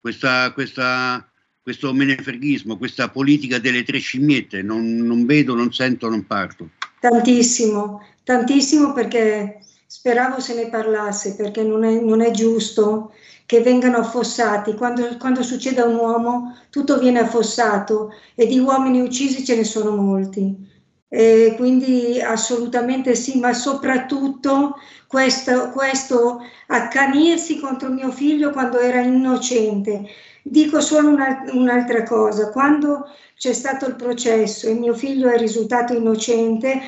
questa, 0.00 0.52
questa, 0.52 1.28
questo 1.62 1.92
menefreghismo, 1.92 2.76
questa 2.76 3.08
politica 3.08 3.58
delle 3.58 3.84
tre 3.84 3.98
scimmiette, 3.98 4.62
non, 4.62 4.96
non 4.96 5.24
vedo, 5.24 5.54
non 5.54 5.72
sento, 5.72 6.08
non 6.08 6.26
parto. 6.26 6.70
Tantissimo, 7.00 8.04
tantissimo 8.24 8.92
perché 8.92 9.60
speravo 9.86 10.40
se 10.40 10.54
ne 10.54 10.68
parlasse, 10.68 11.36
perché 11.36 11.62
non 11.62 11.84
è, 11.84 12.00
non 12.00 12.20
è 12.20 12.30
giusto 12.32 13.12
che 13.46 13.60
vengano 13.60 13.98
affossati. 13.98 14.74
Quando, 14.74 15.16
quando, 15.18 15.42
succede 15.42 15.80
a 15.80 15.86
un 15.86 15.96
uomo 15.96 16.56
tutto 16.70 16.98
viene 16.98 17.20
affossato 17.20 18.12
e 18.34 18.46
di 18.46 18.58
uomini 18.58 19.00
uccisi 19.00 19.44
ce 19.44 19.56
ne 19.56 19.64
sono 19.64 19.94
molti. 19.94 20.70
Eh, 21.08 21.54
quindi 21.58 22.20
assolutamente 22.20 23.14
sì, 23.14 23.38
ma 23.38 23.52
soprattutto 23.52 24.76
questo, 25.06 25.70
questo 25.70 26.40
accanirsi 26.68 27.60
contro 27.60 27.90
mio 27.90 28.10
figlio 28.10 28.50
quando 28.50 28.78
era 28.78 29.00
innocente. 29.00 30.08
Dico 30.42 30.80
solo 30.80 31.08
una, 31.08 31.44
un'altra 31.52 32.02
cosa, 32.02 32.50
quando 32.50 33.06
c'è 33.36 33.52
stato 33.52 33.86
il 33.86 33.96
processo 33.96 34.68
e 34.68 34.74
mio 34.74 34.94
figlio 34.94 35.28
è 35.28 35.38
risultato 35.38 35.94
innocente, 35.94 36.80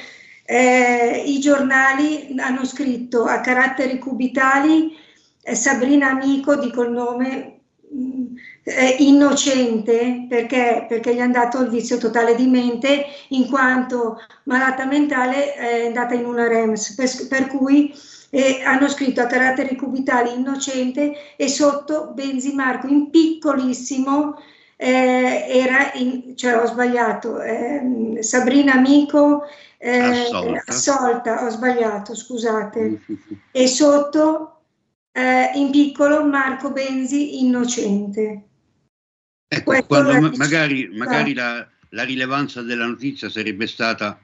eh, 0.44 1.22
i 1.26 1.38
giornali 1.38 2.34
hanno 2.38 2.64
scritto 2.64 3.24
a 3.24 3.40
caratteri 3.40 3.98
cubitali 3.98 4.94
eh, 5.42 5.54
Sabrina 5.54 6.10
Amico, 6.10 6.56
dico 6.56 6.82
il 6.82 6.90
nome, 6.90 7.60
eh, 8.64 8.96
innocente 9.00 10.26
perché, 10.28 10.86
perché, 10.88 11.14
gli 11.14 11.18
è 11.18 11.20
andato 11.20 11.60
il 11.60 11.68
vizio 11.68 11.98
totale 11.98 12.34
di 12.34 12.46
mente 12.46 13.04
in 13.28 13.48
quanto 13.48 14.18
malata 14.44 14.86
mentale 14.86 15.54
è 15.54 15.86
andata 15.86 16.14
in 16.14 16.24
una 16.24 16.48
REMS, 16.48 16.94
per, 16.94 17.28
per 17.28 17.46
cui 17.48 17.94
eh, 18.34 18.62
hanno 18.64 18.88
scritto 18.88 19.20
a 19.20 19.26
caratteri 19.26 19.76
cubitali 19.76 20.34
innocente 20.34 21.36
e 21.36 21.46
sotto 21.48 22.10
Benzimarco 22.14 22.88
in 22.88 23.08
piccolissimo 23.08 24.36
eh, 24.76 25.46
era, 25.48 25.92
in, 25.94 26.36
cioè 26.36 26.58
ho 26.58 26.66
sbagliato, 26.66 27.40
ehm, 27.40 28.18
Sabrina 28.18 28.72
Amico 28.72 29.44
eh, 29.78 29.98
assolta. 29.98 30.62
assolta, 30.66 31.44
ho 31.44 31.48
sbagliato, 31.50 32.16
scusate, 32.16 33.02
e 33.52 33.66
sotto 33.68 34.62
eh, 35.12 35.52
in 35.54 35.70
piccolo 35.70 36.24
Marco 36.26 36.72
Benzi 36.72 37.38
innocente. 37.38 38.48
Ecco, 39.46 39.80
quando 39.86 40.32
magari, 40.36 40.88
magari 40.88 41.34
la, 41.34 41.64
la, 41.90 42.02
rilevanza 42.02 42.62
della 42.62 42.86
notizia 42.86 43.28
sarebbe 43.28 43.68
stata 43.68 44.18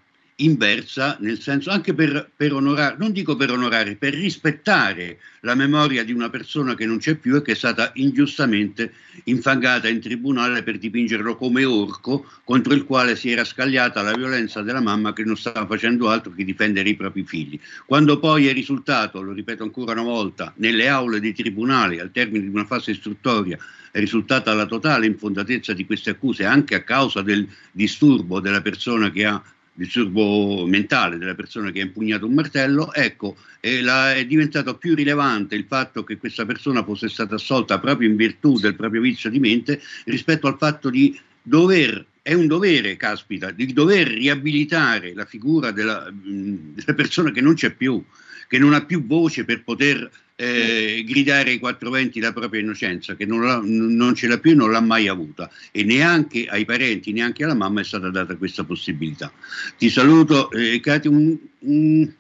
inversa, 0.44 1.16
nel 1.20 1.40
senso 1.40 1.70
anche 1.70 1.94
per, 1.94 2.30
per, 2.34 2.52
onorare, 2.52 2.96
non 2.98 3.12
dico 3.12 3.36
per 3.36 3.50
onorare, 3.50 3.96
per 3.96 4.14
rispettare 4.14 5.18
la 5.40 5.54
memoria 5.54 6.04
di 6.04 6.12
una 6.12 6.28
persona 6.28 6.74
che 6.74 6.86
non 6.86 6.98
c'è 6.98 7.14
più 7.14 7.36
e 7.36 7.42
che 7.42 7.52
è 7.52 7.54
stata 7.54 7.90
ingiustamente 7.94 8.92
infangata 9.24 9.88
in 9.88 10.00
tribunale 10.00 10.62
per 10.62 10.78
dipingerlo 10.78 11.36
come 11.36 11.64
orco 11.64 12.26
contro 12.44 12.74
il 12.74 12.84
quale 12.84 13.16
si 13.16 13.30
era 13.30 13.44
scagliata 13.44 14.02
la 14.02 14.14
violenza 14.14 14.62
della 14.62 14.80
mamma 14.80 15.12
che 15.12 15.24
non 15.24 15.36
stava 15.36 15.66
facendo 15.66 16.08
altro 16.08 16.32
che 16.32 16.44
difendere 16.44 16.88
i 16.88 16.96
propri 16.96 17.24
figli. 17.24 17.58
Quando 17.86 18.18
poi 18.18 18.46
è 18.46 18.52
risultato, 18.52 19.20
lo 19.20 19.32
ripeto 19.32 19.62
ancora 19.62 19.92
una 19.92 20.02
volta, 20.02 20.52
nelle 20.56 20.88
aule 20.88 21.20
dei 21.20 21.34
tribunali 21.34 21.98
al 21.98 22.10
termine 22.12 22.44
di 22.44 22.50
una 22.50 22.64
fase 22.64 22.90
istruttoria 22.92 23.58
è 23.92 23.98
risultata 23.98 24.54
la 24.54 24.66
totale 24.66 25.06
infondatezza 25.06 25.72
di 25.72 25.84
queste 25.84 26.10
accuse 26.10 26.44
anche 26.44 26.76
a 26.76 26.82
causa 26.82 27.22
del 27.22 27.48
disturbo 27.72 28.40
della 28.40 28.60
persona 28.60 29.10
che 29.10 29.24
ha 29.24 29.42
disturbo 29.72 30.66
mentale 30.66 31.16
della 31.18 31.34
persona 31.34 31.70
che 31.70 31.80
ha 31.80 31.84
impugnato 31.84 32.26
un 32.26 32.34
martello, 32.34 32.92
ecco, 32.92 33.36
eh, 33.60 33.80
la, 33.82 34.14
è 34.14 34.26
diventato 34.26 34.76
più 34.76 34.94
rilevante 34.94 35.54
il 35.54 35.64
fatto 35.66 36.04
che 36.04 36.18
questa 36.18 36.44
persona 36.44 36.84
fosse 36.84 37.08
stata 37.08 37.36
assolta 37.36 37.78
proprio 37.78 38.08
in 38.08 38.16
virtù 38.16 38.58
del 38.58 38.74
proprio 38.74 39.00
vizio 39.00 39.30
di 39.30 39.38
mente 39.38 39.80
rispetto 40.04 40.46
al 40.46 40.56
fatto 40.58 40.90
di 40.90 41.18
dover, 41.42 42.04
è 42.22 42.34
un 42.34 42.46
dovere, 42.46 42.96
caspita, 42.96 43.50
di 43.50 43.72
dover 43.72 44.08
riabilitare 44.08 45.14
la 45.14 45.24
figura 45.24 45.70
della, 45.70 46.10
mh, 46.10 46.74
della 46.74 46.94
persona 46.94 47.30
che 47.30 47.40
non 47.40 47.54
c'è 47.54 47.70
più, 47.70 48.02
che 48.50 48.58
non 48.58 48.74
ha 48.74 48.84
più 48.84 49.06
voce 49.06 49.44
per 49.44 49.62
poter 49.62 50.10
eh, 50.34 51.04
gridare 51.06 51.50
ai 51.50 51.60
quattro 51.60 51.88
venti 51.88 52.18
la 52.18 52.32
propria 52.32 52.60
innocenza, 52.60 53.14
che 53.14 53.24
non, 53.24 53.62
non, 53.64 54.14
ce 54.16 54.26
l'ha 54.26 54.38
più 54.38 54.50
e 54.50 54.54
non 54.54 54.72
l'ha 54.72 54.80
mai 54.80 55.06
avuta 55.06 55.48
e 55.70 55.84
neanche 55.84 56.46
ai 56.46 56.64
parenti, 56.64 57.12
neanche 57.12 57.44
alla 57.44 57.54
mamma 57.54 57.82
è 57.82 57.84
stata 57.84 58.10
data 58.10 58.34
questa 58.34 58.64
possibilità. 58.64 59.30
Ti 59.78 59.88
saluto, 59.88 60.50
eh, 60.50 60.80
Cati, 60.80 61.06
un, 61.06 61.36
un, 61.60 62.12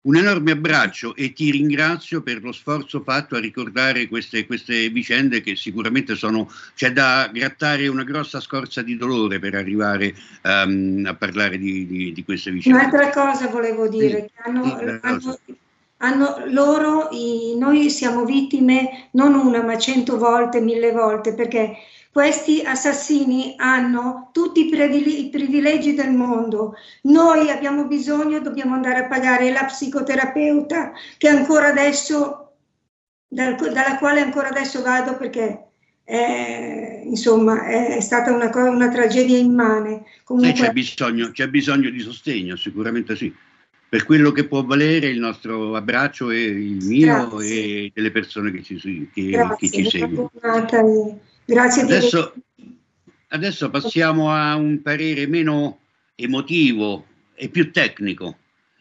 un, 0.00 0.16
enorme 0.16 0.52
abbraccio 0.52 1.14
e 1.14 1.34
ti 1.34 1.50
ringrazio 1.50 2.22
per 2.22 2.42
lo 2.42 2.52
sforzo 2.52 3.02
fatto 3.02 3.36
a 3.36 3.40
ricordare 3.40 4.08
queste, 4.08 4.46
queste 4.46 4.88
vicende 4.88 5.42
che 5.42 5.54
sicuramente 5.54 6.14
sono, 6.14 6.50
c'è 6.74 6.92
da 6.92 7.28
grattare 7.30 7.88
una 7.88 8.04
grossa 8.04 8.40
scorza 8.40 8.80
di 8.80 8.96
dolore 8.96 9.38
per 9.38 9.54
arrivare 9.54 10.14
um, 10.44 11.04
a 11.06 11.14
parlare 11.14 11.58
di, 11.58 11.86
di, 11.86 12.12
di, 12.14 12.24
queste 12.24 12.50
vicende. 12.50 12.78
Un'altra 12.78 13.10
cosa 13.10 13.48
volevo 13.48 13.86
dire, 13.86 14.30
sì, 14.32 14.48
hanno, 14.48 14.78
sì, 14.78 14.98
hanno 15.02 15.38
hanno, 16.04 16.42
loro, 16.46 17.08
i, 17.12 17.56
noi 17.56 17.88
siamo 17.88 18.24
vittime 18.24 19.08
non 19.12 19.34
una 19.34 19.62
ma 19.62 19.78
cento 19.78 20.18
volte, 20.18 20.60
mille 20.60 20.92
volte, 20.92 21.34
perché 21.34 21.76
questi 22.12 22.62
assassini 22.64 23.54
hanno 23.56 24.28
tutti 24.32 24.68
i 24.68 25.28
privilegi 25.30 25.94
del 25.94 26.12
mondo. 26.12 26.74
Noi 27.02 27.50
abbiamo 27.50 27.86
bisogno, 27.86 28.40
dobbiamo 28.40 28.74
andare 28.74 29.00
a 29.00 29.08
pagare 29.08 29.50
la 29.50 29.64
psicoterapeuta 29.64 30.92
che 31.16 31.28
ancora 31.28 31.68
adesso, 31.68 32.52
dal, 33.26 33.56
dalla 33.56 33.96
quale 33.98 34.20
ancora 34.20 34.48
adesso 34.48 34.82
vado 34.82 35.16
perché 35.16 35.64
è, 36.04 37.02
insomma 37.04 37.66
è 37.66 38.00
stata 38.00 38.30
una, 38.30 38.50
una 38.54 38.88
tragedia 38.90 39.38
immane. 39.38 40.04
Comunque, 40.22 40.52
c'è, 40.52 40.70
bisogno, 40.70 41.30
c'è 41.32 41.48
bisogno 41.48 41.90
di 41.90 41.98
sostegno, 42.00 42.56
sicuramente 42.56 43.16
sì 43.16 43.34
per 43.94 44.06
quello 44.06 44.32
che 44.32 44.44
può 44.44 44.64
valere 44.64 45.06
il 45.06 45.20
nostro 45.20 45.76
abbraccio 45.76 46.32
e 46.32 46.42
il 46.42 46.84
mio 46.84 47.28
Grazie. 47.28 47.54
e 47.54 47.92
delle 47.94 48.10
persone 48.10 48.50
che 48.50 48.60
ci, 48.60 49.08
che, 49.14 49.54
che 49.56 49.70
ci 49.70 49.88
seguono. 49.88 50.32
Grazie 51.44 51.82
adesso, 51.82 52.34
adesso 53.28 53.70
passiamo 53.70 54.32
a 54.32 54.56
un 54.56 54.82
parere 54.82 55.28
meno 55.28 55.78
emotivo 56.16 57.06
e 57.36 57.48
più 57.50 57.70
tecnico. 57.70 58.38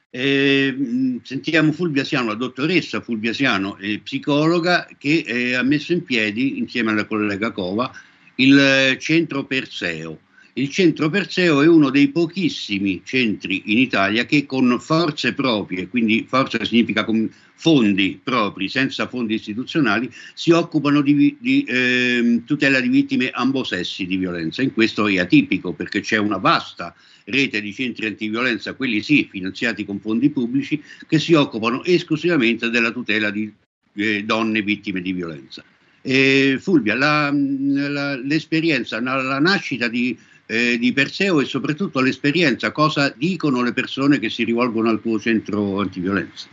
Eh, 0.10 1.19
sentiamo 1.22 1.72
Fulvia 1.73 2.03
Siano, 2.03 2.30
la 2.30 2.34
dottoressa 2.34 2.99
Fulvia 3.02 3.34
Siano, 3.34 3.77
eh, 3.77 3.99
psicologa, 3.99 4.88
che 4.98 5.23
eh, 5.27 5.53
ha 5.53 5.61
messo 5.61 5.94
in 5.94 6.03
piedi, 6.03 6.57
insieme 6.57 6.90
alla 6.90 7.06
collega 7.06 7.52
Cova, 7.52 7.91
il 8.38 8.98
centro 8.99 9.44
Perseo. 9.44 10.18
Il 10.56 10.70
centro 10.70 11.10
Perseo 11.10 11.64
è 11.64 11.68
uno 11.68 11.90
dei 11.90 12.10
pochissimi 12.10 13.02
centri 13.04 13.64
in 13.72 13.80
Italia 13.80 14.26
che 14.26 14.46
con 14.46 14.80
forze 14.80 15.34
proprie, 15.34 15.88
quindi 15.88 16.26
forza 16.28 16.64
significa 16.64 17.04
con 17.06 17.28
fondi 17.56 18.20
propri, 18.22 18.70
senza 18.70 19.08
fondi 19.08 19.34
istituzionali, 19.34 20.12
si 20.36 20.52
occupano 20.52 21.02
di, 21.02 21.36
di 21.40 21.64
eh, 21.64 22.44
tutela 22.46 22.80
di 22.80 22.88
vittime 22.88 23.32
ambosessi 23.32 24.06
di 24.06 24.16
violenza. 24.18 24.62
In 24.62 24.74
questo 24.74 25.08
è 25.08 25.18
atipico 25.18 25.74
perché 25.74 26.02
c'è 26.02 26.18
una 26.18 26.38
vasta 26.38 26.94
rete 27.26 27.60
di 27.60 27.74
centri 27.74 28.06
antiviolenza, 28.06 28.74
quelli 28.74 29.02
sì, 29.02 29.28
finanziati 29.32 29.86
con 29.86 30.00
fondi 30.00 30.30
pubblici, 30.30 30.80
che 31.08 31.18
si 31.18 31.34
occupano 31.34 31.84
esclusivamente 31.84 32.70
della 32.70 32.92
tutela 32.92 33.32
di 33.32 33.52
eh, 33.96 34.24
donne 34.24 34.62
vittime 34.62 35.02
di 35.02 35.14
violenza. 35.14 35.64
Eh, 36.06 36.58
Fulvia, 36.60 36.96
la, 36.96 37.32
la, 37.34 38.18
l'esperienza, 38.18 39.00
la 39.00 39.40
nascita 39.40 39.88
di, 39.88 40.16
eh, 40.45 40.78
di, 40.78 40.94
Perseo 40.94 41.41
e 41.41 41.45
soprattutto 41.45 42.02
l'esperienza, 42.02 42.72
cosa 42.72 43.10
dicono 43.10 43.61
le 43.61 43.74
persone 43.74 44.20
che 44.20 44.30
si 44.30 44.44
rivolgono 44.44 44.90
al 44.90 45.02
tuo 45.02 45.20
centro 45.20 45.80
antiviolenza? 45.80 46.48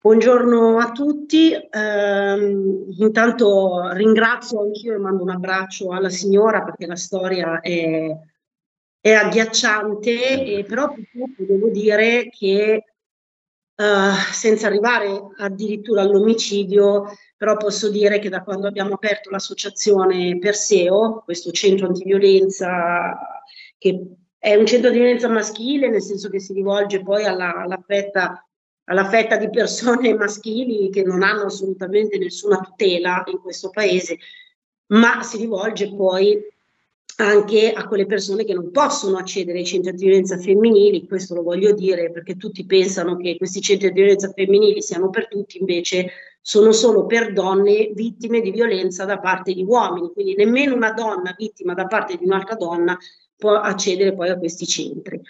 Buongiorno 0.00 0.78
a 0.78 0.90
tutti, 0.90 1.52
eh, 1.52 2.56
intanto 2.98 3.92
ringrazio 3.92 4.60
anch'io 4.62 4.94
e 4.94 4.98
mando 4.98 5.22
un 5.22 5.30
abbraccio 5.30 5.92
alla 5.92 6.08
signora 6.08 6.64
perché 6.64 6.86
la 6.86 6.96
storia 6.96 7.60
è, 7.60 8.10
è 9.00 9.12
agghiacciante, 9.12 10.56
e 10.56 10.64
però 10.64 10.92
purtroppo 10.92 11.44
devo 11.44 11.68
dire 11.68 12.28
che 12.30 12.84
eh, 13.74 14.12
senza 14.32 14.66
arrivare 14.66 15.08
addirittura 15.38 16.02
all'omicidio, 16.02 17.04
però 17.42 17.56
posso 17.56 17.90
dire 17.90 18.20
che 18.20 18.28
da 18.28 18.44
quando 18.44 18.68
abbiamo 18.68 18.94
aperto 18.94 19.28
l'associazione 19.28 20.38
Perseo, 20.38 21.22
questo 21.24 21.50
centro 21.50 21.88
antiviolenza 21.88 23.18
che 23.76 24.00
è 24.38 24.54
un 24.54 24.64
centro 24.64 24.90
di 24.90 24.98
violenza 24.98 25.28
maschile, 25.28 25.88
nel 25.88 26.02
senso 26.02 26.28
che 26.28 26.38
si 26.38 26.52
rivolge 26.52 27.02
poi 27.02 27.24
alla, 27.24 27.56
alla, 27.56 27.82
fetta, 27.84 28.46
alla 28.84 29.08
fetta 29.08 29.38
di 29.38 29.50
persone 29.50 30.14
maschili 30.14 30.88
che 30.88 31.02
non 31.02 31.24
hanno 31.24 31.46
assolutamente 31.46 32.16
nessuna 32.16 32.58
tutela 32.58 33.24
in 33.26 33.40
questo 33.40 33.70
paese, 33.70 34.18
ma 34.92 35.24
si 35.24 35.38
rivolge 35.38 35.92
poi 35.92 36.40
anche 37.16 37.72
a 37.72 37.88
quelle 37.88 38.06
persone 38.06 38.44
che 38.44 38.54
non 38.54 38.70
possono 38.70 39.16
accedere 39.16 39.58
ai 39.58 39.66
centri 39.66 39.90
di 39.94 40.04
violenza 40.04 40.38
femminili, 40.38 41.08
questo 41.08 41.34
lo 41.34 41.42
voglio 41.42 41.72
dire 41.72 42.12
perché 42.12 42.36
tutti 42.36 42.64
pensano 42.66 43.16
che 43.16 43.36
questi 43.36 43.60
centri 43.60 43.88
di 43.88 44.00
violenza 44.00 44.30
femminili 44.30 44.80
siano 44.80 45.10
per 45.10 45.26
tutti, 45.26 45.58
invece 45.58 46.08
sono 46.44 46.72
solo 46.72 47.06
per 47.06 47.32
donne 47.32 47.92
vittime 47.94 48.40
di 48.40 48.50
violenza 48.50 49.04
da 49.04 49.20
parte 49.20 49.54
di 49.54 49.62
uomini, 49.62 50.10
quindi 50.12 50.34
nemmeno 50.34 50.74
una 50.74 50.92
donna 50.92 51.32
vittima 51.38 51.72
da 51.72 51.86
parte 51.86 52.16
di 52.16 52.24
un'altra 52.24 52.56
donna 52.56 52.98
può 53.36 53.54
accedere 53.54 54.12
poi 54.12 54.28
a 54.28 54.38
questi 54.38 54.66
centri. 54.66 55.20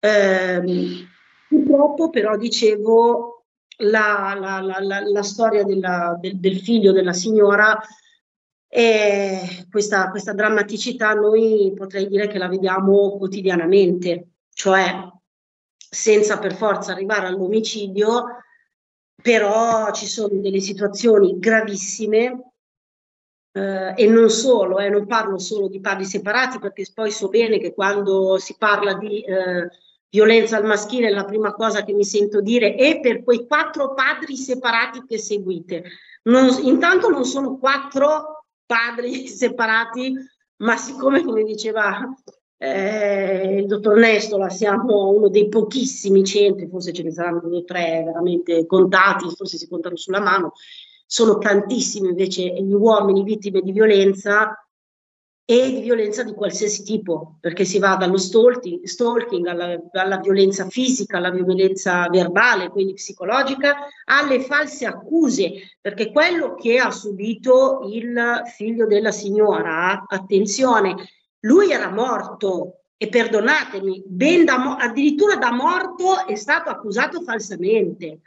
Eh, 0.00 1.06
purtroppo 1.48 2.10
però 2.10 2.36
dicevo 2.36 3.44
la, 3.78 4.36
la, 4.38 4.60
la, 4.60 5.00
la 5.00 5.22
storia 5.22 5.62
della, 5.62 6.18
del, 6.20 6.38
del 6.38 6.58
figlio 6.58 6.90
della 6.90 7.12
signora 7.12 7.80
e 8.68 9.66
questa, 9.70 10.10
questa 10.10 10.32
drammaticità 10.32 11.12
noi 11.14 11.72
potrei 11.76 12.08
dire 12.08 12.26
che 12.26 12.38
la 12.38 12.48
vediamo 12.48 13.16
quotidianamente, 13.16 14.30
cioè 14.52 15.08
senza 15.76 16.38
per 16.38 16.54
forza 16.54 16.92
arrivare 16.92 17.26
all'omicidio, 17.26 18.24
però 19.22 19.92
ci 19.92 20.06
sono 20.06 20.40
delle 20.40 20.60
situazioni 20.60 21.38
gravissime 21.38 22.52
eh, 23.52 23.94
e 23.96 24.06
non 24.08 24.28
solo, 24.28 24.78
eh, 24.78 24.88
non 24.88 25.06
parlo 25.06 25.38
solo 25.38 25.68
di 25.68 25.80
padri 25.80 26.04
separati 26.04 26.58
perché 26.58 26.84
poi 26.92 27.10
so 27.10 27.28
bene 27.28 27.58
che 27.58 27.72
quando 27.72 28.38
si 28.38 28.56
parla 28.58 28.94
di 28.94 29.22
eh, 29.22 29.68
violenza 30.10 30.56
al 30.56 30.64
maschile 30.64 31.10
la 31.10 31.24
prima 31.24 31.54
cosa 31.54 31.84
che 31.84 31.92
mi 31.92 32.04
sento 32.04 32.40
dire 32.40 32.74
è 32.74 33.00
per 33.00 33.22
quei 33.22 33.46
quattro 33.46 33.94
padri 33.94 34.36
separati 34.36 35.04
che 35.06 35.18
seguite. 35.18 35.84
Non, 36.24 36.48
intanto 36.62 37.08
non 37.08 37.24
sono 37.24 37.56
quattro 37.58 38.44
padri 38.66 39.26
separati, 39.28 40.14
ma 40.56 40.76
siccome, 40.76 41.22
come 41.22 41.44
diceva 41.44 42.12
eh, 42.64 43.56
il 43.58 43.66
dottor 43.66 43.98
Nestola, 43.98 44.48
siamo 44.48 45.08
uno 45.08 45.28
dei 45.28 45.48
pochissimi 45.48 46.22
centri, 46.22 46.68
forse 46.68 46.92
ce 46.92 47.02
ne 47.02 47.10
saranno 47.10 47.40
due 47.40 47.58
o 47.58 47.64
tre 47.64 48.04
veramente 48.06 48.66
contati, 48.66 49.28
forse 49.34 49.56
si 49.56 49.68
contano 49.68 49.96
sulla 49.96 50.20
mano, 50.20 50.52
sono 51.04 51.38
tantissimi 51.38 52.10
invece 52.10 52.44
gli 52.44 52.72
uomini 52.72 53.24
vittime 53.24 53.62
di 53.62 53.72
violenza 53.72 54.64
e 55.44 55.72
di 55.72 55.80
violenza 55.80 56.22
di 56.22 56.34
qualsiasi 56.34 56.84
tipo, 56.84 57.36
perché 57.40 57.64
si 57.64 57.80
va 57.80 57.96
dallo 57.96 58.16
stalking, 58.16 58.84
stalking 58.84 59.44
alla, 59.48 59.76
alla, 59.94 60.18
violenza 60.18 60.68
fisica, 60.68 61.16
alla 61.16 61.30
violenza 61.32 62.08
verbale, 62.08 62.68
quindi 62.68 62.92
psicologica, 62.92 63.88
alle 64.04 64.38
false 64.40 64.86
accuse, 64.86 65.50
perché 65.80 66.12
quello 66.12 66.54
che 66.54 66.78
ha 66.78 66.92
subito 66.92 67.80
il 67.92 68.42
figlio 68.54 68.86
della 68.86 69.10
signora, 69.10 70.04
attenzione, 70.06 70.94
lui 71.42 71.70
era 71.70 71.90
morto 71.90 72.82
e 72.96 73.08
perdonatemi, 73.08 74.04
ben 74.06 74.44
da 74.44 74.76
addirittura 74.76 75.36
da 75.36 75.52
morto 75.52 76.26
è 76.26 76.36
stato 76.36 76.70
accusato 76.70 77.22
falsamente 77.22 78.20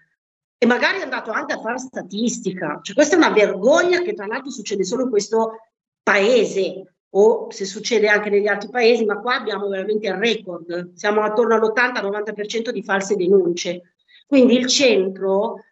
e 0.57 0.65
magari 0.65 0.99
è 0.99 1.03
andato 1.03 1.31
anche 1.31 1.53
a 1.53 1.59
fare 1.59 1.77
statistica. 1.77 2.79
Cioè, 2.81 2.95
questa 2.95 3.15
è 3.15 3.17
una 3.17 3.29
vergogna 3.29 4.01
che 4.01 4.13
tra 4.13 4.25
l'altro 4.25 4.51
succede 4.51 4.83
solo 4.83 5.03
in 5.03 5.09
questo 5.09 5.59
paese 6.03 6.95
o 7.09 7.49
se 7.49 7.63
succede 7.63 8.09
anche 8.09 8.29
negli 8.29 8.47
altri 8.47 8.69
paesi, 8.69 9.05
ma 9.05 9.19
qua 9.19 9.35
abbiamo 9.35 9.69
veramente 9.69 10.07
il 10.07 10.15
record, 10.15 10.93
siamo 10.95 11.21
attorno 11.21 11.55
all'80-90% 11.55 12.69
di 12.71 12.83
false 12.83 13.15
denunce. 13.15 13.93
Quindi 14.27 14.57
il 14.57 14.67
centro 14.67 15.63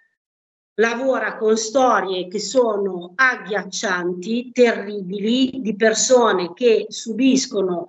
lavora 0.75 1.37
con 1.37 1.57
storie 1.57 2.27
che 2.27 2.39
sono 2.39 3.13
agghiaccianti, 3.15 4.51
terribili, 4.51 5.61
di 5.61 5.75
persone 5.75 6.53
che 6.53 6.87
subiscono 6.89 7.87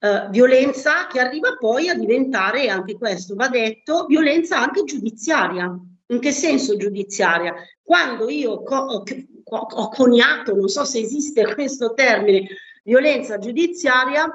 eh, 0.00 0.28
violenza 0.30 1.06
che 1.06 1.20
arriva 1.20 1.56
poi 1.56 1.88
a 1.88 1.94
diventare, 1.94 2.68
anche 2.68 2.96
questo 2.96 3.34
va 3.34 3.48
detto, 3.48 4.06
violenza 4.06 4.58
anche 4.58 4.84
giudiziaria. 4.84 5.78
In 6.10 6.20
che 6.20 6.32
senso 6.32 6.76
giudiziaria? 6.76 7.54
Quando 7.82 8.28
io 8.28 8.62
co- 8.62 9.02
ho, 9.50 9.88
coniato, 9.88 10.54
non 10.54 10.68
so 10.68 10.84
se 10.84 11.00
esiste 11.00 11.44
questo 11.54 11.94
termine, 11.94 12.46
violenza 12.84 13.38
giudiziaria 13.38 14.26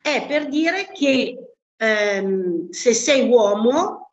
è 0.00 0.26
per 0.26 0.48
dire 0.48 0.90
che 0.92 1.56
ehm, 1.76 2.70
se 2.70 2.92
sei 2.94 3.28
uomo 3.28 4.03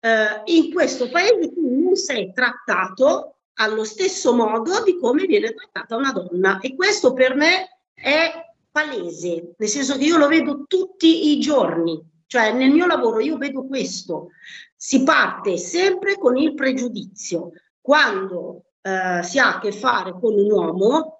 eh, 0.00 0.42
in 0.46 0.72
questo 0.72 1.08
paese 1.08 1.52
tu 1.52 1.82
non 1.84 1.94
sei 1.94 2.32
trattato 2.32 3.36
allo 3.54 3.84
stesso 3.84 4.34
modo 4.34 4.82
di 4.82 4.98
come 4.98 5.26
viene 5.26 5.52
trattata 5.52 5.96
una 5.96 6.12
donna. 6.12 6.58
E 6.60 6.74
questo 6.74 7.12
per 7.12 7.34
me 7.34 7.80
è 7.94 8.32
palese, 8.70 9.54
nel 9.56 9.68
senso 9.68 9.96
che 9.96 10.04
io 10.04 10.16
lo 10.16 10.28
vedo 10.28 10.64
tutti 10.66 11.30
i 11.30 11.40
giorni, 11.40 12.00
cioè 12.26 12.52
nel 12.52 12.70
mio 12.70 12.86
lavoro 12.86 13.20
io 13.20 13.36
vedo 13.36 13.66
questo, 13.66 14.28
si 14.74 15.02
parte 15.02 15.58
sempre 15.58 16.16
con 16.16 16.36
il 16.36 16.54
pregiudizio, 16.54 17.50
quando 17.80 18.64
eh, 18.80 19.22
si 19.22 19.38
ha 19.38 19.56
a 19.56 19.58
che 19.58 19.72
fare 19.72 20.12
con 20.12 20.32
un 20.34 20.50
uomo 20.50 21.19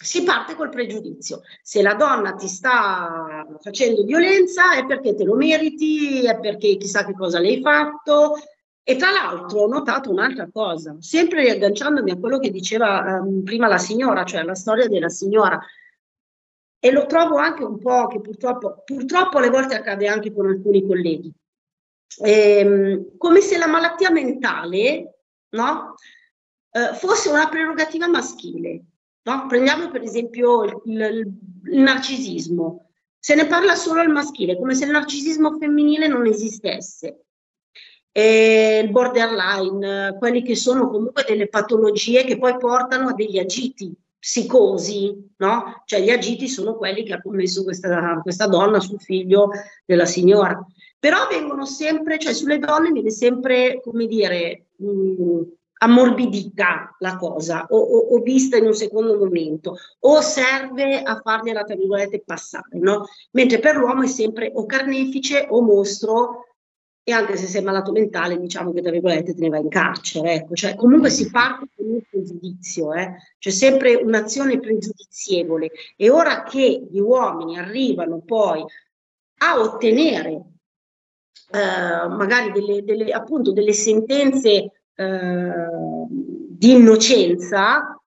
si 0.00 0.22
parte 0.24 0.54
col 0.54 0.70
pregiudizio. 0.70 1.42
Se 1.62 1.80
la 1.80 1.94
donna 1.94 2.34
ti 2.34 2.48
sta 2.48 3.46
facendo 3.60 4.02
violenza 4.02 4.74
è 4.74 4.86
perché 4.86 5.14
te 5.14 5.24
lo 5.24 5.34
meriti, 5.34 6.24
è 6.26 6.38
perché 6.38 6.76
chissà 6.76 7.04
che 7.04 7.14
cosa 7.14 7.38
le 7.38 7.48
hai 7.48 7.60
fatto. 7.60 8.34
E 8.82 8.96
tra 8.96 9.10
l'altro 9.10 9.60
ho 9.60 9.66
notato 9.66 10.10
un'altra 10.10 10.48
cosa, 10.52 10.96
sempre 11.00 11.40
riagganciandomi 11.40 12.10
a 12.10 12.18
quello 12.18 12.38
che 12.38 12.50
diceva 12.50 13.18
um, 13.22 13.42
prima 13.42 13.66
la 13.66 13.78
signora, 13.78 14.24
cioè 14.24 14.42
la 14.42 14.54
storia 14.54 14.88
della 14.88 15.08
signora. 15.08 15.58
E 16.78 16.90
lo 16.90 17.06
trovo 17.06 17.36
anche 17.36 17.64
un 17.64 17.78
po' 17.78 18.06
che 18.08 18.20
purtroppo, 18.20 18.82
purtroppo 18.84 19.38
alle 19.38 19.48
volte 19.48 19.74
accade 19.74 20.06
anche 20.06 20.34
con 20.34 20.46
alcuni 20.46 20.86
colleghi. 20.86 21.32
Ehm, 22.18 23.16
come 23.16 23.40
se 23.40 23.56
la 23.56 23.66
malattia 23.66 24.10
mentale 24.10 25.20
no, 25.50 25.94
eh, 26.72 26.94
fosse 26.94 27.30
una 27.30 27.48
prerogativa 27.48 28.06
maschile 28.06 28.82
No? 29.24 29.46
Prendiamo 29.46 29.90
per 29.90 30.02
esempio 30.02 30.64
il, 30.64 30.80
il, 30.84 31.32
il, 31.64 31.78
narcisismo. 31.80 32.90
Se 33.18 33.34
ne 33.34 33.46
parla 33.46 33.74
solo 33.74 34.00
al 34.00 34.10
maschile, 34.10 34.58
come 34.58 34.74
se 34.74 34.84
il 34.84 34.90
narcisismo 34.90 35.56
femminile 35.58 36.08
non 36.08 36.26
esistesse. 36.26 37.24
E 38.12 38.82
il 38.84 38.90
borderline, 38.90 40.16
quelli 40.18 40.42
che 40.42 40.54
sono 40.54 40.88
comunque 40.88 41.24
delle 41.26 41.48
patologie 41.48 42.24
che 42.24 42.38
poi 42.38 42.56
portano 42.58 43.08
a 43.08 43.14
degli 43.14 43.38
agiti, 43.38 43.92
psicosi, 44.18 45.32
no? 45.38 45.82
Cioè 45.84 46.00
gli 46.00 46.10
agiti 46.10 46.48
sono 46.48 46.76
quelli 46.76 47.02
che 47.02 47.14
ha 47.14 47.20
commesso 47.20 47.64
questa, 47.64 48.20
questa 48.22 48.46
donna 48.46 48.78
sul 48.78 49.00
figlio 49.00 49.50
della 49.84 50.06
signora. 50.06 50.64
Però 50.98 51.26
vengono 51.28 51.66
sempre, 51.66 52.18
cioè 52.18 52.32
sulle 52.32 52.58
donne 52.58 52.90
viene 52.90 53.10
sempre, 53.10 53.80
come 53.82 54.06
dire, 54.06 54.68
mh, 54.76 54.88
mm, 54.88 55.42
ammorbidita 55.84 56.96
la 56.98 57.16
cosa 57.16 57.66
o, 57.68 57.76
o, 57.76 57.98
o, 58.14 58.18
vista 58.20 58.56
in 58.56 58.66
un 58.66 58.74
secondo 58.74 59.16
momento 59.16 59.76
o 60.00 60.20
serve 60.20 61.02
a 61.02 61.20
fargliela 61.22 61.62
tra 61.62 61.76
virgolette 61.76 62.22
passare, 62.24 62.78
no? 62.78 63.06
Mentre 63.32 63.58
per 63.58 63.76
l'uomo 63.76 64.02
è 64.02 64.06
sempre 64.06 64.50
o 64.54 64.64
carnefice 64.66 65.46
o 65.48 65.60
mostro 65.60 66.46
e 67.06 67.12
anche 67.12 67.36
se 67.36 67.46
sei 67.46 67.62
malato 67.62 67.92
mentale, 67.92 68.40
diciamo 68.40 68.72
che 68.72 68.80
tra 68.80 68.90
virgolette 68.90 69.34
te 69.34 69.40
ne 69.42 69.50
vai 69.50 69.60
in 69.60 69.68
carcere. 69.68 70.32
Ecco. 70.32 70.54
Cioè, 70.54 70.74
comunque 70.74 71.10
si 71.10 71.30
parte 71.30 71.66
con 71.76 71.86
un 71.86 72.00
pregiudizio, 72.08 72.94
eh? 72.94 73.16
c'è 73.38 73.50
sempre 73.50 73.94
un'azione 73.96 74.58
pregiudizievole. 74.58 75.70
E 75.96 76.08
ora 76.08 76.44
che 76.44 76.86
gli 76.90 76.98
uomini 76.98 77.58
arrivano 77.58 78.22
poi 78.24 78.64
a 79.42 79.60
ottenere 79.60 80.44
eh, 81.52 82.08
magari 82.08 82.52
delle, 82.52 82.82
delle, 82.82 83.12
appunto 83.12 83.52
delle 83.52 83.74
sentenze 83.74 84.73
eh, 84.94 86.06
di 86.08 86.72
innocenza, 86.72 88.00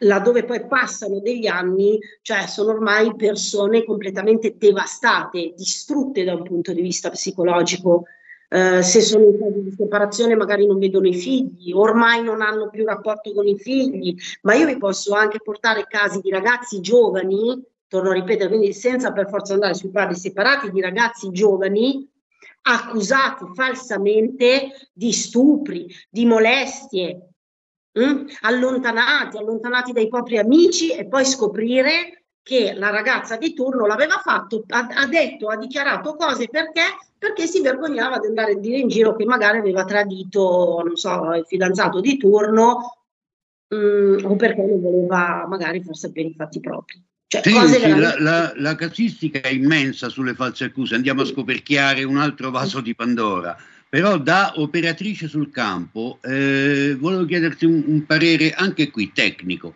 laddove 0.00 0.44
poi 0.44 0.66
passano 0.66 1.20
degli 1.20 1.46
anni, 1.46 1.98
cioè 2.22 2.46
sono 2.46 2.72
ormai 2.72 3.14
persone 3.16 3.84
completamente 3.84 4.56
devastate, 4.56 5.54
distrutte 5.56 6.24
da 6.24 6.34
un 6.34 6.42
punto 6.42 6.72
di 6.72 6.82
vista 6.82 7.10
psicologico. 7.10 8.04
Uh, 8.48 8.80
se 8.80 9.00
sono 9.00 9.24
in 9.24 9.38
caso 9.40 9.58
di 9.58 9.74
separazione 9.76 10.36
magari 10.36 10.68
non 10.68 10.78
vedono 10.78 11.08
i 11.08 11.14
figli, 11.14 11.72
ormai 11.72 12.22
non 12.22 12.42
hanno 12.42 12.70
più 12.70 12.84
rapporto 12.84 13.32
con 13.32 13.44
i 13.48 13.58
figli, 13.58 14.14
ma 14.42 14.54
io 14.54 14.66
vi 14.66 14.78
posso 14.78 15.14
anche 15.14 15.40
portare 15.42 15.86
casi 15.88 16.20
di 16.20 16.30
ragazzi 16.30 16.80
giovani, 16.80 17.60
torno 17.88 18.10
a 18.10 18.14
ripetere, 18.14 18.48
quindi 18.48 18.72
senza 18.72 19.10
per 19.10 19.28
forza 19.28 19.54
andare 19.54 19.74
sui 19.74 19.90
padri 19.90 20.14
separati, 20.14 20.70
di 20.70 20.80
ragazzi 20.80 21.30
giovani 21.32 22.08
accusati 22.68 23.44
falsamente 23.54 24.70
di 24.92 25.12
stupri, 25.12 25.86
di 26.10 26.26
molestie, 26.26 27.30
Mm? 27.98 28.26
allontanati, 28.42 29.38
allontanati 29.38 29.92
dai 29.92 30.08
propri 30.08 30.36
amici 30.36 30.90
e 30.90 31.06
poi 31.06 31.24
scoprire 31.24 32.24
che 32.42 32.74
la 32.74 32.90
ragazza 32.90 33.38
di 33.38 33.54
turno 33.54 33.86
l'aveva 33.86 34.18
fatto, 34.22 34.62
ha, 34.68 34.86
ha, 34.90 35.06
detto, 35.06 35.48
ha 35.48 35.56
dichiarato 35.56 36.14
cose 36.14 36.46
perché? 36.48 36.82
Perché 37.16 37.46
si 37.46 37.62
vergognava 37.62 38.18
di 38.18 38.26
andare 38.26 38.52
a 38.52 38.58
dire 38.58 38.76
in 38.76 38.88
giro 38.88 39.16
che 39.16 39.24
magari 39.24 39.58
aveva 39.58 39.84
tradito, 39.84 40.82
non 40.84 40.94
so, 40.96 41.32
il 41.32 41.46
fidanzato 41.46 42.00
di 42.00 42.18
turno 42.18 42.98
mh, 43.68 43.76
mm, 43.76 44.24
o 44.26 44.36
perché 44.36 44.62
non 44.62 44.80
voleva 44.80 45.46
magari 45.48 45.82
far 45.82 45.96
sapere 45.96 46.28
i 46.28 46.34
fatti 46.34 46.60
propri. 46.60 47.02
Cioè, 47.28 47.42
sì, 47.42 47.50
sì, 47.50 47.56
veramente... 47.56 48.00
la, 48.00 48.14
la, 48.20 48.52
la, 48.56 48.74
casistica 48.76 49.40
è 49.40 49.48
immensa 49.48 50.08
sulle 50.08 50.34
false 50.34 50.64
accuse, 50.64 50.94
andiamo 50.94 51.22
a 51.22 51.26
scoperchiare 51.26 52.04
un 52.04 52.18
altro 52.18 52.50
vaso 52.50 52.80
di 52.80 52.94
Pandora. 52.94 53.56
Però 53.88 54.18
da 54.18 54.52
operatrice 54.56 55.26
sul 55.26 55.50
campo 55.50 56.18
eh, 56.22 56.96
volevo 56.98 57.24
chiederti 57.24 57.64
un, 57.64 57.82
un, 57.86 58.06
parere 58.06 58.52
anche 58.52 58.90
qui 58.90 59.10
tecnico. 59.12 59.74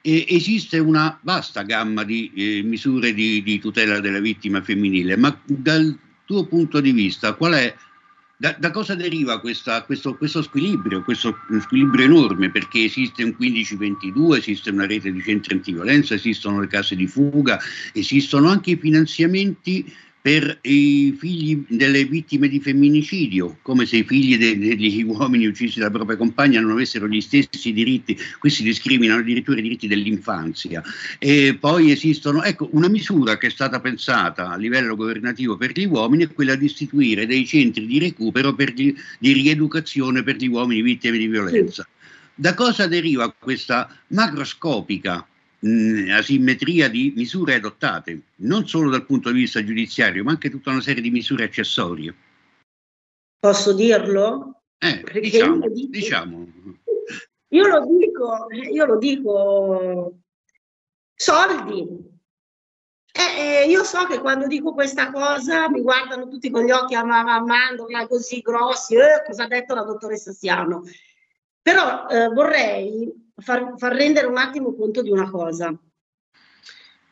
E 0.00 0.26
esiste 0.28 0.78
una 0.78 1.18
vasta 1.22 1.62
gamma 1.62 2.02
di 2.04 2.30
eh, 2.34 2.62
misure 2.62 3.14
di, 3.14 3.42
di, 3.42 3.60
tutela 3.60 4.00
della 4.00 4.18
vittima 4.18 4.62
femminile, 4.62 5.16
ma 5.16 5.36
dal 5.44 5.96
tuo 6.24 6.44
punto 6.46 6.80
di 6.80 6.90
vista 6.90 7.34
qual 7.34 7.52
è, 7.54 7.74
da, 8.42 8.56
da 8.58 8.72
cosa 8.72 8.96
deriva 8.96 9.38
questa, 9.38 9.84
questo, 9.84 10.16
questo, 10.16 10.42
squilibrio, 10.42 11.04
questo 11.04 11.38
squilibrio 11.60 12.06
enorme? 12.06 12.50
Perché 12.50 12.82
esiste 12.82 13.22
un 13.22 13.36
1522, 13.38 14.38
esiste 14.38 14.70
una 14.70 14.84
rete 14.84 15.12
di 15.12 15.22
centri 15.22 15.54
antiviolenza, 15.54 16.14
esistono 16.14 16.58
le 16.58 16.66
case 16.66 16.96
di 16.96 17.06
fuga, 17.06 17.60
esistono 17.92 18.48
anche 18.48 18.72
i 18.72 18.76
finanziamenti 18.76 19.94
per 20.22 20.58
i 20.62 21.16
figli 21.18 21.64
delle 21.66 22.04
vittime 22.04 22.46
di 22.48 22.60
femminicidio, 22.60 23.58
come 23.60 23.86
se 23.86 23.96
i 23.96 24.04
figli 24.04 24.38
de- 24.38 24.56
degli 24.56 25.02
uomini 25.02 25.46
uccisi 25.46 25.80
dalla 25.80 25.90
propria 25.90 26.16
compagna 26.16 26.60
non 26.60 26.70
avessero 26.70 27.08
gli 27.08 27.20
stessi 27.20 27.72
diritti, 27.72 28.16
qui 28.38 28.48
si 28.48 28.62
discriminano 28.62 29.18
addirittura 29.18 29.58
i 29.58 29.62
diritti 29.62 29.88
dell'infanzia. 29.88 30.80
E 31.18 31.56
poi 31.58 31.90
esistono, 31.90 32.44
ecco, 32.44 32.68
una 32.70 32.88
misura 32.88 33.36
che 33.36 33.48
è 33.48 33.50
stata 33.50 33.80
pensata 33.80 34.50
a 34.50 34.56
livello 34.56 34.94
governativo 34.94 35.56
per 35.56 35.72
gli 35.72 35.86
uomini 35.86 36.22
è 36.22 36.32
quella 36.32 36.54
di 36.54 36.66
istituire 36.66 37.26
dei 37.26 37.44
centri 37.44 37.84
di 37.84 37.98
recupero 37.98 38.54
gli, 38.56 38.94
di 39.18 39.32
rieducazione 39.32 40.22
per 40.22 40.36
gli 40.36 40.46
uomini 40.46 40.82
vittime 40.82 41.18
di 41.18 41.26
violenza. 41.26 41.84
Da 42.32 42.54
cosa 42.54 42.86
deriva 42.86 43.34
questa 43.36 43.92
macroscopica 44.08 45.26
asimmetria 46.10 46.88
di 46.88 47.12
misure 47.14 47.54
adottate, 47.54 48.20
non 48.36 48.66
solo 48.66 48.90
dal 48.90 49.06
punto 49.06 49.30
di 49.30 49.40
vista 49.40 49.62
giudiziario, 49.64 50.24
ma 50.24 50.32
anche 50.32 50.50
tutta 50.50 50.70
una 50.70 50.80
serie 50.80 51.02
di 51.02 51.10
misure 51.10 51.44
accessorie. 51.44 52.14
Posso 53.38 53.72
dirlo? 53.72 54.62
Eh, 54.78 55.04
diciamo, 55.20 55.64
io, 55.64 55.70
dico, 55.70 55.90
diciamo. 55.90 56.52
io 57.48 57.66
lo 57.66 57.86
dico, 57.86 58.46
io 58.50 58.84
lo 58.84 58.98
dico, 58.98 60.18
soldi. 61.14 62.10
Eh, 63.14 63.62
eh, 63.62 63.66
io 63.68 63.84
so 63.84 64.06
che 64.06 64.18
quando 64.18 64.46
dico 64.46 64.72
questa 64.72 65.12
cosa 65.12 65.68
mi 65.68 65.82
guardano 65.82 66.28
tutti 66.28 66.50
con 66.50 66.64
gli 66.64 66.70
occhi 66.70 66.94
a 66.94 67.04
mandola 67.04 68.06
così 68.08 68.40
grossi, 68.40 68.94
eh, 68.94 69.22
cosa 69.24 69.44
ha 69.44 69.48
detto 69.48 69.74
la 69.74 69.82
dottoressa 69.82 70.32
Siano. 70.32 70.82
Però 71.62 72.08
eh, 72.08 72.28
vorrei 72.28 73.12
far, 73.36 73.74
far 73.76 73.94
rendere 73.94 74.26
un 74.26 74.36
attimo 74.36 74.74
conto 74.74 75.00
di 75.00 75.10
una 75.10 75.30
cosa. 75.30 75.72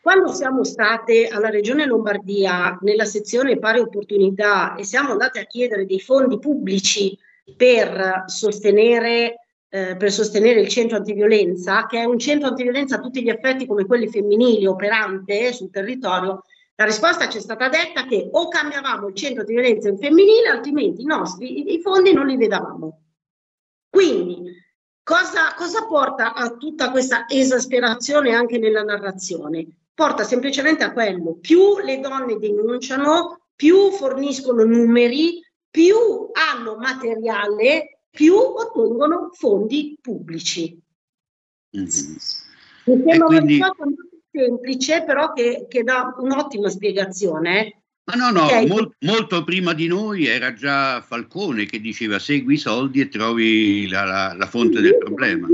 Quando 0.03 0.33
siamo 0.33 0.65
state 0.65 1.29
alla 1.29 1.51
Regione 1.51 1.85
Lombardia 1.85 2.79
nella 2.81 3.05
sezione 3.05 3.59
pari 3.59 3.81
opportunità 3.81 4.75
e 4.75 4.85
siamo 4.85 5.13
andate 5.13 5.41
a 5.41 5.45
chiedere 5.45 5.85
dei 5.85 6.01
fondi 6.01 6.39
pubblici 6.39 7.17
per 7.55 8.25
sostenere, 8.27 9.41
eh, 9.69 9.97
per 9.97 10.11
sostenere 10.11 10.61
il 10.61 10.69
centro 10.69 10.97
antiviolenza, 10.97 11.87
che 11.87 12.01
è 12.01 12.05
un 12.05 12.19
centro 12.19 12.49
antiviolenza 12.49 12.97
a 12.97 13.01
tutti 13.01 13.23
gli 13.23 13.29
effetti 13.29 13.67
come 13.67 13.85
quelli 13.85 14.09
femminili 14.09 14.65
operante 14.67 15.53
sul 15.53 15.71
territorio, 15.71 16.45
la 16.77 16.87
risposta 16.87 17.29
ci 17.29 17.37
è 17.37 17.41
stata 17.43 17.69
detta 17.69 18.07
che 18.07 18.27
o 18.33 18.49
cambiavamo 18.49 19.09
il 19.09 19.15
centro 19.15 19.41
antiviolenza 19.41 19.91
in 19.91 19.99
femminile, 19.99 20.49
altrimenti 20.49 21.03
i 21.03 21.05
nostri 21.05 21.75
i 21.75 21.81
fondi 21.83 22.15
non 22.15 22.27
li 22.27 22.39
vedavamo. 22.39 23.10
Quindi 23.91 24.61
Cosa, 25.11 25.55
cosa 25.57 25.87
porta 25.87 26.35
a 26.35 26.57
tutta 26.57 26.93
questa 26.93 27.27
esasperazione 27.29 28.33
anche 28.33 28.59
nella 28.59 28.85
narrazione? 28.85 29.67
Porta 29.93 30.23
semplicemente 30.23 30.85
a 30.85 30.93
quello, 30.93 31.35
più 31.41 31.79
le 31.79 31.99
donne 31.99 32.39
denunciano, 32.39 33.47
più 33.57 33.91
forniscono 33.91 34.63
numeri, 34.63 35.45
più 35.69 35.97
hanno 36.33 36.77
materiale, 36.77 38.03
più 38.09 38.37
ottengono 38.37 39.31
fondi 39.33 39.99
pubblici. 40.01 40.81
Mm-hmm. 41.77 41.87
Mi 42.85 43.03
sembra 43.05 43.27
quindi... 43.27 43.57
una 43.57 43.71
cosa 43.71 43.85
molto 43.85 44.17
semplice, 44.31 45.03
però 45.03 45.33
che, 45.33 45.67
che 45.69 45.83
dà 45.83 46.15
un'ottima 46.19 46.69
spiegazione. 46.69 47.80
Ma 48.17 48.31
no, 48.31 48.31
no, 48.31 48.45
okay. 48.45 48.67
mol, 48.67 48.93
molto 49.01 49.45
prima 49.45 49.73
di 49.73 49.87
noi 49.87 50.27
era 50.27 50.53
già 50.53 51.01
Falcone 51.01 51.67
che 51.67 51.81
diceva 51.81 52.19
segui 52.19 52.55
i 52.55 52.59
soldi 52.59 53.01
e 53.01 53.09
trovi 53.09 53.89
la, 53.89 54.05
la, 54.05 54.35
la 54.37 54.47
fonte 54.47 54.81
del 54.81 54.99
problema. 54.99 55.47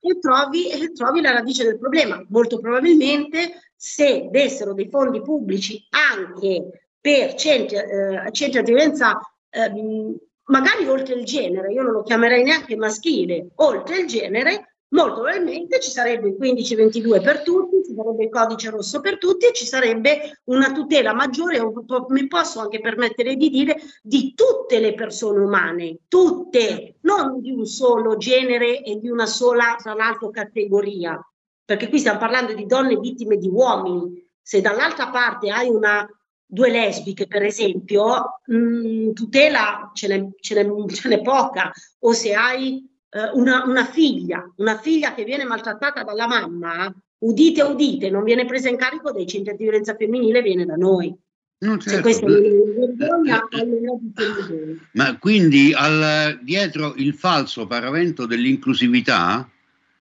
E 0.00 0.18
trovi, 0.18 0.70
e 0.70 0.92
trovi 0.92 1.20
la 1.22 1.32
radice 1.32 1.64
del 1.64 1.78
problema. 1.78 2.22
Molto 2.28 2.60
probabilmente 2.60 3.70
se 3.74 4.28
dessero 4.30 4.74
dei 4.74 4.88
fondi 4.90 5.22
pubblici 5.22 5.86
anche 5.90 6.90
per 7.00 7.34
centri, 7.34 7.76
eh, 7.76 8.32
centri 8.32 8.62
di 8.62 8.72
violenza, 8.72 9.18
eh, 9.50 9.70
magari 10.44 10.86
oltre 10.86 11.14
il 11.14 11.24
genere, 11.24 11.72
io 11.72 11.82
non 11.82 11.92
lo 11.92 12.02
chiamerei 12.02 12.42
neanche 12.42 12.76
maschile, 12.76 13.48
oltre 13.56 14.00
il 14.00 14.06
genere, 14.06 14.73
molto 14.94 15.20
probabilmente 15.20 15.80
ci 15.80 15.90
sarebbe 15.90 16.28
il 16.28 16.36
1522 16.38 17.20
per 17.20 17.42
tutti, 17.42 17.82
ci 17.84 17.94
sarebbe 17.94 18.24
il 18.24 18.30
codice 18.30 18.70
rosso 18.70 19.00
per 19.00 19.18
tutti 19.18 19.46
e 19.46 19.52
ci 19.52 19.66
sarebbe 19.66 20.40
una 20.44 20.72
tutela 20.72 21.12
maggiore, 21.12 21.60
mi 22.08 22.26
posso 22.28 22.60
anche 22.60 22.80
permettere 22.80 23.34
di 23.36 23.50
dire, 23.50 23.76
di 24.00 24.34
tutte 24.34 24.78
le 24.78 24.94
persone 24.94 25.40
umane, 25.40 25.98
tutte, 26.08 26.96
non 27.00 27.40
di 27.40 27.50
un 27.50 27.66
solo 27.66 28.16
genere 28.16 28.82
e 28.82 28.98
di 28.98 29.10
una 29.10 29.26
sola, 29.26 29.76
tra 29.76 29.94
l'altro, 29.94 30.30
categoria, 30.30 31.20
perché 31.64 31.88
qui 31.88 31.98
stiamo 31.98 32.18
parlando 32.18 32.54
di 32.54 32.64
donne 32.64 32.96
vittime 32.96 33.36
di 33.36 33.48
uomini. 33.48 34.22
Se 34.40 34.60
dall'altra 34.60 35.08
parte 35.08 35.50
hai 35.50 35.68
una 35.68 36.08
due 36.46 36.70
lesbiche, 36.70 37.26
per 37.26 37.42
esempio, 37.42 38.40
mh, 38.46 38.56
mm, 38.56 39.12
tutela 39.12 39.90
ce 39.92 40.06
n'è, 40.06 40.28
ce, 40.38 40.62
n'è, 40.62 40.86
ce 40.86 41.08
n'è 41.08 41.20
poca, 41.20 41.72
o 42.00 42.12
se 42.12 42.32
hai 42.34 42.92
eh, 43.14 43.30
una, 43.34 43.64
una, 43.64 43.84
figlia, 43.84 44.44
una 44.56 44.76
figlia 44.76 45.14
che 45.14 45.22
viene 45.22 45.44
maltrattata 45.44 46.02
dalla 46.02 46.26
mamma, 46.26 46.92
udite 47.18 47.62
udite, 47.62 48.10
non 48.10 48.24
viene 48.24 48.44
presa 48.44 48.68
in 48.68 48.76
carico 48.76 49.12
dai 49.12 49.26
centri 49.26 49.54
di 49.56 49.62
violenza 49.62 49.94
femminile, 49.94 50.42
viene 50.42 50.66
da 50.66 50.74
noi. 50.74 51.16
No, 51.58 51.78
certo. 51.78 52.12
Cioè, 52.12 52.24
vergogna, 52.26 53.48
Ma 54.92 55.16
quindi 55.18 55.72
al, 55.72 56.40
dietro 56.42 56.94
il 56.96 57.14
falso 57.14 57.66
paravento 57.68 58.26
dell'inclusività 58.26 59.48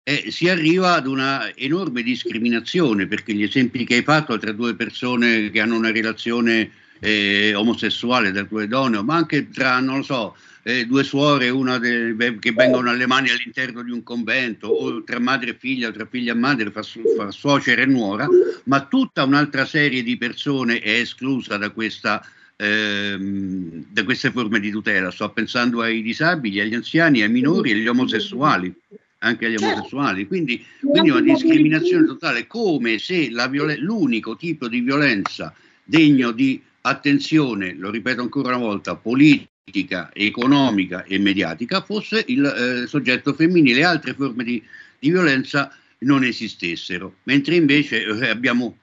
eh, 0.04 0.30
si 0.30 0.48
arriva 0.48 0.94
ad 0.94 1.08
una 1.08 1.54
enorme 1.56 2.04
discriminazione 2.04 3.08
perché 3.08 3.34
gli 3.34 3.44
esempi 3.44 3.86
che 3.86 3.96
hai 3.96 4.04
fatto 4.04 4.38
tra 4.38 4.52
due 4.52 4.76
persone 4.76 5.50
che 5.50 5.60
hanno 5.60 5.76
una 5.76 5.92
relazione 5.92 6.72
eh, 7.00 7.54
omosessuale 7.56 8.32
due 8.48 8.68
donne, 8.68 9.02
ma 9.02 9.16
anche 9.16 9.50
tra, 9.50 9.80
non 9.80 9.98
lo 9.98 10.04
so, 10.04 10.36
eh, 10.64 10.86
due 10.86 11.04
suore, 11.04 11.50
una 11.50 11.78
de, 11.78 12.38
che 12.40 12.52
vengono 12.52 12.90
alle 12.90 13.08
mani 13.08 13.30
all'interno 13.30 13.82
di 13.82 13.92
un 13.92 14.04
convento, 14.04 14.68
o 14.68 15.04
tra 15.04 15.20
madre 15.20 15.52
e 15.52 15.58
figlia, 15.58 15.88
o 15.88 15.92
tra 15.92 16.08
figlia 16.10 16.34
e 16.34 16.36
madre, 16.36 16.72
fa, 16.72 16.84
fa 16.84 17.32
suocera 17.32 17.82
e 17.82 17.86
nuora, 17.86 18.28
ma 18.66 18.86
tutta 18.86 19.24
un'altra 19.24 19.66
serie 19.66 20.04
di 20.04 20.18
persone 20.18 20.80
è 20.80 20.92
esclusa 20.92 21.58
da 21.58 21.70
questa 21.72 22.24
ehm, 22.58 23.86
da 23.90 24.04
queste 24.04 24.32
forme 24.32 24.60
di 24.60 24.70
tutela. 24.70 25.12
Sto 25.12 25.30
pensando 25.30 25.82
ai 25.82 26.02
disabili, 26.02 26.60
agli 26.60 26.76
anziani, 26.76 27.22
ai 27.22 27.30
minori 27.30 27.72
e 27.72 27.74
agli 27.76 27.88
omosessuali, 27.88 28.74
anche 29.20 29.46
agli 29.46 29.58
certo. 29.58 29.76
omosessuali. 29.76 30.28
Quindi, 30.28 30.64
quindi 30.80 31.10
una 31.10 31.22
discriminazione 31.22 32.06
totale, 32.06 32.48
come 32.48 33.00
se 33.00 33.30
violen- 33.50 33.80
l'unico 33.80 34.36
tipo 34.36 34.68
di 34.68 34.82
violenza 34.82 35.54
degno 35.84 36.32
di 36.32 36.62
attenzione, 36.82 37.74
lo 37.74 37.90
ripeto 37.90 38.22
ancora 38.22 38.56
una 38.56 38.66
volta, 38.66 38.96
politica, 38.96 40.10
economica 40.14 41.04
e 41.04 41.20
mediatica 41.20 41.82
fosse 41.82 42.24
il 42.28 42.46
eh, 42.46 42.88
soggetto 42.88 43.34
femminile. 43.34 43.84
Altre 43.84 44.14
forme 44.14 44.44
di, 44.44 44.64
di 44.98 45.10
violenza 45.10 45.74
non 46.00 46.24
esistessero, 46.24 47.18
mentre 47.24 47.56
invece 47.56 48.06
eh, 48.06 48.30
abbiamo 48.30 48.78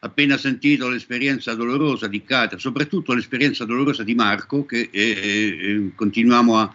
appena 0.00 0.36
sentito 0.36 0.88
l'esperienza 0.88 1.54
dolorosa 1.54 2.06
di 2.06 2.22
Katia, 2.22 2.58
soprattutto 2.58 3.14
l'esperienza 3.14 3.64
dolorosa 3.64 4.04
di 4.04 4.14
Marco, 4.14 4.64
che 4.64 4.88
eh, 4.92 5.00
eh, 5.00 5.90
continuiamo 5.94 6.58
a, 6.58 6.74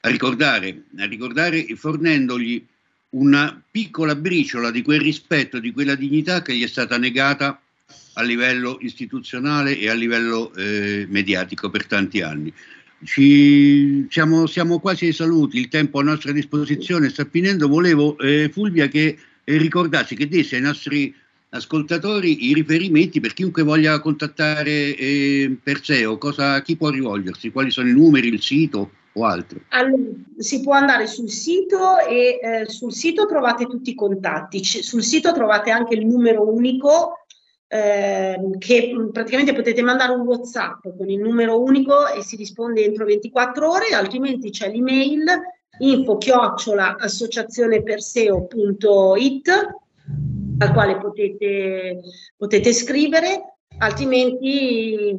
a, 0.00 0.08
ricordare, 0.08 0.84
a 0.98 1.04
ricordare 1.06 1.64
fornendogli 1.76 2.64
una 3.10 3.60
piccola 3.70 4.14
briciola 4.14 4.70
di 4.70 4.82
quel 4.82 5.00
rispetto, 5.00 5.58
di 5.58 5.72
quella 5.72 5.94
dignità 5.94 6.42
che 6.42 6.54
gli 6.54 6.62
è 6.62 6.68
stata 6.68 6.96
negata 6.96 7.60
a 8.14 8.22
livello 8.22 8.78
istituzionale 8.80 9.78
e 9.78 9.88
a 9.88 9.94
livello 9.94 10.52
eh, 10.54 11.06
mediatico 11.08 11.70
per 11.70 11.86
tanti 11.86 12.20
anni. 12.20 12.52
Ci, 13.02 14.06
siamo, 14.10 14.46
siamo, 14.46 14.78
quasi 14.78 15.06
ai 15.06 15.12
saluti, 15.12 15.58
il 15.58 15.68
tempo 15.68 16.00
a 16.00 16.02
nostra 16.02 16.32
disposizione 16.32 17.08
sta 17.08 17.26
finendo. 17.30 17.66
Volevo, 17.66 18.18
eh, 18.18 18.50
Fulvia, 18.52 18.88
che 18.88 19.16
eh, 19.42 19.56
ricordassi, 19.56 20.14
che 20.14 20.28
desse 20.28 20.56
ai 20.56 20.62
nostri 20.62 21.14
ascoltatori 21.50 22.48
i 22.48 22.54
riferimenti 22.54 23.18
per 23.18 23.32
chiunque 23.32 23.62
voglia 23.62 23.98
contattare 24.00 24.94
eh, 24.96 25.56
Perseo, 25.62 26.18
cosa, 26.18 26.60
chi 26.62 26.76
può 26.76 26.90
rivolgersi, 26.90 27.50
quali 27.50 27.70
sono 27.70 27.88
i 27.88 27.92
numeri, 27.92 28.28
il 28.28 28.40
sito 28.40 28.90
o 29.14 29.24
altro? 29.24 29.60
Allora, 29.70 30.02
si 30.36 30.60
può 30.60 30.74
andare 30.74 31.06
sul 31.06 31.30
sito 31.30 31.98
e 31.98 32.38
eh, 32.42 32.68
sul 32.68 32.92
sito 32.92 33.26
trovate 33.26 33.64
tutti 33.64 33.90
i 33.90 33.94
contatti, 33.94 34.60
C- 34.60 34.82
sul 34.82 35.02
sito 35.02 35.32
trovate 35.32 35.70
anche 35.70 35.94
il 35.94 36.06
numero 36.06 36.48
unico 36.52 37.19
eh, 37.72 38.36
che 38.58 38.92
praticamente 39.12 39.54
potete 39.54 39.80
mandare 39.80 40.12
un 40.12 40.22
WhatsApp 40.22 40.88
con 40.96 41.08
il 41.08 41.20
numero 41.20 41.62
unico 41.62 42.08
e 42.08 42.20
si 42.22 42.34
risponde 42.34 42.82
entro 42.82 43.04
24 43.04 43.70
ore, 43.70 43.94
altrimenti 43.94 44.50
c'è 44.50 44.68
l'email 44.68 45.24
info 45.78 46.16
chiocciola 46.16 46.96
associazioneperseo.it 46.98 49.48
al 50.58 50.72
quale 50.72 50.98
potete, 50.98 52.00
potete 52.36 52.72
scrivere, 52.72 53.49
altrimenti 53.80 55.16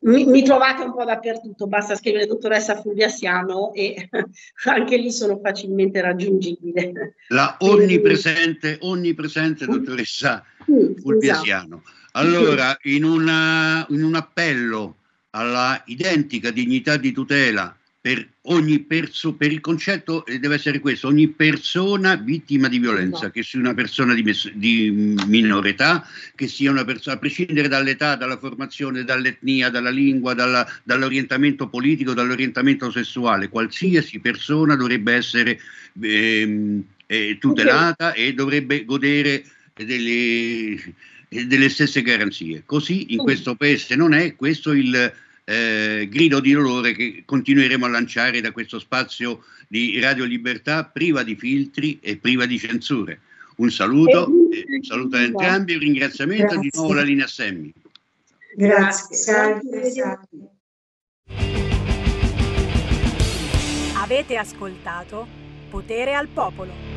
mi, 0.00 0.24
mi, 0.24 0.42
trovate 0.42 0.82
un 0.82 0.92
po' 0.94 1.04
dappertutto, 1.04 1.66
basta 1.66 1.94
scrivere 1.94 2.26
dottoressa 2.26 2.80
Fulvia 2.80 3.08
Siano 3.08 3.72
e 3.72 4.08
anche 4.64 4.96
lì 4.96 5.10
sono 5.10 5.38
facilmente 5.42 6.00
raggiungibile. 6.00 7.14
La 7.28 7.56
onnipresente, 7.60 8.78
onnipresente 8.80 9.66
dottoressa 9.66 10.44
Fulvia 10.64 11.32
esatto. 11.32 11.44
Siano. 11.44 11.82
Allora, 12.12 12.76
in, 12.82 13.04
una, 13.04 13.86
in 13.90 14.02
un 14.02 14.14
appello 14.16 14.96
alla 15.30 15.80
identica 15.86 16.50
dignità 16.50 16.96
di 16.96 17.12
tutela 17.12 17.74
per 18.02 18.26
ogni 18.42 18.78
perso, 18.80 19.34
per 19.34 19.52
il 19.52 19.60
concetto 19.60 20.24
eh, 20.24 20.38
deve 20.38 20.54
essere 20.54 20.78
questo, 20.78 21.08
ogni 21.08 21.28
persona 21.28 22.16
vittima 22.16 22.66
di 22.68 22.78
violenza, 22.78 23.24
no. 23.26 23.30
che 23.30 23.42
sia 23.42 23.60
una 23.60 23.74
persona 23.74 24.14
di, 24.14 24.22
mes- 24.22 24.50
di 24.52 24.90
minore 25.26 25.70
età, 25.70 26.06
che 26.34 26.48
sia 26.48 26.70
una 26.70 26.84
persona, 26.86 27.16
a 27.16 27.18
prescindere 27.18 27.68
dall'età, 27.68 28.16
dalla 28.16 28.38
formazione, 28.38 29.04
dall'etnia, 29.04 29.68
dalla 29.68 29.90
lingua, 29.90 30.32
dalla, 30.32 30.66
dall'orientamento 30.82 31.68
politico, 31.68 32.14
dall'orientamento 32.14 32.90
sessuale, 32.90 33.50
qualsiasi 33.50 34.18
persona 34.18 34.76
dovrebbe 34.76 35.12
essere 35.12 35.60
ehm, 36.00 36.82
eh, 37.06 37.36
tutelata 37.38 38.10
okay. 38.10 38.28
e 38.28 38.32
dovrebbe 38.32 38.86
godere 38.86 39.44
delle, 39.74 40.94
delle 41.28 41.68
stesse 41.68 42.00
garanzie. 42.00 42.62
Così 42.64 43.12
in 43.12 43.18
questo 43.18 43.56
paese 43.56 43.94
non 43.94 44.14
è, 44.14 44.36
questo 44.36 44.72
il 44.72 45.12
eh, 45.44 46.08
grido 46.10 46.40
di 46.40 46.52
dolore 46.52 46.92
che 46.92 47.22
continueremo 47.24 47.86
a 47.86 47.88
lanciare 47.88 48.40
da 48.40 48.52
questo 48.52 48.78
spazio 48.78 49.44
di 49.68 49.98
Radio 50.00 50.24
Libertà 50.24 50.84
priva 50.84 51.22
di 51.22 51.36
filtri 51.36 51.98
e 52.00 52.16
priva 52.16 52.46
di 52.46 52.58
censure. 52.58 53.20
Un 53.56 53.70
saluto, 53.70 54.26
eh, 54.50 54.64
un 54.76 54.82
saluto 54.82 55.16
a 55.16 55.22
entrambi, 55.22 55.74
un 55.74 55.80
ringraziamento 55.80 56.54
Grazie. 56.54 56.60
di 56.60 56.70
nuovo 56.74 56.94
la 56.94 57.02
linea 57.02 57.26
Semmi. 57.26 57.72
Grazie. 58.56 59.16
Salve. 59.16 59.92
Avete 63.96 64.36
ascoltato 64.36 65.26
Potere 65.68 66.14
al 66.14 66.26
Popolo. 66.28 66.89